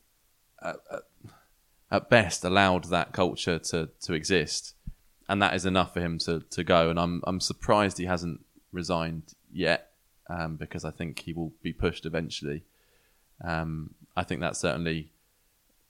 uh, 0.63 0.75
uh, 0.91 0.99
at 1.91 2.11
best 2.11 2.45
allowed 2.45 2.85
that 2.85 3.13
culture 3.13 3.59
to 3.59 3.91
to 4.03 4.13
exist, 4.13 4.75
and 5.29 5.43
that 5.43 5.55
is 5.55 5.67
enough 5.67 5.95
for 5.95 6.01
him 6.01 6.19
to 6.19 6.41
to 6.51 6.65
go. 6.65 6.91
And 6.91 6.99
I'm 6.99 7.23
I'm 7.27 7.41
surprised 7.41 7.99
he 7.99 8.07
hasn't 8.07 8.45
resigned 8.73 9.35
yet, 9.53 9.91
um, 10.29 10.57
because 10.57 10.85
I 10.85 10.91
think 10.91 11.21
he 11.21 11.33
will 11.33 11.53
be 11.63 11.73
pushed 11.73 12.07
eventually. 12.07 12.65
Um, 13.45 13.95
I 14.17 14.25
think 14.25 14.41
that's 14.41 14.59
certainly 14.59 15.13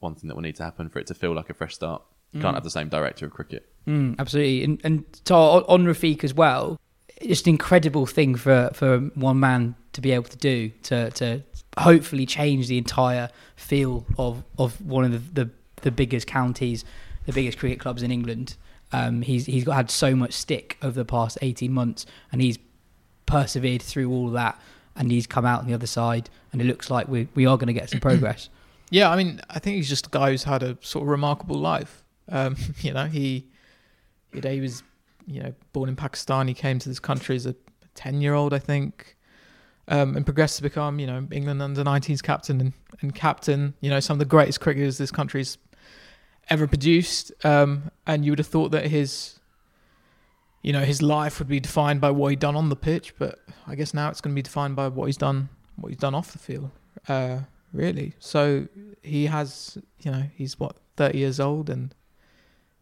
one 0.00 0.14
thing 0.14 0.28
that 0.28 0.34
will 0.34 0.42
need 0.42 0.56
to 0.56 0.64
happen 0.64 0.88
for 0.88 0.98
it 0.98 1.06
to 1.08 1.14
feel 1.14 1.34
like 1.34 1.50
a 1.50 1.54
fresh 1.54 1.74
start. 1.74 2.02
You 2.32 2.42
can't 2.42 2.54
have 2.54 2.64
the 2.64 2.70
same 2.70 2.90
director 2.90 3.24
of 3.24 3.32
cricket. 3.32 3.72
Mm, 3.86 4.18
absolutely. 4.18 4.62
And, 4.62 4.80
and 4.84 5.04
so 5.24 5.34
on, 5.34 5.62
on 5.66 5.84
Rafiq 5.86 6.22
as 6.24 6.34
well, 6.34 6.78
just 7.26 7.46
an 7.46 7.50
incredible 7.54 8.04
thing 8.04 8.34
for, 8.34 8.70
for 8.74 8.98
one 9.14 9.40
man 9.40 9.74
to 9.98 10.02
be 10.02 10.12
able 10.12 10.28
to 10.28 10.36
do 10.36 10.68
to, 10.84 11.10
to 11.10 11.42
hopefully 11.76 12.24
change 12.24 12.68
the 12.68 12.78
entire 12.78 13.28
feel 13.56 14.06
of, 14.16 14.44
of 14.56 14.80
one 14.80 15.04
of 15.04 15.10
the, 15.10 15.44
the, 15.44 15.50
the 15.82 15.90
biggest 15.90 16.28
counties, 16.28 16.84
the 17.26 17.32
biggest 17.32 17.58
cricket 17.58 17.80
clubs 17.80 18.04
in 18.04 18.12
England. 18.12 18.56
Um, 18.92 19.22
he's 19.22 19.46
he's 19.46 19.64
got 19.64 19.74
had 19.74 19.90
so 19.90 20.14
much 20.14 20.32
stick 20.32 20.78
over 20.82 20.94
the 20.94 21.04
past 21.04 21.36
eighteen 21.42 21.72
months, 21.72 22.06
and 22.30 22.40
he's 22.40 22.58
persevered 23.26 23.82
through 23.82 24.08
all 24.08 24.30
that, 24.30 24.58
and 24.94 25.10
he's 25.10 25.26
come 25.26 25.44
out 25.44 25.60
on 25.60 25.66
the 25.66 25.74
other 25.74 25.88
side, 25.88 26.30
and 26.52 26.62
it 26.62 26.64
looks 26.64 26.90
like 26.90 27.08
we 27.08 27.26
we 27.34 27.44
are 27.44 27.58
going 27.58 27.66
to 27.66 27.72
get 27.72 27.90
some 27.90 28.00
progress. 28.08 28.48
Yeah, 28.90 29.10
I 29.10 29.16
mean, 29.16 29.40
I 29.50 29.58
think 29.58 29.76
he's 29.76 29.88
just 29.88 30.06
a 30.06 30.10
guy 30.10 30.30
who's 30.30 30.44
had 30.44 30.62
a 30.62 30.78
sort 30.80 31.02
of 31.02 31.08
remarkable 31.08 31.58
life. 31.58 32.04
Um, 32.28 32.56
you 32.80 32.92
know, 32.92 33.06
he, 33.06 33.48
you 34.32 34.40
know, 34.40 34.50
he 34.50 34.60
was, 34.60 34.84
you 35.26 35.42
know, 35.42 35.52
born 35.72 35.88
in 35.88 35.96
Pakistan. 35.96 36.46
He 36.46 36.54
came 36.54 36.78
to 36.78 36.88
this 36.88 37.00
country 37.00 37.34
as 37.34 37.46
a 37.46 37.56
ten-year-old, 37.94 38.54
I 38.54 38.60
think, 38.60 39.16
um, 39.88 40.16
and 40.16 40.24
progressed 40.24 40.56
to 40.56 40.62
become, 40.62 40.98
you 40.98 41.06
know, 41.06 41.26
England 41.30 41.62
under 41.62 41.82
19s 41.82 42.22
captain 42.22 42.60
and, 42.60 42.72
and 43.00 43.14
captain. 43.14 43.74
You 43.80 43.90
know, 43.90 44.00
some 44.00 44.14
of 44.14 44.18
the 44.18 44.26
greatest 44.26 44.60
cricketers 44.60 44.98
this 44.98 45.10
country's 45.10 45.58
ever 46.50 46.66
produced. 46.66 47.32
Um, 47.44 47.90
and 48.06 48.24
you 48.24 48.32
would 48.32 48.38
have 48.38 48.46
thought 48.46 48.70
that 48.72 48.86
his, 48.86 49.40
you 50.62 50.72
know, 50.72 50.84
his 50.84 51.00
life 51.02 51.38
would 51.38 51.48
be 51.48 51.60
defined 51.60 52.00
by 52.00 52.10
what 52.10 52.28
he'd 52.28 52.38
done 52.38 52.54
on 52.54 52.68
the 52.68 52.76
pitch, 52.76 53.14
but 53.18 53.38
I 53.66 53.74
guess 53.74 53.94
now 53.94 54.10
it's 54.10 54.20
going 54.20 54.34
to 54.34 54.38
be 54.38 54.42
defined 54.42 54.76
by 54.76 54.88
what 54.88 55.06
he's 55.06 55.16
done, 55.16 55.48
what 55.76 55.88
he's 55.88 55.98
done 55.98 56.14
off 56.14 56.32
the 56.32 56.38
field. 56.38 56.70
Uh, 57.08 57.40
really. 57.72 58.14
So 58.18 58.68
he 59.02 59.26
has, 59.26 59.78
you 60.00 60.10
know, 60.10 60.24
he's 60.34 60.58
what 60.58 60.76
30 60.96 61.18
years 61.18 61.40
old, 61.40 61.70
and 61.70 61.94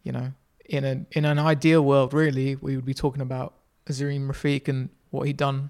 you 0.03 0.11
know, 0.11 0.33
in 0.65 0.83
a 0.83 1.05
in 1.11 1.23
an 1.25 1.39
ideal 1.39 1.81
world, 1.81 2.13
really, 2.13 2.55
we 2.55 2.75
would 2.75 2.85
be 2.85 2.93
talking 2.93 3.21
about 3.21 3.53
Azeem 3.87 4.27
Rafiq 4.27 4.67
and 4.67 4.89
what 5.11 5.27
he'd 5.27 5.37
done 5.37 5.69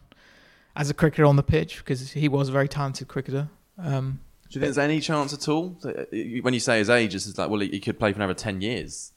as 0.77 0.89
a 0.89 0.93
cricketer 0.93 1.25
on 1.25 1.35
the 1.35 1.43
pitch 1.43 1.79
because 1.79 2.11
he 2.11 2.27
was 2.29 2.47
a 2.49 2.51
very 2.51 2.67
talented 2.69 3.07
cricketer. 3.09 3.49
Um, 3.77 4.19
Do 4.49 4.59
you 4.59 4.61
think 4.61 4.73
there's 4.73 4.77
any 4.77 5.01
chance 5.01 5.33
at 5.33 5.47
all? 5.49 5.77
that- 5.81 6.07
uh, 6.13 6.41
When 6.41 6.53
you 6.53 6.59
say 6.61 6.77
his 6.79 6.89
age, 6.89 7.13
it's 7.15 7.37
like, 7.37 7.49
well, 7.49 7.59
he 7.59 7.69
he 7.69 7.79
could 7.79 7.99
play 7.99 8.11
for 8.13 8.19
another 8.19 8.33
ten 8.33 8.61
years 8.61 9.11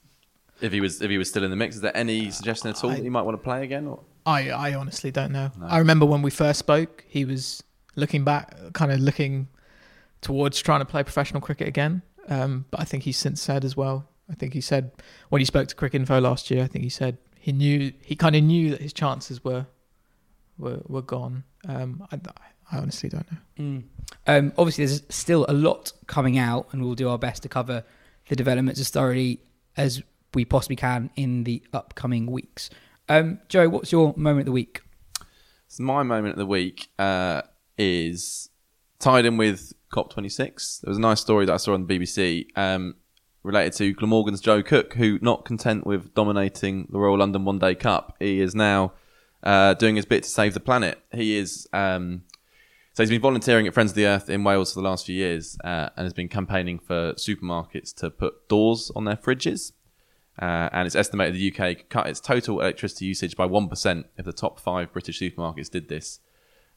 if 0.60 0.72
he 0.72 0.80
was 0.80 1.00
if 1.00 1.10
he 1.10 1.18
was 1.18 1.28
still 1.28 1.44
in 1.44 1.50
the 1.50 1.56
mix. 1.56 1.76
Is 1.76 1.82
there 1.82 1.96
any 1.96 2.30
suggestion 2.30 2.68
at 2.70 2.82
all 2.82 2.90
I- 2.90 2.96
that 2.96 3.02
he 3.04 3.10
might 3.10 3.22
want 3.22 3.36
to 3.38 3.42
play 3.44 3.62
again? 3.62 3.86
Or 3.86 4.00
I 4.26 4.50
I 4.50 4.74
honestly 4.74 5.10
don't 5.10 5.32
know. 5.32 5.50
No. 5.58 5.66
I 5.66 5.78
remember 5.78 6.04
when 6.06 6.22
we 6.22 6.30
first 6.30 6.58
spoke, 6.58 7.04
he 7.08 7.24
was 7.24 7.62
looking 7.96 8.24
back, 8.24 8.54
kind 8.72 8.90
of 8.92 8.98
looking 9.00 9.48
towards 10.20 10.60
trying 10.60 10.80
to 10.80 10.84
play 10.84 11.02
professional 11.02 11.40
cricket 11.40 11.68
again. 11.68 12.02
Um, 12.28 12.66
but 12.70 12.80
I 12.80 12.84
think 12.84 13.04
he's 13.04 13.16
since 13.16 13.40
said 13.40 13.64
as 13.64 13.76
well. 13.76 14.08
I 14.30 14.34
think 14.34 14.52
he 14.54 14.60
said 14.60 14.92
when 15.30 15.40
he 15.40 15.44
spoke 15.44 15.66
to 15.68 15.74
Cricket 15.74 16.00
Info 16.02 16.20
last 16.20 16.50
year, 16.50 16.62
I 16.62 16.66
think 16.68 16.84
he 16.84 16.90
said 16.90 17.18
he 17.38 17.52
knew 17.52 17.92
he 18.02 18.14
kind 18.14 18.36
of 18.36 18.42
knew 18.44 18.70
that 18.70 18.80
his 18.80 18.92
chances 18.92 19.42
were 19.42 19.66
were 20.58 20.80
were 20.86 21.02
gone. 21.02 21.44
Um, 21.68 22.06
I, 22.10 22.18
I 22.72 22.78
honestly 22.78 23.08
don't 23.08 23.30
know. 23.30 23.38
Mm. 23.58 23.82
Um, 24.26 24.52
obviously, 24.56 24.86
there's 24.86 25.02
still 25.08 25.46
a 25.48 25.52
lot 25.52 25.92
coming 26.06 26.38
out, 26.38 26.68
and 26.72 26.82
we'll 26.82 26.94
do 26.94 27.08
our 27.08 27.18
best 27.18 27.42
to 27.42 27.48
cover 27.48 27.84
the 28.28 28.36
developments 28.36 28.80
as 28.80 28.90
thoroughly 28.90 29.40
as 29.76 30.02
we 30.34 30.44
possibly 30.44 30.76
can 30.76 31.10
in 31.16 31.44
the 31.44 31.62
upcoming 31.72 32.26
weeks. 32.30 32.70
Um, 33.08 33.40
Jo, 33.48 33.68
what's 33.68 33.90
your 33.90 34.14
moment 34.16 34.40
of 34.40 34.46
the 34.46 34.52
week? 34.52 34.82
So 35.68 35.82
my 35.82 36.02
moment 36.02 36.32
of 36.32 36.38
the 36.38 36.46
week 36.46 36.88
uh, 36.98 37.42
is 37.76 38.48
tied 38.98 39.26
in 39.26 39.36
with 39.36 39.72
COP26. 39.92 40.80
There 40.80 40.90
was 40.90 40.98
a 40.98 41.00
nice 41.00 41.20
story 41.20 41.46
that 41.46 41.52
I 41.52 41.56
saw 41.56 41.74
on 41.74 41.86
the 41.86 41.98
BBC 41.98 42.46
um, 42.56 42.96
related 43.42 43.72
to 43.74 43.94
Glamorgan's 43.94 44.40
Joe 44.40 44.62
Cooke, 44.62 44.94
who, 44.94 45.18
not 45.22 45.44
content 45.44 45.86
with 45.86 46.14
dominating 46.14 46.88
the 46.90 46.98
Royal 46.98 47.18
London 47.18 47.44
One 47.44 47.58
Day 47.58 47.74
Cup, 47.74 48.16
he 48.20 48.40
is 48.40 48.54
now 48.54 48.92
uh, 49.42 49.74
doing 49.74 49.96
his 49.96 50.04
bit 50.04 50.22
to 50.24 50.28
save 50.28 50.54
the 50.54 50.60
planet. 50.60 51.02
He 51.12 51.36
is. 51.36 51.68
Um, 51.72 52.22
so 52.92 53.02
he's 53.02 53.10
been 53.10 53.20
volunteering 53.20 53.66
at 53.66 53.74
Friends 53.74 53.92
of 53.92 53.94
the 53.94 54.06
Earth 54.06 54.28
in 54.28 54.42
Wales 54.42 54.74
for 54.74 54.80
the 54.80 54.88
last 54.88 55.06
few 55.06 55.14
years 55.14 55.56
uh, 55.62 55.90
and 55.96 56.04
has 56.04 56.12
been 56.12 56.28
campaigning 56.28 56.78
for 56.78 57.14
supermarkets 57.14 57.94
to 57.96 58.10
put 58.10 58.48
doors 58.48 58.90
on 58.96 59.04
their 59.04 59.16
fridges. 59.16 59.72
Uh, 60.40 60.68
and 60.72 60.86
it's 60.86 60.96
estimated 60.96 61.34
the 61.34 61.50
UK 61.50 61.76
could 61.76 61.88
cut 61.88 62.06
its 62.06 62.18
total 62.18 62.60
electricity 62.60 63.04
usage 63.04 63.36
by 63.36 63.46
1% 63.46 64.04
if 64.16 64.24
the 64.24 64.32
top 64.32 64.58
five 64.58 64.92
British 64.92 65.20
supermarkets 65.20 65.70
did 65.70 65.88
this. 65.88 66.20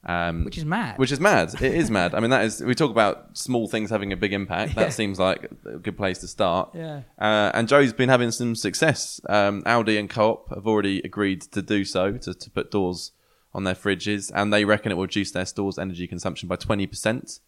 Um, 0.05 0.43
Which 0.43 0.57
is 0.57 0.65
mad. 0.65 0.97
which 0.97 1.11
is 1.13 1.19
mad. 1.21 1.53
It 1.61 1.73
is 1.75 1.89
mad. 1.89 2.13
I 2.13 2.19
mean, 2.19 2.29
that 2.31 2.43
is. 2.43 2.61
We 2.61 2.75
talk 2.75 2.91
about 2.91 3.37
small 3.37 3.67
things 3.69 3.89
having 3.89 4.11
a 4.11 4.17
big 4.17 4.33
impact. 4.33 4.75
That 4.75 4.81
Yeah. 4.81 4.89
seems 4.89 5.17
like 5.17 5.49
a 5.65 5.77
good 5.79 5.95
place 5.95 6.17
to 6.19 6.27
start. 6.27 6.71
Yeah. 6.73 7.03
Uh, 7.17 7.51
and 7.53 7.69
Joe's 7.69 7.93
been 7.93 8.09
having 8.09 8.31
some 8.31 8.53
success. 8.55 9.21
Um, 9.29 9.63
Aldi 9.63 9.97
and 9.97 10.09
Co-op 10.09 10.49
have 10.53 10.67
already 10.67 10.99
agreed 11.05 11.41
to 11.53 11.61
do 11.61 11.85
so 11.85 12.17
to, 12.17 12.33
to 12.33 12.49
put 12.51 12.69
doors 12.69 13.13
on 13.53 13.63
their 13.63 13.75
fridges, 13.75 14.29
and 14.35 14.51
they 14.51 14.65
reckon 14.65 14.91
it 14.91 14.95
will 14.95 15.03
reduce 15.03 15.31
their 15.31 15.45
stores' 15.45 15.77
energy 15.79 16.05
consumption 16.07 16.49
by 16.49 16.57
twenty 16.57 16.85
percent. 16.87 17.39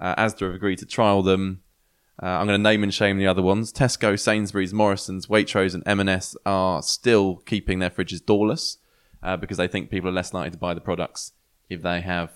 Uh, 0.00 0.14
Asda 0.16 0.46
have 0.46 0.54
agreed 0.54 0.78
to 0.78 0.86
trial 0.86 1.22
them. 1.22 1.60
Uh, 2.22 2.26
I'm 2.26 2.46
going 2.46 2.58
to 2.58 2.62
name 2.62 2.82
and 2.82 2.92
shame 2.92 3.18
the 3.18 3.26
other 3.28 3.40
ones. 3.42 3.72
Tesco, 3.72 4.18
Sainsbury's, 4.18 4.74
Morrison's, 4.74 5.26
Waitrose, 5.28 5.74
and 5.74 5.82
M&S 5.86 6.36
are 6.44 6.82
still 6.82 7.36
keeping 7.46 7.78
their 7.78 7.88
fridges 7.88 8.24
doorless 8.24 8.76
uh, 9.22 9.36
because 9.38 9.56
they 9.58 9.68
think 9.68 9.90
people 9.90 10.10
are 10.10 10.12
less 10.12 10.34
likely 10.34 10.50
to 10.50 10.58
buy 10.58 10.74
the 10.74 10.80
products 10.82 11.32
if 11.70 11.80
they 11.82 12.00
have 12.02 12.30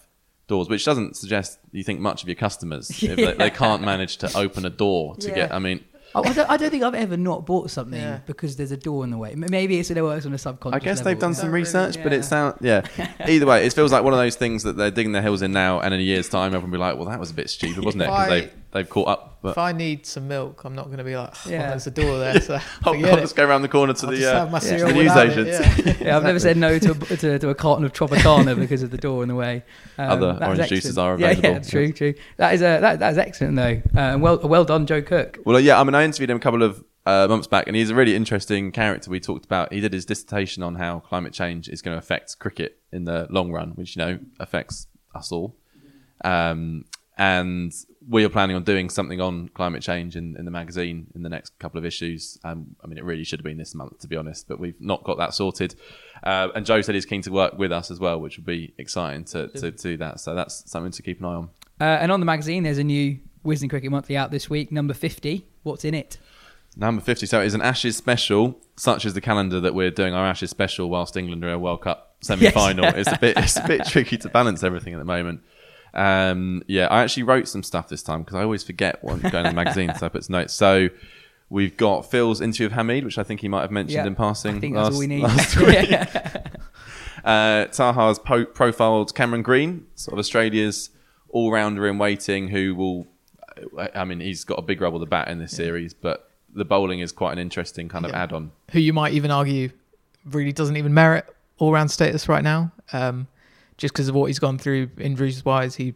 doors, 0.46 0.68
which 0.68 0.84
doesn't 0.84 1.16
suggest 1.16 1.58
you 1.72 1.82
think 1.84 2.00
much 2.00 2.22
of 2.22 2.28
your 2.28 2.36
customers 2.36 2.90
if 3.02 3.16
they, 3.16 3.32
they 3.34 3.50
can't 3.50 3.82
manage 3.82 4.16
to 4.18 4.36
open 4.36 4.64
a 4.64 4.70
door 4.70 5.16
to 5.16 5.28
Yeah. 5.28 5.34
get. 5.34 5.52
I 5.52 5.58
mean, 5.58 5.84
I, 6.14 6.20
I, 6.20 6.32
don't, 6.32 6.50
I 6.50 6.56
don't 6.56 6.70
think 6.70 6.84
I've 6.84 6.94
ever 6.94 7.16
not 7.16 7.44
bought 7.44 7.70
something 7.70 8.00
Yeah. 8.00 8.20
because 8.24 8.54
there's 8.56 8.70
a 8.70 8.76
door 8.76 9.02
in 9.02 9.10
the 9.10 9.18
way. 9.18 9.32
M- 9.32 9.46
Maybe 9.50 9.80
it's 9.80 9.90
it 9.90 10.00
works 10.00 10.24
on 10.26 10.32
a 10.32 10.38
subconscious. 10.38 10.76
I 10.76 10.84
guess 10.84 10.98
level. 10.98 11.10
they've 11.10 11.18
done 11.18 11.34
some 11.34 11.46
really- 11.50 11.62
research, 11.62 11.96
but 12.02 12.12
yeah. 12.12 12.18
it 12.18 12.22
sounds 12.22 12.56
yeah. 12.60 12.82
Either 13.26 13.46
way, 13.46 13.66
it 13.66 13.72
feels 13.72 13.90
like 13.90 14.04
one 14.04 14.12
of 14.12 14.18
those 14.20 14.36
things 14.36 14.62
that 14.62 14.76
they're 14.76 14.92
digging 14.92 15.10
their 15.12 15.22
heels 15.22 15.42
in 15.42 15.50
now, 15.52 15.80
and 15.80 15.92
in 15.92 15.98
a 15.98 16.02
year's 16.04 16.28
time, 16.28 16.48
everyone 16.54 16.70
will 16.70 16.78
be 16.78 16.80
like, 16.80 16.96
"Well, 16.96 17.06
that 17.08 17.18
was 17.18 17.30
a 17.30 17.34
bit 17.34 17.50
stupid, 17.50 17.84
wasn't 17.84 18.04
it?" 18.04 18.06
Because 18.06 18.28
they 18.28 18.50
they've 18.74 18.88
caught 18.88 19.08
up. 19.08 19.30
If 19.44 19.56
I 19.58 19.72
need 19.72 20.04
some 20.06 20.26
milk, 20.28 20.64
I'm 20.64 20.74
not 20.74 20.86
going 20.86 20.98
to 20.98 21.04
be 21.04 21.16
like, 21.16 21.32
oh, 21.46 21.50
Yeah. 21.50 21.68
there's 21.70 21.86
a 21.86 21.90
door 21.90 22.18
there. 22.18 22.40
So 22.40 22.54
I'll, 22.84 22.92
forget 22.94 23.12
I'll 23.12 23.20
just 23.20 23.36
go 23.36 23.46
around 23.46 23.62
the 23.62 23.68
corner 23.68 23.92
to 23.94 24.06
I'll 24.06 24.10
the, 24.12 24.16
just 24.18 24.28
uh, 24.34 24.38
have 24.40 24.50
my 24.50 24.58
to 24.58 24.64
cereal 24.64 24.88
the 24.88 24.94
news 24.94 25.04
without 25.04 25.26
it, 25.26 25.38
agents. 25.48 25.86
yeah. 25.86 25.94
Yeah, 26.06 26.16
I've 26.16 26.22
never 26.24 26.38
said 26.38 26.56
no 26.56 26.78
to 26.78 26.90
a, 26.90 26.94
to, 27.16 27.38
to 27.38 27.48
a 27.50 27.54
carton 27.54 27.84
of 27.84 27.92
Tropicana 27.92 28.56
because 28.58 28.82
of 28.82 28.90
the 28.90 28.96
door 28.98 29.22
in 29.22 29.28
the 29.28 29.34
way. 29.34 29.62
Um, 29.98 30.10
Other 30.10 30.32
that 30.38 30.48
was 30.50 30.58
orange 30.58 30.68
juices 30.70 30.98
excellent. 30.98 31.20
are 31.20 31.20
Yeah, 31.20 31.30
yeah, 31.30 31.38
available. 31.38 31.68
true, 31.70 31.92
true. 31.92 32.14
That 32.38 32.54
is 32.54 32.60
a, 32.62 32.78
that, 32.80 32.98
that 32.98 33.12
is 33.12 33.18
excellent 33.18 33.56
though. 33.56 33.82
Uh, 33.94 34.00
and 34.14 34.22
well, 34.22 34.38
well 34.38 34.64
done, 34.64 34.86
Joe 34.86 35.02
Cooke. 35.02 35.38
Well, 35.44 35.60
yeah, 35.60 35.80
I 35.80 35.84
mean, 35.84 35.94
I 35.94 36.04
interviewed 36.04 36.30
him 36.30 36.38
a 36.38 36.40
couple 36.40 36.62
of 36.62 36.82
uh, 37.06 37.26
months 37.28 37.46
back, 37.46 37.66
and 37.66 37.76
he's 37.76 37.90
a 37.90 37.94
really 37.94 38.16
interesting 38.16 38.72
character. 38.72 39.10
We 39.10 39.20
talked 39.20 39.44
about. 39.44 39.72
He 39.74 39.80
did 39.80 39.92
his 39.92 40.06
dissertation 40.06 40.62
on 40.62 40.76
how 40.76 41.00
climate 41.00 41.34
change 41.34 41.68
is 41.68 41.82
going 41.82 41.94
to 41.94 41.98
affect 41.98 42.38
cricket 42.38 42.78
in 42.92 43.04
the 43.04 43.26
long 43.28 43.52
run, 43.52 43.72
which 43.72 43.94
you 43.94 44.00
know 44.02 44.18
affects 44.40 44.86
us 45.14 45.30
all. 45.30 45.54
Um, 46.24 46.86
and 47.18 47.72
we 48.08 48.24
are 48.24 48.28
planning 48.28 48.56
on 48.56 48.64
doing 48.64 48.90
something 48.90 49.20
on 49.20 49.48
climate 49.48 49.82
change 49.82 50.16
in, 50.16 50.36
in 50.36 50.44
the 50.44 50.50
magazine 50.50 51.06
in 51.14 51.22
the 51.22 51.28
next 51.28 51.58
couple 51.58 51.78
of 51.78 51.84
issues. 51.84 52.38
Um, 52.44 52.76
I 52.82 52.86
mean, 52.86 52.98
it 52.98 53.04
really 53.04 53.24
should 53.24 53.40
have 53.40 53.44
been 53.44 53.56
this 53.56 53.74
month, 53.74 54.00
to 54.00 54.08
be 54.08 54.16
honest, 54.16 54.48
but 54.48 54.58
we've 54.58 54.80
not 54.80 55.04
got 55.04 55.18
that 55.18 55.34
sorted. 55.34 55.74
Uh, 56.22 56.48
and 56.54 56.66
Joe 56.66 56.80
said 56.82 56.94
he's 56.94 57.06
keen 57.06 57.22
to 57.22 57.32
work 57.32 57.58
with 57.58 57.72
us 57.72 57.90
as 57.90 58.00
well, 58.00 58.20
which 58.20 58.36
will 58.36 58.44
be 58.44 58.74
exciting 58.78 59.24
to, 59.26 59.48
to 59.48 59.70
do 59.70 59.96
that. 59.98 60.20
So 60.20 60.34
that's 60.34 60.70
something 60.70 60.92
to 60.92 61.02
keep 61.02 61.20
an 61.20 61.26
eye 61.26 61.34
on. 61.34 61.50
Uh, 61.80 61.84
and 61.84 62.12
on 62.12 62.20
the 62.20 62.26
magazine, 62.26 62.62
there's 62.62 62.78
a 62.78 62.84
new 62.84 63.18
Wisden 63.44 63.68
Cricket 63.68 63.90
Monthly 63.90 64.16
out 64.16 64.30
this 64.30 64.48
week, 64.48 64.72
number 64.72 64.94
50. 64.94 65.46
What's 65.62 65.84
in 65.84 65.94
it? 65.94 66.18
Number 66.76 67.02
50. 67.02 67.26
So 67.26 67.40
it 67.40 67.46
is 67.46 67.54
an 67.54 67.62
Ashes 67.62 67.96
special, 67.96 68.58
such 68.76 69.04
as 69.04 69.14
the 69.14 69.20
calendar 69.20 69.60
that 69.60 69.74
we're 69.74 69.90
doing 69.90 70.14
our 70.14 70.26
Ashes 70.26 70.50
special 70.50 70.90
whilst 70.90 71.16
England 71.16 71.44
are 71.44 71.48
in 71.48 71.54
a 71.54 71.58
World 71.58 71.82
Cup 71.82 72.16
semi 72.20 72.50
final. 72.50 72.84
It's 72.86 73.10
a 73.10 73.18
bit 73.18 73.36
it's 73.36 73.56
a 73.56 73.66
bit 73.66 73.86
tricky 73.86 74.16
to 74.18 74.28
balance 74.28 74.62
everything 74.62 74.94
at 74.94 74.98
the 74.98 75.04
moment. 75.04 75.42
Um, 75.94 76.62
yeah, 76.66 76.86
I 76.88 77.02
actually 77.02 77.22
wrote 77.22 77.48
some 77.48 77.62
stuff 77.62 77.88
this 77.88 78.02
time 78.02 78.22
because 78.22 78.36
I 78.36 78.42
always 78.42 78.62
forget 78.64 79.02
what 79.02 79.14
I'm 79.24 79.30
going 79.30 79.46
in 79.46 79.54
the 79.54 79.64
magazine, 79.64 79.94
so 79.94 80.06
I 80.06 80.08
put 80.08 80.24
some 80.24 80.34
notes. 80.34 80.52
So 80.52 80.88
we've 81.50 81.76
got 81.76 82.10
Phil's 82.10 82.40
interview 82.40 82.66
of 82.66 82.72
Hameed, 82.72 83.04
which 83.04 83.16
I 83.18 83.22
think 83.22 83.40
he 83.40 83.48
might 83.48 83.60
have 83.62 83.70
mentioned 83.70 83.96
Yeah, 84.04 84.06
in 84.06 84.14
passing. 84.14 84.56
I 84.56 84.60
think 84.60 84.74
last, 84.76 84.86
that's 84.86 84.94
all 84.96 85.00
we 85.00 85.06
need. 85.06 85.22
last 85.22 85.56
week. 85.60 85.90
Yeah. 85.90 86.42
Uh, 87.24 87.64
Taha's 87.68 88.18
po- 88.18 88.44
profiled 88.44 89.14
Cameron 89.14 89.40
Green, 89.40 89.86
sort 89.94 90.12
of 90.12 90.18
Australia's 90.18 90.90
all 91.30 91.50
rounder 91.50 91.86
in 91.88 91.96
waiting, 91.96 92.48
who 92.48 92.74
will. 92.74 93.06
I 93.94 94.04
mean, 94.04 94.20
he's 94.20 94.44
got 94.44 94.58
a 94.58 94.62
big 94.62 94.82
rub 94.82 94.92
with 94.92 95.00
the 95.00 95.06
bat 95.06 95.28
in 95.28 95.38
this 95.38 95.52
series, 95.52 95.94
but 95.94 96.30
the 96.54 96.66
bowling 96.66 97.00
is 97.00 97.12
quite 97.12 97.32
an 97.32 97.38
interesting 97.38 97.88
kind 97.88 98.04
of 98.04 98.10
Yeah. 98.10 98.24
add-on. 98.24 98.50
who 98.72 98.80
you 98.80 98.92
might 98.92 99.14
even 99.14 99.30
argue 99.30 99.70
really 100.26 100.52
doesn't 100.52 100.76
even 100.76 100.92
merit 100.92 101.24
all-round 101.56 101.90
status 101.90 102.28
right 102.28 102.42
now, 102.44 102.72
um, 102.92 103.26
just 103.76 103.94
because 103.94 104.08
of 104.08 104.14
what 104.14 104.26
he's 104.26 104.38
gone 104.38 104.58
through 104.58 104.90
injuries-wise. 104.98 105.76
He, 105.76 105.94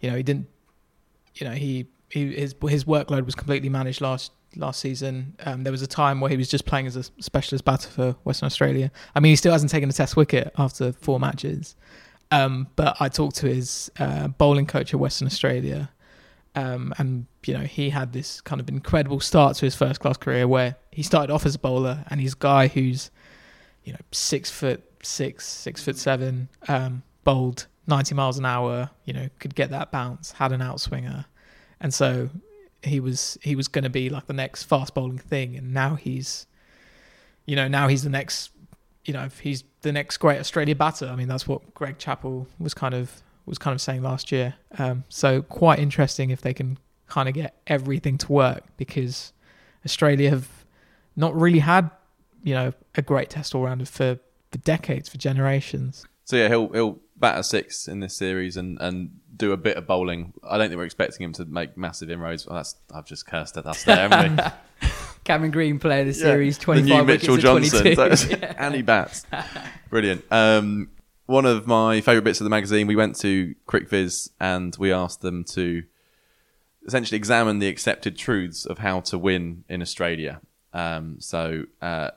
you 0.00 0.10
know, 0.10 0.16
he 0.16 0.22
didn't, 0.22 0.46
you 1.34 1.46
know, 1.46 1.54
he, 1.54 1.86
he 2.08 2.34
his 2.34 2.54
his 2.68 2.84
workload 2.84 3.24
was 3.24 3.34
completely 3.34 3.68
managed 3.68 4.00
last 4.00 4.32
last 4.56 4.80
season. 4.80 5.36
Um, 5.44 5.62
there 5.62 5.70
was 5.70 5.82
a 5.82 5.86
time 5.86 6.20
where 6.20 6.30
he 6.30 6.36
was 6.36 6.48
just 6.48 6.66
playing 6.66 6.86
as 6.86 6.96
a 6.96 7.04
specialist 7.20 7.64
batter 7.64 7.88
for 7.88 8.12
Western 8.24 8.46
Australia. 8.46 8.90
I 9.14 9.20
mean, 9.20 9.30
he 9.30 9.36
still 9.36 9.52
hasn't 9.52 9.70
taken 9.70 9.88
a 9.88 9.92
Test 9.92 10.16
wicket 10.16 10.52
after 10.58 10.92
four 10.92 11.20
matches. 11.20 11.76
Um, 12.32 12.68
but 12.76 12.96
I 13.00 13.08
talked 13.08 13.36
to 13.36 13.46
his 13.48 13.90
uh, 13.98 14.28
bowling 14.28 14.66
coach 14.66 14.94
at 14.94 15.00
Western 15.00 15.26
Australia, 15.26 15.90
um, 16.54 16.94
and 16.98 17.26
you 17.44 17.54
know 17.54 17.64
he 17.64 17.90
had 17.90 18.12
this 18.12 18.40
kind 18.40 18.60
of 18.60 18.68
incredible 18.68 19.20
start 19.20 19.56
to 19.56 19.66
his 19.66 19.74
first 19.74 20.00
class 20.00 20.16
career 20.16 20.46
where 20.46 20.76
he 20.92 21.02
started 21.02 21.32
off 21.32 21.44
as 21.44 21.56
a 21.56 21.58
bowler, 21.58 22.04
and 22.08 22.20
he's 22.20 22.34
a 22.34 22.38
guy 22.38 22.68
who's 22.68 23.10
you 23.82 23.92
know 23.92 23.98
six 24.12 24.50
foot 24.50 24.84
six, 25.02 25.46
six 25.46 25.82
foot 25.82 25.96
seven, 25.96 26.48
um, 26.68 27.02
bowled 27.24 27.66
ninety 27.86 28.14
miles 28.14 28.38
an 28.38 28.44
hour. 28.44 28.90
You 29.04 29.12
know 29.12 29.28
could 29.38 29.54
get 29.54 29.70
that 29.70 29.90
bounce, 29.90 30.32
had 30.32 30.52
an 30.52 30.60
outswinger, 30.60 31.26
and 31.80 31.92
so 31.92 32.30
he 32.82 33.00
was 33.00 33.38
he 33.42 33.54
was 33.54 33.68
going 33.68 33.84
to 33.84 33.90
be 33.90 34.08
like 34.08 34.26
the 34.26 34.32
next 34.32 34.64
fast 34.64 34.94
bowling 34.94 35.18
thing, 35.18 35.56
and 35.56 35.72
now 35.74 35.94
he's 35.96 36.46
you 37.46 37.56
know 37.56 37.68
now 37.68 37.88
he's 37.88 38.02
the 38.02 38.10
next 38.10 38.50
you 39.04 39.12
know 39.12 39.28
he's 39.40 39.64
the 39.82 39.92
next 39.92 40.18
great 40.18 40.38
Australia 40.38 40.74
batter. 40.74 41.06
I 41.06 41.16
mean 41.16 41.28
that's 41.28 41.46
what 41.46 41.74
Greg 41.74 41.98
Chappell 41.98 42.46
was 42.58 42.74
kind 42.74 42.94
of 42.94 43.22
was 43.46 43.58
kind 43.58 43.74
of 43.74 43.80
saying 43.80 44.02
last 44.02 44.30
year. 44.30 44.54
Um, 44.78 45.04
so 45.08 45.42
quite 45.42 45.78
interesting 45.78 46.30
if 46.30 46.40
they 46.40 46.54
can 46.54 46.78
kind 47.06 47.28
of 47.28 47.34
get 47.34 47.60
everything 47.66 48.16
to 48.18 48.32
work 48.32 48.62
because 48.76 49.32
Australia 49.84 50.30
have 50.30 50.48
not 51.16 51.34
really 51.38 51.58
had 51.58 51.90
you 52.42 52.54
know 52.54 52.72
a 52.94 53.02
great 53.02 53.30
test 53.30 53.54
all 53.54 53.64
rounder 53.64 53.84
for 53.84 54.18
for 54.50 54.58
decades 54.58 55.08
for 55.08 55.18
generations. 55.18 56.04
So 56.24 56.36
yeah, 56.36 56.48
he'll 56.48 56.68
he'll 56.68 56.98
bat 57.20 57.38
a 57.38 57.42
six 57.44 57.86
in 57.86 58.00
this 58.00 58.16
series 58.16 58.56
and, 58.56 58.78
and 58.80 59.10
do 59.36 59.52
a 59.52 59.56
bit 59.56 59.76
of 59.76 59.86
bowling. 59.86 60.32
I 60.42 60.58
don't 60.58 60.68
think 60.68 60.78
we're 60.78 60.84
expecting 60.84 61.22
him 61.24 61.32
to 61.34 61.44
make 61.44 61.76
massive 61.76 62.10
inroads. 62.10 62.46
Well, 62.46 62.56
that's 62.56 62.76
I've 62.94 63.06
just 63.06 63.26
cursed 63.26 63.56
at 63.56 63.66
us 63.66 63.84
there, 63.84 64.08
haven't 64.08 64.36
we? 64.36 64.88
Cameron 65.24 65.50
Green 65.50 65.78
player 65.78 66.00
of 66.00 66.06
the 66.06 66.14
series, 66.14 66.56
25 66.58 66.88
new 66.88 67.04
wickets 67.04 67.28
Mitchell 67.28 67.36
Johnson, 67.36 67.80
22. 67.94 67.96
That's- 67.96 68.26
Yeah. 68.30 68.54
and 68.58 68.86
bats. 68.86 69.26
Brilliant. 69.90 70.24
Um, 70.30 70.90
one 71.26 71.44
of 71.46 71.66
my 71.66 72.00
favourite 72.00 72.24
bits 72.24 72.40
of 72.40 72.44
the 72.44 72.50
magazine, 72.50 72.86
we 72.86 72.96
went 72.96 73.16
to 73.20 73.54
CricViz 73.68 74.30
and 74.40 74.74
we 74.78 74.92
asked 74.92 75.20
them 75.20 75.44
to 75.44 75.84
essentially 76.86 77.16
examine 77.16 77.58
the 77.58 77.68
accepted 77.68 78.16
truths 78.16 78.64
of 78.64 78.78
how 78.78 79.00
to 79.00 79.18
win 79.18 79.64
in 79.68 79.82
Australia. 79.82 80.40
Um, 80.72 81.16
so 81.20 81.64
uh, 81.82 82.10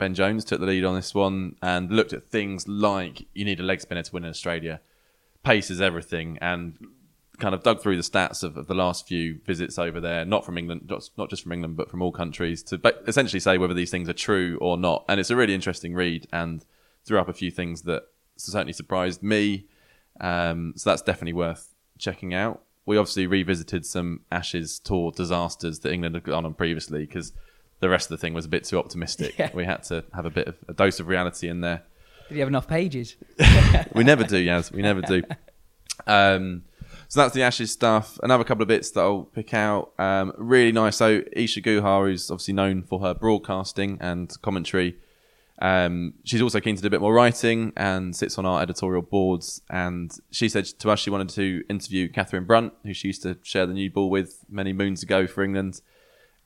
Ben 0.00 0.14
Jones 0.14 0.46
took 0.46 0.60
the 0.60 0.66
lead 0.66 0.86
on 0.86 0.94
this 0.94 1.14
one 1.14 1.56
and 1.60 1.92
looked 1.92 2.14
at 2.14 2.24
things 2.24 2.66
like 2.66 3.26
you 3.34 3.44
need 3.44 3.60
a 3.60 3.62
leg 3.62 3.82
spinner 3.82 4.02
to 4.02 4.12
win 4.12 4.24
in 4.24 4.30
Australia. 4.30 4.80
Pace 5.44 5.70
is 5.70 5.78
everything, 5.78 6.38
and 6.40 6.78
kind 7.38 7.54
of 7.54 7.62
dug 7.62 7.82
through 7.82 7.96
the 7.96 8.02
stats 8.02 8.42
of, 8.42 8.56
of 8.56 8.66
the 8.66 8.74
last 8.74 9.06
few 9.06 9.40
visits 9.44 9.78
over 9.78 10.00
there, 10.00 10.24
not 10.24 10.42
from 10.44 10.56
England, 10.56 10.90
not, 11.16 11.28
just 11.28 11.42
from 11.42 11.52
England, 11.52 11.76
but 11.76 11.90
from 11.90 12.00
all 12.00 12.12
countries, 12.12 12.62
to 12.62 12.80
essentially 13.06 13.40
say 13.40 13.58
whether 13.58 13.74
these 13.74 13.90
things 13.90 14.08
are 14.08 14.14
true 14.14 14.56
or 14.62 14.78
not. 14.78 15.04
And 15.06 15.20
it's 15.20 15.28
a 15.28 15.36
really 15.36 15.54
interesting 15.54 15.94
read, 15.94 16.26
and 16.32 16.64
threw 17.04 17.18
up 17.18 17.28
a 17.28 17.34
few 17.34 17.50
things 17.50 17.82
that 17.82 18.04
certainly 18.36 18.72
surprised 18.72 19.22
me. 19.22 19.66
Um, 20.18 20.72
so 20.76 20.88
that's 20.88 21.02
definitely 21.02 21.34
worth 21.34 21.74
checking 21.98 22.32
out. 22.32 22.62
We 22.86 22.96
obviously 22.96 23.26
revisited 23.26 23.84
some 23.84 24.20
Ashes 24.32 24.78
tour 24.78 25.12
disasters 25.12 25.80
that 25.80 25.92
England 25.92 26.14
had 26.14 26.24
gone 26.24 26.46
on 26.46 26.54
previously 26.54 27.04
because 27.04 27.34
the 27.80 27.88
rest 27.88 28.10
of 28.10 28.18
the 28.18 28.20
thing 28.20 28.34
was 28.34 28.44
a 28.44 28.48
bit 28.48 28.64
too 28.64 28.78
optimistic. 28.78 29.38
Yeah. 29.38 29.50
We 29.52 29.64
had 29.64 29.82
to 29.84 30.04
have 30.14 30.26
a 30.26 30.30
bit 30.30 30.48
of 30.48 30.56
a 30.68 30.74
dose 30.74 31.00
of 31.00 31.08
reality 31.08 31.48
in 31.48 31.60
there. 31.60 31.82
Did 32.28 32.36
you 32.36 32.40
have 32.40 32.48
enough 32.48 32.68
pages? 32.68 33.16
We 33.94 34.04
never 34.04 34.22
do, 34.22 34.38
Yas. 34.38 34.70
We 34.70 34.82
never 34.82 35.02
do. 35.02 35.22
Um, 36.06 36.62
so 37.08 37.20
that's 37.20 37.34
the 37.34 37.42
Ashes 37.42 37.72
stuff. 37.72 38.20
Another 38.22 38.44
couple 38.44 38.62
of 38.62 38.68
bits 38.68 38.90
that 38.92 39.00
I'll 39.00 39.24
pick 39.24 39.52
out. 39.52 39.92
Um, 39.98 40.32
really 40.36 40.70
nice. 40.70 40.96
So 40.96 41.22
Isa 41.34 41.60
Guha, 41.60 42.06
who's 42.06 42.30
obviously 42.30 42.54
known 42.54 42.82
for 42.82 43.00
her 43.00 43.14
broadcasting 43.14 43.98
and 44.00 44.32
commentary, 44.42 44.96
um, 45.60 46.14
she's 46.24 46.40
also 46.40 46.60
keen 46.60 46.76
to 46.76 46.82
do 46.82 46.86
a 46.86 46.90
bit 46.90 47.00
more 47.00 47.12
writing 47.12 47.72
and 47.76 48.14
sits 48.14 48.38
on 48.38 48.46
our 48.46 48.62
editorial 48.62 49.02
boards. 49.02 49.60
And 49.68 50.16
she 50.30 50.48
said 50.48 50.66
to 50.66 50.90
us 50.90 51.00
she 51.00 51.10
wanted 51.10 51.30
to 51.30 51.64
interview 51.68 52.08
Catherine 52.08 52.44
Brunt, 52.44 52.74
who 52.84 52.94
she 52.94 53.08
used 53.08 53.22
to 53.22 53.38
share 53.42 53.66
the 53.66 53.74
new 53.74 53.90
ball 53.90 54.08
with 54.08 54.44
many 54.48 54.72
moons 54.72 55.02
ago 55.02 55.26
for 55.26 55.42
England. 55.42 55.80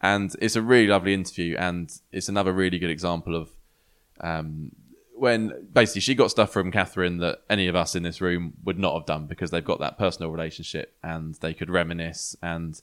And 0.04 0.36
it's 0.38 0.54
a 0.54 0.60
really 0.60 0.88
lovely 0.88 1.14
interview, 1.14 1.56
and 1.58 1.90
it's 2.12 2.28
another 2.28 2.52
really 2.52 2.78
good 2.78 2.90
example 2.90 3.34
of 3.34 3.48
um, 4.20 4.70
when 5.16 5.66
basically 5.72 6.02
she 6.02 6.14
got 6.14 6.30
stuff 6.30 6.52
from 6.52 6.70
Catherine 6.70 7.16
that 7.18 7.40
any 7.48 7.68
of 7.68 7.74
us 7.74 7.96
in 7.96 8.02
this 8.02 8.20
room 8.20 8.52
would 8.64 8.78
not 8.78 8.92
have 8.92 9.06
done 9.06 9.24
because 9.24 9.50
they've 9.50 9.64
got 9.64 9.80
that 9.80 9.96
personal 9.96 10.30
relationship 10.30 10.94
and 11.02 11.36
they 11.36 11.54
could 11.54 11.70
reminisce. 11.70 12.36
And 12.42 12.78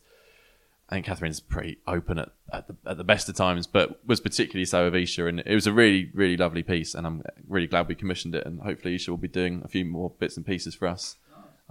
I 0.89 0.95
think 0.95 1.05
Catherine's 1.05 1.39
pretty 1.39 1.77
open 1.85 2.17
at, 2.17 2.29
at, 2.51 2.65
the, 2.65 2.75
at 2.89 2.97
the 2.97 3.03
best 3.03 3.29
of 3.29 3.35
times, 3.35 3.67
but 3.67 4.03
was 4.03 4.19
particularly 4.19 4.65
so 4.65 4.87
of 4.87 4.95
Isa. 4.95 5.27
And 5.27 5.41
it 5.41 5.53
was 5.53 5.67
a 5.67 5.73
really, 5.73 6.09
really 6.15 6.37
lovely 6.37 6.63
piece. 6.63 6.95
And 6.95 7.05
I'm 7.05 7.21
really 7.47 7.67
glad 7.67 7.87
we 7.87 7.93
commissioned 7.93 8.33
it. 8.33 8.47
And 8.47 8.61
hopefully, 8.61 8.95
Isa 8.95 9.11
will 9.11 9.17
be 9.17 9.27
doing 9.27 9.61
a 9.63 9.67
few 9.67 9.85
more 9.85 10.09
bits 10.09 10.37
and 10.37 10.45
pieces 10.45 10.73
for 10.73 10.87
us 10.87 11.17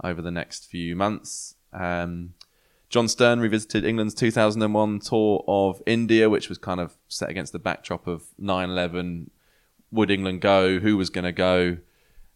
over 0.01 0.21
the 0.21 0.31
next 0.31 0.67
few 0.67 0.95
months. 0.95 1.55
Um, 1.73 2.35
John 2.91 3.07
Stern 3.07 3.39
revisited 3.39 3.85
England's 3.85 4.13
2001 4.15 4.99
tour 4.99 5.45
of 5.47 5.81
India, 5.85 6.29
which 6.29 6.49
was 6.49 6.57
kind 6.57 6.81
of 6.81 6.97
set 7.07 7.29
against 7.29 7.53
the 7.53 7.59
backdrop 7.59 8.05
of 8.05 8.25
9 8.37 8.69
11. 8.69 9.31
Would 9.91 10.11
England 10.11 10.41
go? 10.41 10.77
Who 10.77 10.97
was 10.97 11.09
going 11.09 11.23
to 11.23 11.31
go? 11.31 11.77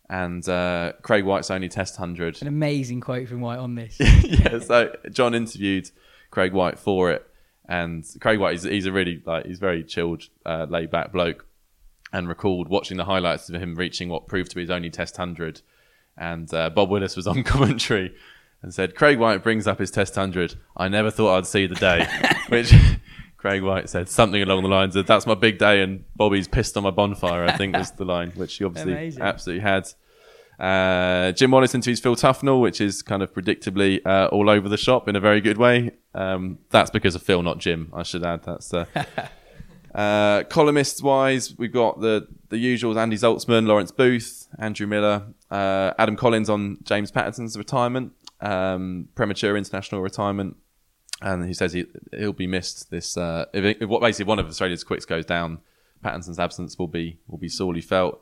And 0.09 0.47
uh, 0.47 0.93
Craig 1.01 1.25
White's 1.25 1.51
only 1.51 1.67
Test 1.67 1.99
100. 1.99 2.41
An 2.41 2.47
amazing 2.47 3.01
quote 3.01 3.27
from 3.27 3.41
White 3.41 3.59
on 3.59 3.75
this. 3.75 3.97
yeah, 3.99 4.59
so 4.59 4.95
John 5.11 5.35
interviewed 5.35 5.91
Craig 6.31 6.53
White 6.53 6.79
for 6.79 7.11
it, 7.11 7.27
and 7.67 8.05
Craig 8.21 8.39
White, 8.39 8.53
he's, 8.53 8.63
he's 8.63 8.85
a 8.85 8.93
really 8.93 9.21
like 9.25 9.45
he's 9.45 9.59
very 9.59 9.83
chilled, 9.83 10.23
uh, 10.45 10.67
laid 10.69 10.89
back 10.89 11.11
bloke, 11.11 11.45
and 12.13 12.29
recalled 12.29 12.69
watching 12.69 12.95
the 12.95 13.05
highlights 13.05 13.49
of 13.49 13.61
him 13.61 13.75
reaching 13.75 14.07
what 14.07 14.27
proved 14.27 14.51
to 14.51 14.55
be 14.55 14.61
his 14.61 14.69
only 14.69 14.89
Test 14.89 15.17
hundred, 15.17 15.61
and 16.17 16.53
uh, 16.53 16.69
Bob 16.69 16.89
Willis 16.89 17.17
was 17.17 17.27
on 17.27 17.43
commentary 17.45 18.15
and 18.65 18.73
said 18.73 18.95
Craig 18.95 19.19
White 19.19 19.43
brings 19.43 19.67
up 19.67 19.77
his 19.77 19.91
Test 19.91 20.15
hundred. 20.15 20.55
I 20.75 20.87
never 20.87 21.11
thought 21.11 21.37
I'd 21.37 21.45
see 21.45 21.67
the 21.67 21.75
day, 21.75 22.07
which. 22.49 22.73
Craig 23.37 23.61
White 23.61 23.89
said 23.89 24.09
something 24.09 24.41
along 24.41 24.63
the 24.63 24.69
lines 24.69 24.95
of 24.95 25.05
"That's 25.05 25.27
my 25.27 25.35
big 25.35 25.59
day," 25.59 25.83
and 25.83 26.03
Bobby's 26.15 26.47
pissed 26.47 26.75
on 26.77 26.81
my 26.83 26.89
bonfire. 26.89 27.45
I 27.45 27.55
think 27.55 27.77
was 27.77 27.91
the 27.91 28.03
line, 28.03 28.31
which 28.31 28.55
he 28.55 28.63
obviously 28.65 28.93
Amazing. 28.93 29.21
absolutely 29.21 29.61
had. 29.61 29.87
Uh, 30.59 31.31
Jim 31.33 31.51
Wallace 31.51 31.75
interviews 31.75 31.99
Phil 31.99 32.15
Tufnell, 32.15 32.59
which 32.59 32.81
is 32.81 33.03
kind 33.03 33.21
of 33.21 33.31
predictably 33.31 34.01
uh, 34.03 34.29
all 34.31 34.49
over 34.49 34.67
the 34.67 34.77
shop 34.77 35.07
in 35.07 35.15
a 35.15 35.19
very 35.19 35.41
good 35.41 35.57
way. 35.57 35.91
Um, 36.15 36.57
that's 36.71 36.89
because 36.89 37.13
of 37.13 37.21
Phil, 37.21 37.43
not 37.43 37.59
Jim. 37.59 37.91
I 37.93 38.01
should 38.01 38.23
add. 38.23 38.41
That's 38.45 38.73
uh, 38.73 38.85
uh, 39.93 40.41
columnists 40.45 41.03
wise. 41.03 41.55
We've 41.55 41.71
got 41.71 42.01
the 42.01 42.27
the 42.49 42.57
usuals: 42.57 42.97
Andy 42.97 43.15
Zaltzman, 43.15 43.67
Lawrence 43.67 43.91
Booth, 43.91 44.47
Andrew 44.57 44.87
Miller, 44.87 45.27
uh, 45.51 45.91
Adam 45.99 46.15
Collins 46.15 46.49
on 46.49 46.79
James 46.83 47.11
Pattinson's 47.11 47.57
retirement, 47.59 48.13
um, 48.41 49.09
premature 49.15 49.57
international 49.57 50.01
retirement, 50.01 50.57
and 51.21 51.45
he 51.45 51.53
says 51.53 51.73
he 51.73 51.85
he'll 52.11 52.33
be 52.33 52.47
missed. 52.47 52.91
This 52.91 53.17
uh, 53.17 53.45
if, 53.53 53.81
if 53.81 53.89
what 53.89 54.01
basically 54.01 54.29
one 54.29 54.39
of 54.39 54.47
Australia's 54.47 54.83
quicks 54.83 55.05
goes 55.05 55.25
down, 55.25 55.59
Pattinson's 56.03 56.39
absence 56.39 56.77
will 56.77 56.87
be 56.87 57.19
will 57.27 57.37
be 57.37 57.49
sorely 57.49 57.81
felt. 57.81 58.21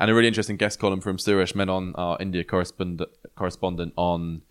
And 0.00 0.10
a 0.10 0.14
really 0.14 0.28
interesting 0.28 0.56
guest 0.56 0.78
column 0.78 1.00
from 1.00 1.16
Suresh 1.16 1.56
Menon, 1.56 1.92
our 1.96 2.16
India 2.20 2.44
correspondent, 2.44 3.10
correspondent 3.34 3.94
on 3.96 4.42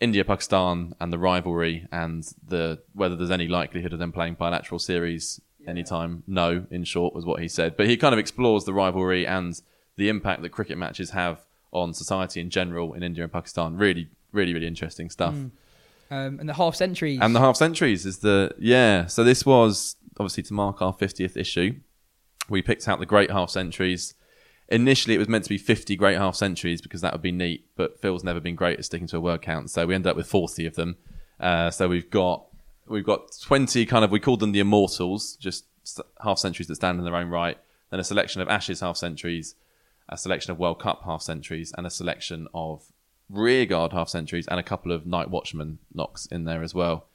India 0.00 0.24
Pakistan 0.24 0.94
and 0.98 1.12
the 1.12 1.18
rivalry 1.18 1.86
and 1.92 2.24
the 2.44 2.80
whether 2.92 3.14
there's 3.14 3.30
any 3.30 3.46
likelihood 3.46 3.92
of 3.92 3.98
them 4.00 4.10
playing 4.10 4.34
bilateral 4.34 4.78
series 4.80 5.40
anytime. 5.66 6.24
No, 6.26 6.66
in 6.70 6.84
short, 6.84 7.14
was 7.14 7.24
what 7.24 7.40
he 7.40 7.48
said. 7.48 7.76
But 7.76 7.86
he 7.86 7.96
kind 7.96 8.12
of 8.12 8.18
explores 8.18 8.64
the 8.64 8.72
rivalry 8.72 9.26
and 9.26 9.60
the 9.96 10.08
impact 10.08 10.42
that 10.42 10.48
cricket 10.48 10.78
matches 10.78 11.10
have 11.10 11.46
on 11.72 11.94
society 11.94 12.40
in 12.40 12.50
general 12.50 12.94
in 12.94 13.02
India 13.02 13.22
and 13.22 13.32
Pakistan. 13.32 13.76
Really, 13.76 14.08
really, 14.32 14.54
really 14.54 14.66
interesting 14.66 15.10
stuff. 15.10 15.34
Um, 16.12 16.40
and 16.40 16.48
the 16.48 16.54
half 16.54 16.74
centuries. 16.74 17.20
And 17.22 17.34
the 17.34 17.40
half 17.40 17.56
centuries 17.56 18.04
is 18.04 18.18
the 18.18 18.52
yeah. 18.58 19.06
So 19.06 19.22
this 19.22 19.46
was 19.46 19.96
obviously 20.18 20.42
to 20.44 20.54
mark 20.54 20.82
our 20.82 20.92
fiftieth 20.92 21.36
issue. 21.36 21.80
We 22.48 22.62
picked 22.62 22.88
out 22.88 22.98
the 22.98 23.06
great 23.06 23.30
half 23.30 23.50
centuries. 23.50 24.14
Initially, 24.68 25.14
it 25.14 25.18
was 25.18 25.28
meant 25.28 25.44
to 25.44 25.50
be 25.50 25.58
50 25.58 25.96
great 25.96 26.16
half 26.16 26.36
centuries 26.36 26.80
because 26.80 27.00
that 27.00 27.12
would 27.12 27.22
be 27.22 27.32
neat, 27.32 27.66
but 27.76 28.00
Phil's 28.00 28.22
never 28.22 28.38
been 28.38 28.54
great 28.54 28.78
at 28.78 28.84
sticking 28.84 29.08
to 29.08 29.16
a 29.16 29.20
word 29.20 29.42
count, 29.42 29.68
so 29.68 29.84
we 29.84 29.96
ended 29.96 30.08
up 30.08 30.16
with 30.16 30.28
40 30.28 30.64
of 30.66 30.76
them. 30.76 30.96
Uh, 31.40 31.72
so 31.72 31.88
we've 31.88 32.08
got 32.08 32.46
we've 32.86 33.04
got 33.04 33.32
20 33.42 33.86
kind 33.86 34.04
of 34.04 34.10
we 34.10 34.20
called 34.20 34.40
them 34.40 34.52
the 34.52 34.60
immortals, 34.60 35.36
just 35.36 35.64
half 36.22 36.38
centuries 36.38 36.68
that 36.68 36.76
stand 36.76 36.98
in 36.98 37.04
their 37.04 37.16
own 37.16 37.28
right. 37.28 37.58
Then 37.90 38.00
a 38.00 38.04
selection 38.04 38.40
of 38.40 38.48
Ashes 38.48 38.80
half 38.80 38.96
centuries, 38.96 39.54
a 40.08 40.16
selection 40.16 40.52
of 40.52 40.58
World 40.58 40.80
Cup 40.80 41.02
half 41.04 41.22
centuries, 41.22 41.72
and 41.76 41.86
a 41.86 41.90
selection 41.90 42.46
of 42.54 42.84
rearguard 43.30 43.92
half 43.92 44.08
centuries, 44.08 44.46
and 44.48 44.58
a 44.58 44.62
couple 44.62 44.92
of 44.92 45.06
night 45.06 45.30
watchman 45.30 45.78
knocks 45.94 46.26
in 46.26 46.44
there 46.44 46.62
as 46.62 46.74
well. 46.74 47.06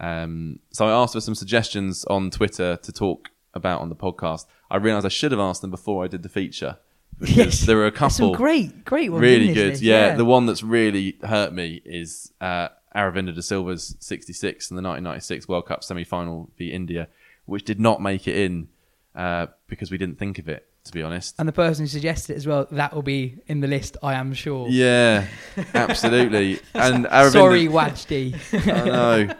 Um, 0.00 0.60
so 0.70 0.86
I 0.86 0.90
asked 0.92 1.14
for 1.14 1.20
some 1.20 1.34
suggestions 1.34 2.04
on 2.04 2.30
Twitter 2.30 2.76
to 2.76 2.92
talk 2.92 3.30
about 3.54 3.80
on 3.80 3.88
the 3.88 3.96
podcast. 3.96 4.46
I 4.70 4.76
realised 4.76 5.06
I 5.06 5.10
should 5.10 5.32
have 5.32 5.40
asked 5.40 5.60
them 5.62 5.70
before 5.70 6.04
I 6.04 6.08
did 6.08 6.22
the 6.22 6.28
feature. 6.28 6.78
Because 7.18 7.36
Yes. 7.36 7.60
there 7.62 7.76
were 7.76 7.86
a 7.86 7.90
couple 7.92 8.32
great, 8.36 8.84
great 8.84 9.10
ones. 9.10 9.22
really 9.22 9.52
good. 9.52 9.70
list, 9.70 9.82
yeah. 9.82 10.14
the 10.14 10.24
one 10.24 10.46
that's 10.46 10.62
really 10.62 11.16
hurt 11.24 11.52
me 11.52 11.82
is 11.84 12.32
uh, 12.40 12.68
Aravinda 12.94 13.34
de 13.34 13.42
Silva's 13.42 13.96
66 13.98 14.70
in 14.70 14.76
the 14.76 14.82
1996 14.82 15.48
World 15.48 15.66
Cup 15.66 15.82
semi-final 15.82 16.48
beat 16.56 16.72
India, 16.72 17.08
which 17.46 17.64
did 17.64 17.80
not 17.80 18.00
make 18.00 18.28
it 18.28 18.36
in 18.36 18.68
uh, 19.16 19.46
because 19.66 19.90
we 19.90 19.98
didn't 19.98 20.16
think 20.18 20.38
of 20.38 20.48
it. 20.48 20.68
To 20.88 20.92
be 20.94 21.02
honest, 21.02 21.34
And 21.38 21.46
the 21.48 21.52
person 21.52 21.84
who 21.84 21.88
suggested 21.88 22.32
it 22.32 22.36
as 22.36 22.46
well, 22.46 22.66
that 22.72 22.94
will 22.94 23.02
be 23.02 23.36
in 23.46 23.60
the 23.60 23.66
list, 23.68 23.96
I 24.02 24.14
am 24.14 24.32
sure. 24.34 24.68
yeah, 24.68 25.26
absolutely. 25.74 26.60
And 26.74 27.06
Aravinda, 27.06 27.32
Sorry, 27.32 27.66
Wajdi. 27.68 28.34
I 28.72 28.84
know. 29.28 29.34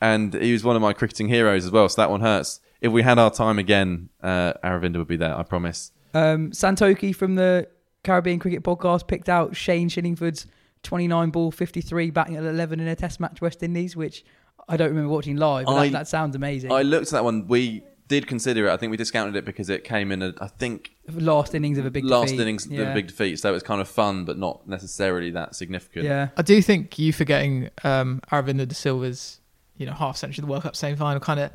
And 0.00 0.34
he 0.34 0.52
was 0.52 0.64
one 0.64 0.76
of 0.76 0.82
my 0.82 0.92
cricketing 0.92 1.28
heroes 1.28 1.64
as 1.64 1.70
well, 1.70 1.88
so 1.88 2.00
that 2.02 2.10
one 2.10 2.20
hurts. 2.20 2.60
If 2.80 2.92
we 2.92 3.02
had 3.02 3.18
our 3.18 3.30
time 3.30 3.58
again, 3.58 4.08
uh, 4.22 4.52
Aravinda 4.62 4.98
would 4.98 5.08
be 5.08 5.16
there. 5.16 5.36
I 5.36 5.42
promise. 5.42 5.92
Um, 6.12 6.50
Santoki 6.50 7.14
from 7.14 7.34
the 7.36 7.68
Caribbean 8.04 8.38
Cricket 8.38 8.62
Podcast 8.62 9.06
picked 9.08 9.28
out 9.28 9.56
Shane 9.56 9.88
Shillingford's 9.88 10.46
29 10.82 11.30
ball 11.30 11.50
53 11.50 12.10
batting 12.10 12.36
at 12.36 12.44
11 12.44 12.78
in 12.80 12.86
a 12.86 12.94
Test 12.94 13.18
match 13.20 13.40
West 13.40 13.62
Indies, 13.62 13.96
which 13.96 14.24
I 14.68 14.76
don't 14.76 14.90
remember 14.90 15.08
watching 15.08 15.36
live. 15.36 15.66
But 15.66 15.74
I- 15.74 15.86
that, 15.88 15.92
that 15.92 16.08
sounds 16.08 16.36
amazing. 16.36 16.70
I 16.70 16.82
looked 16.82 17.06
at 17.06 17.12
that 17.12 17.24
one. 17.24 17.48
We 17.48 17.82
did 18.08 18.26
consider 18.26 18.66
it. 18.66 18.72
I 18.72 18.76
think 18.76 18.90
we 18.90 18.96
discounted 18.96 19.36
it 19.36 19.44
because 19.44 19.70
it 19.70 19.84
came 19.84 20.12
in. 20.12 20.22
A, 20.22 20.34
I 20.40 20.48
think 20.48 20.92
Last 21.08 21.54
innings 21.54 21.78
of 21.78 21.86
a 21.86 21.90
big 21.90 22.04
last 22.04 22.30
defeat. 22.30 22.40
innings 22.40 22.66
of 22.66 22.72
a 22.72 22.94
big 22.94 23.08
defeat, 23.08 23.38
so 23.38 23.50
it 23.50 23.52
was 23.52 23.62
kind 23.62 23.80
of 23.80 23.88
fun, 23.88 24.24
but 24.24 24.38
not 24.38 24.66
necessarily 24.68 25.30
that 25.32 25.54
significant. 25.54 26.04
Yeah. 26.04 26.28
I 26.36 26.42
do 26.42 26.60
think 26.62 26.98
you 26.98 27.12
forgetting 27.12 27.70
um, 27.82 28.20
Aravinda 28.30 28.66
de 28.66 28.74
Silva's, 28.74 29.40
you 29.76 29.86
know, 29.86 29.92
half 29.92 30.16
century 30.16 30.42
of 30.42 30.46
the 30.46 30.50
World 30.50 30.62
Cup 30.62 30.76
semi 30.76 30.96
final 30.96 31.20
kind 31.20 31.40
of 31.40 31.50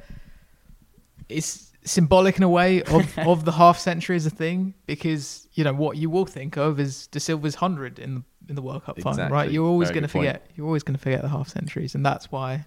is 1.29 1.71
symbolic 1.83 2.37
in 2.37 2.43
a 2.43 2.49
way 2.49 2.83
of, 2.83 3.17
of 3.19 3.45
the 3.45 3.51
half 3.53 3.79
century 3.79 4.15
as 4.15 4.25
a 4.25 4.29
thing 4.29 4.73
because 4.85 5.47
you 5.53 5.63
know 5.63 5.73
what 5.73 5.97
you 5.97 6.09
will 6.09 6.25
think 6.25 6.57
of 6.57 6.79
is 6.79 7.07
de 7.07 7.19
Silva's 7.19 7.55
hundred 7.55 7.99
in 7.99 8.15
the 8.15 8.23
in 8.49 8.55
the 8.55 8.61
World 8.61 8.83
Cup 8.83 8.99
final, 8.99 9.29
right? 9.29 9.51
You're 9.51 9.67
always 9.67 9.89
going 9.89 10.01
to 10.01 10.07
good 10.07 10.13
point. 10.13 10.27
forget. 10.27 10.51
You're 10.55 10.65
always 10.65 10.83
going 10.83 10.97
to 10.97 11.01
forget 11.01 11.21
the 11.21 11.29
half 11.29 11.47
centuries, 11.47 11.93
and 11.95 12.03
that's 12.05 12.31
why 12.31 12.65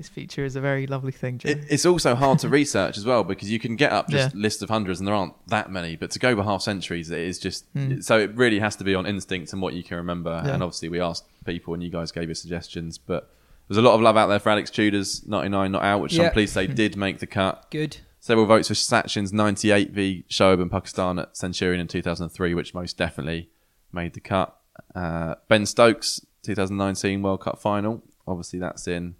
this 0.00 0.08
feature 0.08 0.44
is 0.46 0.56
a 0.56 0.60
very 0.62 0.86
lovely 0.86 1.12
thing. 1.12 1.38
It, 1.44 1.64
it's 1.68 1.84
also 1.84 2.14
hard 2.14 2.38
to 2.38 2.48
research 2.48 2.96
as 2.96 3.04
well 3.04 3.22
because 3.22 3.50
you 3.50 3.58
can 3.58 3.76
get 3.76 3.92
up 3.92 4.08
just 4.08 4.34
Yeah. 4.34 4.40
list 4.40 4.62
of 4.62 4.70
hundreds 4.70 4.98
and 4.98 5.06
there 5.06 5.14
aren't 5.14 5.34
that 5.48 5.70
many, 5.70 5.94
but 5.94 6.10
to 6.12 6.18
go 6.18 6.34
by 6.34 6.42
half 6.42 6.62
centuries, 6.62 7.10
it 7.10 7.18
is 7.18 7.38
just 7.38 7.66
Hmm. 7.74 8.00
so 8.00 8.18
it 8.18 8.34
really 8.34 8.60
has 8.60 8.76
to 8.76 8.84
be 8.84 8.94
on 8.94 9.04
instinct 9.04 9.52
and 9.52 9.60
what 9.60 9.74
you 9.74 9.82
can 9.82 9.98
remember. 9.98 10.42
Yeah. 10.44 10.54
And 10.54 10.62
obviously, 10.62 10.88
we 10.88 11.00
asked 11.00 11.24
people 11.44 11.74
and 11.74 11.82
you 11.82 11.90
guys 11.90 12.12
gave 12.12 12.28
your 12.28 12.34
suggestions, 12.34 12.96
but 12.96 13.30
there's 13.68 13.76
a 13.76 13.82
lot 13.82 13.94
of 13.94 14.00
love 14.00 14.16
out 14.16 14.28
there 14.28 14.38
for 14.38 14.48
Alex 14.48 14.70
Tudor's 14.70 15.26
99 15.28 15.70
not 15.72 15.82
out, 15.82 16.00
which 16.00 16.14
Yeah. 16.14 16.24
I'm 16.28 16.32
pleased 16.32 16.54
say 16.54 16.66
did 16.66 16.96
make 16.96 17.18
the 17.18 17.26
cut. 17.26 17.66
Good. 17.70 17.98
Several 18.20 18.46
votes 18.46 18.68
for 18.68 18.74
Sachin's 18.74 19.32
98 19.34 19.90
v 19.92 20.24
Shoaib 20.30 20.62
in 20.62 20.68
Pakistan 20.70 21.18
at 21.18 21.36
Centurion 21.36 21.78
in 21.80 21.88
2003, 21.88 22.54
which 22.54 22.72
most 22.74 22.96
definitely 22.96 23.50
made 23.92 24.14
the 24.14 24.20
cut. 24.20 24.56
Uh, 24.94 25.34
ben 25.48 25.66
Stokes, 25.66 26.24
2019 26.42 27.22
World 27.22 27.42
Cup 27.42 27.58
final. 27.60 28.02
Obviously, 28.26 28.58
that's 28.58 28.86
in. 28.86 29.16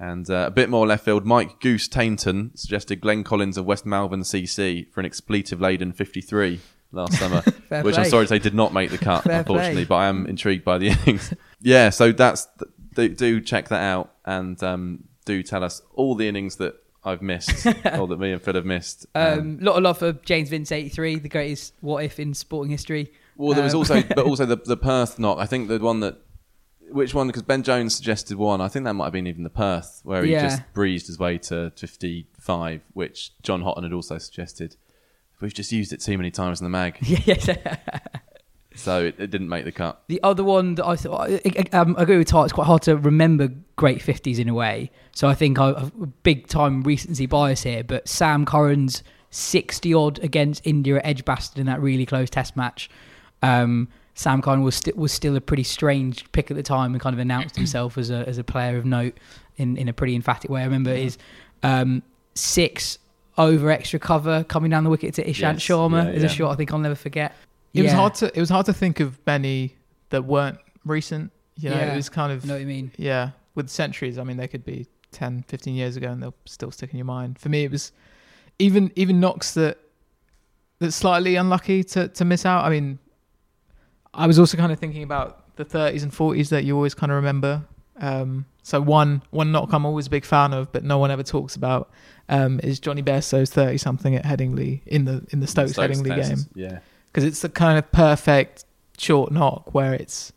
And 0.00 0.28
uh, 0.30 0.44
a 0.46 0.50
bit 0.50 0.70
more 0.70 0.86
left 0.86 1.04
field. 1.04 1.26
Mike 1.26 1.60
Goose 1.60 1.86
Tainton 1.86 2.58
suggested 2.58 3.02
Glenn 3.02 3.22
Collins 3.22 3.58
of 3.58 3.66
West 3.66 3.84
Malvern 3.84 4.22
CC 4.22 4.90
for 4.90 5.00
an 5.00 5.06
expletive 5.06 5.60
laden 5.60 5.92
53 5.92 6.58
last 6.92 7.18
summer, 7.18 7.42
which 7.82 7.98
I'm 7.98 8.06
sorry 8.06 8.24
to 8.24 8.28
say 8.28 8.38
did 8.38 8.54
not 8.54 8.72
make 8.72 8.90
the 8.90 8.96
cut, 8.98 9.24
Fair 9.24 9.40
unfortunately, 9.40 9.74
play. 9.74 9.84
but 9.84 9.96
I 9.96 10.06
am 10.06 10.26
intrigued 10.26 10.64
by 10.64 10.78
the 10.78 10.88
innings. 11.06 11.34
yeah, 11.60 11.90
so 11.90 12.12
that's 12.12 12.48
do, 12.94 13.10
do 13.10 13.40
check 13.42 13.68
that 13.68 13.82
out 13.82 14.12
and 14.24 14.60
um, 14.62 15.04
do 15.26 15.42
tell 15.42 15.62
us 15.62 15.82
all 15.94 16.14
the 16.14 16.26
innings 16.26 16.56
that 16.56 16.76
I've 17.04 17.22
missed 17.22 17.66
or 17.98 18.06
that 18.08 18.18
me 18.18 18.32
and 18.32 18.42
Phil 18.42 18.54
have 18.54 18.64
missed. 18.66 19.06
Um, 19.14 19.58
lot 19.60 19.76
of 19.76 19.82
love 19.82 19.98
for 19.98 20.12
James 20.14 20.48
Vince 20.48 20.72
83, 20.72 21.18
the 21.18 21.28
greatest 21.28 21.74
what 21.80 22.04
if 22.04 22.18
in 22.18 22.32
sporting 22.34 22.70
history. 22.70 23.12
well, 23.36 23.54
there 23.54 23.64
was 23.64 23.74
um, 23.74 23.80
also, 23.80 24.02
but 24.02 24.20
also 24.26 24.46
the 24.46 24.56
the 24.56 24.76
Perth 24.76 25.18
knock. 25.18 25.38
I 25.38 25.46
think 25.46 25.68
the 25.68 25.78
one 25.78 26.00
that, 26.00 26.18
which 26.92 27.14
one? 27.14 27.26
Because 27.26 27.42
Ben 27.42 27.62
Jones 27.62 27.94
suggested 27.94 28.36
one. 28.36 28.60
I 28.60 28.68
think 28.68 28.84
that 28.84 28.94
might 28.94 29.04
have 29.04 29.12
been 29.12 29.26
even 29.26 29.44
the 29.44 29.50
Perth 29.50 30.00
where 30.04 30.22
he 30.24 30.32
Yeah. 30.32 30.42
just 30.48 30.62
breezed 30.72 31.06
his 31.06 31.18
way 31.18 31.38
to 31.38 31.70
55, 31.76 32.82
which 32.92 33.32
John 33.42 33.62
Houghton 33.62 33.84
had 33.84 33.92
also 33.92 34.18
suggested. 34.18 34.76
We've 35.40 35.54
just 35.54 35.72
used 35.72 35.92
it 35.92 36.00
too 36.00 36.18
many 36.18 36.30
times 36.30 36.60
in 36.60 36.64
the 36.64 36.70
mag, 36.70 36.98
yes. 37.00 37.48
so 38.74 39.04
it, 39.04 39.14
it 39.18 39.30
didn't 39.30 39.48
make 39.48 39.64
the 39.64 39.72
cut. 39.72 40.02
The 40.08 40.22
other 40.22 40.44
one 40.44 40.74
that 40.76 40.86
I 40.86 40.96
thought, 40.96 41.30
I, 41.30 41.40
I, 41.72 41.76
um, 41.78 41.96
I 41.98 42.02
agree 42.02 42.18
with 42.18 42.28
Ty, 42.28 42.44
it's 42.44 42.52
quite 42.52 42.66
hard 42.66 42.82
to 42.82 42.96
remember 42.96 43.48
great 43.76 44.00
50s 44.00 44.38
in 44.38 44.48
a 44.48 44.54
way. 44.54 44.90
So 45.12 45.28
I 45.28 45.34
think 45.34 45.58
I 45.58 45.68
have 45.68 45.92
a 46.00 46.06
big 46.06 46.46
time 46.46 46.82
recency 46.82 47.24
bias 47.26 47.62
here, 47.62 47.82
but 47.82 48.06
Sam 48.08 48.44
Curran's 48.44 49.02
60 49.30 49.94
odd 49.94 50.18
against 50.18 50.66
India 50.66 50.96
at 50.96 51.06
Edgbaston 51.06 51.60
in 51.60 51.66
that 51.66 51.80
really 51.80 52.04
close 52.04 52.28
test 52.28 52.56
match. 52.56 52.90
Um, 53.42 53.88
Sam 54.14 54.42
Curran 54.42 54.62
was, 54.62 54.74
sti- 54.74 54.92
was 54.96 55.12
still 55.12 55.36
a 55.36 55.40
pretty 55.40 55.62
strange 55.62 56.30
pick 56.32 56.50
at 56.50 56.56
the 56.56 56.62
time 56.62 56.92
and 56.92 57.00
kind 57.00 57.14
of 57.14 57.20
announced 57.20 57.56
himself 57.62 57.96
as 57.96 58.10
a, 58.10 58.26
as 58.28 58.38
a 58.38 58.44
player 58.44 58.76
of 58.76 58.84
note 58.84 59.16
in, 59.56 59.76
in 59.76 59.88
a 59.88 59.92
pretty 59.92 60.14
emphatic 60.14 60.50
way. 60.50 60.60
I 60.60 60.64
remember 60.64 60.94
his 60.94 61.16
um, 61.62 62.02
six 62.34 62.98
over 63.38 63.70
extra 63.70 63.98
cover 63.98 64.44
coming 64.44 64.70
down 64.70 64.84
the 64.84 64.90
wicket 64.90 65.14
to 65.14 65.24
Ishant 65.24 65.54
Yes, 65.54 65.60
Sharma 65.62 66.04
yeah, 66.04 66.10
is 66.10 66.22
yeah. 66.22 66.26
a 66.28 66.32
shot 66.32 66.50
I 66.52 66.56
think 66.56 66.72
I'll 66.72 66.78
never 66.78 66.94
forget. 66.94 67.34
It 67.72 67.82
was 67.82 67.92
hard 67.92 68.14
to 68.16 68.26
it 68.36 68.40
was 68.40 68.50
hard 68.50 68.66
to 68.66 68.72
think 68.72 69.00
of 69.00 69.18
many 69.26 69.76
that 70.10 70.24
weren't 70.24 70.58
recent. 70.84 71.30
You 71.56 71.70
know, 71.70 71.76
Yeah. 71.76 71.92
it 71.92 71.96
was 71.96 72.08
kind 72.08 72.32
of 72.32 72.44
know 72.44 72.54
what 72.54 72.62
I 72.62 72.64
mean? 72.64 72.90
yeah, 72.96 73.30
with 73.54 73.68
centuries, 73.70 74.18
I 74.18 74.24
mean 74.24 74.36
they 74.36 74.48
could 74.48 74.64
be 74.64 74.86
10, 75.12 75.44
15 75.48 75.74
years 75.74 75.96
ago 75.96 76.08
and 76.10 76.22
they'll 76.22 76.34
still 76.46 76.70
stick 76.70 76.90
in 76.90 76.98
your 76.98 77.04
mind. 77.06 77.38
For 77.38 77.48
me 77.48 77.64
it 77.64 77.70
was 77.70 77.92
even 78.58 78.90
even 78.96 79.20
knocks 79.20 79.54
that 79.54 79.78
that's 80.80 80.96
slightly 80.96 81.36
unlucky 81.36 81.84
to 81.84 82.08
to 82.08 82.24
miss 82.24 82.44
out. 82.44 82.64
I 82.64 82.70
mean 82.70 82.98
I 84.14 84.26
was 84.26 84.38
also 84.38 84.56
kind 84.56 84.72
of 84.72 84.78
thinking 84.78 85.02
about 85.02 85.56
the 85.56 85.64
30s 85.64 86.02
and 86.02 86.12
40s 86.12 86.48
that 86.50 86.64
you 86.64 86.74
always 86.76 86.94
kind 86.94 87.12
of 87.12 87.16
remember. 87.16 87.62
Um, 88.00 88.46
so 88.62 88.80
one 88.80 89.22
one 89.30 89.52
knock 89.52 89.72
I'm 89.72 89.84
always 89.86 90.06
a 90.06 90.10
big 90.10 90.24
fan 90.24 90.52
of, 90.52 90.72
but 90.72 90.84
no 90.84 90.98
one 90.98 91.10
ever 91.10 91.22
talks 91.22 91.54
about 91.56 91.90
um, 92.28 92.60
is 92.62 92.80
Jonny 92.80 93.02
Bairstow's 93.02 93.50
30 93.50 93.76
something 93.78 94.14
at 94.14 94.24
Headingley 94.24 94.80
in 94.86 95.04
the 95.04 95.26
in 95.30 95.40
the 95.40 95.46
Stokes, 95.46 95.72
Headingley 95.74 96.14
tests, 96.14 96.44
game 96.44 96.50
Yeah. 96.54 96.78
because 97.08 97.24
it's 97.24 97.40
the 97.42 97.48
kind 97.48 97.78
of 97.78 97.90
perfect 97.92 98.64
short 98.98 99.32
knock 99.32 99.74
where 99.74 99.92
it's 99.94 100.32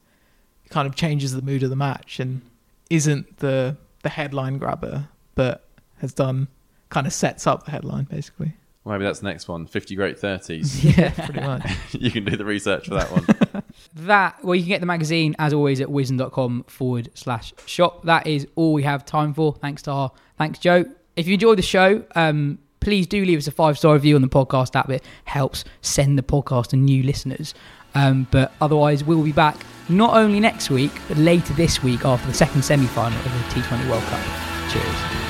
it 0.65 0.71
kind 0.71 0.87
of 0.87 0.95
changes 0.95 1.33
the 1.33 1.41
mood 1.41 1.63
of 1.63 1.69
the 1.69 1.75
match 1.75 2.19
and 2.19 2.41
isn't 2.89 3.37
the 3.37 3.77
the 4.03 4.09
headline 4.09 4.57
grabber, 4.57 5.07
but 5.35 5.65
has 5.99 6.13
done 6.13 6.47
kind 6.89 7.07
of 7.07 7.13
sets 7.13 7.47
up 7.47 7.63
the 7.65 7.71
headline 7.71 8.03
basically. 8.05 8.53
Well, 8.83 8.97
maybe 8.97 9.05
that's 9.05 9.19
the 9.19 9.27
next 9.27 9.47
one. 9.47 9.65
50 9.67 9.95
great 9.95 10.19
30s. 10.19 10.83
Yeah, 10.97 11.11
pretty 11.11 11.39
much. 11.39 11.71
you 11.93 12.11
can 12.11 12.25
do 12.25 12.35
the 12.35 12.43
research 12.43 12.87
for 12.89 12.95
that 12.95 13.09
one. 13.11 13.25
That 13.95 14.43
well, 14.43 14.55
you 14.55 14.61
can 14.61 14.69
get 14.69 14.79
the 14.79 14.87
magazine 14.87 15.35
as 15.39 15.53
always 15.53 15.81
at 15.81 15.87
wisden.com 15.87 16.65
forward 16.65 17.09
slash 17.13 17.53
shop. 17.65 18.03
That 18.05 18.27
is 18.27 18.47
all 18.55 18.73
we 18.73 18.83
have 18.83 19.05
time 19.05 19.33
for. 19.33 19.53
Thanks 19.53 19.81
to 19.83 19.91
our 19.91 20.11
thanks, 20.37 20.59
Joe. 20.59 20.85
If 21.15 21.27
you 21.27 21.35
enjoyed 21.35 21.57
the 21.57 21.63
show, 21.63 22.03
um, 22.15 22.59
please 22.79 23.07
do 23.07 23.23
leave 23.23 23.37
us 23.37 23.47
a 23.47 23.51
five 23.51 23.77
star 23.77 23.93
review 23.93 24.15
on 24.15 24.21
the 24.21 24.27
podcast 24.27 24.75
app. 24.75 24.89
It 24.89 25.03
helps 25.25 25.63
send 25.81 26.17
the 26.17 26.23
podcast 26.23 26.67
to 26.67 26.77
new 26.77 27.03
listeners. 27.03 27.53
Um, 27.95 28.27
but 28.31 28.53
otherwise, 28.59 29.03
we'll 29.03 29.23
be 29.23 29.31
back 29.31 29.57
not 29.89 30.15
only 30.15 30.39
next 30.39 30.69
week, 30.69 30.91
but 31.07 31.17
later 31.17 31.53
this 31.53 31.83
week 31.83 32.05
after 32.05 32.27
the 32.27 32.33
second 32.33 32.63
semi 32.63 32.87
final 32.87 33.17
of 33.19 33.23
the 33.25 33.61
T20 33.61 33.89
World 33.89 34.03
Cup. 34.03 34.71
Cheers. 34.71 35.22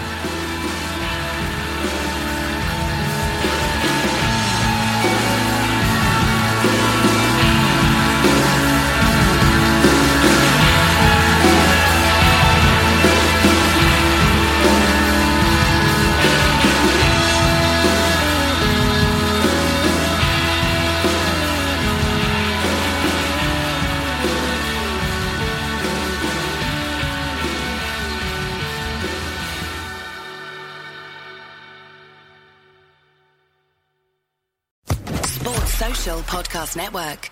Podcast 36.24 36.76
Network. 36.76 37.30